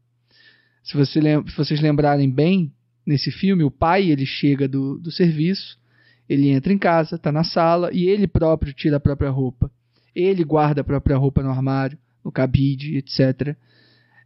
Se, 0.83 0.97
você 0.97 1.21
se 1.21 1.57
vocês 1.57 1.81
lembrarem 1.81 2.29
bem, 2.29 2.73
nesse 3.07 3.31
filme, 3.31 3.63
o 3.63 3.71
pai 3.71 4.11
ele 4.11 4.27
chega 4.27 4.67
do, 4.67 4.99
do 4.99 5.13
serviço, 5.13 5.79
ele 6.29 6.49
entra 6.49 6.73
em 6.73 6.79
casa, 6.79 7.15
está 7.15 7.31
na 7.31 7.45
sala, 7.45 7.91
e 7.93 8.09
ele 8.09 8.27
próprio 8.27 8.73
tira 8.73 8.97
a 8.97 9.01
própria 9.01 9.31
roupa. 9.31 9.71
Ele 10.13 10.43
guarda 10.43 10.81
a 10.81 10.85
própria 10.85 11.17
roupa 11.17 11.41
no 11.41 11.51
armário, 11.51 11.97
no 12.25 12.33
cabide, 12.33 12.97
etc. 12.97 13.57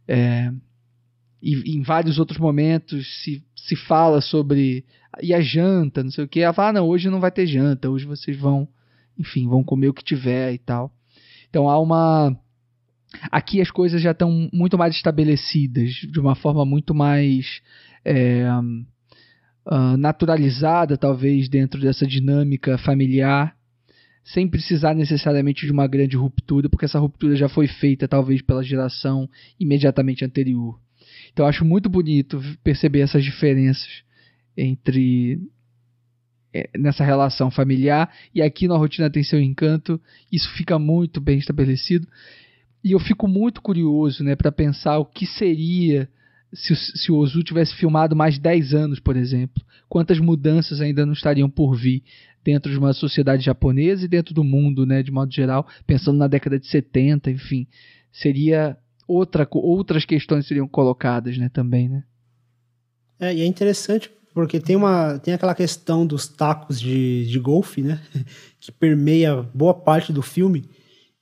É, 0.07 0.51
e 1.43 1.77
em 1.77 1.83
vários 1.83 2.17
outros 2.17 2.39
momentos 2.39 3.21
se, 3.21 3.43
se 3.67 3.75
fala 3.75 4.21
sobre 4.21 4.85
e 5.21 5.33
a 5.33 5.39
janta, 5.39 6.03
não 6.03 6.11
sei 6.11 6.25
o 6.25 6.27
que. 6.27 6.41
Ela 6.41 6.53
fala, 6.53 6.69
ah, 6.69 6.73
não, 6.73 6.87
hoje 6.87 7.09
não 7.09 7.19
vai 7.19 7.31
ter 7.31 7.47
janta, 7.47 7.89
hoje 7.89 8.05
vocês 8.05 8.37
vão 8.37 8.67
enfim, 9.17 9.47
vão 9.47 9.63
comer 9.63 9.89
o 9.89 9.93
que 9.93 10.03
tiver 10.03 10.53
e 10.53 10.57
tal. 10.57 10.91
Então 11.49 11.69
há 11.69 11.79
uma. 11.79 12.37
Aqui 13.31 13.61
as 13.61 13.71
coisas 13.71 14.01
já 14.01 14.11
estão 14.11 14.49
muito 14.51 14.77
mais 14.77 14.93
estabelecidas, 14.93 15.91
de 15.91 16.19
uma 16.19 16.35
forma 16.35 16.65
muito 16.65 16.93
mais 16.93 17.61
é, 18.03 18.45
uh, 19.65 19.97
naturalizada, 19.97 20.97
talvez, 20.97 21.47
dentro 21.47 21.79
dessa 21.79 22.05
dinâmica 22.05 22.77
familiar, 22.77 23.55
sem 24.23 24.49
precisar 24.49 24.93
necessariamente 24.93 25.65
de 25.65 25.71
uma 25.71 25.87
grande 25.87 26.17
ruptura, 26.17 26.69
porque 26.69 26.85
essa 26.85 26.99
ruptura 26.99 27.37
já 27.37 27.47
foi 27.47 27.67
feita, 27.67 28.07
talvez, 28.07 28.41
pela 28.41 28.63
geração 28.63 29.29
imediatamente 29.57 30.25
anterior. 30.25 30.77
Então 31.35 31.45
acho 31.45 31.65
muito 31.65 31.89
bonito 31.89 32.41
perceber 32.63 33.01
essas 33.01 33.21
diferenças 33.21 33.85
entre 34.55 35.37
é, 36.53 36.69
nessa 36.77 37.03
relação 37.03 37.51
familiar 37.51 38.09
e 38.33 38.41
aqui 38.41 38.69
na 38.69 38.77
rotina 38.77 39.09
tem 39.09 39.21
seu 39.21 39.41
encanto, 39.41 39.99
isso 40.31 40.49
fica 40.51 40.79
muito 40.79 41.19
bem 41.19 41.37
estabelecido. 41.37 42.07
E 42.81 42.93
eu 42.93 42.99
fico 42.99 43.27
muito 43.27 43.61
curioso, 43.61 44.23
né, 44.23 44.33
para 44.33 44.49
pensar 44.49 44.97
o 44.97 45.03
que 45.03 45.25
seria 45.25 46.07
se, 46.53 46.73
se 46.73 47.11
o 47.11 47.17
Ozu 47.17 47.43
tivesse 47.43 47.75
filmado 47.75 48.15
mais 48.15 48.39
10 48.39 48.73
anos, 48.73 49.01
por 49.01 49.17
exemplo. 49.17 49.61
Quantas 49.89 50.19
mudanças 50.19 50.79
ainda 50.79 51.05
não 51.05 51.11
estariam 51.11 51.49
por 51.49 51.75
vir 51.75 52.01
dentro 52.45 52.71
de 52.71 52.77
uma 52.77 52.93
sociedade 52.93 53.43
japonesa 53.43 54.05
e 54.05 54.07
dentro 54.07 54.33
do 54.33 54.43
mundo, 54.43 54.85
né, 54.85 55.03
de 55.03 55.11
modo 55.11 55.33
geral, 55.33 55.67
pensando 55.85 56.17
na 56.17 56.27
década 56.27 56.57
de 56.57 56.67
70, 56.67 57.29
enfim. 57.29 57.67
Seria 58.13 58.77
outra, 59.07 59.47
outras 59.51 60.05
questões 60.05 60.47
seriam 60.47 60.67
colocadas, 60.67 61.37
né, 61.37 61.49
também, 61.49 61.89
né? 61.89 62.03
É, 63.19 63.33
e 63.33 63.41
é 63.41 63.45
interessante 63.45 64.11
porque 64.33 64.59
tem 64.59 64.75
uma 64.75 65.17
tem 65.19 65.33
aquela 65.33 65.55
questão 65.55 66.05
dos 66.05 66.27
tacos 66.27 66.79
de, 66.79 67.25
de 67.25 67.39
golfe, 67.39 67.81
né, 67.81 68.01
que 68.59 68.71
permeia 68.71 69.41
boa 69.53 69.73
parte 69.73 70.11
do 70.11 70.21
filme. 70.21 70.69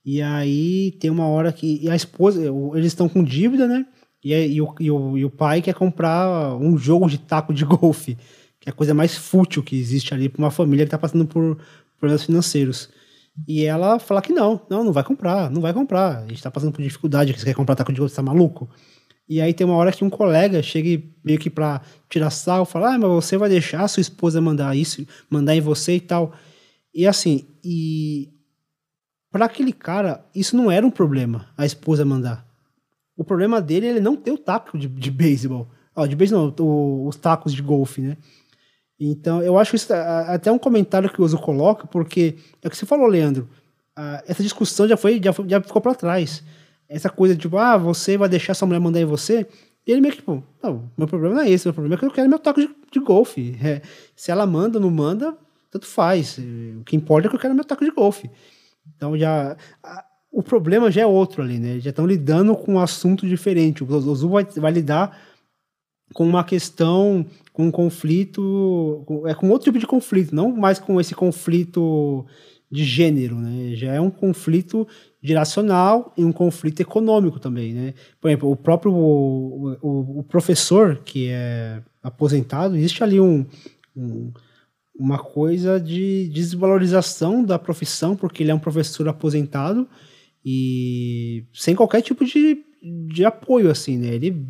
E 0.05 0.21
aí 0.21 0.91
tem 0.99 1.09
uma 1.09 1.27
hora 1.27 1.53
que 1.53 1.87
a 1.87 1.95
esposa, 1.95 2.41
eles 2.73 2.87
estão 2.87 3.07
com 3.07 3.23
dívida, 3.23 3.67
né? 3.67 3.85
E, 4.21 4.33
e, 4.33 4.61
o, 4.61 4.75
e, 4.79 4.91
o, 4.91 5.17
e 5.17 5.25
o 5.25 5.29
pai 5.29 5.61
quer 5.61 5.73
comprar 5.73 6.55
um 6.55 6.77
jogo 6.77 7.07
de 7.09 7.17
taco 7.17 7.53
de 7.53 7.63
golfe, 7.65 8.17
que 8.59 8.67
é 8.67 8.71
a 8.71 8.75
coisa 8.75 8.93
mais 8.93 9.15
fútil 9.15 9.63
que 9.63 9.77
existe 9.77 10.13
ali 10.13 10.27
para 10.27 10.41
uma 10.41 10.51
família 10.51 10.85
que 10.85 10.87
está 10.87 10.97
passando 10.97 11.25
por 11.25 11.57
problemas 11.97 12.23
financeiros. 12.23 12.89
E 13.47 13.65
ela 13.65 13.97
fala 13.99 14.21
que 14.21 14.31
não, 14.31 14.61
não, 14.69 14.83
não 14.83 14.93
vai 14.93 15.03
comprar, 15.03 15.49
não 15.49 15.61
vai 15.61 15.73
comprar. 15.73 16.19
A 16.19 16.21
gente 16.21 16.35
está 16.35 16.51
passando 16.51 16.71
por 16.71 16.81
dificuldade, 16.81 17.33
que 17.33 17.39
você 17.39 17.45
quer 17.45 17.55
comprar 17.55 17.75
taco 17.75 17.91
de 17.91 17.99
golfe, 17.99 18.13
você 18.13 18.17
tá 18.17 18.23
maluco? 18.23 18.69
E 19.27 19.41
aí 19.41 19.53
tem 19.53 19.65
uma 19.65 19.75
hora 19.75 19.91
que 19.91 20.03
um 20.03 20.09
colega 20.09 20.61
chega 20.61 21.03
meio 21.23 21.39
que 21.39 21.49
para 21.49 21.81
tirar 22.09 22.29
sal, 22.29 22.65
fala: 22.65 22.93
"Ah, 22.93 22.99
mas 22.99 23.09
você 23.09 23.37
vai 23.37 23.49
deixar 23.49 23.87
sua 23.87 24.01
esposa 24.01 24.41
mandar 24.41 24.75
isso, 24.75 25.05
mandar 25.29 25.55
em 25.55 25.61
você 25.61 25.95
e 25.95 26.01
tal". 26.01 26.33
E 26.93 27.07
assim, 27.07 27.47
e 27.63 28.29
para 29.31 29.45
aquele 29.45 29.73
cara, 29.73 30.23
isso 30.35 30.55
não 30.55 30.69
era 30.69 30.85
um 30.85 30.91
problema, 30.91 31.47
a 31.57 31.65
esposa 31.65 32.05
mandar. 32.05 32.45
O 33.17 33.23
problema 33.23 33.61
dele 33.61 33.87
é 33.87 33.89
ele 33.89 33.99
não 33.99 34.15
ter 34.15 34.31
o 34.31 34.37
taco 34.37 34.77
de, 34.77 34.87
de 34.87 35.09
beisebol. 35.11 35.67
Oh, 35.95 36.05
de 36.05 36.15
beisebol 36.15 36.53
o, 36.59 37.07
os 37.07 37.15
tacos 37.15 37.53
de 37.53 37.61
golfe, 37.61 38.01
né? 38.01 38.17
Então, 38.99 39.41
eu 39.41 39.57
acho 39.57 39.75
isso 39.75 39.91
até 39.93 40.51
um 40.51 40.57
comentário 40.57 41.09
que 41.09 41.21
o 41.21 41.25
Oso 41.25 41.37
coloca, 41.37 41.87
porque 41.87 42.35
é 42.61 42.67
o 42.67 42.69
que 42.71 42.77
você 42.77 42.85
falou, 42.85 43.07
Leandro. 43.07 43.49
essa 44.25 44.43
discussão 44.43 44.87
já 44.87 44.95
foi, 44.95 45.19
já, 45.21 45.33
foi, 45.33 45.47
já 45.49 45.61
ficou 45.61 45.81
para 45.81 45.95
trás. 45.95 46.43
Essa 46.87 47.09
coisa 47.09 47.35
de 47.35 47.41
tipo, 47.41 47.57
ah, 47.57 47.77
você 47.77 48.17
vai 48.17 48.29
deixar 48.29 48.53
sua 48.53 48.67
mulher 48.67 48.79
mandar 48.79 49.01
em 49.01 49.05
você? 49.05 49.47
E 49.85 49.91
ele 49.91 49.99
meio 49.99 50.13
que, 50.13 50.19
tipo, 50.19 50.43
não, 50.61 50.89
meu 50.97 51.07
problema 51.07 51.35
não 51.35 51.41
é 51.41 51.49
esse, 51.49 51.67
meu 51.67 51.73
problema 51.73 51.95
é 51.95 51.97
que 51.97 52.05
eu 52.05 52.11
quero 52.11 52.29
meu 52.29 52.39
taco 52.39 52.61
de, 52.61 52.69
de 52.91 52.99
golfe. 52.99 53.57
É, 53.63 53.81
se 54.15 54.31
ela 54.31 54.45
manda 54.45 54.77
ou 54.77 54.81
não 54.81 54.91
manda, 54.91 55.35
tanto 55.69 55.87
faz. 55.87 56.37
O 56.37 56.83
que 56.85 56.95
importa 56.95 57.27
é 57.27 57.29
que 57.29 57.35
eu 57.35 57.39
quero 57.39 57.55
meu 57.55 57.65
taco 57.65 57.83
de 57.83 57.91
golfe. 57.91 58.29
Então 58.95 59.17
já 59.17 59.57
o 60.31 60.41
problema 60.41 60.89
já 60.89 61.01
é 61.01 61.05
outro 61.05 61.43
ali, 61.43 61.59
né? 61.59 61.79
Já 61.79 61.91
estão 61.91 62.07
lidando 62.07 62.55
com 62.55 62.73
um 62.73 62.79
assunto 62.79 63.27
diferente. 63.27 63.83
O 63.83 63.93
Ozu 63.93 64.29
vai, 64.29 64.43
vai 64.43 64.71
lidar 64.71 65.15
com 66.13 66.25
uma 66.25 66.43
questão, 66.43 67.25
com 67.51 67.67
um 67.67 67.71
conflito, 67.71 69.03
é 69.25 69.33
com 69.33 69.49
outro 69.49 69.65
tipo 69.65 69.79
de 69.79 69.87
conflito, 69.87 70.35
não 70.35 70.55
mais 70.55 70.79
com 70.79 70.99
esse 70.99 71.15
conflito 71.15 72.25
de 72.71 72.83
gênero, 72.83 73.35
né? 73.35 73.75
Já 73.75 73.93
é 73.93 74.01
um 74.01 74.09
conflito 74.09 74.87
geracional 75.21 76.13
e 76.17 76.23
um 76.23 76.31
conflito 76.31 76.81
econômico 76.81 77.39
também, 77.39 77.73
né? 77.73 77.93
Por 78.19 78.29
exemplo, 78.29 78.51
o 78.51 78.55
próprio 78.55 78.91
o, 78.93 79.77
o, 79.81 80.19
o 80.19 80.23
professor 80.23 80.97
que 81.03 81.29
é 81.29 81.81
aposentado, 82.01 82.75
existe 82.75 83.03
ali 83.03 83.19
um, 83.19 83.45
um 83.95 84.31
uma 84.95 85.17
coisa 85.17 85.79
de 85.79 86.29
desvalorização 86.29 87.43
da 87.43 87.57
profissão, 87.57 88.15
porque 88.15 88.43
ele 88.43 88.51
é 88.51 88.55
um 88.55 88.59
professor 88.59 89.07
aposentado 89.07 89.87
e 90.45 91.45
sem 91.53 91.75
qualquer 91.75 92.01
tipo 92.01 92.23
de, 92.23 92.63
de 93.07 93.25
apoio, 93.25 93.71
assim, 93.71 93.97
né? 93.97 94.13
Ele 94.13 94.45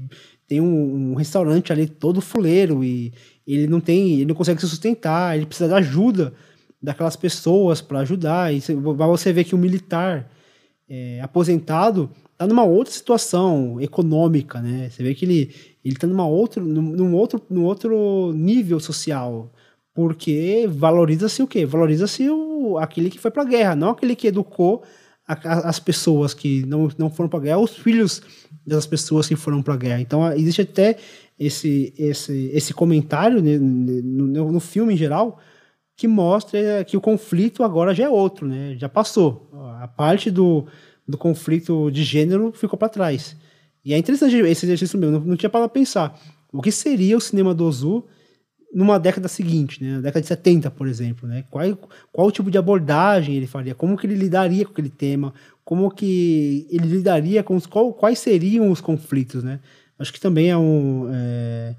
tem 0.47 0.61
um, 0.61 1.11
um 1.11 1.15
restaurante 1.15 1.71
ali 1.71 1.87
todo 1.87 2.21
fuleiro 2.21 2.83
e 2.83 3.13
ele 3.45 3.67
não 3.67 3.79
tem, 3.79 4.13
ele 4.13 4.25
não 4.25 4.35
consegue 4.35 4.61
se 4.61 4.67
sustentar, 4.67 5.35
ele 5.35 5.45
precisa 5.45 5.69
da 5.69 5.77
ajuda 5.77 6.33
daquelas 6.81 7.15
pessoas 7.15 7.81
para 7.81 7.99
ajudar. 7.99 8.53
E 8.53 8.59
você 8.59 9.31
vê 9.31 9.43
que 9.43 9.55
o 9.55 9.57
militar 9.57 10.29
é, 10.89 11.21
aposentado 11.21 12.09
está 12.31 12.47
numa 12.47 12.63
outra 12.63 12.93
situação 12.93 13.79
econômica, 13.79 14.61
né? 14.61 14.89
Você 14.89 15.03
vê 15.03 15.13
que 15.13 15.25
ele 15.25 15.53
ele 15.83 15.95
está 15.95 16.07
numa 16.07 16.25
outro, 16.25 16.63
num, 16.63 17.13
outro, 17.13 17.41
num 17.49 17.65
outro 17.65 18.31
nível 18.33 18.79
social, 18.79 19.51
porque 19.93 20.65
valoriza-se 20.67 21.43
o 21.43 21.47
quê? 21.47 21.65
Valoriza-se 21.65 22.27
aquele 22.79 23.09
que 23.09 23.19
foi 23.19 23.29
para 23.29 23.43
a 23.43 23.45
guerra, 23.45 23.75
não 23.75 23.89
aquele 23.89 24.15
que 24.15 24.27
educou 24.27 24.83
a, 25.27 25.69
as 25.69 25.79
pessoas 25.79 26.33
que 26.33 26.65
não, 26.65 26.89
não 26.97 27.09
foram 27.09 27.29
para 27.29 27.39
a 27.39 27.43
guerra, 27.43 27.59
os 27.59 27.77
filhos 27.77 28.21
das 28.65 28.85
pessoas 28.85 29.27
que 29.27 29.35
foram 29.35 29.61
para 29.61 29.73
a 29.73 29.77
guerra. 29.77 30.01
Então 30.01 30.31
existe 30.33 30.61
até 30.61 30.97
esse, 31.39 31.93
esse, 31.97 32.51
esse 32.53 32.73
comentário 32.73 33.41
né, 33.41 33.57
no, 33.57 34.51
no, 34.51 34.59
filme 34.59 34.93
em 34.93 34.97
geral 34.97 35.39
que 35.95 36.07
mostra 36.07 36.83
que 36.85 36.97
o 36.97 37.01
conflito 37.01 37.63
agora 37.63 37.93
já 37.93 38.05
é 38.05 38.09
outro, 38.09 38.47
né? 38.47 38.75
Já 38.77 38.89
passou. 38.89 39.49
A 39.79 39.87
parte 39.87 40.31
do, 40.31 40.65
do 41.07 41.17
conflito 41.17 41.91
de 41.91 42.03
gênero 42.03 42.51
ficou 42.51 42.77
para 42.77 42.89
trás. 42.89 43.35
E 43.85 43.93
é 43.93 43.97
interessante 43.97 44.35
esse 44.35 44.65
exercício 44.65 44.97
mesmo, 44.97 45.19
não, 45.19 45.25
não 45.25 45.35
tinha 45.35 45.49
para 45.49 45.67
pensar. 45.67 46.19
O 46.51 46.61
que 46.61 46.71
seria 46.71 47.17
o 47.17 47.21
cinema 47.21 47.53
do 47.53 47.65
Ozu 47.65 48.05
numa 48.73 48.99
década 48.99 49.27
seguinte, 49.27 49.83
né? 49.83 49.93
Na 49.93 50.01
década 50.01 50.21
de 50.21 50.27
70, 50.27 50.71
por 50.71 50.87
exemplo, 50.87 51.27
né? 51.27 51.43
Qual, 51.49 51.63
qual 52.11 52.31
tipo 52.31 52.49
de 52.49 52.57
abordagem 52.57 53.35
ele 53.35 53.45
faria? 53.45 53.75
Como 53.75 53.95
que 53.95 54.07
ele 54.07 54.15
lidaria 54.15 54.65
com 54.65 54.71
aquele 54.71 54.89
tema? 54.89 55.33
Como 55.63 55.89
que 55.91 56.67
ele 56.71 56.87
lidaria 56.87 57.43
com 57.43 57.55
os... 57.55 57.65
Qual, 57.65 57.93
quais 57.93 58.17
seriam 58.19 58.71
os 58.71 58.81
conflitos, 58.81 59.43
né? 59.43 59.59
Acho 59.99 60.11
que 60.11 60.19
também 60.19 60.49
é 60.49 60.57
um... 60.57 61.07
É... 61.13 61.75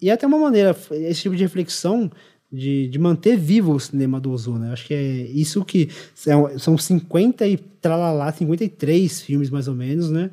E 0.00 0.10
é 0.10 0.12
até 0.12 0.26
uma 0.26 0.38
maneira, 0.38 0.76
esse 0.90 1.22
tipo 1.22 1.36
de 1.36 1.42
reflexão 1.42 2.10
de, 2.50 2.88
de 2.88 2.98
manter 2.98 3.36
vivo 3.36 3.72
o 3.72 3.80
cinema 3.80 4.18
do 4.18 4.32
Ozu, 4.32 4.58
né? 4.58 4.72
Acho 4.72 4.86
que 4.86 4.94
é 4.94 5.02
isso 5.02 5.64
que... 5.64 5.90
São 6.14 6.78
50 6.78 7.46
e 7.46 7.56
tralalá, 7.56 8.32
53 8.32 9.20
filmes 9.20 9.50
mais 9.50 9.68
ou 9.68 9.74
menos, 9.74 10.10
né? 10.10 10.30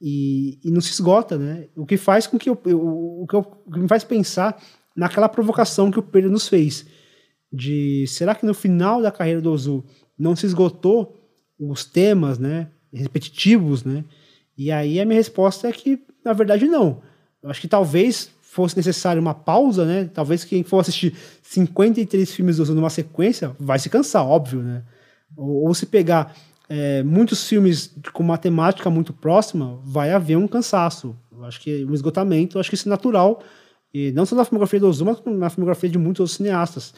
E, 0.00 0.58
e 0.62 0.70
não 0.70 0.80
se 0.80 0.90
esgota, 0.90 1.38
né? 1.38 1.68
O 1.76 1.86
que 1.86 1.96
faz 1.96 2.26
com 2.26 2.36
que 2.36 2.50
eu, 2.50 2.60
o, 2.66 3.26
eu, 3.32 3.38
o 3.64 3.72
que 3.72 3.78
me 3.78 3.88
faz 3.88 4.04
pensar 4.04 4.60
naquela 4.96 5.28
provocação 5.28 5.90
que 5.90 5.98
o 5.98 6.02
Pedro 6.02 6.30
nos 6.30 6.48
fez. 6.48 6.86
De 7.52 8.06
será 8.08 8.34
que 8.34 8.46
no 8.46 8.54
final 8.54 9.02
da 9.02 9.12
carreira 9.12 9.40
do 9.40 9.52
Ozu 9.52 9.84
não 10.18 10.34
se 10.34 10.46
esgotou 10.46 11.16
os 11.58 11.84
temas, 11.84 12.38
né, 12.38 12.68
repetitivos, 12.92 13.84
né? 13.84 14.04
E 14.56 14.72
aí 14.72 14.98
a 15.00 15.04
minha 15.04 15.18
resposta 15.18 15.68
é 15.68 15.72
que 15.72 16.02
na 16.24 16.32
verdade 16.32 16.66
não. 16.66 17.02
Eu 17.42 17.50
acho 17.50 17.60
que 17.60 17.68
talvez 17.68 18.30
fosse 18.40 18.76
necessário 18.76 19.20
uma 19.20 19.34
pausa, 19.34 19.84
né? 19.84 20.10
Talvez 20.12 20.42
quem 20.42 20.64
for 20.64 20.80
assistir 20.80 21.14
53 21.42 22.30
filmes 22.30 22.56
do 22.56 22.62
Ozu 22.62 22.74
numa 22.74 22.90
sequência 22.90 23.54
vai 23.60 23.78
se 23.78 23.90
cansar, 23.90 24.26
óbvio, 24.26 24.62
né? 24.62 24.82
Ou, 25.36 25.66
ou 25.66 25.74
se 25.74 25.86
pegar 25.86 26.34
é, 26.68 27.02
muitos 27.02 27.46
filmes 27.46 27.94
com 28.12 28.22
uma 28.22 28.38
temática 28.38 28.88
muito 28.90 29.12
próxima, 29.12 29.78
vai 29.84 30.10
haver 30.10 30.36
um 30.36 30.48
cansaço. 30.48 31.16
Eu 31.30 31.44
acho 31.44 31.60
que 31.60 31.84
um 31.84 31.94
esgotamento, 31.94 32.58
acho 32.58 32.70
que 32.70 32.74
isso 32.74 32.88
é 32.88 32.90
natural 32.90 33.42
e 33.96 34.12
não 34.12 34.26
só 34.26 34.36
na 34.36 34.44
filmografia 34.44 34.78
do 34.78 34.88
Ozuma, 34.88 35.18
mas 35.24 35.38
na 35.38 35.48
filmografia 35.48 35.88
de 35.88 35.96
muitos 35.96 36.20
outros 36.20 36.36
cineastas. 36.36 36.92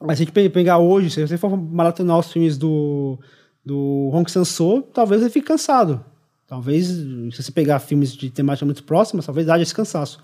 Mas 0.00 0.18
se 0.18 0.22
a 0.22 0.26
gente 0.26 0.50
pegar 0.50 0.78
hoje, 0.78 1.10
se 1.10 1.26
você 1.26 1.36
for 1.36 1.56
maratonar 1.56 2.20
os 2.20 2.30
filmes 2.32 2.56
do, 2.56 3.18
do 3.64 4.08
Hong 4.12 4.30
Sang-soo, 4.30 4.82
talvez 4.82 5.20
ele 5.20 5.30
fique 5.30 5.48
cansado. 5.48 6.04
Talvez, 6.46 6.86
se 6.86 7.42
você 7.42 7.50
pegar 7.50 7.80
filmes 7.80 8.14
de 8.14 8.30
temática 8.30 8.64
muito 8.64 8.84
próxima, 8.84 9.24
talvez 9.24 9.48
haja 9.48 9.64
esse 9.64 9.74
cansaço. 9.74 10.20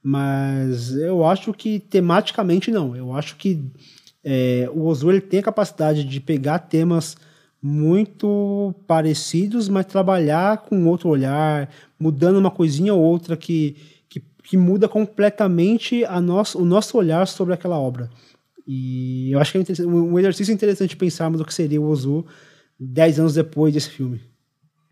Mas 0.00 0.94
eu 0.94 1.24
acho 1.26 1.52
que 1.52 1.80
tematicamente 1.80 2.70
não. 2.70 2.94
Eu 2.94 3.12
acho 3.12 3.34
que 3.34 3.64
é, 4.22 4.70
o 4.72 4.84
Ozu 4.84 5.10
ele 5.10 5.20
tem 5.20 5.40
a 5.40 5.42
capacidade 5.42 6.04
de 6.04 6.20
pegar 6.20 6.60
temas 6.60 7.16
muito 7.60 8.72
parecidos, 8.86 9.68
mas 9.68 9.86
trabalhar 9.86 10.58
com 10.58 10.86
outro 10.86 11.08
olhar, 11.08 11.68
mudando 11.98 12.36
uma 12.36 12.50
coisinha 12.50 12.94
ou 12.94 13.02
outra 13.02 13.36
que 13.36 13.76
que 14.50 14.56
muda 14.56 14.88
completamente 14.88 16.04
a 16.06 16.20
nosso, 16.20 16.60
o 16.60 16.64
nosso 16.64 16.98
olhar 16.98 17.24
sobre 17.28 17.54
aquela 17.54 17.78
obra. 17.78 18.10
E 18.66 19.30
eu 19.30 19.38
acho 19.38 19.52
que 19.52 19.58
é 19.58 19.86
um 19.86 20.18
exercício 20.18 20.52
interessante 20.52 20.96
pensarmos 20.96 21.40
o 21.40 21.44
que 21.44 21.54
seria 21.54 21.80
o 21.80 21.84
Ozu 21.84 22.26
dez 22.76 23.20
anos 23.20 23.34
depois 23.34 23.72
desse 23.72 23.90
filme. 23.90 24.20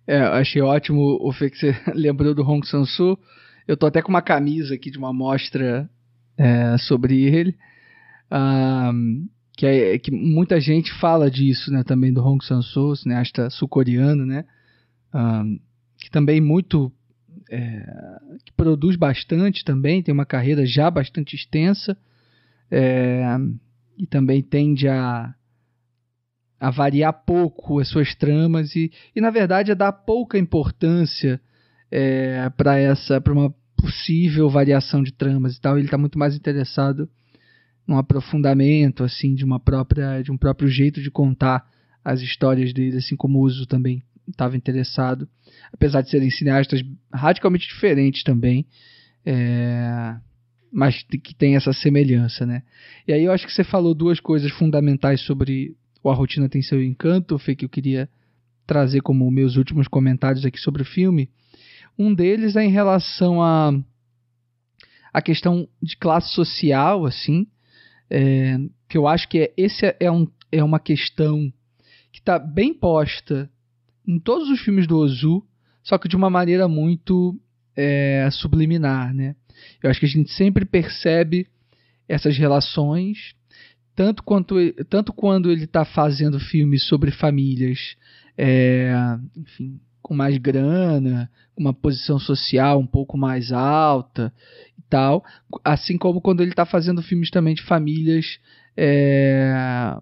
É, 0.06 0.20
achei 0.20 0.62
ótimo 0.62 1.18
o 1.20 1.32
que 1.32 1.56
você 1.56 1.76
lembrou 1.92 2.36
do 2.36 2.48
Hong 2.48 2.64
Sang-soo. 2.64 3.18
Eu 3.66 3.76
tô 3.76 3.86
até 3.86 4.00
com 4.00 4.10
uma 4.10 4.22
camisa 4.22 4.76
aqui 4.76 4.92
de 4.92 4.98
uma 4.98 5.12
mostra 5.12 5.90
é, 6.36 6.78
sobre 6.78 7.20
ele. 7.24 7.56
Um, 8.30 9.28
que, 9.56 9.66
é, 9.66 9.98
que 9.98 10.12
muita 10.12 10.60
gente 10.60 10.92
fala 11.00 11.28
disso, 11.28 11.72
né, 11.72 11.82
também 11.82 12.12
do 12.12 12.24
Hong 12.24 12.44
Sang-soo, 12.44 12.94
cineasta 12.94 13.50
sul-coreano, 13.50 14.24
né, 14.24 14.44
um, 15.12 15.58
que 15.98 16.08
também 16.12 16.40
muito 16.40 16.92
é, 17.50 18.18
que 18.44 18.52
produz 18.52 18.96
bastante 18.96 19.64
também, 19.64 20.02
tem 20.02 20.12
uma 20.12 20.26
carreira 20.26 20.66
já 20.66 20.90
bastante 20.90 21.34
extensa 21.34 21.96
é, 22.70 23.24
e 23.96 24.06
também 24.06 24.42
tende 24.42 24.86
a, 24.86 25.34
a 26.60 26.70
variar 26.70 27.12
pouco 27.24 27.78
as 27.78 27.88
suas 27.88 28.14
tramas 28.14 28.74
e, 28.76 28.92
e 29.14 29.20
na 29.20 29.30
verdade 29.30 29.72
a 29.72 29.74
dar 29.74 29.92
pouca 29.92 30.38
importância 30.38 31.40
é, 31.90 32.50
para 32.50 32.78
essa 32.78 33.20
para 33.20 33.32
uma 33.32 33.54
possível 33.76 34.50
variação 34.50 35.02
de 35.02 35.12
tramas 35.12 35.56
e 35.56 35.60
tal. 35.60 35.78
Ele 35.78 35.86
está 35.86 35.96
muito 35.96 36.18
mais 36.18 36.34
interessado 36.36 37.08
num 37.86 37.96
aprofundamento 37.96 39.02
assim 39.02 39.34
de 39.34 39.44
uma 39.44 39.58
própria 39.58 40.20
de 40.20 40.30
um 40.30 40.36
próprio 40.36 40.68
jeito 40.68 41.00
de 41.00 41.10
contar 41.10 41.66
as 42.04 42.20
histórias 42.20 42.72
dele 42.72 42.98
assim 42.98 43.16
como 43.16 43.38
o 43.38 43.42
Uso 43.42 43.66
também 43.66 44.02
estava 44.28 44.56
interessado 44.56 45.28
apesar 45.72 46.02
de 46.02 46.10
serem 46.10 46.30
cineastas 46.30 46.82
radicalmente 47.12 47.68
diferentes 47.68 48.22
também 48.22 48.66
é, 49.24 50.16
mas 50.72 51.02
que 51.02 51.34
tem 51.34 51.56
essa 51.56 51.72
semelhança 51.72 52.46
né 52.46 52.62
e 53.06 53.12
aí 53.12 53.24
eu 53.24 53.32
acho 53.32 53.46
que 53.46 53.52
você 53.52 53.64
falou 53.64 53.94
duas 53.94 54.20
coisas 54.20 54.50
fundamentais 54.52 55.20
sobre 55.22 55.76
a 56.10 56.14
rotina 56.14 56.48
tem 56.48 56.62
seu 56.62 56.82
encanto, 56.82 57.38
foi 57.38 57.54
que 57.54 57.64
eu 57.64 57.68
queria 57.68 58.08
trazer 58.66 59.00
como 59.00 59.30
meus 59.30 59.56
últimos 59.56 59.88
comentários 59.88 60.44
aqui 60.44 60.58
sobre 60.58 60.82
o 60.82 60.86
filme. 60.86 61.30
Um 61.98 62.14
deles 62.14 62.56
é 62.56 62.64
em 62.64 62.70
relação 62.70 63.42
a 63.42 63.72
a 65.10 65.22
questão 65.22 65.66
de 65.82 65.96
classe 65.96 66.32
social, 66.34 67.06
assim, 67.06 67.46
é, 68.10 68.58
que 68.88 68.96
eu 68.96 69.08
acho 69.08 69.26
que 69.26 69.38
é, 69.38 69.54
esse 69.56 69.86
é, 69.86 69.96
é, 70.00 70.12
um, 70.12 70.28
é 70.52 70.62
uma 70.62 70.78
questão 70.78 71.50
que 72.12 72.20
está 72.20 72.38
bem 72.38 72.74
posta 72.74 73.50
em 74.08 74.18
todos 74.18 74.48
os 74.48 74.60
filmes 74.60 74.86
do 74.86 74.96
Ozu, 74.96 75.44
só 75.84 75.98
que 75.98 76.08
de 76.08 76.16
uma 76.16 76.30
maneira 76.30 76.66
muito 76.66 77.38
é, 77.76 78.26
subliminar, 78.32 79.14
né? 79.14 79.36
Eu 79.82 79.90
acho 79.90 80.00
que 80.00 80.06
a 80.06 80.08
gente 80.08 80.32
sempre 80.32 80.64
percebe 80.64 81.46
essas 82.08 82.36
relações 82.38 83.36
tanto, 83.94 84.22
quanto, 84.22 84.54
tanto 84.88 85.12
quando 85.12 85.50
ele 85.50 85.64
está 85.64 85.84
fazendo 85.84 86.38
filmes 86.38 86.84
sobre 86.84 87.10
famílias, 87.10 87.96
é, 88.36 88.94
enfim, 89.36 89.80
com 90.00 90.14
mais 90.14 90.38
grana, 90.38 91.28
com 91.54 91.62
uma 91.62 91.74
posição 91.74 92.18
social 92.18 92.78
um 92.78 92.86
pouco 92.86 93.18
mais 93.18 93.50
alta 93.50 94.32
e 94.78 94.82
tal, 94.88 95.24
assim 95.64 95.98
como 95.98 96.20
quando 96.20 96.40
ele 96.42 96.52
está 96.52 96.64
fazendo 96.64 97.02
filmes 97.02 97.28
também 97.28 97.54
de 97.54 97.62
famílias, 97.62 98.38
é, 98.76 99.96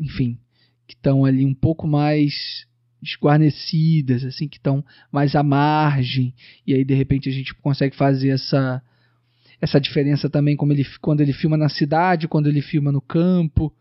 enfim, 0.00 0.38
que 0.88 0.94
estão 0.94 1.24
ali 1.24 1.44
um 1.44 1.54
pouco 1.54 1.86
mais 1.86 2.66
desguarnecidas, 3.02 4.24
assim, 4.24 4.48
que 4.48 4.56
estão 4.56 4.84
mais 5.12 5.34
à 5.34 5.42
margem, 5.42 6.34
e 6.66 6.74
aí 6.74 6.84
de 6.84 6.94
repente 6.94 7.28
a 7.28 7.32
gente 7.32 7.54
consegue 7.54 7.96
fazer 7.96 8.30
essa 8.30 8.82
essa 9.60 9.80
diferença 9.80 10.28
também 10.28 10.56
como 10.56 10.72
ele, 10.72 10.84
quando 11.00 11.22
ele 11.22 11.32
filma 11.32 11.56
na 11.56 11.68
cidade, 11.68 12.28
quando 12.28 12.46
ele 12.46 12.60
filma 12.60 12.92
no 12.92 13.00
campo. 13.00 13.72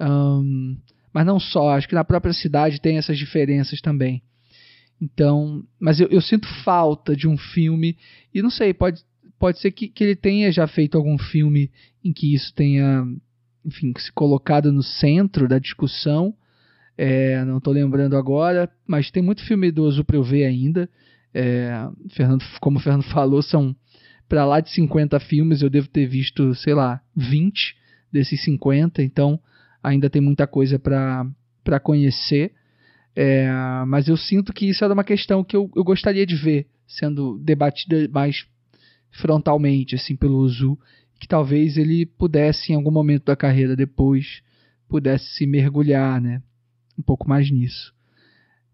Um, 0.00 0.78
mas 1.12 1.26
não 1.26 1.38
só, 1.38 1.70
acho 1.70 1.88
que 1.88 1.94
na 1.94 2.04
própria 2.04 2.32
cidade 2.32 2.80
tem 2.80 2.96
essas 2.96 3.18
diferenças 3.18 3.80
também. 3.80 4.22
Então, 5.00 5.64
mas 5.78 5.98
eu, 5.98 6.08
eu, 6.08 6.20
sinto 6.20 6.46
falta 6.62 7.16
de 7.16 7.26
um 7.26 7.36
filme, 7.36 7.96
e 8.34 8.42
não 8.42 8.50
sei, 8.50 8.74
pode, 8.74 9.02
pode 9.38 9.58
ser 9.58 9.70
que, 9.72 9.88
que 9.88 10.04
ele 10.04 10.16
tenha 10.16 10.52
já 10.52 10.66
feito 10.66 10.96
algum 10.96 11.16
filme 11.16 11.70
em 12.04 12.12
que 12.12 12.34
isso 12.34 12.52
tenha, 12.54 13.04
enfim, 13.64 13.92
se 13.98 14.12
colocado 14.12 14.70
no 14.70 14.82
centro 14.82 15.48
da 15.48 15.58
discussão. 15.58 16.34
É, 17.02 17.42
não 17.46 17.56
estou 17.56 17.72
lembrando 17.72 18.14
agora, 18.14 18.70
mas 18.86 19.10
tem 19.10 19.22
muito 19.22 19.42
filme 19.46 19.68
idoso 19.68 20.04
para 20.04 20.16
eu 20.16 20.22
ver 20.22 20.44
ainda. 20.44 20.86
É, 21.32 21.88
Fernando, 22.10 22.44
como 22.60 22.78
o 22.78 22.82
Fernando 22.82 23.04
falou, 23.10 23.40
são 23.40 23.74
para 24.28 24.44
lá 24.44 24.60
de 24.60 24.68
50 24.68 25.18
filmes, 25.20 25.62
eu 25.62 25.70
devo 25.70 25.88
ter 25.88 26.06
visto, 26.06 26.54
sei 26.56 26.74
lá, 26.74 27.00
20 27.16 27.74
desses 28.12 28.44
50, 28.44 29.02
então 29.02 29.40
ainda 29.82 30.10
tem 30.10 30.20
muita 30.20 30.46
coisa 30.46 30.78
para 30.78 31.80
conhecer. 31.82 32.52
É, 33.16 33.50
mas 33.86 34.06
eu 34.06 34.18
sinto 34.18 34.52
que 34.52 34.68
isso 34.68 34.84
era 34.84 34.92
uma 34.92 35.02
questão 35.02 35.42
que 35.42 35.56
eu, 35.56 35.70
eu 35.74 35.82
gostaria 35.82 36.26
de 36.26 36.36
ver 36.36 36.66
sendo 36.86 37.38
debatida 37.38 38.10
mais 38.12 38.44
frontalmente 39.10 39.94
assim 39.94 40.14
pelo 40.14 40.36
Uzu, 40.36 40.78
que 41.18 41.26
talvez 41.26 41.78
ele 41.78 42.04
pudesse 42.04 42.72
em 42.72 42.76
algum 42.76 42.90
momento 42.90 43.24
da 43.24 43.36
carreira 43.36 43.74
depois 43.74 44.42
pudesse 44.86 45.24
se 45.36 45.46
mergulhar, 45.46 46.20
né, 46.20 46.42
um 47.00 47.02
pouco 47.02 47.28
mais 47.28 47.50
nisso. 47.50 47.92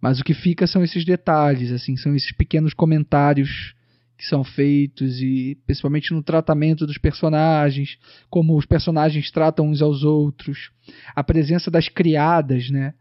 Mas 0.01 0.21
o 0.21 0.25
que 0.25 0.35
fica 0.35 0.67
são 0.67 0.85
esses 0.85 1.05
detalhes, 1.05 1.73
assim, 1.73 1.97
são 1.97 2.15
esses 2.15 2.33
pequenos 2.33 2.75
comentários 2.75 3.75
que 4.17 4.25
são 4.25 4.43
feitos 4.43 5.21
e 5.21 5.59
principalmente 5.67 6.13
no 6.13 6.23
tratamento 6.23 6.87
dos 6.87 6.99
personagens, 6.99 7.99
como 8.31 8.57
os 8.57 8.65
personagens 8.65 9.31
tratam 9.31 9.69
uns 9.69 9.83
aos 9.83 10.03
outros, 10.03 10.71
a 11.15 11.23
presença 11.23 11.71
das 11.71 11.89
criadas, 11.89 12.71
né, 12.71 12.95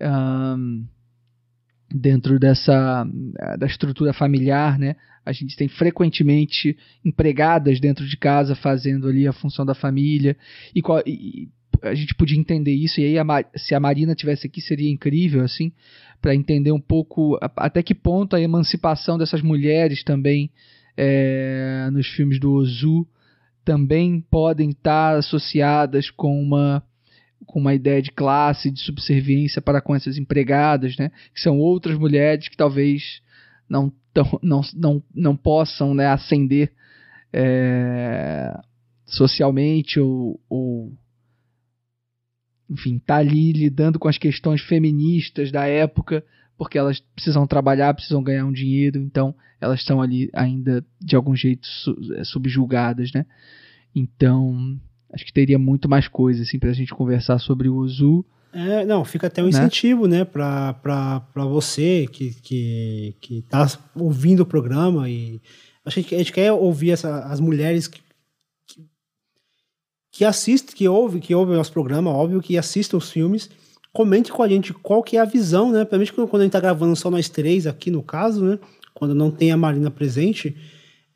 um, 0.00 0.84
dentro 1.90 2.38
dessa 2.38 3.06
da 3.58 3.66
estrutura 3.66 4.12
familiar, 4.12 4.78
né, 4.78 4.94
a 5.24 5.32
gente 5.32 5.56
tem 5.56 5.68
frequentemente 5.68 6.76
empregadas 7.04 7.80
dentro 7.80 8.06
de 8.06 8.16
casa 8.16 8.54
fazendo 8.54 9.08
ali 9.08 9.26
a 9.26 9.32
função 9.32 9.64
da 9.64 9.74
família 9.74 10.36
e, 10.74 10.82
e 11.06 11.48
a 11.82 11.94
gente 11.94 12.14
podia 12.14 12.38
entender 12.38 12.72
isso 12.72 13.00
e 13.00 13.04
aí 13.04 13.18
a, 13.18 13.24
se 13.56 13.74
a 13.74 13.80
Marina 13.80 14.14
tivesse 14.14 14.46
aqui 14.46 14.60
seria 14.60 14.90
incrível 14.90 15.42
assim 15.42 15.72
para 16.20 16.34
entender 16.34 16.72
um 16.72 16.80
pouco 16.80 17.38
até 17.56 17.82
que 17.82 17.94
ponto 17.94 18.34
a 18.34 18.40
emancipação 18.40 19.18
dessas 19.18 19.42
mulheres 19.42 20.02
também 20.02 20.50
é, 20.96 21.88
nos 21.92 22.06
filmes 22.08 22.40
do 22.40 22.52
Ozu 22.52 23.06
também 23.64 24.20
podem 24.30 24.70
estar 24.70 25.16
associadas 25.16 26.10
com 26.10 26.42
uma 26.42 26.82
com 27.46 27.60
uma 27.60 27.74
ideia 27.74 28.02
de 28.02 28.10
classe, 28.10 28.70
de 28.70 28.80
subserviência 28.80 29.62
para 29.62 29.80
com 29.80 29.94
essas 29.94 30.18
empregadas, 30.18 30.96
né? 30.96 31.10
Que 31.32 31.40
são 31.40 31.58
outras 31.58 31.96
mulheres 31.96 32.48
que 32.48 32.56
talvez 32.56 33.22
não 33.68 33.92
tão, 34.12 34.38
não, 34.42 34.60
não, 34.74 35.02
não 35.14 35.36
possam 35.36 35.94
né, 35.94 36.06
ascender 36.06 36.72
é, 37.32 38.58
socialmente 39.06 40.00
ou, 40.00 40.40
ou 40.48 40.92
enfim, 42.68 42.98
tá 42.98 43.16
ali 43.16 43.52
lidando 43.52 43.98
com 43.98 44.08
as 44.08 44.18
questões 44.18 44.60
feministas 44.60 45.50
da 45.50 45.66
época, 45.66 46.24
porque 46.56 46.76
elas 46.76 47.00
precisam 47.14 47.46
trabalhar, 47.46 47.94
precisam 47.94 48.22
ganhar 48.22 48.44
um 48.44 48.52
dinheiro, 48.52 48.98
então 48.98 49.34
elas 49.60 49.80
estão 49.80 50.02
ali 50.02 50.28
ainda 50.32 50.84
de 51.00 51.16
algum 51.16 51.34
jeito 51.34 51.68
é, 52.16 52.24
subjugadas, 52.24 53.12
né? 53.12 53.24
Então, 53.94 54.78
acho 55.12 55.24
que 55.24 55.32
teria 55.32 55.58
muito 55.58 55.88
mais 55.88 56.08
coisa 56.08 56.42
assim 56.42 56.58
pra 56.58 56.72
gente 56.72 56.94
conversar 56.94 57.38
sobre 57.38 57.68
o 57.68 57.76
Ozu. 57.76 58.24
É, 58.52 58.84
não, 58.84 59.04
fica 59.04 59.26
até 59.26 59.42
um 59.42 59.44
né? 59.44 59.50
incentivo, 59.50 60.06
né, 60.06 60.24
para 60.24 60.74
para 60.74 61.44
você 61.44 62.06
que, 62.10 62.34
que, 62.42 63.14
que 63.20 63.42
tá 63.42 63.66
ouvindo 63.94 64.40
o 64.40 64.46
programa 64.46 65.08
e 65.08 65.40
a 65.84 65.90
gente, 65.90 66.14
a 66.14 66.18
gente 66.18 66.32
quer 66.32 66.52
ouvir 66.52 66.90
essa, 66.90 67.20
as 67.26 67.40
mulheres 67.40 67.86
que 67.86 68.00
que 70.18 70.24
assiste, 70.24 70.74
que 70.74 70.88
ouve, 70.88 71.20
que 71.20 71.32
ouve 71.32 71.52
o 71.52 71.54
nosso 71.54 71.70
programa, 71.70 72.10
óbvio, 72.10 72.42
que 72.42 72.58
assista 72.58 72.96
os 72.96 73.08
filmes, 73.08 73.48
comente 73.92 74.32
com 74.32 74.42
a 74.42 74.48
gente 74.48 74.74
qual 74.74 75.00
que 75.00 75.16
é 75.16 75.20
a 75.20 75.24
visão, 75.24 75.70
né? 75.70 75.84
Principalmente 75.84 76.28
quando 76.28 76.40
a 76.40 76.44
gente 76.44 76.52
tá 76.52 76.58
gravando 76.58 76.96
só 76.96 77.08
nós 77.08 77.28
três 77.28 77.68
aqui 77.68 77.88
no 77.88 78.02
caso, 78.02 78.44
né? 78.44 78.58
Quando 78.92 79.14
não 79.14 79.30
tem 79.30 79.52
a 79.52 79.56
Marina 79.56 79.92
presente, 79.92 80.56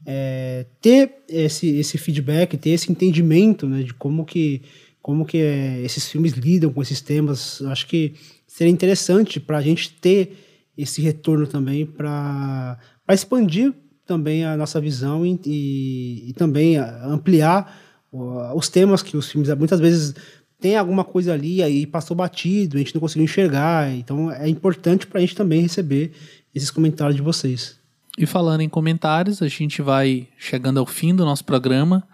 é, 0.07 0.66
ter 0.81 1.16
esse, 1.29 1.66
esse 1.70 1.99
feedback, 1.99 2.57
ter 2.57 2.70
esse 2.70 2.93
entendimento, 2.93 3.66
né? 3.66 3.83
De 3.83 3.93
como 3.93 4.24
que, 4.24 4.62
como 5.03 5.27
que 5.27 5.39
é, 5.39 5.83
esses 5.83 6.09
filmes 6.09 6.35
lidam 6.35 6.73
com 6.73 6.81
esses 6.81 7.01
temas. 7.01 7.61
Acho 7.62 7.89
que 7.89 8.15
seria 8.47 8.73
interessante 8.73 9.41
para 9.41 9.59
a 9.59 9.62
gente 9.62 9.95
ter 9.95 10.37
esse 10.79 11.03
retorno 11.03 11.49
também 11.49 11.85
para 11.85 12.79
expandir 13.11 13.74
também 14.07 14.45
a 14.45 14.57
nossa 14.57 14.81
visão 14.81 15.27
e, 15.27 15.41
e, 15.45 16.31
e 16.31 16.33
também 16.35 16.77
ampliar 16.77 17.91
os 18.13 18.69
temas 18.69 19.03
que 19.03 19.17
os 19.17 19.31
filmes 19.31 19.49
muitas 19.57 19.81
vezes 19.81 20.15
tem 20.61 20.77
alguma 20.77 21.03
coisa 21.03 21.33
ali 21.33 21.63
aí 21.63 21.87
passou 21.87 22.17
batido, 22.17 22.77
a 22.77 22.81
gente 22.81 22.95
não 22.95 23.01
conseguiu 23.01 23.25
enxergar, 23.25 23.91
então 23.91 24.31
é 24.31 24.49
importante 24.49 25.07
para 25.07 25.19
a 25.19 25.21
gente 25.21 25.35
também 25.35 25.63
receber 25.63 26.13
esses 26.55 26.71
comentários 26.71 27.17
de 27.17 27.23
vocês. 27.23 27.81
E 28.19 28.27
falando 28.27 28.61
em 28.61 28.69
comentários, 28.69 29.41
a 29.41 29.49
gente 29.49 29.81
vai 29.81 30.29
chegando 30.39 30.79
ao 30.79 30.87
fim 30.87 31.15
do 31.15 31.25
nosso 31.25 31.45
programa. 31.45 32.07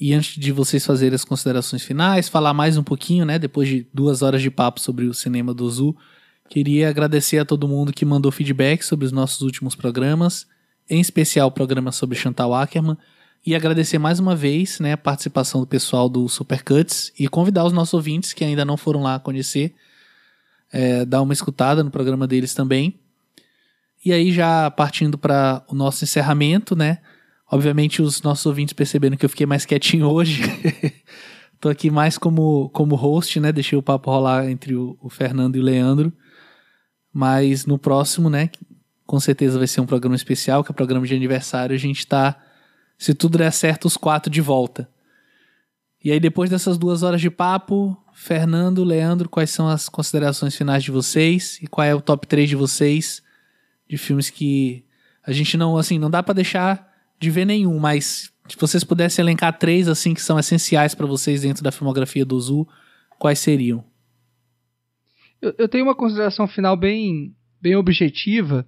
E 0.00 0.12
antes 0.12 0.40
de 0.40 0.52
vocês 0.52 0.84
fazerem 0.84 1.14
as 1.14 1.24
considerações 1.24 1.82
finais, 1.82 2.28
falar 2.28 2.54
mais 2.54 2.76
um 2.76 2.82
pouquinho, 2.82 3.24
né? 3.24 3.38
Depois 3.38 3.68
de 3.68 3.86
duas 3.92 4.22
horas 4.22 4.42
de 4.42 4.50
papo 4.50 4.80
sobre 4.80 5.06
o 5.06 5.14
cinema 5.14 5.52
do 5.52 5.68
Zu, 5.68 5.96
queria 6.48 6.88
agradecer 6.88 7.38
a 7.38 7.44
todo 7.44 7.68
mundo 7.68 7.92
que 7.92 8.04
mandou 8.04 8.30
feedback 8.30 8.82
sobre 8.82 9.06
os 9.06 9.12
nossos 9.12 9.40
últimos 9.40 9.74
programas, 9.74 10.46
em 10.88 11.00
especial 11.00 11.48
o 11.48 11.52
programa 11.52 11.90
sobre 11.92 12.16
Chantal 12.16 12.54
Ackerman. 12.54 12.96
E 13.46 13.54
agradecer 13.54 13.98
mais 13.98 14.18
uma 14.18 14.34
vez 14.34 14.80
né, 14.80 14.92
a 14.92 14.96
participação 14.96 15.60
do 15.60 15.66
pessoal 15.66 16.08
do 16.08 16.28
Supercuts 16.28 17.12
e 17.18 17.28
convidar 17.28 17.64
os 17.64 17.72
nossos 17.72 17.92
ouvintes 17.92 18.32
que 18.32 18.42
ainda 18.42 18.64
não 18.64 18.76
foram 18.76 19.02
lá 19.02 19.18
conhecer, 19.18 19.74
é, 20.72 21.04
dar 21.04 21.20
uma 21.20 21.32
escutada 21.32 21.84
no 21.84 21.90
programa 21.90 22.26
deles 22.26 22.54
também. 22.54 22.98
E 24.04 24.12
aí, 24.12 24.32
já 24.32 24.70
partindo 24.70 25.16
para 25.16 25.64
o 25.68 25.74
nosso 25.74 26.04
encerramento, 26.04 26.76
né? 26.76 26.98
Obviamente, 27.50 28.02
os 28.02 28.20
nossos 28.22 28.44
ouvintes 28.44 28.72
perceberam 28.72 29.16
que 29.16 29.24
eu 29.24 29.30
fiquei 29.30 29.46
mais 29.46 29.64
quietinho 29.64 30.06
hoje. 30.06 30.42
Tô 31.60 31.68
aqui 31.68 31.90
mais 31.90 32.18
como, 32.18 32.68
como 32.70 32.94
host, 32.94 33.40
né? 33.40 33.52
Deixei 33.52 33.78
o 33.78 33.82
papo 33.82 34.10
rolar 34.10 34.50
entre 34.50 34.74
o, 34.74 34.98
o 35.00 35.08
Fernando 35.08 35.56
e 35.56 35.60
o 35.60 35.62
Leandro. 35.62 36.12
Mas 37.12 37.64
no 37.64 37.78
próximo, 37.78 38.28
né? 38.28 38.50
Com 39.06 39.18
certeza 39.20 39.56
vai 39.58 39.66
ser 39.66 39.80
um 39.80 39.86
programa 39.86 40.16
especial, 40.16 40.62
que 40.62 40.70
é 40.70 40.74
programa 40.74 41.06
de 41.06 41.14
aniversário. 41.14 41.74
A 41.74 41.78
gente 41.78 42.06
tá, 42.06 42.38
se 42.98 43.14
tudo 43.14 43.38
der 43.38 43.52
certo, 43.52 43.86
os 43.86 43.96
quatro 43.96 44.30
de 44.30 44.40
volta. 44.40 44.88
E 46.02 46.12
aí, 46.12 46.20
depois 46.20 46.50
dessas 46.50 46.76
duas 46.76 47.02
horas 47.02 47.20
de 47.20 47.30
papo, 47.30 47.96
Fernando, 48.12 48.84
Leandro, 48.84 49.28
quais 49.28 49.50
são 49.50 49.68
as 49.68 49.88
considerações 49.88 50.54
finais 50.54 50.84
de 50.84 50.90
vocês? 50.90 51.58
E 51.62 51.66
qual 51.66 51.86
é 51.86 51.94
o 51.94 52.00
top 52.00 52.26
3 52.26 52.48
de 52.48 52.56
vocês 52.56 53.22
de 53.88 53.96
filmes 53.98 54.30
que 54.30 54.84
a 55.22 55.32
gente 55.32 55.56
não, 55.56 55.76
assim, 55.76 55.98
não 55.98 56.10
dá 56.10 56.22
para 56.22 56.34
deixar 56.34 56.92
de 57.18 57.30
ver 57.30 57.44
nenhum, 57.44 57.78
mas 57.78 58.30
se 58.48 58.56
vocês 58.58 58.84
pudessem 58.84 59.22
elencar 59.22 59.58
três, 59.58 59.88
assim, 59.88 60.12
que 60.12 60.20
são 60.20 60.38
essenciais 60.38 60.94
para 60.94 61.06
vocês 61.06 61.42
dentro 61.42 61.62
da 61.62 61.72
filmografia 61.72 62.24
do 62.24 62.38
Zu, 62.38 62.68
quais 63.18 63.38
seriam? 63.38 63.84
Eu, 65.40 65.54
eu, 65.58 65.68
tenho 65.68 65.84
uma 65.84 65.94
consideração 65.94 66.46
final 66.46 66.76
bem, 66.76 67.34
bem 67.60 67.76
objetiva, 67.76 68.66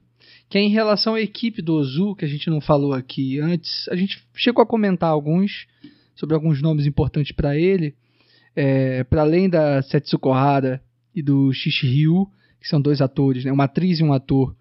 que 0.48 0.58
é 0.58 0.60
em 0.60 0.70
relação 0.70 1.14
à 1.14 1.20
equipe 1.20 1.60
do 1.60 1.74
Ozu, 1.74 2.14
que 2.14 2.24
a 2.24 2.28
gente 2.28 2.48
não 2.48 2.60
falou 2.60 2.92
aqui 2.92 3.40
antes. 3.40 3.88
A 3.88 3.96
gente 3.96 4.24
chegou 4.34 4.62
a 4.62 4.66
comentar 4.66 5.10
alguns, 5.10 5.66
sobre 6.14 6.34
alguns 6.34 6.62
nomes 6.62 6.86
importantes 6.86 7.32
para 7.32 7.56
ele. 7.56 7.94
É, 8.54 9.04
para 9.04 9.22
além 9.22 9.50
da 9.50 9.82
Setsuko 9.82 10.32
Hara 10.32 10.80
e 11.14 11.22
do 11.22 11.52
Shishiryu, 11.52 12.26
que 12.60 12.68
são 12.68 12.80
dois 12.80 13.00
atores, 13.00 13.44
né, 13.44 13.52
uma 13.52 13.64
atriz 13.64 14.00
e 14.00 14.04
um 14.04 14.12
ator 14.12 14.56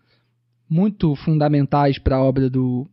muito 0.70 1.16
fundamentais 1.16 1.98
para 1.98 2.18
a 2.18 2.24
obra 2.24 2.50
do, 2.50 2.88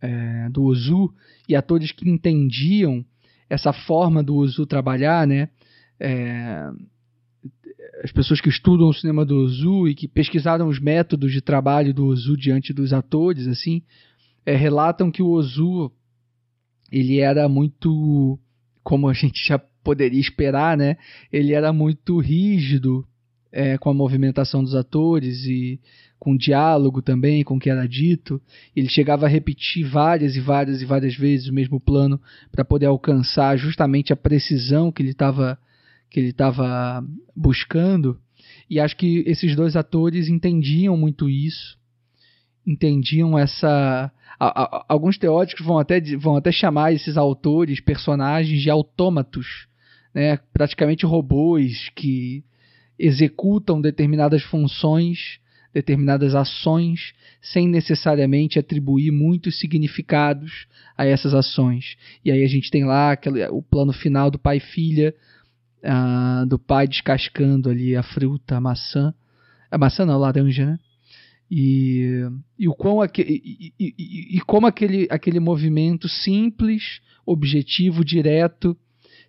é, 0.00 0.48
do 0.50 0.64
Ozu, 0.64 1.14
e 1.48 1.54
atores 1.54 1.92
que 1.92 2.08
entendiam 2.08 3.04
essa 3.48 3.72
forma 3.72 4.22
do 4.22 4.36
Ozu 4.36 4.66
trabalhar, 4.66 5.26
né? 5.26 5.48
É, 6.00 6.70
as 8.02 8.12
pessoas 8.12 8.40
que 8.40 8.48
estudam 8.48 8.88
o 8.88 8.94
cinema 8.94 9.24
do 9.24 9.36
Ozu 9.36 9.88
e 9.88 9.94
que 9.94 10.06
pesquisaram 10.06 10.68
os 10.68 10.78
métodos 10.78 11.32
de 11.32 11.40
trabalho 11.40 11.92
do 11.92 12.06
Ozu 12.06 12.36
diante 12.36 12.72
dos 12.72 12.92
atores, 12.92 13.46
assim, 13.46 13.82
é, 14.46 14.54
relatam 14.54 15.10
que 15.10 15.22
o 15.22 15.30
Ozu 15.30 15.90
ele 16.90 17.18
era 17.18 17.48
muito, 17.48 18.38
como 18.82 19.08
a 19.08 19.12
gente 19.12 19.46
já 19.46 19.58
poderia 19.58 20.20
esperar, 20.20 20.76
né? 20.76 20.96
Ele 21.32 21.52
era 21.52 21.72
muito 21.72 22.18
rígido 22.18 23.06
é, 23.52 23.76
com 23.78 23.90
a 23.90 23.94
movimentação 23.94 24.62
dos 24.62 24.74
atores 24.74 25.44
e 25.44 25.80
com 26.18 26.36
diálogo 26.36 27.00
também, 27.00 27.44
com 27.44 27.56
o 27.56 27.60
que 27.60 27.70
era 27.70 27.86
dito. 27.86 28.40
Ele 28.74 28.88
chegava 28.88 29.26
a 29.26 29.28
repetir 29.28 29.84
várias 29.86 30.36
e 30.36 30.40
várias 30.40 30.82
e 30.82 30.84
várias 30.84 31.14
vezes 31.14 31.48
o 31.48 31.54
mesmo 31.54 31.78
plano 31.78 32.20
para 32.50 32.64
poder 32.64 32.86
alcançar 32.86 33.56
justamente 33.56 34.12
a 34.12 34.16
precisão 34.16 34.90
que 34.90 35.02
ele 35.02 35.10
estava 35.10 35.58
que 36.10 36.20
ele 36.20 36.30
estava 36.30 37.04
buscando. 37.36 38.18
E 38.68 38.78
acho 38.80 38.96
que 38.96 39.22
esses 39.26 39.54
dois 39.56 39.76
atores 39.76 40.28
entendiam 40.28 40.96
muito 40.96 41.28
isso, 41.28 41.78
entendiam 42.66 43.38
essa. 43.38 44.12
A, 44.38 44.62
a, 44.62 44.84
alguns 44.88 45.18
teóricos 45.18 45.64
vão 45.64 45.78
até, 45.78 46.00
vão 46.16 46.36
até 46.36 46.52
chamar 46.52 46.92
esses 46.92 47.16
autores, 47.16 47.80
personagens, 47.80 48.60
de 48.60 48.70
autômatos, 48.70 49.66
né? 50.14 50.38
praticamente 50.52 51.04
robôs 51.04 51.90
que 51.96 52.44
executam 52.98 53.80
determinadas 53.80 54.42
funções, 54.42 55.38
determinadas 55.72 56.34
ações, 56.34 57.12
sem 57.40 57.68
necessariamente 57.68 58.58
atribuir 58.58 59.10
muitos 59.10 59.58
significados 59.58 60.66
a 60.96 61.06
essas 61.06 61.34
ações. 61.34 61.96
E 62.24 62.30
aí 62.30 62.42
a 62.42 62.48
gente 62.48 62.70
tem 62.70 62.84
lá 62.84 63.12
aquele, 63.12 63.46
o 63.48 63.62
plano 63.62 63.92
final 63.92 64.30
do 64.30 64.38
pai 64.38 64.60
do 66.48 66.58
pai 66.58 66.86
descascando 66.86 67.70
ali 67.70 67.96
a 67.96 68.02
fruta, 68.02 68.56
a 68.56 68.60
maçã. 68.60 69.14
A 69.70 69.78
maçã 69.78 70.04
não, 70.04 70.14
a 70.14 70.18
laranja, 70.18 70.66
né? 70.66 70.78
E, 71.50 72.28
e, 72.58 72.68
o 72.68 72.74
quão 72.74 73.02
e, 73.02 73.72
e, 73.78 74.36
e, 74.36 74.40
como 74.40 74.66
aquele, 74.66 75.08
aquele 75.10 75.40
movimento 75.40 76.06
simples, 76.08 77.00
objetivo, 77.24 78.04
direto, 78.04 78.76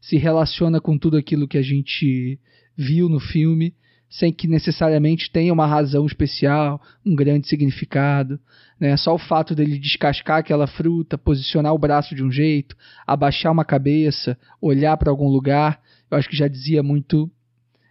se 0.02 0.18
relaciona 0.18 0.82
com 0.82 0.98
tudo 0.98 1.18
aquilo 1.18 1.48
que 1.48 1.58
a 1.58 1.62
gente 1.62 2.38
viu 2.76 3.08
no 3.08 3.20
filme, 3.20 3.74
sem 4.10 4.34
que 4.34 4.48
necessariamente 4.48 5.32
tenha 5.32 5.54
uma 5.54 5.68
razão 5.68 6.06
especial, 6.06 6.82
um 7.06 7.16
grande 7.16 7.48
significado. 7.48 8.40
Né? 8.80 8.98
Só 8.98 9.14
o 9.14 9.20
fato 9.20 9.54
dele 9.54 9.78
descascar 9.78 10.40
aquela 10.40 10.66
fruta, 10.66 11.18
posicionar 11.18 11.74
o 11.74 11.80
braço 11.80 12.16
de 12.16 12.24
um 12.24 12.32
jeito, 12.32 12.76
abaixar 13.06 13.52
uma 13.52 13.64
cabeça, 13.64 14.38
olhar 14.62 14.98
para 14.98 15.12
algum 15.12 15.28
lugar, 15.28 15.80
eu 16.10 16.18
acho 16.18 16.30
que 16.30 16.36
já 16.36 16.48
dizia 16.48 16.82
muito 16.82 17.30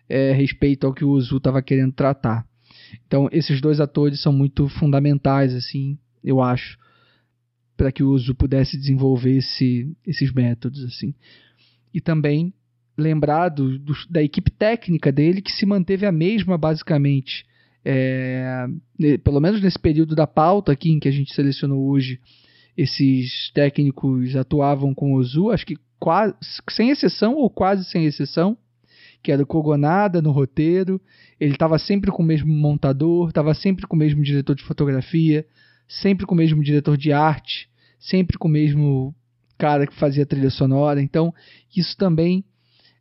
é, 0.09 0.33
respeito 0.33 0.87
ao 0.87 0.95
que 0.95 1.05
o 1.05 1.11
Ozu 1.11 1.37
estava 1.37 1.63
querendo 1.63 1.93
tratar. 1.93 2.47
Então, 3.07 3.29
esses 3.31 3.61
dois 3.61 3.81
atores 3.81 4.21
são 4.21 4.33
muito 4.33 4.69
fundamentais, 4.69 5.55
assim, 5.55 5.99
eu 6.25 6.41
acho, 6.41 6.79
para 7.77 7.93
que 7.93 8.03
o 8.03 8.11
Ozu 8.11 8.35
pudesse 8.35 8.77
desenvolver 8.77 9.37
esse, 9.37 9.95
esses 10.07 10.33
métodos, 10.33 10.85
assim. 10.85 11.15
E 11.93 12.01
também 12.01 12.53
lembrar 12.97 13.51
do, 13.51 13.79
do, 13.79 13.95
da 14.11 14.23
equipe 14.23 14.51
técnica 14.51 15.13
dele, 15.13 15.43
que 15.43 15.53
se 15.53 15.65
manteve 15.65 16.05
a 16.05 16.13
mesma, 16.13 16.59
basicamente, 16.59 17.47
é, 17.85 18.67
pelo 19.23 19.41
menos 19.41 19.63
nesse 19.63 19.79
período 19.79 20.15
da 20.17 20.27
pauta 20.27 20.73
aqui 20.73 20.91
em 20.91 20.99
que 20.99 21.09
a 21.09 21.13
gente 21.13 21.33
selecionou 21.33 21.89
hoje, 21.89 22.21
esses 22.77 23.51
técnicos 23.53 24.35
atuavam 24.37 24.95
com 24.95 25.13
o 25.13 25.17
Ozu, 25.17 25.51
acho 25.51 25.67
que 25.67 25.77
quase, 25.99 26.35
sem 26.71 26.91
exceção 26.91 27.35
ou 27.35 27.51
quase 27.51 27.85
sem 27.85 28.05
exceção, 28.05 28.57
que 29.23 29.33
era 29.33 29.43
o 29.43 29.47
Kogonada 29.47 30.23
no 30.23 30.31
roteiro. 30.31 31.01
Ele 31.41 31.53
estava 31.53 31.79
sempre 31.79 32.11
com 32.11 32.23
o 32.23 32.27
mesmo 32.27 32.53
montador, 32.53 33.29
estava 33.29 33.55
sempre 33.55 33.87
com 33.87 33.97
o 33.97 33.99
mesmo 33.99 34.23
diretor 34.23 34.55
de 34.55 34.65
fotografia, 34.65 35.47
sempre 35.89 36.27
com 36.27 36.35
o 36.35 36.39
mesmo 36.39 36.63
diretor 36.63 36.97
de 36.97 37.13
arte, 37.13 37.69
sempre 37.99 38.39
com 38.39 38.49
o 38.49 38.51
mesmo 38.51 39.15
cara 39.57 39.87
que 39.87 39.95
fazia 39.95 40.27
trilha 40.27 40.51
sonora. 40.51 41.03
Então, 41.03 41.35
isso 41.75 41.97
também 41.97 42.45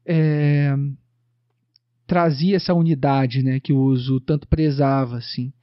é, 0.05 0.73
trazia 2.07 2.55
essa 2.55 2.73
unidade 2.73 3.43
né, 3.43 3.59
que 3.59 3.73
o 3.73 3.79
Uso 3.79 4.19
tanto 4.19 4.47
prezava. 4.47 5.17
Assim. 5.17 5.53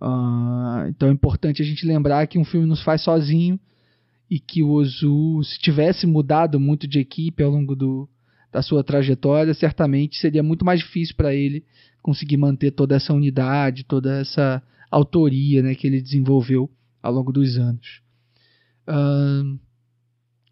Uh, 0.00 0.86
então 0.88 1.08
é 1.08 1.12
importante 1.12 1.60
a 1.60 1.64
gente 1.64 1.86
lembrar 1.86 2.26
que 2.28 2.38
um 2.38 2.44
filme 2.44 2.66
nos 2.66 2.82
faz 2.82 3.02
sozinho 3.02 3.58
e 4.30 4.38
que 4.38 4.62
o 4.62 4.70
Ozu, 4.70 5.42
se 5.42 5.58
tivesse 5.58 6.06
mudado 6.06 6.60
muito 6.60 6.86
de 6.86 6.98
equipe 6.98 7.42
ao 7.42 7.50
longo 7.50 7.74
do, 7.74 8.08
da 8.52 8.62
sua 8.62 8.84
trajetória, 8.84 9.54
certamente 9.54 10.16
seria 10.16 10.42
muito 10.42 10.64
mais 10.64 10.80
difícil 10.80 11.14
para 11.16 11.34
ele 11.34 11.64
conseguir 12.02 12.36
manter 12.36 12.70
toda 12.72 12.96
essa 12.96 13.12
unidade, 13.12 13.84
toda 13.84 14.20
essa 14.20 14.62
autoria 14.90 15.62
né, 15.62 15.74
que 15.74 15.86
ele 15.86 16.00
desenvolveu 16.00 16.70
ao 17.02 17.12
longo 17.12 17.32
dos 17.32 17.56
anos. 17.56 18.02
Uh, 18.86 19.58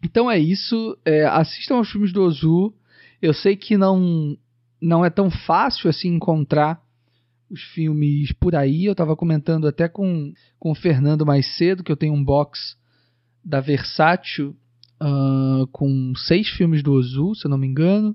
então 0.03 0.29
é 0.29 0.39
isso. 0.39 0.97
É, 1.03 1.25
assistam 1.25 1.75
aos 1.75 1.91
filmes 1.91 2.13
do 2.13 2.21
Ozu. 2.21 2.73
Eu 3.21 3.33
sei 3.33 3.55
que 3.55 3.77
não, 3.77 4.37
não 4.81 5.03
é 5.03 5.09
tão 5.09 5.29
fácil 5.29 5.89
assim 5.89 6.09
encontrar 6.09 6.79
os 7.49 7.61
filmes 7.73 8.31
por 8.33 8.55
aí. 8.55 8.85
Eu 8.85 8.91
estava 8.91 9.15
comentando 9.15 9.67
até 9.67 9.87
com, 9.87 10.31
com 10.59 10.71
o 10.71 10.75
Fernando 10.75 11.25
mais 11.25 11.57
cedo 11.57 11.83
que 11.83 11.91
eu 11.91 11.97
tenho 11.97 12.13
um 12.13 12.23
box 12.23 12.76
da 13.47 13.61
Versátil 13.61 14.53
uh, 15.01 15.65
com 15.67 16.13
seis 16.17 16.49
filmes 16.49 16.83
do 16.83 16.91
Ozu, 16.91 17.33
se 17.33 17.45
eu 17.45 17.49
não 17.49 17.57
me 17.57 17.65
engano. 17.65 18.13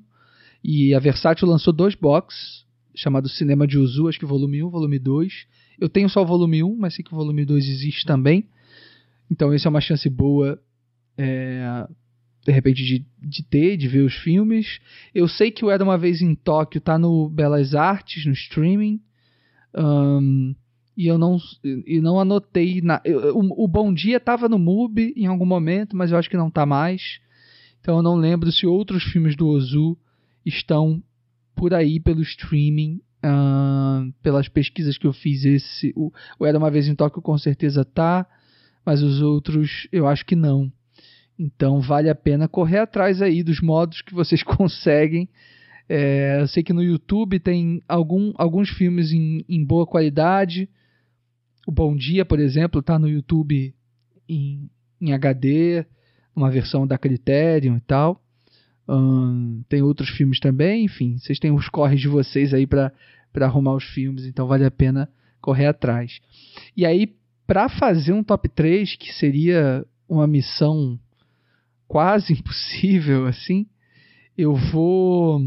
E 0.62 0.94
a 0.94 0.98
Versátil 0.98 1.48
lançou 1.48 1.72
dois 1.72 1.94
boxes, 1.94 2.66
chamado 2.94 3.30
Cinema 3.30 3.66
de 3.66 3.78
Ozu, 3.78 4.08
acho 4.08 4.18
que 4.18 4.26
volume 4.26 4.62
1 4.62 4.68
volume 4.68 4.98
2. 4.98 5.46
Eu 5.80 5.88
tenho 5.88 6.08
só 6.10 6.22
o 6.22 6.26
volume 6.26 6.62
1, 6.62 6.76
mas 6.76 6.94
sei 6.94 7.02
que 7.02 7.14
o 7.14 7.16
volume 7.16 7.46
2 7.46 7.66
existe 7.66 8.04
também. 8.04 8.46
Então, 9.30 9.50
essa 9.50 9.68
é 9.68 9.70
uma 9.70 9.80
chance 9.80 10.08
boa, 10.10 10.60
é, 11.16 11.88
de 12.44 12.52
repente, 12.52 12.84
de, 12.84 13.06
de 13.18 13.42
ter, 13.42 13.78
de 13.78 13.88
ver 13.88 14.00
os 14.00 14.14
filmes. 14.14 14.80
Eu 15.14 15.26
sei 15.26 15.50
que 15.50 15.64
o 15.64 15.70
Era 15.70 15.82
Uma 15.82 15.96
Vez 15.96 16.20
em 16.20 16.34
Tóquio 16.34 16.80
tá 16.80 16.98
no 16.98 17.30
Belas 17.30 17.74
Artes, 17.74 18.26
no 18.26 18.32
streaming. 18.32 19.00
Um, 19.74 20.54
e 20.96 21.06
eu 21.06 21.18
não, 21.18 21.38
e 21.64 22.00
não 22.00 22.20
anotei. 22.20 22.80
Na, 22.82 23.00
eu, 23.04 23.36
o, 23.36 23.64
o, 23.64 23.68
Bom 23.68 23.92
Dia 23.92 24.18
estava 24.18 24.48
no 24.48 24.58
MUBI 24.58 25.14
em 25.16 25.26
algum 25.26 25.46
momento, 25.46 25.96
mas 25.96 26.10
eu 26.10 26.18
acho 26.18 26.28
que 26.28 26.36
não 26.36 26.48
está 26.48 26.66
mais. 26.66 27.20
Então 27.80 27.96
eu 27.96 28.02
não 28.02 28.14
lembro 28.14 28.52
se 28.52 28.66
outros 28.66 29.02
filmes 29.04 29.34
do 29.36 29.48
Ozu 29.48 29.96
estão 30.44 31.02
por 31.54 31.74
aí 31.74 31.98
pelo 31.98 32.22
streaming. 32.22 33.00
Uh, 33.24 34.12
pelas 34.20 34.48
pesquisas 34.48 34.98
que 34.98 35.06
eu 35.06 35.12
fiz, 35.12 35.44
esse 35.44 35.92
o, 35.94 36.10
o 36.40 36.44
Era 36.44 36.58
Uma 36.58 36.72
Vez 36.72 36.88
em 36.88 36.94
Tóquio 36.96 37.22
com 37.22 37.38
certeza 37.38 37.84
tá, 37.84 38.26
mas 38.84 39.00
os 39.00 39.22
outros 39.22 39.86
eu 39.92 40.08
acho 40.08 40.26
que 40.26 40.34
não. 40.34 40.72
Então 41.38 41.80
vale 41.80 42.10
a 42.10 42.16
pena 42.16 42.48
correr 42.48 42.78
atrás 42.78 43.22
aí 43.22 43.44
dos 43.44 43.60
modos 43.60 44.02
que 44.02 44.12
vocês 44.12 44.42
conseguem. 44.44 45.28
É, 45.88 46.38
eu 46.40 46.48
sei 46.48 46.62
que 46.62 46.72
no 46.72 46.82
YouTube 46.82 47.38
tem 47.38 47.82
algum, 47.88 48.32
alguns 48.36 48.70
filmes 48.70 49.12
em, 49.12 49.44
em 49.48 49.64
boa 49.64 49.86
qualidade. 49.86 50.68
O 51.66 51.72
Bom 51.72 51.94
Dia, 51.94 52.24
por 52.24 52.40
exemplo, 52.40 52.80
está 52.80 52.98
no 52.98 53.08
YouTube 53.08 53.74
em, 54.28 54.68
em 55.00 55.12
HD, 55.12 55.84
uma 56.34 56.50
versão 56.50 56.86
da 56.86 56.98
Criterion 56.98 57.76
e 57.76 57.80
tal. 57.80 58.20
Tem 59.68 59.80
outros 59.80 60.10
filmes 60.10 60.40
também, 60.40 60.84
enfim, 60.84 61.16
vocês 61.16 61.38
têm 61.38 61.52
os 61.52 61.68
corres 61.68 62.00
de 62.00 62.08
vocês 62.08 62.52
aí 62.52 62.66
para 62.66 62.92
arrumar 63.40 63.74
os 63.74 63.84
filmes, 63.84 64.26
então 64.26 64.46
vale 64.46 64.64
a 64.64 64.70
pena 64.70 65.08
correr 65.40 65.66
atrás. 65.66 66.20
E 66.76 66.84
aí, 66.84 67.14
para 67.46 67.68
fazer 67.68 68.12
um 68.12 68.24
top 68.24 68.48
3, 68.48 68.96
que 68.96 69.12
seria 69.12 69.86
uma 70.08 70.26
missão 70.26 70.98
quase 71.86 72.32
impossível 72.34 73.26
assim, 73.26 73.66
eu 74.36 74.54
vou 74.54 75.40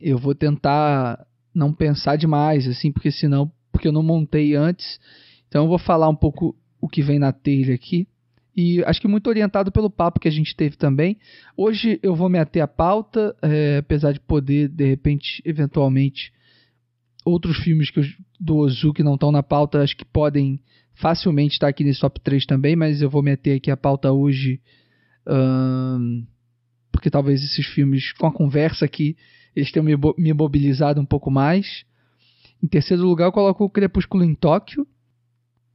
eu 0.00 0.16
vou 0.16 0.34
tentar 0.34 1.26
não 1.54 1.72
pensar 1.72 2.16
demais 2.16 2.66
assim, 2.66 2.90
porque 2.90 3.10
senão 3.10 3.52
porque 3.80 3.88
eu 3.88 3.92
não 3.92 4.02
montei 4.02 4.54
antes. 4.54 5.00
Então 5.48 5.64
eu 5.64 5.68
vou 5.68 5.78
falar 5.78 6.10
um 6.10 6.14
pouco 6.14 6.54
o 6.78 6.86
que 6.86 7.00
vem 7.00 7.18
na 7.18 7.32
telha 7.32 7.74
aqui. 7.74 8.06
E 8.54 8.84
acho 8.84 9.00
que 9.00 9.08
muito 9.08 9.26
orientado 9.28 9.72
pelo 9.72 9.88
papo 9.88 10.20
que 10.20 10.28
a 10.28 10.30
gente 10.30 10.54
teve 10.54 10.76
também. 10.76 11.16
Hoje 11.56 11.98
eu 12.02 12.14
vou 12.14 12.28
me 12.28 12.38
ater 12.38 12.62
à 12.62 12.68
pauta, 12.68 13.34
é, 13.40 13.78
apesar 13.78 14.12
de 14.12 14.20
poder, 14.20 14.68
de 14.68 14.84
repente, 14.84 15.40
eventualmente, 15.46 16.30
outros 17.24 17.56
filmes 17.56 17.90
que 17.90 18.00
eu, 18.00 18.04
do 18.38 18.56
Ozu 18.58 18.92
que 18.92 19.02
não 19.02 19.14
estão 19.14 19.32
na 19.32 19.42
pauta, 19.42 19.80
acho 19.82 19.96
que 19.96 20.04
podem 20.04 20.60
facilmente 20.92 21.54
estar 21.54 21.68
aqui 21.68 21.82
nesse 21.82 22.00
top 22.00 22.20
3 22.20 22.44
também, 22.44 22.76
mas 22.76 23.00
eu 23.00 23.08
vou 23.08 23.22
me 23.22 23.32
ater 23.32 23.56
aqui 23.56 23.70
à 23.70 23.76
pauta 23.78 24.12
hoje, 24.12 24.60
porque 26.92 27.08
talvez 27.08 27.42
esses 27.42 27.64
filmes, 27.66 28.12
com 28.12 28.26
a 28.26 28.32
conversa 28.32 28.84
aqui, 28.84 29.16
eles 29.56 29.72
tenham 29.72 29.84
me, 29.84 29.96
me 30.18 30.34
mobilizado 30.34 31.00
um 31.00 31.06
pouco 31.06 31.30
mais. 31.30 31.88
Em 32.62 32.66
terceiro 32.66 33.02
lugar, 33.02 33.26
eu 33.26 33.32
coloco 33.32 33.64
o 33.64 33.70
Crepúsculo 33.70 34.22
em 34.22 34.34
Tóquio, 34.34 34.86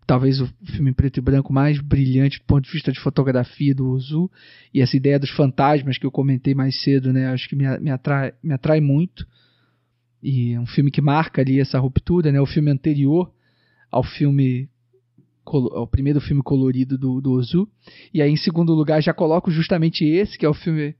talvez 0.05 0.39
o 0.39 0.47
filme 0.63 0.93
preto 0.93 1.17
e 1.17 1.21
branco 1.21 1.51
mais 1.51 1.79
brilhante 1.79 2.39
do 2.39 2.45
ponto 2.45 2.65
de 2.65 2.71
vista 2.71 2.91
de 2.91 2.99
fotografia 2.99 3.73
do 3.73 3.89
Ozu 3.89 4.29
e 4.73 4.81
essa 4.81 4.95
ideia 4.95 5.19
dos 5.19 5.31
fantasmas 5.31 5.97
que 5.97 6.05
eu 6.05 6.11
comentei 6.11 6.53
mais 6.53 6.81
cedo, 6.83 7.11
né? 7.11 7.27
Acho 7.27 7.49
que 7.49 7.55
me, 7.55 7.65
me, 7.79 7.89
atrai, 7.89 8.33
me 8.43 8.53
atrai 8.53 8.79
muito 8.79 9.25
e 10.21 10.53
é 10.53 10.59
um 10.59 10.67
filme 10.67 10.91
que 10.91 11.01
marca 11.01 11.41
ali 11.41 11.59
essa 11.59 11.79
ruptura, 11.79 12.31
né? 12.31 12.39
O 12.39 12.45
filme 12.45 12.69
anterior 12.69 13.31
ao 13.91 14.03
filme 14.03 14.69
ao 15.45 15.87
primeiro 15.87 16.19
filme 16.19 16.41
colorido 16.41 16.97
do, 16.97 17.21
do 17.21 17.31
Ozu 17.31 17.67
e 18.13 18.21
aí 18.21 18.31
em 18.31 18.37
segundo 18.37 18.73
lugar 18.73 19.01
já 19.01 19.13
coloco 19.13 19.51
justamente 19.51 20.03
esse 20.03 20.37
que 20.39 20.45
é 20.45 20.49
o 20.49 20.55
filme 20.55 20.95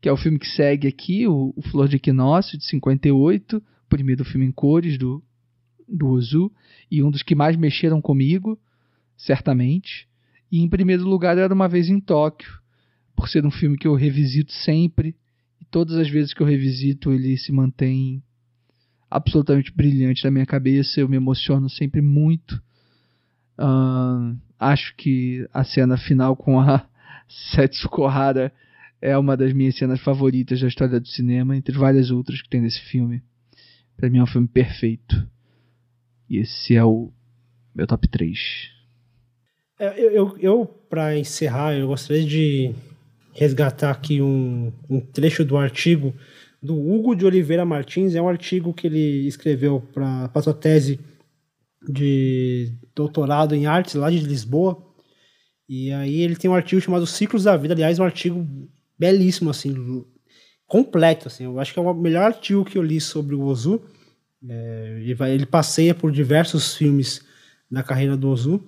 que 0.00 0.08
é 0.08 0.12
o 0.12 0.16
filme 0.16 0.38
que 0.38 0.46
segue 0.48 0.86
aqui, 0.86 1.26
o, 1.26 1.54
o 1.56 1.62
Flor 1.62 1.88
de 1.88 1.96
Equinócio 1.96 2.58
de 2.58 2.64
58, 2.66 3.62
primeiro 3.88 4.24
filme 4.24 4.46
em 4.46 4.52
cores 4.52 4.98
do 4.98 5.22
do 5.88 6.08
Ozu 6.08 6.50
e 6.90 7.02
um 7.02 7.10
dos 7.10 7.22
que 7.22 7.34
mais 7.34 7.56
mexeram 7.56 8.00
comigo, 8.00 8.58
certamente. 9.16 10.08
E 10.50 10.60
em 10.60 10.68
primeiro 10.68 11.04
lugar 11.04 11.38
era 11.38 11.52
Uma 11.52 11.68
Vez 11.68 11.88
em 11.88 12.00
Tóquio, 12.00 12.50
por 13.14 13.28
ser 13.28 13.44
um 13.46 13.50
filme 13.50 13.78
que 13.78 13.86
eu 13.86 13.94
revisito 13.94 14.52
sempre. 14.52 15.16
E 15.60 15.64
todas 15.64 15.96
as 15.96 16.08
vezes 16.08 16.34
que 16.34 16.42
eu 16.42 16.46
revisito 16.46 17.12
ele 17.12 17.36
se 17.36 17.52
mantém 17.52 18.22
absolutamente 19.10 19.72
brilhante 19.72 20.24
na 20.24 20.30
minha 20.30 20.46
cabeça. 20.46 21.00
Eu 21.00 21.08
me 21.08 21.16
emociono 21.16 21.68
sempre 21.68 22.00
muito. 22.00 22.60
Uh, 23.58 24.36
acho 24.58 24.94
que 24.96 25.48
a 25.52 25.64
cena 25.64 25.96
final 25.96 26.36
com 26.36 26.60
a 26.60 26.86
Setsu 27.54 27.88
Kohara 27.88 28.52
é 29.00 29.16
uma 29.16 29.36
das 29.36 29.52
minhas 29.52 29.76
cenas 29.76 30.00
favoritas 30.00 30.60
da 30.60 30.68
história 30.68 31.00
do 31.00 31.08
cinema, 31.08 31.56
entre 31.56 31.76
várias 31.76 32.10
outras 32.10 32.40
que 32.40 32.48
tem 32.48 32.60
nesse 32.60 32.80
filme. 32.82 33.22
Para 33.96 34.10
mim 34.10 34.18
é 34.18 34.22
um 34.22 34.26
filme 34.26 34.48
perfeito. 34.48 35.26
E 36.28 36.38
esse 36.38 36.74
é 36.74 36.84
o 36.84 37.12
meu 37.74 37.86
top 37.86 38.08
3. 38.08 38.38
É, 39.78 40.00
eu, 40.00 40.10
eu, 40.10 40.38
eu 40.38 40.66
para 40.88 41.18
encerrar, 41.18 41.74
eu 41.74 41.88
gostaria 41.88 42.24
de 42.24 42.74
resgatar 43.34 43.90
aqui 43.90 44.22
um, 44.22 44.72
um 44.88 45.00
trecho 45.00 45.44
do 45.44 45.56
artigo 45.56 46.14
do 46.62 46.74
Hugo 46.74 47.14
de 47.14 47.24
Oliveira 47.26 47.64
Martins. 47.64 48.14
É 48.14 48.22
um 48.22 48.28
artigo 48.28 48.72
que 48.72 48.86
ele 48.86 49.26
escreveu 49.26 49.80
para 49.92 50.30
a 50.32 50.42
sua 50.42 50.54
tese 50.54 50.98
de 51.88 52.72
doutorado 52.94 53.54
em 53.54 53.66
artes 53.66 53.94
lá 53.94 54.10
de 54.10 54.18
Lisboa. 54.18 54.82
E 55.68 55.92
aí 55.92 56.20
ele 56.20 56.36
tem 56.36 56.50
um 56.50 56.54
artigo 56.54 56.80
chamado 56.80 57.06
Ciclos 57.06 57.44
da 57.44 57.56
Vida, 57.56 57.74
aliás, 57.74 57.98
um 57.98 58.04
artigo 58.04 58.46
belíssimo, 58.98 59.50
assim, 59.50 60.04
completo, 60.66 61.28
assim. 61.28 61.44
Eu 61.44 61.58
acho 61.58 61.72
que 61.72 61.78
é 61.78 61.82
o 61.82 61.94
melhor 61.94 62.24
artigo 62.24 62.64
que 62.64 62.76
eu 62.76 62.82
li 62.82 63.00
sobre 63.00 63.34
o 63.34 63.42
Ozu. 63.42 63.80
É, 64.48 64.98
ele, 65.00 65.14
vai, 65.14 65.32
ele 65.32 65.46
passeia 65.46 65.94
por 65.94 66.10
diversos 66.12 66.76
filmes 66.76 67.22
da 67.70 67.82
carreira 67.82 68.16
do 68.16 68.28
Ozu. 68.28 68.62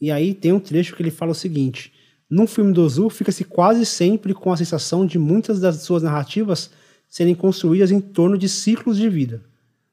E 0.00 0.10
aí 0.10 0.32
tem 0.34 0.52
um 0.52 0.60
trecho 0.60 0.96
que 0.96 1.02
ele 1.02 1.10
fala 1.10 1.32
o 1.32 1.34
seguinte: 1.34 1.92
Num 2.28 2.46
filme 2.46 2.72
do 2.72 2.82
Ozu, 2.82 3.10
fica-se 3.10 3.44
quase 3.44 3.84
sempre 3.84 4.32
com 4.32 4.52
a 4.52 4.56
sensação 4.56 5.04
de 5.04 5.18
muitas 5.18 5.60
das 5.60 5.82
suas 5.82 6.02
narrativas 6.02 6.70
serem 7.08 7.34
construídas 7.34 7.90
em 7.90 8.00
torno 8.00 8.38
de 8.38 8.48
ciclos 8.48 8.96
de 8.96 9.08
vida. 9.08 9.42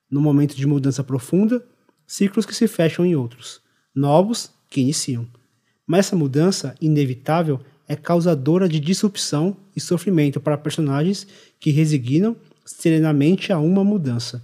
No 0.09 0.21
momento 0.21 0.55
de 0.55 0.67
mudança 0.67 1.03
profunda, 1.03 1.65
ciclos 2.05 2.45
que 2.45 2.55
se 2.55 2.67
fecham 2.67 3.05
em 3.05 3.15
outros, 3.15 3.59
novos 3.93 4.51
que 4.69 4.79
iniciam. 4.79 5.27
Mas 5.85 6.07
essa 6.07 6.15
mudança, 6.15 6.75
inevitável, 6.79 7.59
é 7.87 7.95
causadora 7.95 8.67
de 8.67 8.79
disrupção 8.79 9.55
e 9.75 9.79
sofrimento 9.79 10.39
para 10.39 10.57
personagens 10.57 11.25
que 11.59 11.71
resignam 11.71 12.35
serenamente 12.65 13.53
a 13.53 13.59
uma 13.59 13.83
mudança. 13.83 14.43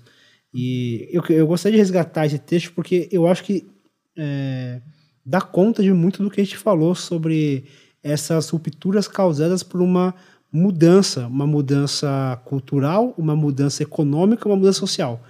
E 0.53 1.09
eu, 1.11 1.23
eu 1.29 1.47
gostaria 1.47 1.77
de 1.77 1.81
resgatar 1.81 2.25
esse 2.25 2.39
texto 2.39 2.71
porque 2.73 3.09
eu 3.11 3.27
acho 3.27 3.43
que 3.43 3.67
é, 4.15 4.81
dá 5.25 5.41
conta 5.41 5.83
de 5.83 5.91
muito 5.91 6.23
do 6.23 6.29
que 6.29 6.39
a 6.39 6.43
gente 6.43 6.57
falou 6.57 6.95
sobre 6.95 7.65
essas 8.01 8.49
rupturas 8.49 9.07
causadas 9.07 9.63
por 9.63 9.81
uma 9.81 10.13
mudança, 10.51 11.27
uma 11.27 11.47
mudança 11.47 12.39
cultural, 12.45 13.13
uma 13.17 13.35
mudança 13.35 13.81
econômica, 13.81 14.47
uma 14.47 14.55
mudança 14.55 14.79
social. 14.79 15.21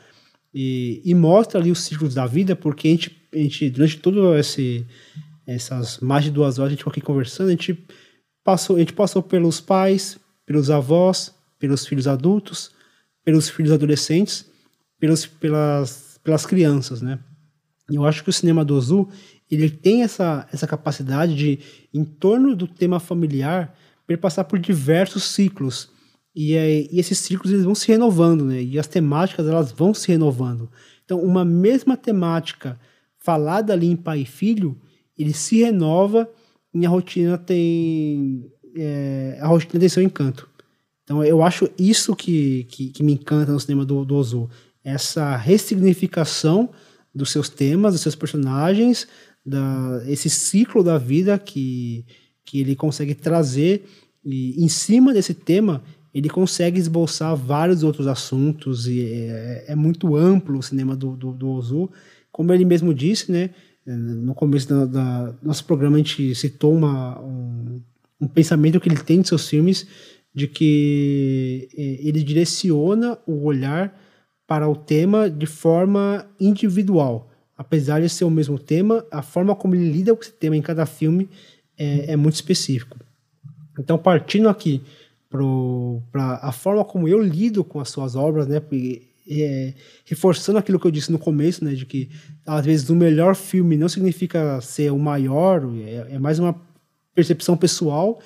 E, 0.53 1.01
e 1.03 1.16
mostra 1.16 1.59
ali 1.59 1.72
os 1.72 1.80
ciclos 1.80 2.14
da 2.14 2.27
vida, 2.27 2.56
porque 2.56 2.88
a 2.88 2.92
gente, 2.92 3.22
a 3.33 3.38
gente 3.38 3.69
durante 3.69 3.98
todo 3.98 4.35
esse 4.35 4.85
essas 5.45 6.00
mais 6.00 6.24
de 6.24 6.32
duas 6.32 6.58
horas 6.58 6.67
a 6.67 6.72
gente 6.72 6.80
ficou 6.80 6.92
aqui 6.92 7.01
conversando, 7.01 7.48
a 7.48 7.51
gente 7.51 7.77
passou, 8.44 8.76
a 8.76 8.80
gente 8.80 8.94
passou 8.94 9.22
pelos 9.22 9.62
pais, 9.62 10.20
pelos 10.46 10.70
avós, 10.70 11.34
pelos 11.58 11.86
filhos 11.86 12.08
adultos, 12.08 12.72
pelos 13.24 13.50
filhos 13.50 13.72
adolescentes, 13.72 14.46
pelos, 15.00 15.26
pelas, 15.26 16.20
pelas 16.24 16.46
crianças, 16.46 17.02
né? 17.02 17.20
Eu 17.90 18.06
acho 18.06 18.24
que 18.24 18.30
o 18.30 18.34
cinema 18.34 18.64
do 18.64 18.76
Ozu, 18.76 19.10
ele 19.52 19.70
tem 19.70 20.04
essa, 20.04 20.48
essa 20.52 20.66
capacidade 20.66 21.36
de, 21.36 21.60
em 21.94 22.04
torno 22.04 22.56
do 22.56 22.68
tema 22.68 23.00
familiar, 23.00 23.76
passar 24.20 24.44
por 24.44 24.60
diversos 24.60 25.24
ciclos. 25.24 25.90
E, 26.36 26.54
é, 26.54 26.82
e, 26.82 27.00
esses 27.00 27.18
ciclos 27.18 27.52
eles 27.52 27.66
vão 27.66 27.76
se 27.76 27.88
renovando, 27.88 28.46
né? 28.46 28.62
E 28.62 28.80
as 28.80 28.88
temáticas 28.88 29.48
elas 29.48 29.72
vão 29.72 29.94
se 29.94 30.08
renovando. 30.08 30.70
Então, 31.04 31.22
uma 31.22 31.44
mesma 31.44 31.98
temática 31.98 32.80
falada 33.18 33.74
ali 33.74 33.88
em 33.88 33.96
pai 33.96 34.22
e 34.22 34.26
filho, 34.26 34.80
ele 35.18 35.34
se 35.34 35.60
renova 35.60 36.30
e 36.74 36.85
a 36.85 36.90
rotina 36.90 37.38
tem 37.38 38.52
é, 38.76 39.38
a 39.42 39.48
rotina 39.48 39.80
tem 39.80 39.90
seu 39.90 40.03
encanto. 40.03 40.50
Então, 41.03 41.24
eu 41.24 41.43
acho 41.43 41.69
isso 41.77 42.16
que, 42.16 42.64
que, 42.66 42.90
que 42.90 43.03
me 43.03 43.14
encanta 43.14 43.52
no 43.52 43.60
cinema 43.60 43.85
do, 43.85 44.06
do 44.06 44.16
Ozu 44.16 44.50
essa 44.84 45.35
ressignificação 45.35 46.69
dos 47.14 47.32
seus 47.32 47.50
temas, 47.50 47.93
dos 47.93 48.02
seus 48.02 48.16
personagens, 48.16 49.08
da, 49.45 50.03
esse 50.08 50.30
ciclo 50.30 50.84
da 50.84 50.98
vida 50.98 51.38
que, 51.38 52.06
que 52.45 52.60
ele 52.60 52.76
consegue 52.76 53.14
trazer 53.14 53.85
e 54.26 54.64
em 54.64 54.69
cima 54.69 55.14
desse 55.14 55.34
tema 55.34 55.84
ele 56.14 56.30
consegue 56.30 56.80
esboçar 56.80 57.35
vários 57.35 57.84
outros 57.84 58.08
assuntos 58.08 58.88
e 58.88 59.02
é, 59.02 59.66
é 59.69 59.76
muito 59.76 60.16
amplo 60.16 60.60
o 60.60 60.64
cinema 60.64 60.95
do, 60.95 61.16
do, 61.16 61.32
do, 61.32 61.50
Ozu. 61.50 61.90
Como 62.32 62.53
ele 62.53 62.66
mesmo 62.66 62.93
disse, 62.93 63.32
né, 63.32 63.50
no 63.86 64.34
começo 64.34 64.68
do 64.68 65.36
nosso 65.42 65.66
programa 65.66 65.95
a 65.95 66.00
gente 66.00 66.34
citou 66.36 66.74
uma, 66.74 67.20
um, 67.20 67.82
um 68.22 68.28
pensamento 68.28 68.80
que 68.80 68.88
ele 68.88 69.02
tem 69.02 69.22
de 69.22 69.28
seus 69.28 69.48
filmes 69.48 69.86
de 70.34 70.48
que 70.48 71.70
é, 71.78 72.08
ele 72.08 72.24
direciona 72.24 73.18
o 73.28 73.44
olhar 73.44 73.98
para 74.48 74.68
o 74.68 74.76
tema 74.76 75.30
de 75.30 75.45
forma 75.45 76.26
individual. 76.40 77.30
Apesar 77.58 78.02
de 78.02 78.10
ser 78.10 78.26
o 78.26 78.32
mesmo 78.32 78.58
tema, 78.58 79.06
a 79.12 79.22
forma 79.22 79.56
como 79.56 79.76
ele 79.76 79.92
lida 79.92 80.16
com 80.16 80.22
esse 80.22 80.32
tema 80.32 80.58
em 80.58 80.62
cada 80.62 80.86
filme 80.86 81.30
é, 81.78 82.14
é 82.14 82.16
muito 82.16 82.36
específico. 82.36 82.98
Então, 83.78 83.98
partindo 83.98 84.50
aqui 84.50 84.82
para 86.12 86.36
a 86.42 86.52
forma 86.52 86.86
como 86.86 87.08
eu 87.08 87.22
lido 87.22 87.64
com 87.64 87.80
as 87.80 87.90
suas 87.90 88.16
obras, 88.16 88.48
né, 88.48 88.60
é, 89.30 89.74
reforçando 90.06 90.58
aquilo 90.58 90.80
que 90.80 90.85
eu 90.85 90.92
disse 90.92 91.11
no 91.11 91.19
começo, 91.19 91.64
né, 91.64 91.74
de 91.74 91.85
que 91.85 92.10
às 92.45 92.66
vezes 92.66 92.90
o 92.90 92.95
melhor 92.95 93.35
filme 93.35 93.77
não 93.77 93.88
significa 93.88 94.60
ser 94.61 94.92
o 94.92 95.00
maior, 95.00 95.64
é, 95.85 96.16
é 96.16 96.19
mais 96.19 96.40
uma 96.40 96.60
percepção 97.16 97.56
pessoal. 97.56 98.19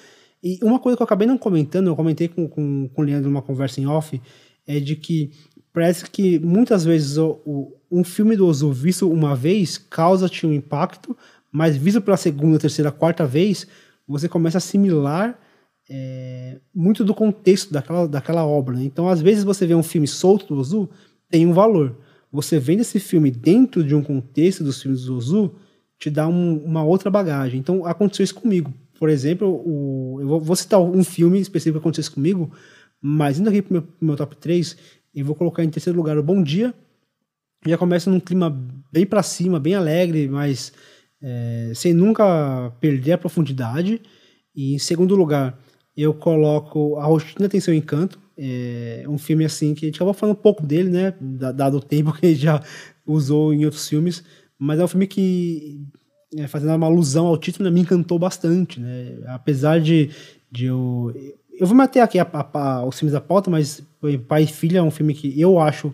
E 0.43 0.59
uma 0.61 0.79
coisa 0.79 0.95
que 0.95 1.01
eu 1.01 1.05
acabei 1.05 1.27
não 1.27 1.37
comentando, 1.37 1.87
eu 1.87 1.95
comentei 1.95 2.27
com, 2.27 2.47
com, 2.47 2.89
com 2.93 3.01
o 3.01 3.05
Leandro 3.05 3.29
numa 3.29 3.41
conversa 3.41 3.81
em 3.81 3.87
off, 3.87 4.21
é 4.65 4.79
de 4.79 4.95
que 4.95 5.31
parece 5.73 6.09
que 6.09 6.39
muitas 6.39 6.83
vezes 6.83 7.17
o, 7.17 7.39
o, 7.45 7.73
um 7.91 8.03
filme 8.03 8.35
do 8.35 8.47
Ozu 8.47 8.71
visto 8.71 9.09
uma 9.09 9.35
vez 9.35 9.77
causa-te 9.77 10.45
um 10.45 10.53
impacto, 10.53 11.15
mas 11.51 11.77
visto 11.77 12.01
pela 12.01 12.17
segunda, 12.17 12.59
terceira, 12.59 12.91
quarta 12.91 13.25
vez, 13.25 13.67
você 14.07 14.27
começa 14.27 14.57
a 14.57 14.59
assimilar 14.59 15.39
é, 15.89 16.59
muito 16.73 17.03
do 17.03 17.13
contexto 17.13 17.71
daquela, 17.71 18.07
daquela 18.07 18.45
obra. 18.45 18.75
Né? 18.75 18.83
Então, 18.83 19.07
às 19.07 19.21
vezes, 19.21 19.43
você 19.43 19.65
vê 19.65 19.75
um 19.75 19.83
filme 19.83 20.07
solto 20.07 20.53
do 20.53 20.59
Ozu, 20.59 20.89
tem 21.29 21.45
um 21.45 21.53
valor. 21.53 21.95
Você 22.31 22.59
vendo 22.59 22.81
esse 22.81 22.99
filme 22.99 23.31
dentro 23.31 23.83
de 23.83 23.95
um 23.95 24.03
contexto 24.03 24.63
dos 24.63 24.81
filmes 24.81 25.05
do 25.05 25.15
Ozu, 25.15 25.55
te 25.97 26.09
dá 26.09 26.27
um, 26.27 26.57
uma 26.63 26.83
outra 26.83 27.09
bagagem. 27.09 27.59
Então, 27.59 27.85
aconteceu 27.85 28.23
isso 28.23 28.35
comigo. 28.35 28.73
Por 28.99 29.09
exemplo, 29.09 29.47
o, 29.47 30.17
eu 30.21 30.27
vou, 30.27 30.41
vou, 30.41 30.55
citar 30.55 30.79
um 30.81 31.03
filme 31.03 31.39
específico 31.39 31.79
que 31.79 31.83
aconteceu 31.83 32.01
isso 32.01 32.13
comigo, 32.13 32.51
mas 33.01 33.39
indo 33.39 33.49
aqui 33.49 33.61
para 33.61 33.71
o 33.71 33.73
meu, 33.73 33.87
meu 34.01 34.15
top 34.15 34.35
3, 34.35 34.75
eu 35.13 35.25
vou 35.25 35.35
colocar 35.35 35.63
em 35.63 35.69
terceiro 35.69 35.97
lugar 35.97 36.17
o 36.17 36.23
Bom 36.23 36.41
Dia. 36.41 36.73
Já 37.65 37.77
começa 37.77 38.09
num 38.09 38.19
clima 38.19 38.49
bem 38.91 39.05
para 39.05 39.23
cima, 39.23 39.59
bem 39.59 39.75
alegre, 39.75 40.27
mas 40.27 40.73
é, 41.21 41.71
sem 41.75 41.93
nunca 41.93 42.71
perder 42.79 43.13
a 43.13 43.17
profundidade. 43.17 44.01
E 44.55 44.73
em 44.73 44.79
segundo 44.79 45.15
lugar, 45.15 45.57
eu 45.97 46.13
coloco 46.13 46.95
A 46.97 47.05
Rotina 47.05 47.49
Tem 47.49 47.59
Seu 47.59 47.73
Encanto. 47.73 48.19
É 48.37 49.03
um 49.07 49.17
filme 49.17 49.43
assim 49.43 49.73
que 49.73 49.85
a 49.85 49.87
gente 49.87 49.95
acabou 49.95 50.13
falando 50.13 50.37
um 50.37 50.41
pouco 50.41 50.63
dele, 50.63 50.89
né? 50.89 51.13
Dado 51.19 51.77
o 51.77 51.81
tempo 51.81 52.13
que 52.13 52.25
a 52.25 52.29
gente 52.29 52.41
já 52.41 52.61
usou 53.05 53.51
em 53.51 53.65
outros 53.65 53.89
filmes. 53.89 54.23
Mas 54.59 54.79
é 54.79 54.83
um 54.83 54.87
filme 54.87 55.07
que, 55.07 55.81
é, 56.35 56.47
fazendo 56.47 56.75
uma 56.75 56.85
alusão 56.85 57.25
ao 57.25 57.37
título, 57.37 57.67
né, 57.67 57.73
me 57.73 57.81
encantou 57.81 58.19
bastante, 58.19 58.79
né? 58.79 59.17
Apesar 59.27 59.79
de, 59.79 60.11
de 60.51 60.65
eu... 60.65 61.11
Eu 61.59 61.65
vou 61.65 61.75
manter 61.75 62.01
aqui 62.01 62.19
a, 62.19 62.27
a, 62.31 62.59
a, 62.59 62.85
os 62.85 62.99
filmes 62.99 63.13
da 63.13 63.21
pauta, 63.21 63.49
mas 63.49 63.81
Pai 64.27 64.43
e 64.43 64.47
Filha 64.47 64.77
é 64.77 64.83
um 64.83 64.91
filme 64.91 65.15
que 65.15 65.41
eu 65.41 65.59
acho 65.59 65.91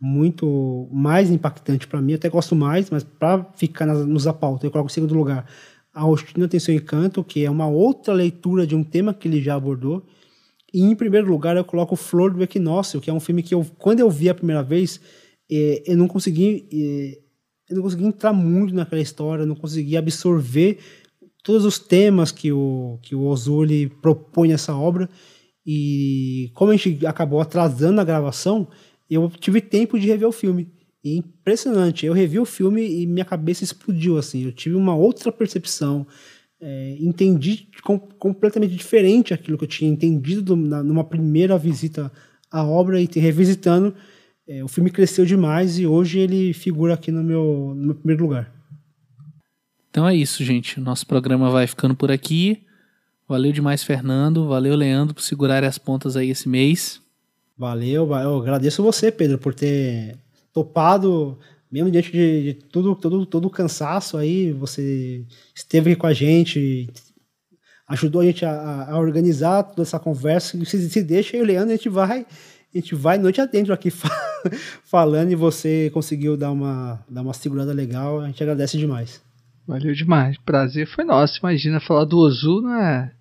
muito 0.00 0.88
mais 0.90 1.30
impactante 1.30 1.86
para 1.86 2.00
mim, 2.00 2.12
eu 2.12 2.16
até 2.16 2.28
gosto 2.28 2.56
mais, 2.56 2.90
mas 2.90 3.04
para 3.04 3.44
ficar 3.54 3.86
nas, 3.86 4.04
nos 4.04 4.24
da 4.24 4.32
pauta, 4.32 4.66
eu 4.66 4.70
coloco 4.70 4.90
em 4.90 4.92
segundo 4.92 5.14
lugar 5.14 5.46
A 5.92 6.02
Rotina 6.02 6.48
Tem 6.48 6.58
Seu 6.58 6.74
Encanto, 6.74 7.22
que 7.22 7.44
é 7.44 7.50
uma 7.50 7.68
outra 7.68 8.14
leitura 8.14 8.66
de 8.66 8.74
um 8.74 8.82
tema 8.82 9.12
que 9.12 9.28
ele 9.28 9.42
já 9.42 9.54
abordou. 9.54 10.06
E 10.72 10.82
em 10.82 10.94
primeiro 10.94 11.30
lugar 11.30 11.56
eu 11.56 11.64
coloco 11.64 11.96
Flor 11.96 12.32
do 12.32 12.42
Equinócio, 12.42 13.00
que 13.00 13.10
é 13.10 13.12
um 13.12 13.20
filme 13.20 13.42
que 13.42 13.54
eu, 13.54 13.66
quando 13.78 14.00
eu 14.00 14.10
vi 14.10 14.28
a 14.28 14.34
primeira 14.34 14.62
vez, 14.62 15.00
é, 15.50 15.82
eu 15.86 15.96
não 15.96 16.08
consegui 16.08 16.66
é, 16.72 17.22
eu 17.72 17.76
não 17.76 17.82
consegui 17.82 18.04
entrar 18.04 18.32
muito 18.32 18.74
naquela 18.74 19.00
história, 19.00 19.46
não 19.46 19.54
consegui 19.54 19.96
absorver 19.96 20.78
todos 21.42 21.64
os 21.64 21.78
temas 21.78 22.30
que 22.30 22.52
o, 22.52 22.98
que 23.02 23.14
o 23.14 23.22
Ozuli 23.22 23.88
propõe 23.88 24.48
nessa 24.48 24.76
obra. 24.76 25.08
E 25.64 26.50
como 26.54 26.70
a 26.70 26.76
gente 26.76 27.06
acabou 27.06 27.40
atrasando 27.40 28.00
a 28.00 28.04
gravação, 28.04 28.68
eu 29.08 29.30
tive 29.30 29.60
tempo 29.60 29.98
de 29.98 30.06
rever 30.06 30.28
o 30.28 30.32
filme. 30.32 30.68
E 31.04 31.16
impressionante, 31.16 32.06
eu 32.06 32.12
revi 32.12 32.38
o 32.38 32.44
filme 32.44 33.02
e 33.02 33.06
minha 33.06 33.24
cabeça 33.24 33.64
explodiu 33.64 34.18
assim. 34.18 34.44
Eu 34.44 34.52
tive 34.52 34.76
uma 34.76 34.94
outra 34.94 35.32
percepção, 35.32 36.06
é, 36.60 36.96
entendi 37.00 37.68
com, 37.82 37.98
completamente 37.98 38.76
diferente 38.76 39.34
aquilo 39.34 39.58
que 39.58 39.64
eu 39.64 39.68
tinha 39.68 39.90
entendido 39.90 40.42
do, 40.42 40.56
na, 40.56 40.82
numa 40.82 41.02
primeira 41.02 41.58
visita 41.58 42.10
à 42.50 42.64
obra 42.64 43.00
e 43.00 43.08
revisitando, 43.16 43.92
é, 44.46 44.62
o 44.62 44.68
filme 44.68 44.90
cresceu 44.90 45.24
demais 45.24 45.78
e 45.78 45.86
hoje 45.86 46.18
ele 46.18 46.52
figura 46.52 46.94
aqui 46.94 47.10
no 47.10 47.22
meu, 47.24 47.72
no 47.74 47.86
meu 47.86 47.94
primeiro 47.94 48.22
lugar. 48.22 48.52
Então 49.90 50.08
é 50.08 50.14
isso, 50.14 50.44
gente. 50.44 50.80
Nosso 50.80 51.06
programa 51.06 51.50
vai 51.50 51.66
ficando 51.66 51.94
por 51.94 52.10
aqui. 52.10 52.62
Valeu 53.28 53.52
demais, 53.52 53.82
Fernando. 53.82 54.46
Valeu, 54.46 54.74
Leandro, 54.74 55.14
por 55.14 55.22
segurar 55.22 55.64
as 55.64 55.78
pontas 55.78 56.16
aí 56.16 56.30
esse 56.30 56.48
mês. 56.48 57.00
Valeu, 57.56 58.10
eu 58.10 58.36
agradeço 58.38 58.82
você, 58.82 59.12
Pedro, 59.12 59.38
por 59.38 59.54
ter 59.54 60.16
topado, 60.52 61.38
mesmo 61.70 61.90
diante 61.90 62.12
de, 62.12 62.42
de 62.42 62.54
tudo, 62.54 62.94
todo, 62.94 63.26
todo 63.26 63.46
o 63.46 63.50
cansaço 63.50 64.16
aí, 64.16 64.52
você 64.52 65.24
esteve 65.54 65.92
aqui 65.92 66.00
com 66.00 66.06
a 66.06 66.12
gente, 66.12 66.88
ajudou 67.88 68.20
a 68.20 68.24
gente 68.24 68.44
a, 68.44 68.90
a 68.90 68.98
organizar 68.98 69.62
toda 69.62 69.82
essa 69.82 69.98
conversa. 69.98 70.62
Se, 70.64 70.90
se 70.90 71.02
deixa, 71.02 71.36
e 71.36 71.40
o 71.40 71.44
Leandro, 71.44 71.72
a 71.72 71.76
gente 71.76 71.88
vai 71.88 72.26
a 72.74 72.78
gente 72.78 72.94
vai 72.94 73.18
noite 73.18 73.38
adentro 73.38 73.74
aqui 73.74 73.90
falando 74.82 75.30
e 75.30 75.34
você 75.34 75.90
conseguiu 75.92 76.38
dar 76.38 76.50
uma, 76.50 77.04
dar 77.08 77.20
uma 77.20 77.34
segurada 77.34 77.72
legal. 77.72 78.20
A 78.20 78.28
gente 78.28 78.42
agradece 78.42 78.78
demais. 78.78 79.22
Valeu 79.66 79.92
demais. 79.92 80.38
Prazer 80.38 80.86
foi 80.86 81.04
nosso. 81.04 81.38
Imagina 81.40 81.80
falar 81.80 82.06
do 82.06 82.16
Ozu 82.18 82.62
não 82.62 82.74
é 82.74 83.12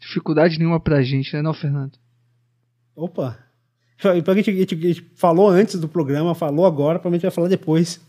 dificuldade 0.00 0.58
nenhuma 0.58 0.80
pra 0.80 1.02
gente, 1.02 1.32
né, 1.34 1.40
não, 1.40 1.54
Fernando? 1.54 1.92
Opa! 2.96 3.38
A 4.02 4.14
gente, 4.14 4.30
a, 4.30 4.34
gente, 4.34 4.74
a 4.74 4.88
gente 4.88 5.06
falou 5.14 5.48
antes 5.48 5.78
do 5.78 5.88
programa, 5.88 6.34
falou 6.34 6.66
agora, 6.66 6.98
provavelmente 6.98 7.22
vai 7.22 7.30
falar 7.30 7.48
depois. 7.48 8.00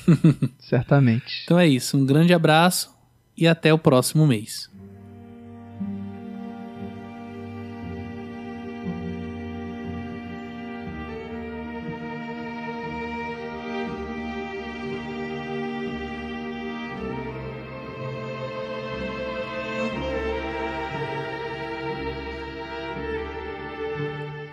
Certamente. 0.58 1.42
Então 1.44 1.58
é 1.58 1.66
isso. 1.66 1.96
Um 1.96 2.06
grande 2.06 2.32
abraço 2.32 2.94
e 3.36 3.46
até 3.46 3.72
o 3.72 3.78
próximo 3.78 4.26
mês. 4.26 4.70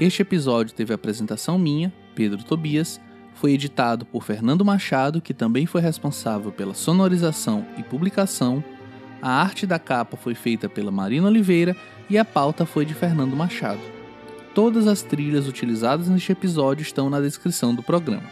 Este 0.03 0.21
episódio 0.21 0.75
teve 0.75 0.93
apresentação 0.93 1.57
minha, 1.57 1.91
Pedro 2.13 2.43
Tobias, 2.43 2.99
foi 3.35 3.53
editado 3.53 4.05
por 4.05 4.21
Fernando 4.21 4.65
Machado, 4.65 5.21
que 5.21 5.33
também 5.33 5.65
foi 5.65 5.79
responsável 5.79 6.51
pela 6.51 6.73
sonorização 6.73 7.65
e 7.77 7.83
publicação. 7.83 8.61
A 9.21 9.31
arte 9.31 9.65
da 9.65 9.79
capa 9.79 10.17
foi 10.17 10.35
feita 10.35 10.67
pela 10.67 10.91
Marina 10.91 11.29
Oliveira 11.29 11.73
e 12.09 12.17
a 12.17 12.25
pauta 12.25 12.65
foi 12.65 12.83
de 12.83 12.93
Fernando 12.93 13.33
Machado. 13.33 13.79
Todas 14.53 14.87
as 14.87 15.03
trilhas 15.03 15.47
utilizadas 15.47 16.09
neste 16.09 16.33
episódio 16.33 16.81
estão 16.81 17.09
na 17.09 17.21
descrição 17.21 17.73
do 17.73 17.81
programa. 17.81 18.29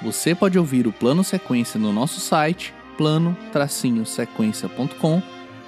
Você 0.00 0.34
pode 0.34 0.58
ouvir 0.58 0.86
o 0.86 0.92
plano 0.92 1.22
sequência 1.22 1.78
no 1.78 1.92
nosso 1.92 2.18
site 2.18 2.72
plano-sequência.com, 2.96 5.22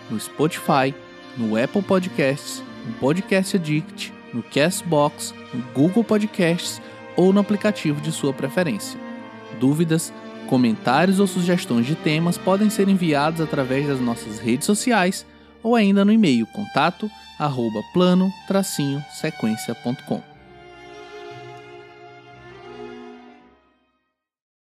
no 0.09 0.19
Spotify, 0.19 0.95
no 1.37 1.63
Apple 1.63 1.83
Podcasts, 1.83 2.63
no 2.87 2.95
Podcast 2.95 3.55
Addict 3.55 4.17
no 4.33 4.43
Castbox, 4.43 5.35
no 5.53 5.63
Google 5.73 6.05
Podcasts 6.05 6.81
ou 7.17 7.33
no 7.33 7.41
aplicativo 7.41 8.01
de 8.01 8.13
sua 8.13 8.33
preferência. 8.33 9.01
Dúvidas, 9.59 10.13
comentários 10.47 11.19
ou 11.21 11.27
sugestões 11.27 11.87
de 11.87 11.95
temas 11.95 12.39
podem 12.39 12.71
ser 12.71 12.89
enviados 12.89 13.41
através 13.41 13.89
das 13.89 14.01
nossas 14.01 14.39
redes 14.39 14.67
sociais 14.67 15.27
ou 15.63 15.75
ainda 15.75 16.05
no 16.05 16.13
e-mail 16.13 16.47
contato 16.47 17.11
arroba 17.39 17.81
plano-sequência.com. 17.93 20.28